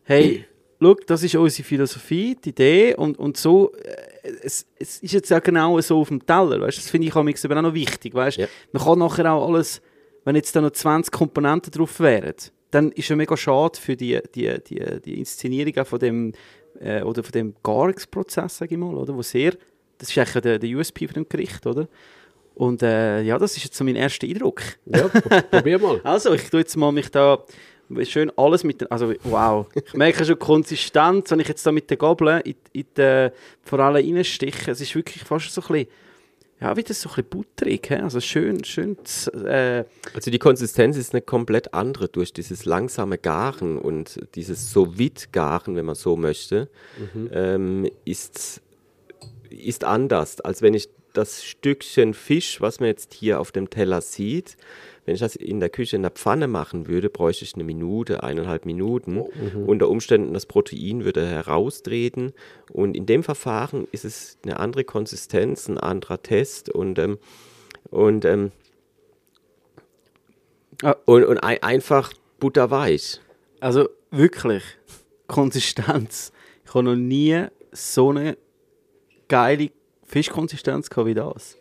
hey, 0.03 0.45
schau, 0.81 0.95
das 1.07 1.23
ist 1.23 1.35
unsere 1.35 1.68
Philosophie, 1.68 2.38
die 2.41 2.49
Idee 2.49 2.95
und, 2.95 3.19
und 3.19 3.35
so, 3.38 3.73
äh, 3.73 4.30
es, 4.44 4.65
es 4.80 4.99
ist 4.99 5.11
jetzt 5.14 5.34
auch 5.34 5.41
genau 5.44 5.80
so 5.81 5.99
auf 5.99 6.07
dem 6.07 6.26
Teller, 6.26 6.61
weißt, 6.61 6.77
das 6.77 6.90
finde 6.90 7.07
ich 7.10 7.15
eben 7.15 7.57
auch 7.57 7.61
noch 7.61 7.73
wichtig, 7.73 8.14
weißt, 8.14 8.38
Ja. 8.38 8.48
man 8.72 8.81
kann 8.84 8.99
nachher 8.99 9.34
auch 9.34 9.48
alles, 9.49 9.81
wenn 10.23 10.35
jetzt 10.38 10.56
da 10.56 10.61
noch 10.61 10.72
20 10.72 11.11
Komponenten 11.11 11.72
drauf 11.72 11.99
wären, 11.99 12.34
dann 12.73 12.91
ist 12.91 13.09
es 13.09 13.15
mega 13.15 13.35
schade 13.37 13.79
für 13.79 13.95
die, 13.95 14.19
die, 14.35 14.53
die, 14.67 15.01
die 15.05 15.19
Inszenierung 15.19 15.85
von 15.85 15.99
dem, 15.99 16.33
äh, 16.79 17.01
oder 17.01 17.23
von 17.23 17.31
dem 17.31 17.55
Garungsprozess, 17.63 18.57
sage 18.57 18.73
ich 18.75 18.79
mal, 18.79 18.93
oder, 18.95 19.15
wo 19.15 19.21
sehr, 19.21 19.53
das 19.97 20.09
ist 20.09 20.17
eigentlich 20.17 20.41
der, 20.43 20.59
der 20.59 20.69
USP 20.77 21.07
von 21.07 21.13
dem 21.15 21.29
Gericht, 21.29 21.65
oder? 21.65 21.87
Und 22.55 22.83
äh, 22.83 23.21
ja, 23.21 23.37
das 23.39 23.57
ist 23.57 23.63
jetzt 23.63 23.75
so 23.77 23.83
mein 23.83 23.95
erster 23.95 24.27
Eindruck. 24.27 24.61
Ja, 24.85 25.07
pro- 25.07 25.41
probier 25.49 25.79
mal. 25.79 26.01
Also, 26.03 26.33
ich 26.33 26.49
tue 26.49 26.59
jetzt 26.59 26.75
mal 26.77 26.91
mich 26.91 27.09
da 27.09 27.43
schön 28.03 28.31
alles 28.37 28.63
mit 28.63 28.89
also 28.91 29.13
wow, 29.23 29.67
ich 29.75 29.93
merke 29.93 30.19
schon 30.25 30.35
die 30.35 30.39
Konsistenz, 30.45 31.29
wenn 31.31 31.39
ich 31.41 31.47
jetzt 31.47 31.65
da 31.65 31.71
mit 31.71 31.89
der 31.89 31.97
Gabel 31.97 32.41
in, 32.45 32.55
in 32.71 32.85
die 32.97 33.29
Forelle 33.63 33.99
reinstiche, 33.99 34.71
es 34.71 34.81
ist 34.81 34.95
wirklich 34.95 35.23
fast 35.23 35.51
so 35.53 35.61
ein 35.61 35.67
bisschen, 35.67 35.87
ja, 36.59 36.77
wie 36.77 36.84
das 36.84 37.01
so 37.01 37.09
ein 37.09 37.15
bisschen 37.15 37.30
butterig, 37.30 37.89
hä? 37.89 37.95
also 37.97 38.21
schön, 38.21 38.63
schön, 38.63 38.97
äh, 39.45 39.84
Also 40.13 40.31
die 40.31 40.39
Konsistenz 40.39 40.97
ist 40.97 41.13
eine 41.13 41.21
komplett 41.21 41.73
andere 41.73 42.07
durch 42.07 42.31
dieses 42.31 42.65
langsame 42.65 43.17
Garen 43.17 43.77
und 43.77 44.19
dieses 44.35 44.71
sous 44.71 44.95
garen 45.31 45.75
wenn 45.75 45.85
man 45.85 45.95
so 45.95 46.15
möchte, 46.15 46.69
ähm, 47.31 47.89
ist, 48.05 48.61
ist 49.49 49.84
anders, 49.84 50.39
als 50.41 50.61
wenn 50.61 50.73
ich 50.73 50.89
das 51.13 51.43
Stückchen 51.43 52.13
Fisch, 52.13 52.59
was 52.59 52.80
man 52.80 52.88
jetzt 52.88 53.13
hier 53.13 53.39
auf 53.39 53.51
dem 53.51 53.69
Teller 53.69 54.01
sieht, 54.01 54.57
wenn 55.05 55.15
ich 55.15 55.19
das 55.21 55.35
in 55.35 55.59
der 55.59 55.69
Küche 55.69 55.95
in 55.95 56.01
der 56.01 56.11
Pfanne 56.11 56.47
machen 56.47 56.88
würde, 56.88 57.09
bräuchte 57.09 57.43
ich 57.45 57.55
eine 57.55 57.63
Minute, 57.63 58.23
eineinhalb 58.23 58.65
Minuten. 58.65 59.21
Unter 59.65 59.89
Umständen 59.89 60.34
das 60.34 60.45
Protein 60.45 61.03
würde 61.03 61.25
heraustreten. 61.25 62.31
Und 62.71 62.95
in 62.95 63.05
dem 63.05 63.23
Verfahren 63.23 63.88
ist 63.91 64.05
es 64.05 64.38
eine 64.43 64.59
andere 64.59 64.84
Konsistenz, 64.84 65.67
ein 65.67 65.77
anderer 65.77 66.21
Test 66.21 66.69
und, 66.69 66.97
ähm, 66.99 67.17
und 67.89 68.23
ähm, 68.25 68.51
Ah. 70.84 70.95
und, 71.05 71.23
und 71.23 71.38
ein, 71.38 71.61
einfach 71.63 72.13
butterweich. 72.39 73.21
also 73.61 73.88
wirklich, 74.11 74.63
Konsistenz. 75.27 76.31
Ich 76.65 76.73
habe 76.73 76.84
noch 76.84 76.95
nie 76.95 77.45
so 77.71 78.09
eine 78.09 78.38
geile 79.30 79.69
Fischkonsistenz 80.03 80.89
gehabt 80.89 81.07
wie 81.07 81.13
das. 81.13 81.57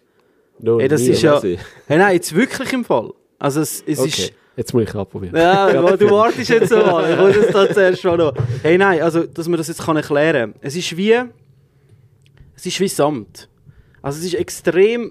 No, 0.59 0.81
Hey, 0.81 0.89
das 0.89 1.03
nie. 1.03 1.11
ist 1.11 1.23
ja, 1.23 1.41
hey, 1.41 1.59
nein, 1.89 2.15
jetzt 2.15 2.35
wirklich 2.35 2.73
im 2.73 2.85
Fall. 2.85 3.13
Also 3.43 3.61
es, 3.61 3.83
es 3.85 3.99
Okay, 3.99 4.09
ist... 4.09 4.33
jetzt 4.55 4.73
muss 4.73 4.85
ich 4.85 4.95
abprobieren. 4.95 5.35
Ja, 5.35 5.69
du 5.97 6.11
wartest 6.13 6.49
jetzt 6.49 6.69
so 6.69 6.77
mal. 6.77 7.11
Ich 7.11 7.19
muss 7.19 7.35
das 7.35 7.53
da 7.53 7.75
zuerst 7.75 8.01
schon 8.01 8.17
noch. 8.17 8.33
Hey, 8.63 8.79
nein, 8.79 9.03
also, 9.03 9.25
dass 9.25 9.49
man 9.49 9.59
das 9.59 9.67
jetzt 9.67 9.83
kann 9.83 9.97
erklären 9.97 10.53
kann. 10.53 10.61
Es 10.63 10.77
ist 10.77 10.97
wie. 10.97 11.21
Es 12.55 12.65
ist 12.65 12.79
wie 12.79 12.87
Samt. 12.87 13.49
Also, 14.01 14.21
es 14.21 14.27
ist 14.27 14.35
extrem. 14.35 15.11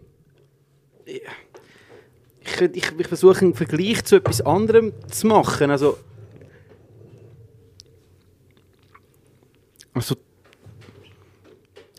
Ich, 1.03 2.62
ich, 2.62 2.91
ich 2.98 3.08
versuche 3.08 3.41
einen 3.41 3.53
Vergleich 3.53 4.06
zu 4.06 4.16
etwas 4.16 4.40
anderem 4.40 4.94
zu 5.10 5.28
machen. 5.28 5.70
Also. 5.70 5.98
Also, 9.94 10.16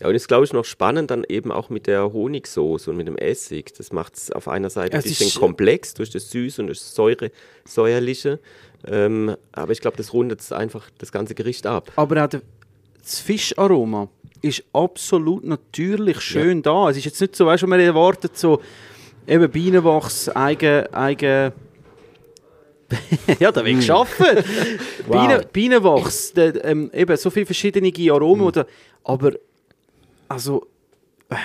Ja, 0.03 0.09
und 0.09 0.15
ist, 0.15 0.27
glaube 0.27 0.43
ich, 0.43 0.51
noch 0.51 0.65
spannend 0.65 1.11
dann 1.11 1.23
eben 1.29 1.49
auch 1.49 1.69
mit 1.69 1.87
der 1.87 2.11
Honigsoße 2.11 2.91
und 2.91 2.97
mit 2.97 3.07
dem 3.07 3.15
Essig. 3.15 3.73
Das 3.77 3.93
macht 3.93 4.17
es 4.17 4.31
auf 4.31 4.49
einer 4.49 4.69
Seite 4.69 4.97
ein 4.97 5.03
bisschen 5.03 5.39
komplex 5.39 5.93
durch 5.93 6.09
das 6.09 6.29
Süß 6.29 6.59
und 6.59 6.67
das 6.67 6.93
Säure, 6.93 7.31
Säuerliche. 7.63 8.39
Ähm, 8.85 9.37
aber 9.53 9.71
ich 9.71 9.79
glaube, 9.79 9.95
das 9.95 10.11
rundet 10.11 10.51
einfach 10.51 10.89
das 10.97 11.13
ganze 11.13 11.35
Gericht 11.35 11.65
ab. 11.65 11.89
aber 11.95 12.25
auch 12.25 12.27
das 12.27 13.19
Fischaroma 13.19 14.09
ist 14.41 14.65
absolut 14.73 15.45
natürlich 15.45 16.19
schön 16.19 16.61
da. 16.61 16.89
Es 16.89 16.97
ist 16.97 17.05
jetzt 17.05 17.21
nicht 17.21 17.37
so, 17.37 17.45
weißt 17.45 17.63
du, 17.63 17.67
man 17.67 17.79
erwartet 17.79 18.37
so 18.37 18.61
eben 19.25 19.49
Bienenwachs, 19.49 20.27
eigen, 20.27 20.93
eigen 20.93 21.53
ja, 23.39 23.51
da 23.53 23.63
will 23.63 23.79
ich 23.79 23.89
arbeiten. 23.89 24.43
Bienen, 25.09 25.45
Bienenwachs, 25.53 26.33
der, 26.33 26.63
ähm, 26.65 26.91
eben 26.93 27.15
so 27.15 27.29
viele 27.29 27.45
verschiedene 27.45 27.91
Aromen. 28.11 28.45
Oder, 28.45 28.67
aber, 29.05 29.31
also, 30.27 30.67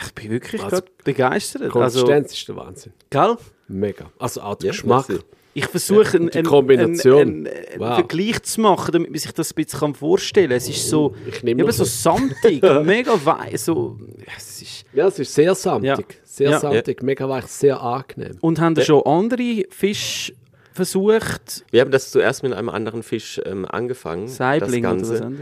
ich 0.04 0.12
bin 0.14 0.30
wirklich 0.30 0.62
Also, 0.62 0.82
begeistert. 1.04 1.62
Also, 1.62 1.72
Konsistenz 1.78 2.32
ist 2.32 2.48
der 2.48 2.56
Wahnsinn. 2.56 2.92
gell? 3.10 3.36
Mega. 3.68 4.10
Also 4.18 4.40
auch 4.42 4.54
der 4.56 4.66
Ja, 4.66 4.72
Geschmack. 4.72 5.06
Ich 5.54 5.66
versuche 5.66 6.16
einen, 6.18 6.30
einen, 6.30 6.46
einen, 6.46 7.00
einen, 7.00 7.48
Wow. 7.78 7.94
Vergleich 7.96 8.42
zu 8.42 8.60
machen, 8.60 8.92
damit 8.92 9.10
man 9.10 9.18
sich 9.18 9.32
das 9.32 9.50
ein 9.50 9.64
bisschen 9.64 9.94
vorstellen 9.94 10.48
kann. 10.50 10.56
Es 10.56 10.68
ist 10.68 10.88
so, 10.88 11.14
Ich 11.26 11.42
nehme 11.42 11.62
eben 11.62 11.72
so 11.72 11.84
samtig, 11.84 12.62
mega 12.84 13.24
weich. 13.24 13.60
So, 13.62 13.98
ja, 14.18 14.32
es 14.36 14.62
ist, 14.62 14.84
Ja, 14.92 15.08
es 15.08 15.18
ist 15.18 15.34
sehr 15.34 15.54
samtig. 15.54 15.88
Ja. 15.88 16.16
Sehr 16.24 16.50
Ja. 16.50 16.60
samtig, 16.60 17.02
mega 17.02 17.28
weich, 17.28 17.46
sehr 17.46 17.82
angenehm. 17.82 18.36
und 18.40 18.60
haben 18.60 18.74
da 18.76 18.82
schon 18.82 19.02
andere 19.04 19.64
Fisch 19.70 20.32
versucht? 20.78 21.64
Wir 21.70 21.82
haben 21.82 21.90
das 21.90 22.10
zuerst 22.10 22.42
mit 22.42 22.52
einem 22.54 22.70
anderen 22.70 23.02
Fisch 23.02 23.40
ähm, 23.44 23.66
angefangen. 23.66 24.26
Saibling 24.28 24.82
das 24.82 24.90
oder 24.92 25.00
was 25.00 25.20
Ganze. 25.20 25.32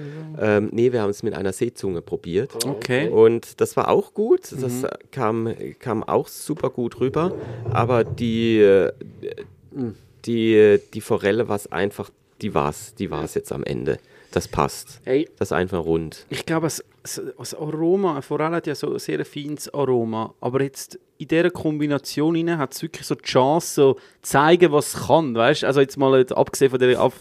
Ähm, 0.41 0.69
nee, 0.73 0.93
wir 0.93 1.01
haben 1.03 1.11
es 1.11 1.23
mit 1.23 1.35
einer 1.35 1.53
Seezunge 1.53 2.03
probiert. 2.03 2.65
Okay. 2.67 3.09
Und 3.09 3.61
das 3.61 3.77
war 3.77 3.89
auch 3.89 4.13
gut. 4.15 4.51
Das 4.53 4.83
Mhm. 4.83 4.87
kam, 5.13 5.55
kam 5.79 6.03
auch 6.03 6.27
super 6.29 6.71
gut 6.71 6.99
rüber. 7.01 7.33
Aber 7.73 8.03
die, 8.03 8.89
die, 10.25 10.81
die 10.95 11.01
Forelle 11.01 11.49
war 11.49 11.57
es 11.57 11.71
einfach, 11.71 12.11
die 12.43 12.55
war 12.55 12.71
es 12.71 12.95
die 12.95 13.11
war's 13.11 13.35
jetzt 13.35 13.53
am 13.53 13.63
Ende. 13.65 13.99
das 14.33 14.49
passt. 14.49 15.01
Hey. 15.05 15.29
Das 15.39 15.49
ist 15.49 15.53
einfach 15.53 15.83
rund. 15.85 16.27
Ich 16.29 16.45
glaube, 16.45 16.67
das, 16.67 16.85
das 17.39 17.55
Aroma, 17.55 18.21
Forelle 18.21 18.57
hat 18.57 18.67
ja 18.67 18.75
so 18.75 18.93
ein 18.93 18.99
sehr 18.99 19.25
feines 19.25 19.73
Aroma, 19.73 20.35
aber 20.41 20.63
jetzt 20.63 20.99
in 21.19 21.29
dieser 21.29 21.51
Kombination 21.51 22.59
hat 22.59 22.75
es 22.75 22.83
wirklich 22.83 23.07
so 23.07 23.15
die 23.15 23.25
Chance, 23.25 23.75
so 23.75 23.95
zu 23.95 24.01
zeigen, 24.23 24.73
was 24.73 24.95
es 24.95 25.07
kann, 25.07 25.35
weißt? 25.35 25.65
Also 25.65 25.81
jetzt 25.81 25.97
mal 25.97 26.19
jetzt 26.19 26.37
abgesehen 26.37 26.71
von 26.71 26.79
der, 26.79 27.01
Aff 27.01 27.15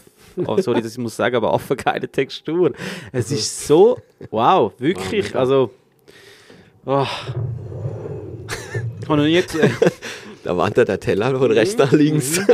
oh, 0.44 0.60
sorry, 0.60 0.82
dass 0.82 0.92
ich 0.92 0.98
muss 0.98 1.16
sagen, 1.16 1.36
aber 1.36 1.52
affengeile 1.52 2.08
Textur. 2.08 2.72
Es 3.12 3.30
ist 3.30 3.66
so, 3.66 3.98
wow, 4.30 4.72
wirklich, 4.78 5.34
also, 5.34 5.70
oh. 6.84 7.06
ich 9.00 9.08
habe 9.08 9.16
noch 9.18 9.24
nie 9.24 9.40
gesehen. 9.40 9.74
Da 10.44 10.56
wandert 10.56 10.88
der 10.88 11.00
Teller 11.00 11.36
von 11.36 11.50
rechts 11.50 11.76
nach 11.76 11.90
links. 11.90 12.40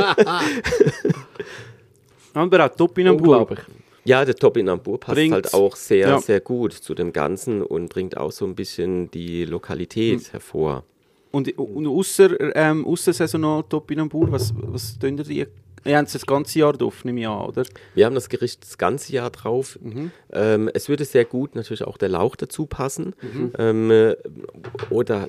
Aber 2.33 2.65
auch 2.65 2.69
Topinambur. 2.69 3.37
Unglaublich. 3.37 3.59
Ja, 4.05 4.25
der 4.25 4.35
Topinambur 4.35 4.99
passt 4.99 5.15
Bringt- 5.15 5.33
halt 5.33 5.53
auch 5.53 5.75
sehr, 5.75 6.07
ja. 6.09 6.19
sehr 6.19 6.41
gut 6.41 6.73
zu 6.73 6.93
dem 6.93 7.13
Ganzen 7.13 7.61
und 7.61 7.89
bringt 7.89 8.17
auch 8.17 8.31
so 8.31 8.45
ein 8.45 8.55
bisschen 8.55 9.09
die 9.11 9.45
Lokalität 9.45 10.19
Hm. 10.21 10.31
hervor. 10.31 10.83
Und, 11.31 11.57
und 11.57 11.87
außer, 11.87 12.55
ähm, 12.55 12.85
außer 12.85 13.11
saisonal 13.13 13.63
Topinambur, 13.67 14.31
was, 14.31 14.53
was 14.55 14.99
tun 14.99 15.17
ihr 15.17 15.23
die? 15.23 15.47
Ihr 15.85 15.97
habt 15.97 16.07
es 16.07 16.13
das 16.13 16.25
ganze 16.25 16.59
Jahr 16.59 16.71
drauf, 16.73 17.03
nehme 17.03 17.19
ich 17.19 17.27
an, 17.27 17.45
oder? 17.45 17.63
Wir 17.93 18.05
haben 18.05 18.15
das 18.15 18.29
Gericht 18.29 18.61
das 18.63 18.77
ganze 18.77 19.11
Jahr 19.11 19.29
drauf. 19.31 19.77
Mhm. 19.81 20.11
Ähm, 20.31 20.69
es 20.73 20.87
würde 20.87 21.03
sehr 21.03 21.25
gut 21.25 21.55
natürlich 21.55 21.83
auch 21.83 21.97
der 21.97 22.07
Lauch 22.07 22.37
dazu 22.37 22.67
passen. 22.67 23.13
Mhm. 23.21 23.51
Ähm, 23.57 23.91
äh, 23.91 24.15
oder 24.89 25.27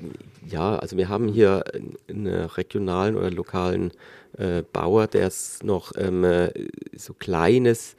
ja, 0.49 0.77
also 0.77 0.97
wir 0.97 1.09
haben 1.09 1.27
hier 1.27 1.65
einen 2.09 2.27
regionalen 2.29 3.17
oder 3.17 3.31
lokalen 3.33 3.91
äh, 4.39 4.63
Bauer, 4.73 5.09
der 5.09 5.27
es 5.27 5.61
noch 5.65 5.91
ähm, 5.97 6.23
äh, 6.23 6.51
so 6.97 7.15
kleines 7.15 7.97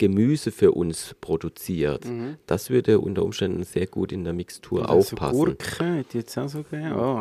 Gemüse 0.00 0.50
für 0.50 0.72
uns 0.72 1.14
produziert. 1.20 2.04
Das 2.46 2.70
würde 2.70 2.98
unter 2.98 3.22
Umständen 3.22 3.62
sehr 3.64 3.86
gut 3.86 4.12
in 4.12 4.24
der 4.24 4.32
Mixtur 4.32 4.88
auch 4.90 5.02
so 5.04 5.14
passen. 5.14 5.36
Gurke 5.36 5.84
hätte 5.84 6.16
jetzt 6.18 6.36
auch 6.38 6.48
so 6.48 6.62
gerne. 6.62 6.96
Oh, 6.98 7.20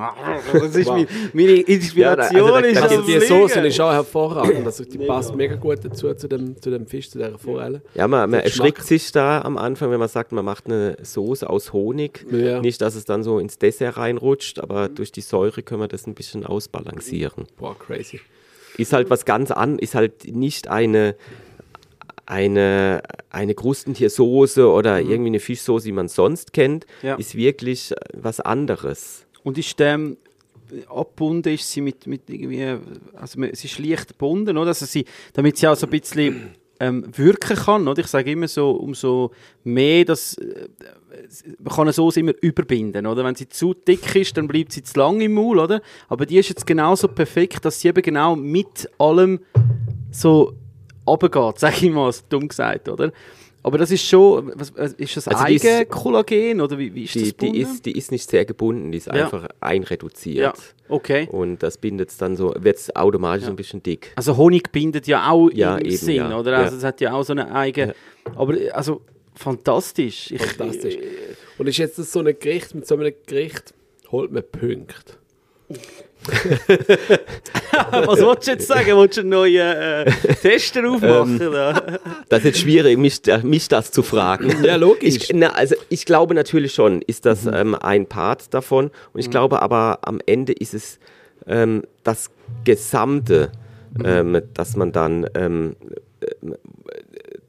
das 0.60 0.76
ist 0.78 0.88
mein, 0.88 1.06
meine 1.34 1.52
Ja, 1.58 1.64
Inspiration. 1.68 2.40
da- 2.48 2.54
also 2.56 2.72
da- 2.74 2.82
Also 2.82 3.02
die. 3.02 3.20
Soße 3.20 3.60
ist 3.68 3.80
auch 3.82 3.92
hervorragend. 3.92 4.66
Also 4.66 4.86
die 4.86 4.98
passt 5.00 5.36
mega 5.36 5.56
gut 5.56 5.84
dazu, 5.84 6.14
zu 6.14 6.28
dem, 6.30 6.60
zu 6.62 6.70
dem 6.72 6.88
Fisch, 6.88 7.10
zu 7.12 7.18
dieser 7.18 7.38
Forelle. 7.38 7.82
Ja, 7.96 8.08
man, 8.08 8.30
man 8.32 8.40
erschrickt 8.40 8.84
sich 8.86 9.12
da 9.12 9.42
am 9.42 9.58
Anfang, 9.58 9.92
wenn 9.92 10.00
man 10.00 10.08
sagt, 10.10 10.32
man 10.32 10.46
macht 10.46 10.68
eine 10.68 10.96
Soße 11.02 11.50
aus 11.50 11.74
Honig. 11.74 12.26
Ja. 12.32 12.62
Nicht, 12.62 12.80
dass 12.82 12.96
es 12.96 13.04
dann 13.04 13.24
so 13.24 13.40
ins 13.40 13.58
Dessert 13.60 13.98
reinrutscht, 13.98 14.60
aber 14.60 14.88
durch 14.88 15.12
die 15.12 15.22
Säure 15.22 15.62
können 15.64 15.82
wir 15.82 15.90
das 15.90 16.08
ein 16.08 16.16
bisschen 16.16 16.46
ausbalancieren. 16.46 17.46
Boah, 17.58 17.78
crazy. 17.78 18.22
Ist 18.78 18.94
halt 18.94 19.10
was 19.10 19.26
ganz 19.26 19.52
an, 19.52 19.78
ist 19.78 19.94
halt 19.96 20.34
nicht 20.34 20.70
eine, 20.70 21.16
eine, 22.30 23.02
eine 23.32 23.56
Krustentiersoße 23.56 24.70
oder 24.70 25.00
irgendwie 25.00 25.30
eine 25.30 25.40
Fischsoße, 25.40 25.86
die 25.86 25.92
man 25.92 26.08
sonst 26.08 26.54
kennt. 26.54 26.86
Ja. 27.02 27.16
Ist 27.16 27.36
wirklich 27.36 27.94
was 28.14 28.40
anderes. 28.40 29.26
Und 29.44 29.58
ist 29.58 29.82
ähm, 29.82 30.18
abgebunden 30.88 31.56
ist 31.56 31.72
sie 31.72 31.82
mit, 31.82 32.06
mit 32.06 32.30
irgendwie, 32.30 32.78
also 33.14 33.42
sie 33.54 33.68
ist 33.68 33.80
leicht 33.80 34.10
gebunden, 34.10 34.58
oder? 34.58 34.70
Also 34.70 34.86
sie, 34.86 35.06
damit 35.34 35.58
sie 35.58 35.68
auch 35.68 35.76
so 35.76 35.88
ein 35.88 35.90
bisschen 35.90 36.52
ähm, 36.80 37.06
wirken 37.18 37.58
kann, 37.58 37.88
oder? 37.88 38.00
Ich 38.00 38.08
sage 38.08 38.32
immer 38.32 38.48
so, 38.48 38.72
umso 38.72 39.32
mehr, 39.64 40.06
dass 40.06 40.36
äh, 40.36 40.68
man 41.58 41.74
kann 41.74 41.82
eine 41.82 41.94
Soße 41.94 42.20
immer 42.20 42.34
überbinden, 42.42 43.08
oder? 43.08 43.24
Wenn 43.26 43.36
sie 43.36 43.50
zu 43.50 43.74
dick 43.74 44.16
ist, 44.16 44.38
dann 44.38 44.48
bleibt 44.48 44.72
sie 44.72 44.84
zu 44.84 45.00
lang 45.00 45.20
im 45.20 45.34
Maul, 45.34 45.58
oder? 45.58 45.82
Aber 46.08 46.28
die 46.28 46.38
ist 46.38 46.50
jetzt 46.50 46.68
genauso 46.68 47.08
perfekt, 47.08 47.66
dass 47.66 47.82
sie 47.82 47.88
eben 47.88 48.04
genau 48.04 48.36
mit 48.36 48.88
allem 49.00 49.40
so 50.12 50.54
runtergeht, 51.10 51.60
sage 51.60 51.86
ich 51.88 51.92
mal, 51.92 52.12
dumm 52.30 52.48
gesagt, 52.48 52.88
oder? 52.90 53.12
Aber 53.62 53.78
das 53.78 53.92
ist 53.92 54.06
schon, 54.08 54.54
was, 54.56 54.70
ist 54.94 55.18
das 55.18 55.28
Also 55.28 55.44
die 55.46 55.62
Eigenkollagen, 55.62 56.62
oder 56.62 56.78
wie, 56.80 56.96
wie 56.96 57.04
ist 57.04 57.16
das 57.16 57.24
Die, 57.24 57.34
die, 57.34 57.46
gebunden? 57.48 57.62
ist, 57.62 57.86
die 57.86 57.92
ist 57.98 58.12
nicht 58.12 58.30
sehr 58.30 58.46
gebunden, 58.46 58.92
die 58.94 59.00
ist 59.00 59.08
Ja. 59.08 59.14
einfach 59.26 59.50
einreduziert. 59.60 60.38
ja, 60.38 60.54
okay. 60.88 61.28
Und 61.30 61.62
das 61.62 61.78
bindet 61.78 62.10
es 62.10 62.16
dann 62.18 62.38
so, 62.38 62.54
wird 62.58 62.78
es 62.78 62.96
automatisch 62.96 63.48
ein 63.50 63.58
bisschen 63.58 63.84
dick. 63.84 64.14
Also 64.16 64.38
Honig 64.38 64.72
bindet 64.72 65.08
ja 65.08 65.30
auch 65.30 65.50
Ja, 65.52 65.76
im 65.78 65.86
eben, 65.88 65.98
Sinn, 65.98 66.16
ja. 66.16 66.40
oder? 66.40 66.56
Also 66.58 66.72
Ja. 66.72 66.78
es 66.78 66.84
hat 66.86 67.02
ja 67.02 67.12
auch 67.14 67.24
so 67.24 67.34
eine 67.34 67.54
eigene... 67.54 67.96
Aber 68.36 68.56
also 68.72 69.02
fantastisch. 69.36 70.32
Ich, 70.32 70.42
Fantastisch. 70.42 70.98
Und 71.58 71.68
ist 71.68 71.78
jetzt 71.78 72.00
das 72.00 72.14
so 72.14 72.20
ein 72.20 72.34
Gericht, 72.40 72.74
mit 72.76 72.88
so 72.88 72.96
einem 72.96 73.14
Gericht 73.28 73.74
holt 74.10 74.32
man 74.32 74.44
Punkte. 74.50 75.16
Was 77.92 78.22
wolltest 78.22 78.48
du 78.48 78.52
jetzt 78.52 78.68
sagen? 78.68 78.96
Wolltest 78.96 79.18
du 79.18 79.22
einen 79.22 79.30
neuen 79.30 79.56
äh, 79.56 80.12
Tester 80.42 80.90
aufmachen? 80.90 81.48
oder? 81.48 82.00
Das 82.30 82.40
ist 82.40 82.46
jetzt 82.46 82.60
schwierig, 82.60 82.98
mich, 82.98 83.22
mich 83.44 83.68
das 83.68 83.92
zu 83.92 84.04
fragen. 84.04 84.64
Ja, 84.64 84.76
logisch. 84.76 85.16
Ich, 85.16 85.32
na, 85.34 85.48
also 85.50 85.76
ich 85.90 86.06
glaube 86.06 86.36
natürlich 86.36 86.74
schon, 86.74 87.02
ist 87.02 87.26
das 87.26 87.46
ähm, 87.46 87.76
ein 87.76 88.06
Part 88.06 88.54
davon. 88.54 88.92
Und 89.14 89.20
ich 89.20 89.30
glaube 89.30 89.62
aber, 89.62 90.00
am 90.02 90.20
Ende 90.26 90.54
ist 90.54 90.74
es 90.74 91.00
ähm, 91.48 91.84
das 92.04 92.30
Gesamte, 92.66 93.52
ähm, 94.04 94.42
dass 94.54 94.76
man 94.76 94.92
dann, 94.92 95.28
ähm, 95.36 95.76
ähm, 96.44 96.56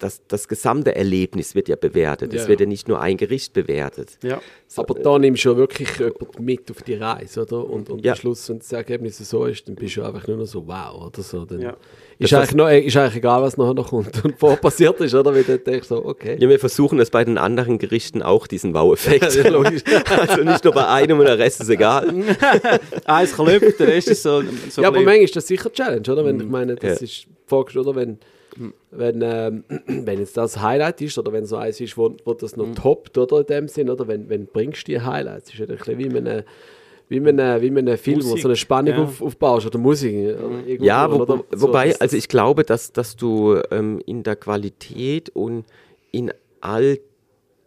das, 0.00 0.22
das 0.26 0.48
gesamte 0.48 0.94
Erlebnis 0.96 1.54
wird 1.54 1.68
ja 1.68 1.76
bewertet. 1.76 2.34
Es 2.34 2.42
Ja. 2.42 2.48
wird 2.48 2.60
ja 2.60 2.66
nicht 2.66 2.88
nur 2.88 3.00
ein 3.00 3.16
Gericht 3.16 3.52
bewertet. 3.52 4.18
ja. 4.22 4.40
Aber 4.76 4.94
da 4.94 5.18
nimmst 5.18 5.44
du 5.44 5.50
ja 5.50 5.56
wirklich 5.56 5.98
jemanden 5.98 6.44
mit 6.44 6.70
auf 6.70 6.82
die 6.82 6.94
Reise, 6.94 7.42
oder? 7.42 7.68
Und, 7.68 7.90
und 7.90 8.04
Ja. 8.04 8.12
am 8.12 8.18
Schluss, 8.18 8.48
wenn 8.48 8.60
das 8.60 8.70
Ergebnis 8.72 9.18
so 9.18 9.44
ist, 9.46 9.66
dann 9.66 9.74
bist 9.74 9.96
du 9.96 10.02
einfach 10.04 10.26
nur 10.28 10.36
noch 10.36 10.46
so 10.46 10.64
wow, 10.66 11.06
oder 11.08 11.22
so. 11.22 11.44
Dann 11.44 11.60
Ja. 11.60 11.76
ist, 12.20 12.30
Das- 12.32 12.38
eigentlich 12.38 12.54
noch, 12.54 12.68
ist 12.70 12.96
eigentlich 12.96 13.16
egal, 13.16 13.42
was 13.42 13.56
nachher 13.56 13.74
noch 13.74 13.88
kommt 13.90 14.24
und 14.24 14.34
vorher 14.38 14.58
passiert 14.58 15.00
ist, 15.00 15.12
oder? 15.14 15.34
Wie 15.34 15.42
du 15.42 15.58
denkst 15.58 15.88
so, 15.88 16.04
okay. 16.04 16.36
Ja, 16.38 16.48
wir 16.48 16.60
versuchen 16.60 17.00
es 17.00 17.10
bei 17.10 17.24
den 17.24 17.36
anderen 17.36 17.78
Gerichten 17.78 18.22
auch, 18.22 18.46
diesen 18.46 18.72
Wow-Effekt. 18.74 19.34
Ja, 19.44 19.48
logisch. 19.48 19.82
also 20.28 20.44
nicht 20.44 20.62
nur 20.64 20.72
bei 20.72 20.86
einem 20.86 21.18
und 21.18 21.24
der 21.26 21.38
Rest 21.38 21.60
ist 21.62 21.68
egal. 21.68 22.12
Eins 23.04 23.34
klopft, 23.34 23.78
der 23.80 23.88
Rest 23.88 24.08
ist 24.08 24.22
so... 24.22 24.42
so 24.68 24.82
ja, 24.82 24.88
aber 24.88 24.98
manchmal 24.98 25.16
ist 25.18 25.34
das 25.36 25.46
sicher 25.46 25.66
eine 25.66 25.72
Challenge, 25.72 26.12
oder? 26.12 26.24
Wenn, 26.24 26.40
ich 26.40 26.46
meine, 26.48 26.76
das 26.76 27.00
Ja. 27.00 27.04
ist 27.04 27.26
oder? 27.76 27.94
Wenn, 27.96 28.18
wenn, 28.90 29.22
ähm, 29.22 29.64
wenn 29.86 30.18
jetzt 30.18 30.36
das 30.36 30.60
Highlight 30.60 31.00
ist, 31.00 31.18
oder 31.18 31.32
wenn 31.32 31.46
so 31.46 31.56
eins 31.56 31.80
ist, 31.80 31.96
wo, 31.96 32.14
wo 32.24 32.34
das 32.34 32.56
noch 32.56 32.74
toppt, 32.74 33.16
oder? 33.18 33.40
In 33.40 33.46
dem 33.46 33.68
Sinn, 33.68 33.90
oder? 33.90 34.06
Wenn, 34.08 34.28
wenn 34.28 34.46
bringst 34.46 34.86
du 34.88 34.92
die 34.92 35.00
Highlights? 35.00 35.50
Ist 35.50 35.58
ja 35.58 35.66
ein 35.66 35.76
bisschen 35.76 35.98
wie 35.98 36.04
in 36.04 36.16
einem, 36.16 36.44
wie 37.08 37.18
einem, 37.18 37.60
wie 37.60 37.66
in 37.66 37.78
einem 37.78 37.98
Film, 37.98 38.22
wo 38.22 38.28
Musik, 38.28 38.42
so 38.42 38.48
eine 38.48 38.56
Spannung 38.56 38.94
ja. 38.94 39.02
auf, 39.02 39.22
aufbaust, 39.22 39.66
oder 39.66 39.78
Musik. 39.78 40.14
Oder 40.14 40.66
irgendwo, 40.66 40.84
Ja, 40.84 41.10
wo, 41.10 41.16
oder? 41.16 41.38
wo, 41.38 41.44
So, 41.56 41.68
wobei, 41.68 41.98
also 41.98 42.16
ich 42.16 42.28
glaube, 42.28 42.64
dass, 42.64 42.92
dass 42.92 43.16
du 43.16 43.60
ähm, 43.70 44.00
in 44.06 44.22
der 44.22 44.36
Qualität 44.36 45.30
und 45.30 45.64
in 46.12 46.32
all 46.60 46.98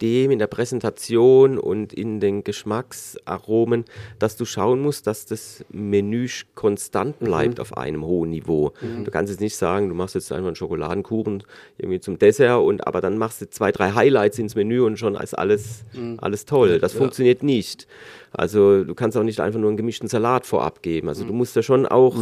dem, 0.04 0.30
in 0.30 0.38
der 0.38 0.46
Präsentation 0.48 1.58
und 1.58 1.94
in 1.94 2.20
den 2.20 2.44
Geschmacksaromen, 2.44 3.84
dass 4.18 4.36
du 4.36 4.44
schauen 4.44 4.80
musst, 4.80 5.06
dass 5.06 5.24
das 5.24 5.64
Menü 5.70 6.28
konstant 6.54 7.18
bleibt 7.20 7.58
auf 7.58 7.76
einem 7.76 8.04
hohen 8.04 8.30
Niveau. 8.30 8.72
Du 9.04 9.10
kannst 9.10 9.30
jetzt 9.30 9.40
nicht 9.40 9.56
sagen, 9.56 9.88
du 9.88 9.94
machst 9.94 10.14
jetzt 10.14 10.30
einfach 10.30 10.48
einen 10.48 10.56
Schokoladenkuchen 10.56 11.42
irgendwie 11.78 12.00
zum 12.00 12.18
Dessert 12.18 12.60
und 12.62 12.86
aber 12.86 13.00
dann 13.00 13.16
machst 13.16 13.40
du 13.40 13.48
zwei, 13.48 13.72
drei 13.72 13.92
Highlights 13.92 14.38
ins 14.38 14.54
Menü 14.54 14.80
und 14.80 14.98
schon 14.98 15.14
ist 15.14 15.32
alles, 15.34 15.84
alles 16.18 16.44
toll. 16.44 16.78
Das 16.78 16.92
funktioniert 16.92 17.42
nicht. 17.42 17.86
Also 18.34 18.84
du 18.84 18.94
kannst 18.94 19.16
auch 19.16 19.22
nicht 19.22 19.40
einfach 19.40 19.60
nur 19.60 19.68
einen 19.70 19.76
gemischten 19.76 20.08
Salat 20.08 20.44
vorab 20.44 20.82
geben. 20.82 21.08
Also 21.08 21.24
du 21.24 21.32
musst 21.32 21.56
da 21.56 21.62
schon 21.62 21.86
auch, 21.86 22.16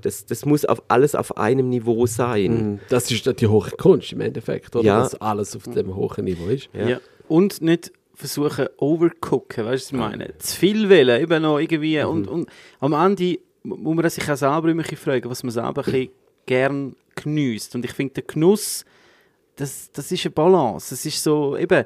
das, 0.00 0.26
das 0.26 0.44
muss 0.44 0.64
auf 0.64 0.82
alles 0.88 1.14
auf 1.14 1.36
einem 1.36 1.68
Niveau 1.68 2.06
sein. 2.06 2.80
Das 2.88 3.10
ist 3.10 3.40
die 3.40 3.46
hohe 3.46 3.70
Kunst 3.70 4.12
im 4.12 4.20
Endeffekt, 4.20 4.74
oder? 4.74 4.84
Ja. 4.84 4.98
Dass 5.00 5.14
alles 5.20 5.54
auf 5.56 5.64
dem 5.64 5.94
hohen 5.94 6.24
Niveau 6.24 6.46
ist. 6.46 6.68
Ja. 6.72 6.88
Ja. 6.88 7.00
Und 7.28 7.62
nicht 7.62 7.92
versuchen, 8.14 8.66
overcooken, 8.76 9.64
weißt 9.64 9.92
du, 9.92 9.98
was 9.98 10.12
ich 10.12 10.18
meine? 10.18 10.38
Zu 10.38 10.56
viel 10.56 10.88
wählen, 10.88 11.20
eben 11.20 11.42
noch 11.42 11.58
irgendwie. 11.58 11.98
Mhm. 11.98 12.08
Und, 12.08 12.28
und 12.28 12.50
am 12.80 12.92
Ende 12.92 13.38
muss 13.62 13.94
man 13.94 14.10
sich 14.10 14.30
auch 14.30 14.36
selber 14.36 14.68
immer 14.68 14.82
ein 14.82 14.88
bisschen 14.88 14.96
fragen, 14.98 15.30
was 15.30 15.42
man 15.42 15.52
selber 15.52 15.86
ein 15.86 15.92
bisschen 15.92 16.08
gern 16.46 16.96
geniesst. 17.14 17.74
Und 17.74 17.84
ich 17.84 17.92
finde, 17.92 18.14
der 18.14 18.24
Genuss, 18.24 18.84
das, 19.56 19.90
das 19.92 20.10
ist 20.10 20.24
eine 20.24 20.32
Balance. 20.32 20.94
Es 20.94 21.04
ist 21.04 21.22
so, 21.22 21.56
eben, 21.56 21.84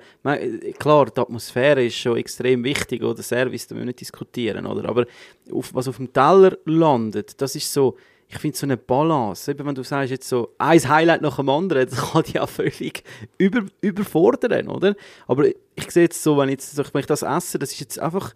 klar, 0.78 1.06
die 1.06 1.20
Atmosphäre 1.20 1.84
ist 1.84 1.96
schon 1.96 2.16
extrem 2.16 2.62
wichtig, 2.64 3.02
oder 3.02 3.22
Service, 3.22 3.66
da 3.66 3.74
müssen 3.74 3.82
wir 3.82 3.86
nicht 3.86 4.00
diskutieren, 4.00 4.66
oder? 4.66 4.88
Aber 4.88 5.06
auf, 5.52 5.74
was 5.74 5.88
auf 5.88 5.96
dem 5.96 6.12
Teller 6.12 6.56
landet, 6.64 7.40
das 7.40 7.56
ist 7.56 7.72
so, 7.72 7.96
ich 8.28 8.38
finde 8.38 8.56
so 8.56 8.66
eine 8.66 8.76
Balance. 8.76 9.50
Eben, 9.50 9.66
wenn 9.66 9.74
du 9.74 9.84
sagst, 9.84 10.10
jetzt 10.10 10.28
so 10.28 10.54
ein 10.58 10.88
Highlight 10.88 11.22
nach 11.22 11.36
dem 11.36 11.48
anderen, 11.48 11.86
das 11.90 12.12
kann 12.12 12.22
dich 12.22 12.40
auch 12.40 12.48
völlig 12.48 13.02
über, 13.38 13.64
überfordern, 13.80 14.68
oder? 14.68 14.94
Aber 15.26 15.46
ich 15.46 15.90
sehe 15.90 16.04
jetzt 16.04 16.22
so, 16.22 16.36
wenn, 16.38 16.48
jetzt, 16.48 16.76
wenn 16.76 17.00
ich 17.00 17.06
das 17.06 17.22
esse, 17.22 17.58
das 17.58 17.72
ist 17.72 17.80
jetzt 17.80 17.98
einfach 17.98 18.34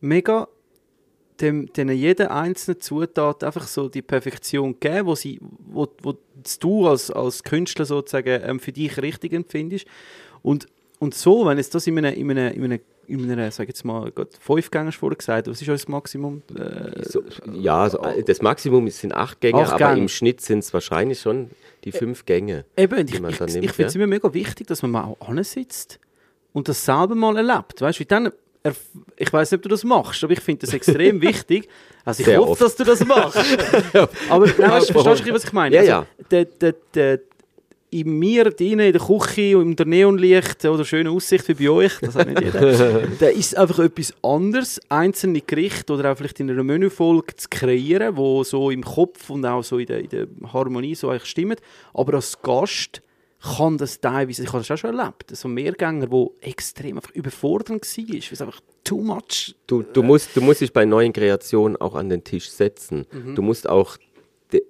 mega 0.00 0.48
dem, 1.40 1.72
denen 1.72 1.96
jeder 1.96 2.30
einzelnen 2.30 2.80
Zutat 2.80 3.44
einfach 3.44 3.66
so 3.66 3.88
die 3.88 4.02
Perfektion 4.02 4.78
geben, 4.78 5.06
wo, 5.06 5.14
sie, 5.14 5.40
wo, 5.58 5.88
wo 6.02 6.14
du 6.60 6.86
als, 6.88 7.10
als 7.10 7.42
Künstler 7.42 7.84
sozusagen 7.84 8.40
ähm, 8.44 8.60
für 8.60 8.72
dich 8.72 9.00
richtig 9.00 9.32
empfindest. 9.32 9.86
Und, 10.42 10.66
und 10.98 11.14
so, 11.14 11.46
wenn 11.46 11.58
jetzt 11.58 11.74
das 11.74 11.86
in 11.86 11.98
einem, 11.98 12.14
in 12.14 12.30
einem, 12.30 12.54
in 12.54 12.64
einem 12.64 12.80
in 13.10 13.30
einer, 13.30 13.50
sag 13.50 13.66
jetzt 13.66 13.84
mal, 13.84 14.10
Gott, 14.12 14.38
fünf 14.40 14.70
Gänge 14.70 14.92
vorher 14.92 15.16
gesagt, 15.16 15.48
was 15.48 15.60
ist 15.60 15.68
euer 15.68 15.78
Maximum? 15.88 16.42
Äh, 16.54 17.02
So, 17.02 17.22
ja, 17.52 17.82
also, 17.82 17.98
äh, 18.02 18.22
das 18.22 18.40
Maximum 18.40 18.88
sind 18.88 19.12
acht 19.12 19.40
Gänge, 19.40 19.62
Acht 19.62 19.72
aber 19.72 19.88
Gänge. 19.88 20.02
im 20.02 20.08
Schnitt 20.08 20.40
sind 20.40 20.60
es 20.60 20.72
wahrscheinlich 20.72 21.20
schon 21.20 21.50
die 21.84 21.92
fünf 21.92 22.24
Gänge. 22.24 22.64
Eben, 22.76 23.04
die 23.06 23.14
ich, 23.14 23.20
ich, 23.20 23.40
ich, 23.40 23.72
finde 23.72 23.88
es 23.88 23.94
ja. 23.94 24.00
immer 24.00 24.06
mega 24.06 24.32
wichtig, 24.32 24.68
dass 24.68 24.82
man 24.82 24.92
mal 24.92 25.04
auch 25.04 25.28
ansitzt 25.28 25.98
und 26.52 26.68
das 26.68 26.84
selber 26.84 27.14
mal 27.14 27.36
erlebt. 27.36 27.80
Weißt 27.80 27.98
du, 28.00 28.04
dann, 28.04 28.30
ich 29.16 29.32
weiß 29.32 29.50
nicht, 29.50 29.58
ob 29.58 29.62
du 29.62 29.68
das 29.68 29.84
machst, 29.84 30.22
aber 30.22 30.32
ich 30.32 30.40
finde 30.40 30.66
das 30.66 30.74
extrem 30.74 31.22
wichtig. 31.22 31.68
Also 32.04 32.20
ich 32.20 32.26
Sehr 32.26 32.38
hoffe, 32.38 32.50
oft. 32.50 32.60
dass 32.60 32.76
du 32.76 32.84
das 32.84 33.04
machst. 33.04 33.38
aber 34.28 34.46
nein, 34.46 34.70
weißt, 34.70 34.92
verstehst 34.92 35.26
du, 35.26 35.32
was 35.32 35.44
ich 35.44 35.52
meine? 35.52 35.74
Ja, 35.76 35.80
also, 35.80 35.90
ja. 35.90 36.06
Der, 36.30 36.44
der, 36.44 36.74
der, 36.94 37.20
in 37.90 38.18
mir 38.18 38.46
in 38.60 38.78
der 38.78 38.92
Küche, 38.92 39.58
unter 39.58 39.84
Neonlicht 39.84 40.64
oder 40.64 40.84
schöner 40.84 41.10
Aussicht 41.10 41.48
wie 41.48 41.54
bei 41.54 41.70
euch, 41.70 41.92
das 42.00 42.14
hat 42.14 42.28
nicht 42.28 42.42
jeder, 42.42 43.02
da 43.18 43.26
ist 43.26 43.56
einfach 43.56 43.80
etwas 43.80 44.14
anderes, 44.22 44.80
einzelne 44.88 45.40
Gerichte 45.40 45.92
oder 45.92 46.12
auch 46.12 46.16
vielleicht 46.16 46.38
in 46.40 46.50
einer 46.50 46.62
Menüfolge 46.62 47.34
zu 47.36 47.48
kreieren, 47.50 48.16
wo 48.16 48.44
so 48.44 48.70
im 48.70 48.84
Kopf 48.84 49.30
und 49.30 49.44
auch 49.44 49.64
so 49.64 49.78
in 49.78 49.86
der, 49.86 50.00
in 50.00 50.08
der 50.08 50.26
Harmonie 50.52 50.94
so 50.94 51.10
eigentlich 51.10 51.28
stimmen. 51.28 51.56
Aber 51.92 52.14
als 52.14 52.40
Gast 52.40 53.02
kann 53.42 53.78
das 53.78 54.00
teilweise, 54.00 54.42
ich 54.42 54.48
habe 54.48 54.58
das 54.58 54.70
auch 54.70 54.76
schon 54.76 54.98
erlebt, 54.98 55.34
so 55.34 55.48
ein 55.48 55.54
Mehrgänger, 55.54 56.06
der 56.06 56.26
extrem 56.40 56.96
einfach 56.96 57.12
überfordernd 57.12 57.82
war, 57.82 58.08
weil 58.08 58.18
es 58.18 58.40
einfach 58.42 58.60
too 58.84 59.00
much 59.00 59.54
Du, 59.66 59.82
du, 59.82 60.02
musst, 60.02 60.36
du 60.36 60.40
musst 60.40 60.60
dich 60.60 60.72
bei 60.72 60.84
neuen 60.84 61.12
Kreationen 61.12 61.76
auch 61.76 61.94
an 61.94 62.08
den 62.08 62.22
Tisch 62.24 62.50
setzen. 62.50 63.06
Du 63.34 63.42
musst 63.42 63.68
auch 63.68 63.96
de, 64.52 64.62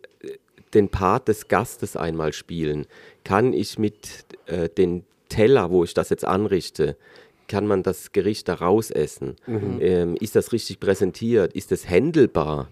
den 0.72 0.88
Part 0.88 1.28
des 1.28 1.48
Gastes 1.48 1.96
einmal 1.96 2.32
spielen. 2.32 2.86
Kann 3.24 3.52
ich 3.52 3.78
mit 3.78 4.24
äh, 4.46 4.68
den 4.68 5.04
Teller, 5.28 5.70
wo 5.70 5.84
ich 5.84 5.94
das 5.94 6.10
jetzt 6.10 6.24
anrichte, 6.24 6.96
kann 7.50 7.66
man 7.66 7.82
das 7.82 8.12
Gericht 8.12 8.46
da 8.46 8.54
rausessen? 8.54 9.34
Ähm, 9.80 10.16
ist 10.20 10.36
das 10.36 10.52
richtig 10.52 10.78
präsentiert? 10.78 11.52
Ist 11.52 11.72
das 11.72 11.88
händelbar? 11.88 12.68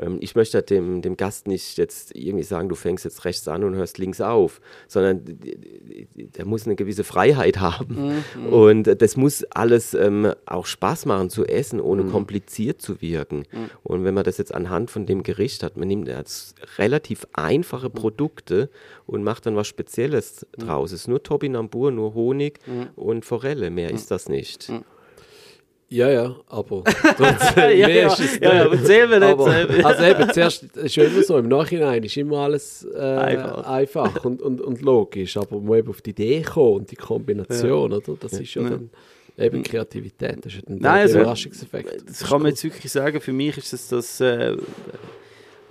Ähm, 0.00 0.16
ich 0.20 0.34
möchte 0.34 0.62
dem, 0.62 1.02
dem 1.02 1.18
Gast 1.18 1.46
nicht 1.46 1.76
jetzt 1.76 2.16
irgendwie 2.16 2.42
sagen, 2.42 2.70
du 2.70 2.74
fängst 2.74 3.04
jetzt 3.04 3.26
rechts 3.26 3.46
an 3.46 3.62
und 3.62 3.74
hörst 3.74 3.98
links 3.98 4.22
auf, 4.22 4.62
sondern 4.88 5.20
der 6.16 6.46
muss 6.46 6.64
eine 6.64 6.76
gewisse 6.76 7.04
Freiheit 7.04 7.60
haben. 7.60 8.22
Und 8.50 8.88
äh, 8.88 8.96
das 8.96 9.18
muss 9.18 9.44
alles 9.50 9.92
ähm, 9.92 10.32
auch 10.46 10.64
Spaß 10.64 11.04
machen 11.04 11.28
zu 11.28 11.44
essen, 11.44 11.78
ohne 11.78 12.04
kompliziert 12.04 12.80
zu 12.80 13.02
wirken. 13.02 13.44
Und 13.82 14.04
wenn 14.04 14.14
man 14.14 14.24
das 14.24 14.38
jetzt 14.38 14.54
anhand 14.54 14.90
von 14.90 15.04
dem 15.04 15.22
Gericht 15.24 15.62
hat, 15.62 15.76
man 15.76 15.88
nimmt 15.88 16.08
jetzt 16.08 16.54
relativ 16.78 17.26
einfache 17.34 17.90
Produkte 17.90 18.70
und 19.06 19.24
macht 19.24 19.44
dann 19.44 19.56
was 19.56 19.66
Spezielles 19.66 20.46
draus. 20.56 20.92
Es 20.92 21.02
ist 21.02 21.08
nur 21.08 21.22
Topinambur, 21.22 21.90
nur 21.90 22.14
Honig 22.14 22.60
und 22.96 23.26
Forelle, 23.26 23.68
mehr 23.68 23.90
ist 23.90 24.10
das 24.10 24.21
nicht. 24.28 24.70
Ja, 25.88 26.08
ja, 26.08 26.36
aber 26.48 26.84
ja, 27.58 27.68
ja, 27.86 28.06
ist 28.06 28.18
es 28.18 28.38
ja, 28.40 28.54
ja, 28.54 28.64
nicht. 28.64 28.80
erzähl 28.80 29.06
mir 29.08 29.16
jetzt. 29.16 29.24
Aber, 29.24 29.54
äh, 29.54 29.82
also 29.82 30.02
eben, 30.04 30.32
zuerst 30.32 30.62
ist 30.62 30.96
ja 30.96 31.04
immer 31.04 31.22
so, 31.22 31.36
im 31.36 31.48
Nachhinein 31.48 32.02
ist 32.02 32.16
immer 32.16 32.38
alles 32.38 32.86
äh, 32.94 32.98
Einfach. 32.98 33.66
einfach, 33.66 34.24
und, 34.24 34.40
und, 34.40 34.62
und 34.62 34.80
logisch, 34.80 35.36
aber 35.36 35.56
man 35.56 35.66
muss 35.66 35.76
eben 35.76 35.88
auf 35.90 36.00
die 36.00 36.10
Idee 36.10 36.40
kommen 36.40 36.76
und 36.76 36.90
die 36.90 36.96
Kombination, 36.96 37.92
oder? 37.92 38.16
Das 38.18 38.32
ist 38.32 38.54
ja 38.54 38.62
Ja. 38.62 38.70
dann 38.70 38.90
eben 39.36 39.62
Kreativität, 39.62 40.38
das 40.46 40.54
ist 40.54 40.60
ja 40.60 40.62
dann 40.66 40.78
Nein, 40.78 40.82
der 40.94 41.02
also, 41.02 41.18
Überraschungseffekt. 41.20 42.08
Das 42.08 42.24
kann 42.24 42.40
man 42.40 42.52
jetzt 42.52 42.64
wirklich 42.64 42.90
sagen, 42.90 43.20
für 43.20 43.32
mich 43.34 43.58
ist 43.58 43.74
das 43.74 43.88
das, 43.88 44.18
äh, 44.22 44.56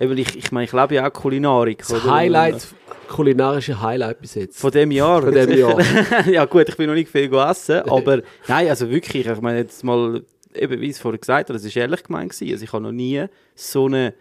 eben 0.02 0.18
ich, 0.18 0.36
ich 0.36 0.52
meine, 0.52 0.64
ich 0.64 0.72
lebe 0.72 0.94
ja 0.94 1.08
auch 1.08 1.12
Kulinarik. 1.12 1.78
das 1.78 1.92
oder? 1.92 2.10
Highlight, 2.10 2.66
kulinarische 3.08 3.80
Highlight 3.80 4.20
bis 4.20 4.34
jetzt. 4.34 4.58
Von 4.58 4.72
dem 4.72 4.90
Jahr. 4.90 5.22
Von 5.22 5.32
dem 5.32 5.50
Jahr. 5.56 5.78
ja 6.26 6.44
gut, 6.44 6.68
ich 6.68 6.76
bin 6.76 6.88
noch 6.88 6.94
nicht 6.94 7.10
viel 7.10 7.28
gegessen, 7.28 7.80
aber 7.80 8.22
nein, 8.48 8.68
also 8.68 8.90
wirklich, 8.90 9.26
ich 9.26 9.40
meine 9.40 9.58
jetzt 9.58 9.84
mal, 9.84 10.22
eben 10.54 10.80
wie 10.80 10.86
ich 10.86 10.92
es 10.92 10.98
vorher 10.98 11.18
gesagt 11.18 11.48
habe, 11.48 11.58
das 11.58 11.64
war 11.64 11.82
ehrlich 11.82 12.02
gemeint. 12.02 12.32
Also 12.32 12.44
ich 12.44 12.72
habe 12.72 12.82
noch 12.82 12.92
nie 12.92 13.24
so 13.54 13.86
eine, 13.86 14.14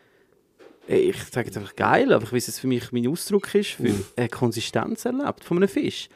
äh, 0.88 0.98
ich 0.98 1.18
sage 1.32 1.48
jetzt 1.48 1.58
einfach 1.58 1.76
geil, 1.76 2.14
aber 2.14 2.32
wie 2.32 2.38
es 2.38 2.60
für 2.60 2.68
mich 2.68 2.91
mein 2.91 3.08
Ausdruck 3.08 3.53
ist, 3.56 3.72
für 3.72 3.94
eine 4.16 4.30
Konsistenz 4.30 5.06
erlebt 5.06 5.44
von 5.44 5.58
einem 5.58 5.68
Fisch. 5.68 6.10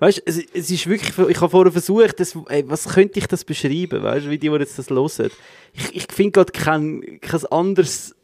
Weißt 0.00 0.18
du, 0.18 0.22
es, 0.26 0.38
es 0.52 0.70
ist 0.70 0.88
wirklich, 0.88 1.16
ich 1.28 1.40
habe 1.40 1.50
vorher 1.50 1.70
versucht, 1.70 2.18
das, 2.18 2.36
ey, 2.48 2.68
was 2.68 2.88
könnte 2.88 3.20
ich 3.20 3.28
das 3.28 3.44
beschreiben, 3.44 4.02
weißt 4.02 4.28
wie 4.28 4.38
die, 4.38 4.50
die 4.50 4.56
jetzt 4.56 4.76
das 4.76 4.90
hören. 4.90 5.30
Ich, 5.72 5.94
ich 5.94 6.06
finde 6.12 6.32
gerade 6.32 6.52
kein, 6.52 7.20
kein 7.20 7.46
anderes 7.46 8.14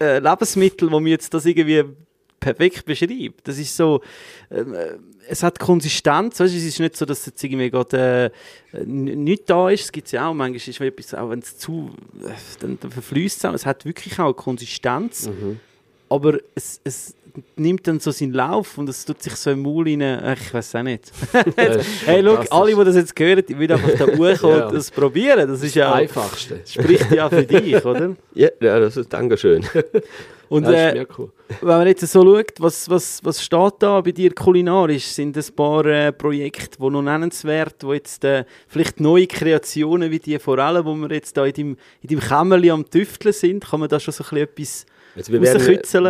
äh, 0.00 0.18
Lebensmittel, 0.18 0.90
wo 0.90 1.00
mir 1.00 1.10
jetzt 1.10 1.32
das 1.32 1.46
irgendwie 1.46 1.84
perfekt 2.40 2.84
beschreibt. 2.84 3.48
Das 3.48 3.58
ist 3.58 3.76
so, 3.76 4.00
ähm, 4.50 4.74
äh, 4.74 4.98
es 5.28 5.42
hat 5.42 5.58
Konsistenz, 5.58 6.38
weißt, 6.38 6.54
es 6.54 6.64
ist 6.64 6.78
nicht 6.80 6.96
so, 6.96 7.04
dass 7.04 7.26
jetzt 7.26 7.42
irgendwie 7.42 7.70
gerade 7.70 8.30
äh, 8.72 8.84
nichts 8.84 9.46
da 9.46 9.68
ist, 9.70 9.84
es 9.84 9.92
gibt 9.92 10.10
ja 10.12 10.28
auch, 10.28 10.34
manchmal 10.34 10.56
ist 10.56 10.80
etwas, 10.80 11.14
auch 11.14 11.30
wenn 11.30 11.40
es 11.40 11.58
zu, 11.58 11.90
äh, 12.22 12.30
dann, 12.60 12.78
dann 12.80 12.90
verfließt 12.90 13.38
es 13.38 13.44
auch, 13.44 13.54
es 13.54 13.66
hat 13.66 13.84
wirklich 13.84 14.18
auch 14.18 14.32
Konsistenz, 14.34 15.28
aber 16.08 16.38
es, 16.54 16.80
es 16.84 17.14
nimmt 17.56 17.86
dann 17.86 18.00
so 18.00 18.10
seinen 18.10 18.32
Lauf 18.32 18.78
und 18.78 18.88
es 18.88 19.04
tut 19.04 19.22
sich 19.22 19.34
so 19.36 19.50
im 19.50 19.60
Maul 19.62 19.84
rein, 19.88 20.36
ich 20.40 20.54
weiß 20.54 20.76
auch 20.76 20.82
nicht. 20.82 21.12
hey, 21.56 22.22
schau, 22.24 22.36
alle, 22.56 22.74
die 22.74 22.84
das 22.84 22.96
jetzt 22.96 23.18
hören, 23.18 23.44
die 23.46 23.58
wollen 23.58 23.72
einfach 23.72 23.92
da 23.98 24.06
hochkommen 24.16 24.58
Ja. 24.58 24.66
und 24.68 24.74
das 24.74 24.90
probieren, 24.90 25.48
das 25.48 25.62
ist 25.62 25.74
ja, 25.74 25.92
Einfachste. 25.92 26.60
spricht 26.66 27.10
ja 27.12 27.28
für 27.28 27.42
dich, 27.44 27.84
oder? 27.84 28.16
Ja, 28.34 28.48
ja 28.60 28.80
das 28.80 28.96
ist 28.96 29.12
Dankeschön. 29.12 29.64
Und 30.48 30.62
Das 30.64 30.74
äh, 30.94 31.04
cool. 31.18 31.30
wenn 31.60 31.68
man 31.78 31.86
jetzt 31.88 32.06
so 32.06 32.22
schaut, 32.22 32.52
was, 32.60 32.88
was, 32.88 33.22
was 33.24 33.42
steht 33.42 33.74
da 33.80 34.00
bei 34.00 34.12
dir 34.12 34.32
kulinarisch? 34.32 35.06
Sind 35.06 35.36
ein 35.36 35.44
paar 35.56 35.84
äh, 35.86 36.12
Projekte, 36.12 36.78
die 36.80 36.88
noch 36.88 37.02
nennenswert, 37.02 37.82
wo 37.82 37.92
jetzt 37.92 38.24
äh, 38.24 38.44
vielleicht 38.68 39.00
neue 39.00 39.26
Kreationen 39.26 40.10
wie 40.12 40.20
die 40.20 40.38
Forellen, 40.38 40.84
wo 40.84 40.94
wir 40.94 41.10
jetzt 41.10 41.36
da 41.36 41.44
in 41.44 41.52
deinem, 41.52 41.76
in 42.00 42.08
deinem 42.08 42.20
Kämmerli 42.20 42.70
am 42.70 42.88
Tüfteln 42.88 43.32
sind, 43.32 43.64
kann 43.68 43.80
man 43.80 43.88
da 43.88 43.98
schon 43.98 44.14
so 44.14 44.22
ein 44.22 44.28
bisschen 44.30 44.42
etwas 44.44 44.86
Also 45.16 45.32
wir, 45.32 45.40
werden, 45.42 45.60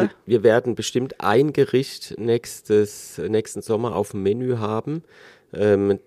wir, 0.02 0.10
wir 0.26 0.42
werden 0.42 0.74
bestimmt 0.74 1.20
ein 1.20 1.52
Gericht 1.52 2.14
nächstes, 2.18 3.18
nächsten 3.18 3.62
Sommer 3.62 3.94
auf 3.96 4.10
dem 4.10 4.22
Menü 4.22 4.56
haben. 4.56 5.02
Ähm, 5.54 5.98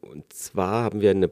und 0.00 0.32
zwar 0.32 0.82
haben 0.84 1.00
wir 1.00 1.10
eine, 1.10 1.30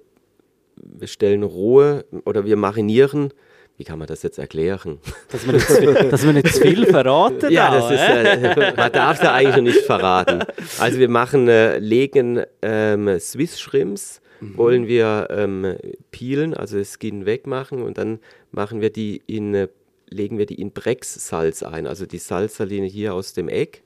wir 0.76 1.08
stellen 1.08 1.42
rohe 1.42 2.04
oder 2.24 2.44
wir 2.44 2.56
marinieren. 2.56 3.32
Wie 3.76 3.84
kann 3.84 3.98
man 3.98 4.08
das 4.08 4.22
jetzt 4.24 4.38
erklären? 4.38 4.98
dass 5.30 5.46
wir 5.46 5.52
nicht, 5.54 5.66
zu 5.68 5.74
viel- 5.76 5.94
dass 6.10 6.24
wir 6.26 6.32
nicht 6.32 6.54
zu 6.54 6.60
viel 6.62 6.86
verraten 6.86 7.48
Ja, 7.52 7.70
da, 7.70 7.78
das 7.80 7.90
ist, 7.92 8.56
äh? 8.56 8.72
man 8.76 8.92
darf 8.92 9.20
da 9.20 9.34
eigentlich 9.34 9.56
noch 9.56 9.62
nicht 9.62 9.84
verraten. 9.86 10.44
Also 10.78 10.98
wir 10.98 11.08
machen, 11.08 11.48
äh, 11.48 11.78
legen 11.78 12.42
ähm, 12.62 13.18
Swiss 13.20 13.58
Shrimps, 13.60 14.20
wollen 14.40 14.86
wir 14.86 15.26
ähm, 15.30 15.76
peelen, 16.12 16.54
also 16.54 16.78
das 16.78 16.94
Skin 17.00 17.26
wegmachen 17.26 17.82
und 17.82 17.98
dann 17.98 18.20
machen 18.52 18.80
wir 18.80 18.90
die 18.90 19.20
in, 19.26 19.52
äh, 19.54 19.68
legen 20.10 20.38
wir 20.38 20.46
die 20.46 20.60
in 20.60 20.72
Brex-Salz 20.72 21.62
ein, 21.62 21.86
also 21.86 22.06
die 22.06 22.18
Salzsaline 22.18 22.86
hier 22.86 23.14
aus 23.14 23.32
dem 23.32 23.48
Eck 23.48 23.82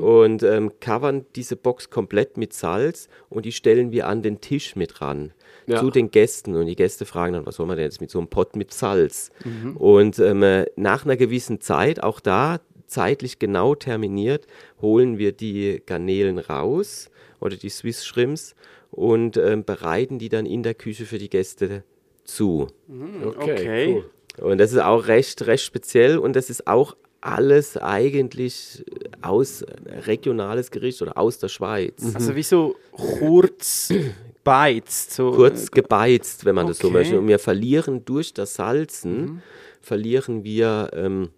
und 0.00 0.42
ähm, 0.42 0.72
covern 0.80 1.26
diese 1.36 1.54
Box 1.56 1.90
komplett 1.90 2.36
mit 2.36 2.52
Salz 2.52 3.08
und 3.28 3.44
die 3.44 3.52
stellen 3.52 3.92
wir 3.92 4.08
an 4.08 4.22
den 4.22 4.40
Tisch 4.40 4.74
mit 4.74 5.00
ran 5.00 5.32
Ja. 5.66 5.78
zu 5.80 5.90
den 5.90 6.10
Gästen 6.10 6.56
und 6.56 6.66
die 6.66 6.76
Gäste 6.76 7.04
fragen 7.04 7.34
dann, 7.34 7.46
was 7.46 7.56
soll 7.56 7.66
man 7.66 7.76
denn 7.76 7.84
jetzt 7.84 8.00
mit 8.00 8.10
so 8.10 8.18
einem 8.18 8.28
Pott 8.28 8.56
mit 8.56 8.72
Salz? 8.72 9.30
Und 9.76 10.18
ähm, 10.18 10.42
äh, 10.42 10.66
nach 10.76 11.04
einer 11.04 11.16
gewissen 11.16 11.60
Zeit, 11.60 12.02
auch 12.02 12.20
da 12.20 12.60
zeitlich 12.86 13.38
genau 13.38 13.74
terminiert, 13.74 14.46
holen 14.80 15.18
wir 15.18 15.32
die 15.32 15.80
Garnelen 15.86 16.38
raus 16.38 17.10
oder 17.40 17.56
die 17.56 17.68
Swiss 17.68 18.04
Shrimps 18.04 18.54
und 18.90 19.36
ähm, 19.36 19.64
bereiten 19.64 20.18
die 20.18 20.28
dann 20.28 20.46
in 20.46 20.62
der 20.62 20.74
Küche 20.74 21.04
für 21.04 21.18
die 21.18 21.30
Gäste 21.30 21.84
zu. 22.24 22.66
Okay, 22.88 23.52
okay. 23.52 23.94
cool. 23.94 24.10
Und 24.38 24.58
das 24.58 24.72
ist 24.72 24.78
auch 24.78 25.06
recht, 25.06 25.46
recht 25.46 25.64
speziell 25.64 26.18
und 26.18 26.36
das 26.36 26.50
ist 26.50 26.66
auch 26.66 26.96
alles 27.20 27.76
eigentlich 27.76 28.84
aus 29.20 29.64
regionales 30.06 30.70
Gericht 30.70 31.02
oder 31.02 31.18
aus 31.18 31.38
der 31.38 31.48
Schweiz. 31.48 32.14
Also 32.14 32.34
wie 32.34 32.42
so 32.42 32.76
kurz 32.92 33.92
beizt. 34.42 35.12
So, 35.12 35.32
kurz 35.32 35.70
gebeizt, 35.70 36.44
wenn 36.44 36.54
man 36.54 36.66
das 36.66 36.78
so 36.78 36.88
Okay. 36.88 36.96
möchte. 36.96 37.18
Und 37.18 37.28
wir 37.28 37.38
verlieren 37.38 38.04
durch 38.04 38.32
das 38.32 38.54
Salzen, 38.54 39.42
verlieren 39.82 40.44
wir 40.44 40.90
ähm, 40.94 41.28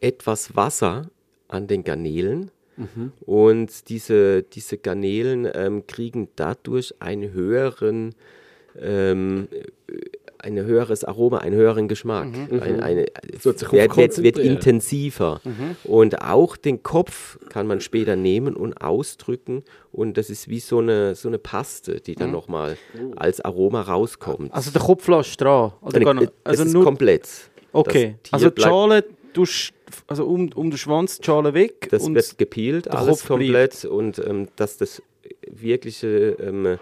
etwas 0.00 0.54
Wasser 0.54 1.10
an 1.48 1.66
den 1.66 1.82
Garnelen. 1.84 2.50
Und 3.26 3.88
diese, 3.90 4.42
diese 4.42 4.78
Garnelen 4.78 5.48
ähm, 5.52 5.86
kriegen 5.86 6.28
dadurch 6.36 6.94
einen 7.00 7.32
höheren, 7.32 8.14
ähm, 8.80 9.48
ein 10.42 10.56
höheres 10.56 11.04
Aroma, 11.04 11.38
einen 11.38 11.56
höheren 11.56 11.88
Geschmack. 11.88 12.28
Ein, 12.50 12.80
eine, 12.80 13.06
Es 13.32 13.44
wird 13.44 13.62
wird, 13.72 14.22
wird, 14.22 14.38
intensiver. 14.38 15.40
Und 15.84 16.20
auch 16.22 16.56
den 16.56 16.82
Kopf 16.82 17.38
kann 17.48 17.66
man 17.66 17.80
später 17.80 18.16
nehmen 18.16 18.54
und 18.54 18.74
ausdrücken. 18.82 19.62
Und 19.92 20.16
das 20.16 20.30
ist 20.30 20.48
wie 20.48 20.60
so 20.60 20.78
eine, 20.78 21.14
so 21.14 21.28
eine 21.28 21.38
Paste, 21.38 22.00
die 22.00 22.14
dann 22.14 22.30
nochmal 22.30 22.76
als 23.16 23.40
Aroma 23.40 23.82
rauskommt. 23.82 24.52
Also 24.52 24.70
der 24.70 24.82
Kopf 24.82 25.06
lässt 25.08 25.40
dran. 25.40 25.72
Oder 25.80 26.00
gar 26.00 26.14
nicht? 26.14 26.32
also 26.44 26.64
ist 26.64 26.72
nur, 26.72 26.84
komplett. 26.84 27.28
okay. 27.72 28.16
Also 28.30 28.50
die 28.50 28.62
Schale, 28.62 29.04
tust, 29.32 29.72
also 30.06 30.26
um, 30.26 30.50
um 30.54 30.70
den 30.70 30.78
Schwanz 30.78 31.18
die 31.18 31.24
Schale 31.24 31.54
weg. 31.54 31.88
Das 31.90 32.12
wird 32.12 32.38
gepielt, 32.38 32.90
alles 32.90 33.20
Kopf 33.20 33.28
komplett. 33.28 33.84
Und 33.84 34.18
ähm, 34.18 34.48
dass 34.56 34.76
das 34.76 35.02
wirkliche 35.46 36.36
ähm, 36.40 36.78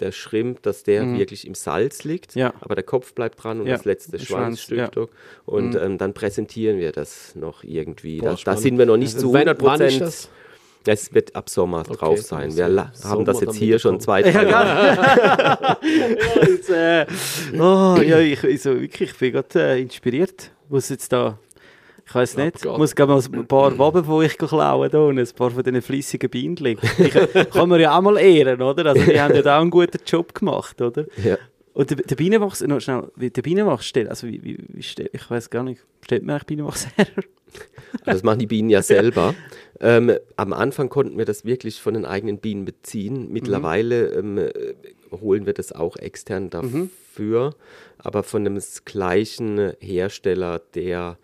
der 0.00 0.12
Shrimp, 0.12 0.62
dass 0.62 0.82
der 0.82 1.16
wirklich 1.18 1.46
im 1.46 1.54
Salz 1.54 2.04
liegt, 2.04 2.34
Mhm. 2.36 2.40
Ja. 2.40 2.54
aber 2.60 2.74
der 2.74 2.84
Kopf 2.84 3.12
bleibt 3.14 3.42
dran 3.42 3.60
und 3.60 3.66
Ja, 3.66 3.76
das 3.76 3.84
letzte 3.84 4.12
der 4.12 4.18
Schwanz, 4.18 4.60
Schwanzstück. 4.62 4.78
ja. 4.96 5.02
Mhm. 5.02 5.08
Und 5.46 5.74
ähm, 5.76 5.98
dann 5.98 6.14
präsentieren 6.14 6.78
wir 6.78 6.92
das 6.92 7.34
noch 7.36 7.62
irgendwie. 7.64 8.18
Boah, 8.18 8.36
da, 8.44 8.52
da 8.52 8.56
sind 8.56 8.78
wir 8.78 8.86
noch 8.86 8.96
nicht 8.96 9.18
zu 9.18 9.28
Wann- 9.32 9.48
100 9.48 9.62
wann 9.62 9.80
ist 9.80 9.98
Prozent. 9.98 10.00
das? 10.02 10.28
Es 10.86 11.12
wird 11.12 11.36
ab 11.36 11.50
Sommer 11.50 11.82
drauf 11.82 12.16
dann 12.30 12.50
sein. 12.50 12.56
Wir 12.56 12.68
la- 12.68 12.90
Sommer 12.94 13.14
haben 13.14 13.24
das 13.26 13.40
jetzt 13.42 13.56
hier 13.56 13.78
schon 13.78 14.00
zwei, 14.00 14.22
drei 14.30 14.48
Jahre. 14.48 15.76
ja, 15.82 16.42
jetzt, 16.48 16.70
äh, 16.70 17.06
oh, 17.54 17.96
ja, 18.02 18.18
ich, 18.20 18.42
ich, 18.44 18.62
so, 18.62 18.80
wirklich, 18.80 19.10
ich 19.10 19.18
bin 19.18 19.32
gerade 19.32 19.60
äh, 19.60 19.82
inspiriert. 19.82 20.50
Muss 20.70 20.88
jetzt 20.88 21.12
da, 21.12 21.38
ich 22.08 22.14
weiß 22.14 22.38
nicht, 22.38 22.66
Abgeht. 22.66 22.78
muss 22.78 22.96
mal 22.96 23.20
ein 23.40 23.46
paar 23.46 23.78
Waben 23.78 24.02
von 24.02 24.14
euch 24.14 24.38
klauen 24.38 24.90
da 24.90 24.98
und 24.98 25.18
ein 25.18 25.28
paar 25.36 25.50
von 25.50 25.62
diesen 25.62 25.82
fleissigen 25.82 26.30
Bienen. 26.30 26.78
Ich, 26.98 27.10
kann 27.50 27.68
man 27.68 27.78
ja 27.78 27.96
auch 27.96 28.00
mal 28.00 28.16
ehren, 28.16 28.62
oder? 28.62 28.86
Also 28.86 29.04
die 29.04 29.20
haben 29.20 29.34
ja 29.34 29.42
da 29.42 29.58
auch 29.58 29.60
einen 29.60 29.70
guten 29.70 29.98
Job 30.06 30.34
gemacht, 30.34 30.80
oder? 30.80 31.04
Ja. 31.22 31.36
Und 31.74 31.90
der, 31.90 31.98
der 31.98 32.16
Bienenwachs, 32.16 32.62
noch 32.62 32.80
schnell, 32.80 33.12
wie 33.16 33.28
der 33.28 33.42
Bienenwachs 33.42 33.86
stellt, 33.86 34.08
also 34.08 34.26
wie, 34.26 34.42
wie, 34.42 34.58
wie 34.68 34.82
stellt, 34.82 35.10
ich 35.12 35.30
weiß 35.30 35.50
gar 35.50 35.62
nicht, 35.62 35.84
stellt 36.02 36.22
man 36.22 36.36
eigentlich 36.36 36.46
Bienenwachs 36.46 36.88
her? 36.96 37.06
Das 38.04 38.22
machen 38.22 38.40
die 38.40 38.46
Bienen 38.46 38.68
ja 38.68 38.82
selber. 38.82 39.34
Ähm, 39.80 40.12
am 40.36 40.52
Anfang 40.52 40.90
konnten 40.90 41.16
wir 41.16 41.24
das 41.24 41.46
wirklich 41.46 41.80
von 41.80 41.94
den 41.94 42.04
eigenen 42.04 42.38
Bienen 42.38 42.66
beziehen. 42.66 43.32
Mittlerweile 43.32 44.08
ähm, 44.08 44.36
äh, 44.36 44.50
holen 45.10 45.46
wir 45.46 45.54
das 45.54 45.72
auch 45.72 45.96
extern 45.96 46.50
dafür, 46.50 47.54
aber 47.96 48.22
von 48.22 48.44
dem 48.44 48.60
gleichen 48.84 49.72
Hersteller, 49.80 50.60
der 50.74 51.16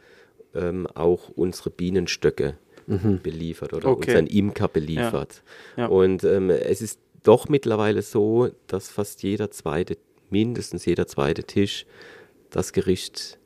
ähm, 0.54 0.86
auch 0.94 1.28
unsere 1.34 1.70
Bienenstöcke 1.70 2.54
beliefert 2.86 3.72
oder 3.72 3.88
Okay. 3.88 4.10
unseren 4.10 4.26
Imker 4.26 4.68
beliefert. 4.68 5.42
Ja. 5.76 5.86
Und 5.86 6.22
ähm, 6.24 6.50
es 6.50 6.82
ist 6.82 6.98
doch 7.22 7.48
mittlerweile 7.48 8.02
so, 8.02 8.50
dass 8.66 8.90
fast 8.90 9.22
jeder 9.22 9.50
zweite, 9.50 9.96
mindestens 10.28 10.84
jeder 10.84 11.06
zweite 11.06 11.44
Tisch 11.44 11.86
das 12.50 12.72
Gericht 12.74 13.38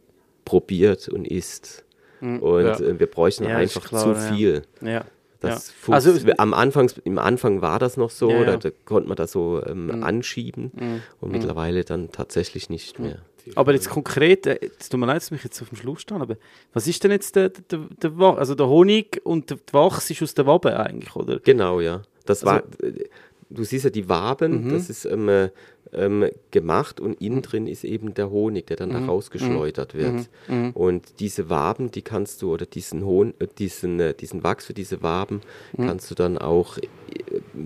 probiert 0.45 1.09
und 1.09 1.27
isst. 1.29 1.85
Und 2.21 2.41
Ja. 2.65 2.81
äh, 2.81 2.99
wir 2.99 3.07
bräuchten 3.07 3.45
Ja, 3.45 3.57
einfach 3.57 3.85
klar, 3.87 4.03
zu 4.03 4.09
ja. 4.11 4.35
viel. 4.35 4.63
Ja. 4.81 5.05
Das 5.41 5.73
ja. 5.87 5.95
Also, 5.95 6.19
am 6.39 6.53
Anfang, 6.53 6.91
Im 7.05 7.19
Anfang 7.21 7.63
war 7.63 7.79
das 7.79 7.97
noch 7.97 8.11
so, 8.11 8.29
Ja, 8.29 8.39
ja. 8.39 8.45
Da, 8.45 8.57
da 8.57 8.71
konnte 8.87 9.09
man 9.09 9.17
das 9.17 9.31
so 9.31 9.63
ähm, 9.65 9.87
Mhm. 9.87 10.03
anschieben 10.03 10.73
und 11.21 11.31
mittlerweile 11.31 11.85
dann 11.85 12.11
tatsächlich 12.11 12.71
nicht 12.71 12.99
mehr. 12.99 13.21
Aber 13.57 13.73
jetzt 13.73 13.89
konkret, 13.91 14.47
äh, 14.47 14.59
es 14.79 14.89
tut 14.89 14.99
mir 15.01 15.07
leid, 15.07 15.17
dass 15.17 15.31
mich 15.31 15.45
jetzt 15.45 15.61
auf 15.63 15.69
dem 15.69 15.77
Schluss 15.79 16.03
stehen, 16.03 16.21
aber 16.23 16.37
was 16.73 16.87
ist 16.87 17.03
denn 17.05 17.11
jetzt 17.11 17.37
der, 17.37 17.49
der, 17.51 17.81
der, 18.03 18.19
Wa- 18.19 18.35
also 18.35 18.55
der 18.55 18.67
Honig 18.69 19.21
und 19.25 19.51
der 19.51 19.59
Wachs 19.73 20.11
ist 20.11 20.23
aus 20.23 20.35
der 20.35 20.47
Wabe 20.47 20.79
eigentlich, 20.79 21.15
oder? 21.17 21.39
Genau, 21.41 21.81
ja. 21.81 22.03
Das 22.27 22.45
war, 22.45 22.63
Also 22.63 22.87
äh, 22.87 23.05
du 23.51 23.65
siehst 23.65 23.85
ja 23.85 23.91
die 23.91 24.09
Waben, 24.09 24.65
Mhm. 24.65 24.69
das 24.71 24.91
ist 24.91 25.05
ähm, 25.05 25.29
äh, 25.29 25.51
ähm, 25.91 26.27
gemacht 26.51 27.01
und 27.01 27.15
innen 27.23 27.41
drin 27.41 27.67
ist 27.67 27.83
eben 27.83 28.13
der 28.13 28.29
Honig, 28.29 28.67
der 28.67 28.77
Mhm. 28.77 28.93
dann 28.93 29.01
da 29.07 29.07
rausgeschleudert 29.11 29.95
wird. 29.95 30.29
Und 30.75 31.19
diese 31.21 31.49
Waben, 31.49 31.91
die 31.91 32.03
kannst 32.03 32.43
du, 32.43 32.53
oder 32.53 32.67
diesen, 32.67 33.07
Hon 33.07 33.33
äh, 33.39 33.47
diesen, 33.59 33.99
äh, 33.99 34.13
diesen 34.13 34.45
Wachs 34.45 34.67
für 34.67 34.75
diese 34.75 35.03
Waben, 35.03 35.41
Mhm. 35.77 35.87
kannst 35.87 36.11
du 36.11 36.15
dann 36.15 36.37
auch 36.37 36.77
äh, 36.77 36.83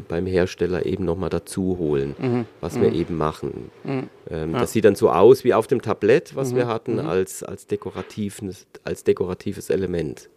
beim 0.07 0.27
Hersteller 0.27 0.87
eben 0.87 1.05
nochmal 1.05 1.31
dazu 1.31 1.79
holen, 1.79 2.15
Mhm. 2.17 2.45
was 2.61 2.81
wir 2.81 2.93
eben 2.93 3.17
machen. 3.17 3.73
Ähm, 4.31 4.53
Das 4.53 4.73
sieht 4.73 4.85
dann 4.85 4.95
so 4.95 5.11
aus 5.11 5.43
wie 5.43 5.53
auf 5.53 5.67
dem 5.67 5.83
Tablett, 5.83 6.37
was 6.37 6.53
Mhm. 6.53 6.57
wir 6.57 6.67
hatten, 6.69 7.01
als, 7.01 7.43
als, 7.43 7.67
dekoratives, 7.67 8.67
als 8.85 9.03
dekoratives 9.03 9.69
Element. 9.69 10.29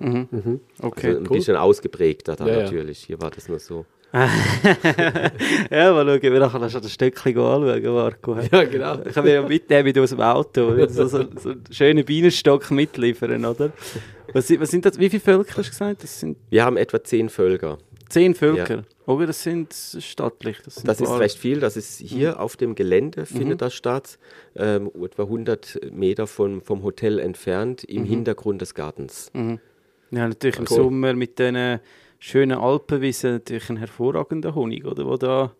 Okay, 0.81 1.07
also 1.09 1.17
ein 1.19 1.23
bisschen 1.23 1.55
ausgeprägter 1.55 2.35
da 2.35 2.47
Ja, 2.47 2.53
ja. 2.53 2.61
natürlich. 2.63 2.99
Hier 3.05 3.21
war 3.21 3.29
das 3.29 3.47
nur 3.47 3.59
so. 3.59 3.85
ja, 5.71 5.91
mal 5.93 6.05
schauen, 6.05 6.21
wir 6.21 6.39
nachher 6.39 6.69
schon 6.69 6.81
das 6.81 6.91
Stöckchen 6.93 7.37
anschauen, 7.37 7.83
Marco. 7.93 8.37
Ja, 8.51 8.63
genau. 8.63 8.99
Ich 9.05 9.13
kann 9.13 9.23
mir 9.25 9.33
ja 9.33 9.41
mitnehmen 9.47 9.83
mit 9.83 9.97
aus 9.99 10.09
dem 10.11 10.21
Auto, 10.21 10.87
so, 10.87 11.07
so, 11.07 11.25
so 11.37 11.49
einen 11.49 11.63
schönen 11.71 12.05
Bienenstock 12.05 12.71
mitliefern, 12.71 13.43
oder? 13.45 13.71
Was, 14.33 14.47
sind- 14.47 14.61
was 14.61 14.71
sind 14.71 14.85
das, 14.85 14.97
wie 14.99 15.09
viele 15.09 15.21
Völker 15.21 15.57
hast 15.57 15.67
du 15.67 15.71
gesagt? 15.71 16.03
Das 16.03 16.19
sind 16.19 16.37
Wir 16.49 16.63
haben 16.63 16.77
etwa 16.77 17.03
zehn 17.03 17.29
Völker. 17.29 17.77
zehn 18.09 18.35
Völker. 18.35 18.83
Aber 19.07 19.27
das 19.27 19.43
sind 19.43 19.73
stattlich. 19.99 20.57
Das, 20.65 20.75
sind 20.75 20.87
Das 20.87 20.99
ist 20.99 21.11
recht 21.19 21.37
viel. 21.37 21.59
Das 21.59 21.77
ist 21.77 21.99
hier 21.99 22.31
Mhm. 22.31 22.37
auf 22.37 22.55
dem 22.57 22.73
Gelände 22.75 23.25
findet 23.25 23.61
das 23.61 23.73
statt, 23.75 24.17
ähm, 24.55 24.89
etwa 25.03 25.23
100 25.23 25.79
Meter 25.91 26.25
vom, 26.25 26.61
vom 26.61 26.81
Hotel 26.83 27.19
entfernt, 27.19 27.83
im 27.83 28.01
Mhm. 28.03 28.07
Hintergrund 28.07 28.61
des 28.61 28.73
Gartens. 28.73 29.31
Ja, 29.35 30.27
natürlich 30.27 30.57
im. 30.57 30.65
Sommer 30.65 31.13
mit 31.13 31.37
diesen 31.37 31.79
schönen 32.19 32.57
Alpenwiesen 32.57 33.33
natürlich 33.33 33.69
ein 33.69 33.77
hervorragender 33.77 34.55
Honig, 34.55 34.85
oder? 34.85 35.05
Der 35.05 35.17
da 35.17 35.51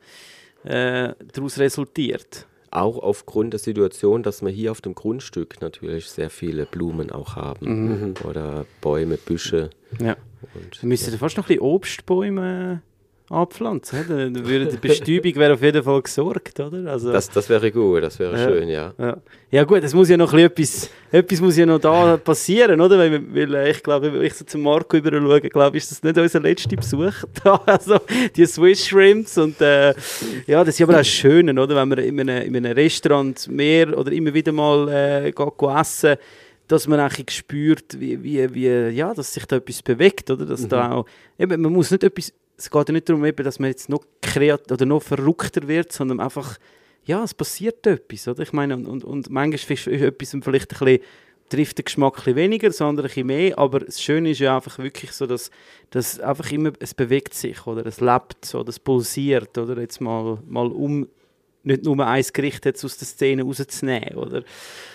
äh, 0.66 1.14
daraus 1.34 1.60
resultiert. 1.60 2.48
Auch 2.72 2.98
aufgrund 2.98 3.54
der 3.54 3.60
Situation, 3.60 4.24
dass 4.24 4.42
wir 4.42 4.50
hier 4.50 4.72
auf 4.72 4.82
dem 4.82 4.96
Grundstück 4.96 5.62
natürlich 5.62 6.08
sehr 6.08 6.30
viele 6.30 6.66
Blumen 6.66 7.12
auch 7.12 7.36
haben. 7.36 8.10
Mhm. 8.10 8.14
Oder 8.28 8.66
Bäume, 8.82 9.18
Büsche. 9.18 9.70
Ja. 10.00 10.18
Und, 10.54 10.82
Wir 10.82 10.90
müssten 10.90 11.18
fast 11.18 11.38
noch 11.38 11.46
ein 11.46 11.48
bisschen 11.48 11.62
Obstbäume 11.62 12.82
anpflanzen. 13.30 14.06
Dann 14.08 14.46
würde 14.48 14.68
die 14.68 14.78
Bestäubung 14.78 15.36
wäre 15.36 15.54
auf 15.54 15.62
jeden 15.62 15.84
Fall 15.84 16.02
gesorgt, 16.02 16.60
oder? 16.60 16.92
Also, 16.92 17.12
das, 17.12 17.30
das 17.30 17.50
wäre 17.50 17.72
gut, 17.72 18.04
das 18.04 18.20
wäre 18.20 18.38
Ja. 18.38 18.48
schön, 18.48 18.70
ja. 18.70 18.94
ja. 18.98 19.18
ja 19.50 19.64
gut, 19.64 19.84
es 19.84 19.94
muss 19.94 20.10
ja 20.10 20.18
noch 20.18 20.32
ein 20.34 20.50
bisschen 20.52 20.90
etwas, 20.90 20.90
etwas 21.12 21.42
muss 21.42 21.58
ja 21.58 21.66
noch 21.66 21.80
da 21.80 22.18
passieren, 22.18 22.80
oder? 22.80 23.00
Weil, 23.00 23.22
weil 23.34 23.56
äh, 23.56 23.72
ich 23.72 23.82
glaube, 23.82 24.14
wenn 24.14 24.22
ich 24.22 24.34
so 24.36 24.46
zum 24.46 24.62
Marco 24.62 24.98
über 24.98 25.12
schaue, 25.12 25.42
glaube 25.42 25.78
ist 25.78 25.90
das 25.90 26.04
nicht 26.04 26.18
unser 26.18 26.40
letzter 26.40 26.76
Besuch 26.76 27.14
da. 27.44 27.60
Also 27.66 27.98
die 28.36 28.46
Swiss 28.46 28.86
Shrimps 28.86 29.38
und 29.38 29.60
äh, 29.60 29.94
ja, 30.46 30.64
das 30.64 30.76
ist 30.76 30.82
aber 30.82 30.94
auch 30.94 30.98
das 30.98 31.08
Schöne, 31.08 31.60
oder? 31.60 31.76
Wenn 31.76 31.90
man 31.90 31.98
in 32.00 32.20
einem, 32.20 32.44
in 32.44 32.56
einem 32.56 32.74
Restaurant 32.74 33.48
mehr 33.48 33.98
oder 33.98 34.12
immer 34.12 34.34
wieder 34.34 34.52
mal 34.52 34.88
äh, 34.90 35.32
geht, 35.32 35.62
essen 35.80 36.18
dass 36.68 36.88
man 36.88 37.00
eigentlich 37.00 37.30
spürt, 37.38 38.00
wie, 38.00 38.24
wie, 38.24 38.54
wie, 38.54 38.96
ja, 38.96 39.14
dass 39.14 39.34
sich 39.34 39.46
da 39.46 39.58
etwas 39.58 39.84
bewegt, 39.84 40.32
oder? 40.32 40.46
Dass 40.46 40.68
da 40.68 40.92
auch, 40.92 41.06
eben, 41.38 41.62
man 41.62 41.72
muss 41.72 41.92
nicht 41.92 42.04
etwas, 42.04 42.34
es 42.58 42.70
geht 42.70 42.90
ja 42.90 42.94
nicht 42.94 43.10
darum, 43.10 43.36
dass 43.36 43.60
man 43.60 43.70
jetzt 43.70 43.90
noch 43.90 44.04
kreat 44.22 44.72
oder 44.72 44.86
noch 44.86 45.04
verrückter 45.04 45.68
wird, 45.68 45.92
sondern 45.92 46.20
einfach, 46.20 46.58
ja, 47.06 47.24
es 47.24 47.34
passiert 47.34 47.86
etwas, 47.86 48.28
oder? 48.28 48.44
Ich 48.44 48.54
meine, 48.54 48.76
und, 48.76 48.88
und, 48.88 49.04
und 49.04 49.30
manchmal 49.30 49.74
ist 49.74 49.88
etwas 49.88 50.36
vielleicht 50.44 50.74
ein 50.74 50.86
bisschen, 50.86 51.00
trifft 51.50 51.78
den 51.78 51.86
Geschmack 51.86 52.14
ein 52.14 52.16
bisschen 52.16 52.36
weniger, 52.36 52.68
das 52.68 52.82
andere 52.82 53.08
ein 53.08 53.10
bisschen 53.10 53.28
mehr, 53.28 53.58
aber 53.60 53.82
das 53.82 54.02
Schöne 54.02 54.32
ist 54.32 54.40
ja 54.40 54.56
einfach 54.56 54.80
wirklich 54.80 55.12
so, 55.12 55.28
dass, 55.28 55.52
dass 55.92 56.20
einfach 56.20 56.52
immer, 56.52 56.72
es 56.80 56.94
bewegt 56.94 57.34
sich, 57.34 57.68
oder? 57.68 57.86
Es 57.86 58.02
lebt, 58.02 58.46
so, 58.46 58.64
es 58.64 58.80
pulsiert, 58.80 59.58
oder? 59.58 59.80
Jetzt 59.80 60.02
mal, 60.02 60.40
mal 60.48 60.68
um 60.68 61.08
nicht 61.66 61.84
nur 61.84 62.06
ein 62.06 62.24
Gericht 62.34 62.66
jetzt 62.66 62.84
aus 62.86 62.98
der 62.98 63.08
Szene 63.08 63.44
rauszunehmen, 63.44 64.16
oder? 64.16 64.44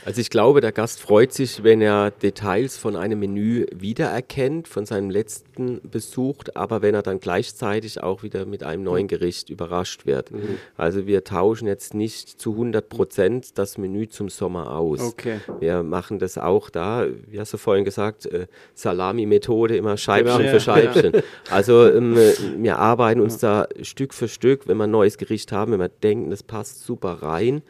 Also 0.04 0.20
ich 0.20 0.30
glaube, 0.30 0.60
der 0.60 0.72
Gast 0.72 1.00
freut 1.00 1.32
sich, 1.32 1.62
wenn 1.62 1.80
er 1.82 2.10
Details 2.10 2.76
von 2.78 2.96
einem 2.96 3.18
Menü 3.20 3.66
wiedererkennt, 3.74 4.68
von 4.68 4.86
seinem 4.86 5.10
letzten 5.10 5.80
Besuch, 5.88 6.36
aber 6.54 6.80
wenn 6.80 6.94
er 6.94 7.02
dann 7.02 7.20
gleichzeitig 7.20 8.02
auch 8.02 8.22
wieder 8.22 8.46
mit 8.46 8.62
einem 8.62 8.82
neuen 8.82 9.08
Gericht 9.08 9.50
überrascht 9.50 10.06
wird. 10.06 10.30
Also 10.76 11.06
wir 11.06 11.24
tauschen 11.24 11.66
jetzt 11.66 11.92
nicht 11.94 12.40
zu 12.40 12.52
100 12.52 12.88
Prozent 12.88 13.58
das 13.58 13.76
Menü 13.76 14.08
zum 14.08 14.28
Sommer 14.28 14.76
aus. 14.76 15.00
Okay. 15.00 15.40
Wir 15.58 15.82
machen 15.82 16.18
das 16.18 16.38
auch 16.38 16.70
da, 16.70 17.06
wie 17.26 17.38
hast 17.40 17.52
du 17.52 17.58
vorhin 17.58 17.84
gesagt, 17.84 18.26
äh, 18.26 18.46
Salami-Methode, 18.74 19.76
immer 19.76 19.96
Scheibchen 19.96 20.38
Genau. 20.38 20.48
für 20.50 20.54
Ja, 20.56 20.60
Scheibchen. 20.60 21.22
Also 21.50 21.88
ähm, 21.90 22.16
äh, 22.16 22.32
wir 22.58 22.78
arbeiten 22.78 23.20
uns 23.20 23.38
da 23.38 23.66
Stück 23.82 24.14
für 24.14 24.28
Stück, 24.28 24.68
wenn 24.68 24.76
wir 24.76 24.84
ein 24.84 24.90
neues 24.90 25.18
Gericht 25.18 25.52
haben, 25.52 25.72
wenn 25.72 25.80
wir 25.80 25.88
denken, 25.88 26.30
das 26.30 26.42
passt 26.42 26.59
super 26.64 27.22
rein, 27.22 27.62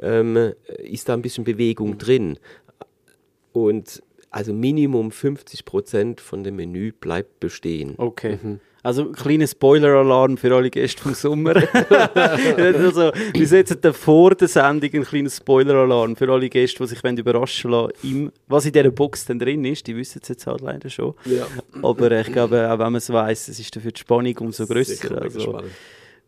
ähm, 0.00 0.52
ist 0.78 1.08
da 1.08 1.14
ein 1.14 1.22
bisschen 1.22 1.44
Bewegung 1.44 1.98
drin. 1.98 2.38
Und 3.52 4.02
also 4.30 4.52
Minimum 4.52 5.10
50 5.10 5.64
Prozent 5.64 6.20
von 6.20 6.44
dem 6.44 6.56
Menü 6.56 6.92
bleibt 6.92 7.40
bestehen. 7.40 7.94
Okay. 7.96 8.38
Also 8.82 9.08
ein 9.08 9.12
kleiner 9.12 9.46
Spoiler-Alarm 9.46 10.36
für 10.36 10.54
alle 10.54 10.70
Gäste 10.70 11.02
vom 11.02 11.14
Sommer. 11.14 11.56
also, 12.54 13.12
wir 13.34 13.46
setzen 13.46 13.78
dann 13.80 13.92
vor 13.92 14.34
der 14.34 14.48
Sendung 14.48 14.90
einen 14.92 15.04
kleinen 15.04 15.30
Spoiler-Alarm 15.30 16.14
für 16.16 16.30
alle 16.30 16.48
Gäste, 16.48 16.84
die 16.84 16.88
sich 16.88 17.02
wollen 17.02 17.16
überraschen 17.16 17.70
lassen 17.70 17.92
im, 18.02 18.32
was 18.46 18.66
in 18.66 18.72
dieser 18.72 18.90
Box 18.90 19.26
denn 19.26 19.38
drin 19.38 19.64
ist. 19.64 19.86
Die 19.86 19.96
wissen 19.96 20.20
es 20.22 20.28
jetzt 20.28 20.46
halt 20.46 20.60
leider 20.60 20.88
schon. 20.90 21.14
Ja. 21.24 21.46
Aber 21.82 22.10
ich 22.12 22.32
glaube, 22.32 22.70
auch 22.70 22.78
wenn 22.78 22.92
man 22.92 22.96
es 22.96 23.12
weiss, 23.12 23.48
es 23.48 23.58
ist 23.58 23.74
dafür 23.74 23.90
die 23.90 24.00
Spannung 24.00 24.38
umso 24.38 24.64
Sicher 24.64 24.74
grösser. 24.74 25.14
mega 25.14 25.24
Also, 25.24 25.40
spannend. 25.40 25.72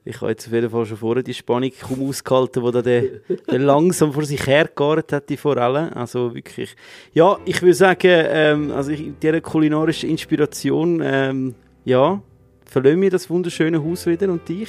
Ich 0.05 0.20
habe 0.20 0.31
jetzt 0.31 0.47
auf 0.47 0.52
jeden 0.52 0.70
Fall 0.70 0.86
schon 0.86 0.97
vorher 0.97 1.22
die 1.22 1.35
Spannung 1.35 1.70
kaum 1.81 2.09
ausgehalten, 2.09 2.64
die 2.64 2.70
da 2.72 2.82
der, 2.82 3.02
der 3.51 3.59
langsam 3.59 4.12
vor 4.12 4.24
sich 4.24 4.47
hergegarrt 4.47 5.12
hat, 5.12 5.28
die 5.28 5.36
Forelle. 5.36 5.94
Also 5.94 6.35
wirklich. 6.35 6.74
Ja, 7.12 7.36
ich 7.44 7.60
würde 7.60 7.74
sagen, 7.74 7.98
ähm, 8.09 8.70
also 8.72 8.90
ich, 8.93 9.12
diese 9.22 9.40
kulinarische 9.40 10.06
Inspiration, 10.06 11.01
ähm, 11.05 11.55
ja, 11.85 12.20
verlassen 12.64 13.01
wir 13.02 13.10
das 13.10 13.28
wunderschöne 13.28 13.82
Haus 13.85 14.06
wieder 14.06 14.28
und 14.31 14.48
dich. 14.48 14.68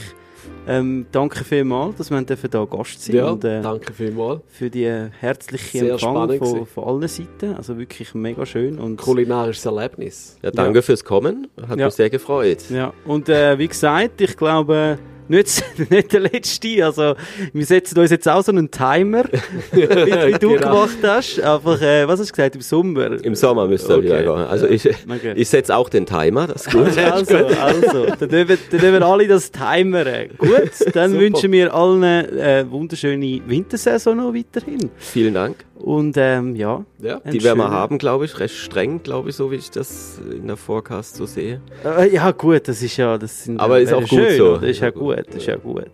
Ähm, 0.68 1.06
danke 1.12 1.44
vielmals, 1.44 1.98
dass 1.98 2.10
wir 2.10 2.18
hier 2.20 2.66
Gast 2.68 3.04
sein 3.04 3.16
Ja, 3.16 3.30
und 3.30 3.44
äh, 3.44 3.62
danke 3.62 3.94
vielmals. 3.94 4.42
für 4.48 4.70
die 4.72 4.86
äh, 4.86 5.10
herzliche 5.20 5.80
Sehr 5.80 5.92
Empfang 5.94 6.38
von, 6.40 6.66
von 6.66 6.84
allen 6.84 7.08
Seiten. 7.08 7.54
Also 7.56 7.78
wirklich 7.78 8.14
mega 8.16 8.44
schön. 8.46 8.80
Und 8.80 8.98
Kulinarisches 8.98 9.66
Erlebnis. 9.66 10.38
Ja, 10.42 10.50
danke 10.52 10.82
fürs 10.82 11.04
Kommen, 11.04 11.48
hat 11.68 11.78
Ja. 11.80 11.86
mich 11.86 11.94
sehr 11.96 12.10
gefreut. 12.10 12.58
Ja, 12.72 12.92
und 13.06 13.30
äh, 13.30 13.58
wie 13.60 13.68
gesagt, 13.68 14.20
ich 14.22 14.36
glaube, 14.36 14.98
nicht, 15.32 15.64
nicht 15.90 16.14
der 16.14 16.20
letzte. 16.20 16.86
Also, 16.86 17.16
wir 17.54 17.66
setzen 17.66 17.98
uns 18.00 18.12
jetzt 18.12 18.28
auch 18.30 18.44
so 18.44 18.52
einen 18.52 18.70
Timer, 18.70 19.24
wie, 19.72 19.82
wie 19.90 20.32
du 20.40 20.50
Genau. 20.52 20.60
gemacht 20.86 20.98
hast. 21.04 21.40
Einfach, 21.42 21.82
äh, 21.82 22.08
was 22.08 22.20
hast 22.20 22.30
du 22.30 22.34
gesagt, 22.34 22.56
im 22.56 22.62
Sommer? 22.62 23.24
Im 23.24 23.34
Sommer 23.36 23.68
müsste 23.68 23.96
Okay. 23.96 24.04
wieder 24.04 24.22
gehen. 24.22 24.30
Also 24.48 24.68
ich, 24.68 24.86
Okay. 24.88 25.34
ich 25.36 25.50
setze 25.50 25.76
auch 25.76 25.90
den 25.90 26.06
Timer, 26.06 26.48
das 26.48 26.68
ist 26.68 26.72
gut. 26.74 26.98
Also, 26.98 27.38
also, 27.38 28.06
dann 28.20 28.30
dürfen, 28.30 28.58
dann 28.72 28.80
dürfen 28.80 29.04
alle 29.04 29.28
das 29.28 29.52
timern. 29.52 30.30
Gut, 30.38 30.72
dann 30.94 31.18
wünschen 31.20 31.52
wir 31.52 31.74
allen 31.74 32.04
eine 32.04 32.70
wunderschöne 32.70 33.42
Wintersaison 33.48 34.18
noch 34.18 34.34
weiterhin. 34.34 34.90
Vielen 34.98 35.34
Dank. 35.34 35.66
Und 35.82 36.16
ähm, 36.18 36.56
ja, 36.56 36.86
Ja. 37.00 37.20
Die 37.20 37.44
werden 37.44 37.58
wir 37.60 37.70
haben, 37.72 37.98
glaube 37.98 38.26
ich, 38.26 38.40
recht 38.40 38.56
streng, 38.56 39.02
glaube 39.04 39.30
ich, 39.30 39.36
so 39.36 39.52
wie 39.52 39.56
ich 39.56 39.72
das 39.72 40.20
in 40.32 40.48
der 40.48 40.58
Forecast 40.58 41.16
so 41.16 41.26
sehe. 41.26 41.62
Äh, 41.84 42.14
ja, 42.14 42.32
gut, 42.32 42.68
das 42.68 42.82
ist 42.84 42.98
ja. 42.98 43.18
Das 43.18 43.44
sind, 43.44 43.60
Aber 43.60 43.80
ist 43.80 43.90
wäre 43.90 43.98
auch 43.98 44.02
gut 44.08 44.10
schön, 44.20 44.38
so. 44.38 44.50
oder? 44.52 44.60
Das 44.60 44.70
ist 44.70 44.80
ja 44.82 44.90
gut, 44.92 45.18
das 45.28 45.36
ist 45.36 45.46
ja 45.48 45.56
gut. 45.56 45.92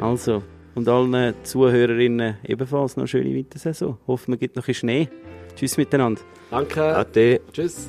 Also, 0.00 0.42
und 0.74 0.88
allen 0.88 1.34
Zuhörerinnen 1.42 2.36
ebenfalls 2.44 2.96
noch 2.96 3.02
eine 3.02 3.08
schöne 3.08 3.34
Wintersaison. 3.34 3.98
Hoffen, 4.06 4.30
man 4.32 4.38
gibt 4.38 4.56
noch 4.56 4.62
ein 4.62 4.66
bisschen 4.66 4.88
Schnee. 4.88 5.08
Tschüss 5.56 5.76
miteinander. 5.76 6.20
Danke. 6.50 6.96
Ade. 6.96 7.40
Tschüss. 7.52 7.88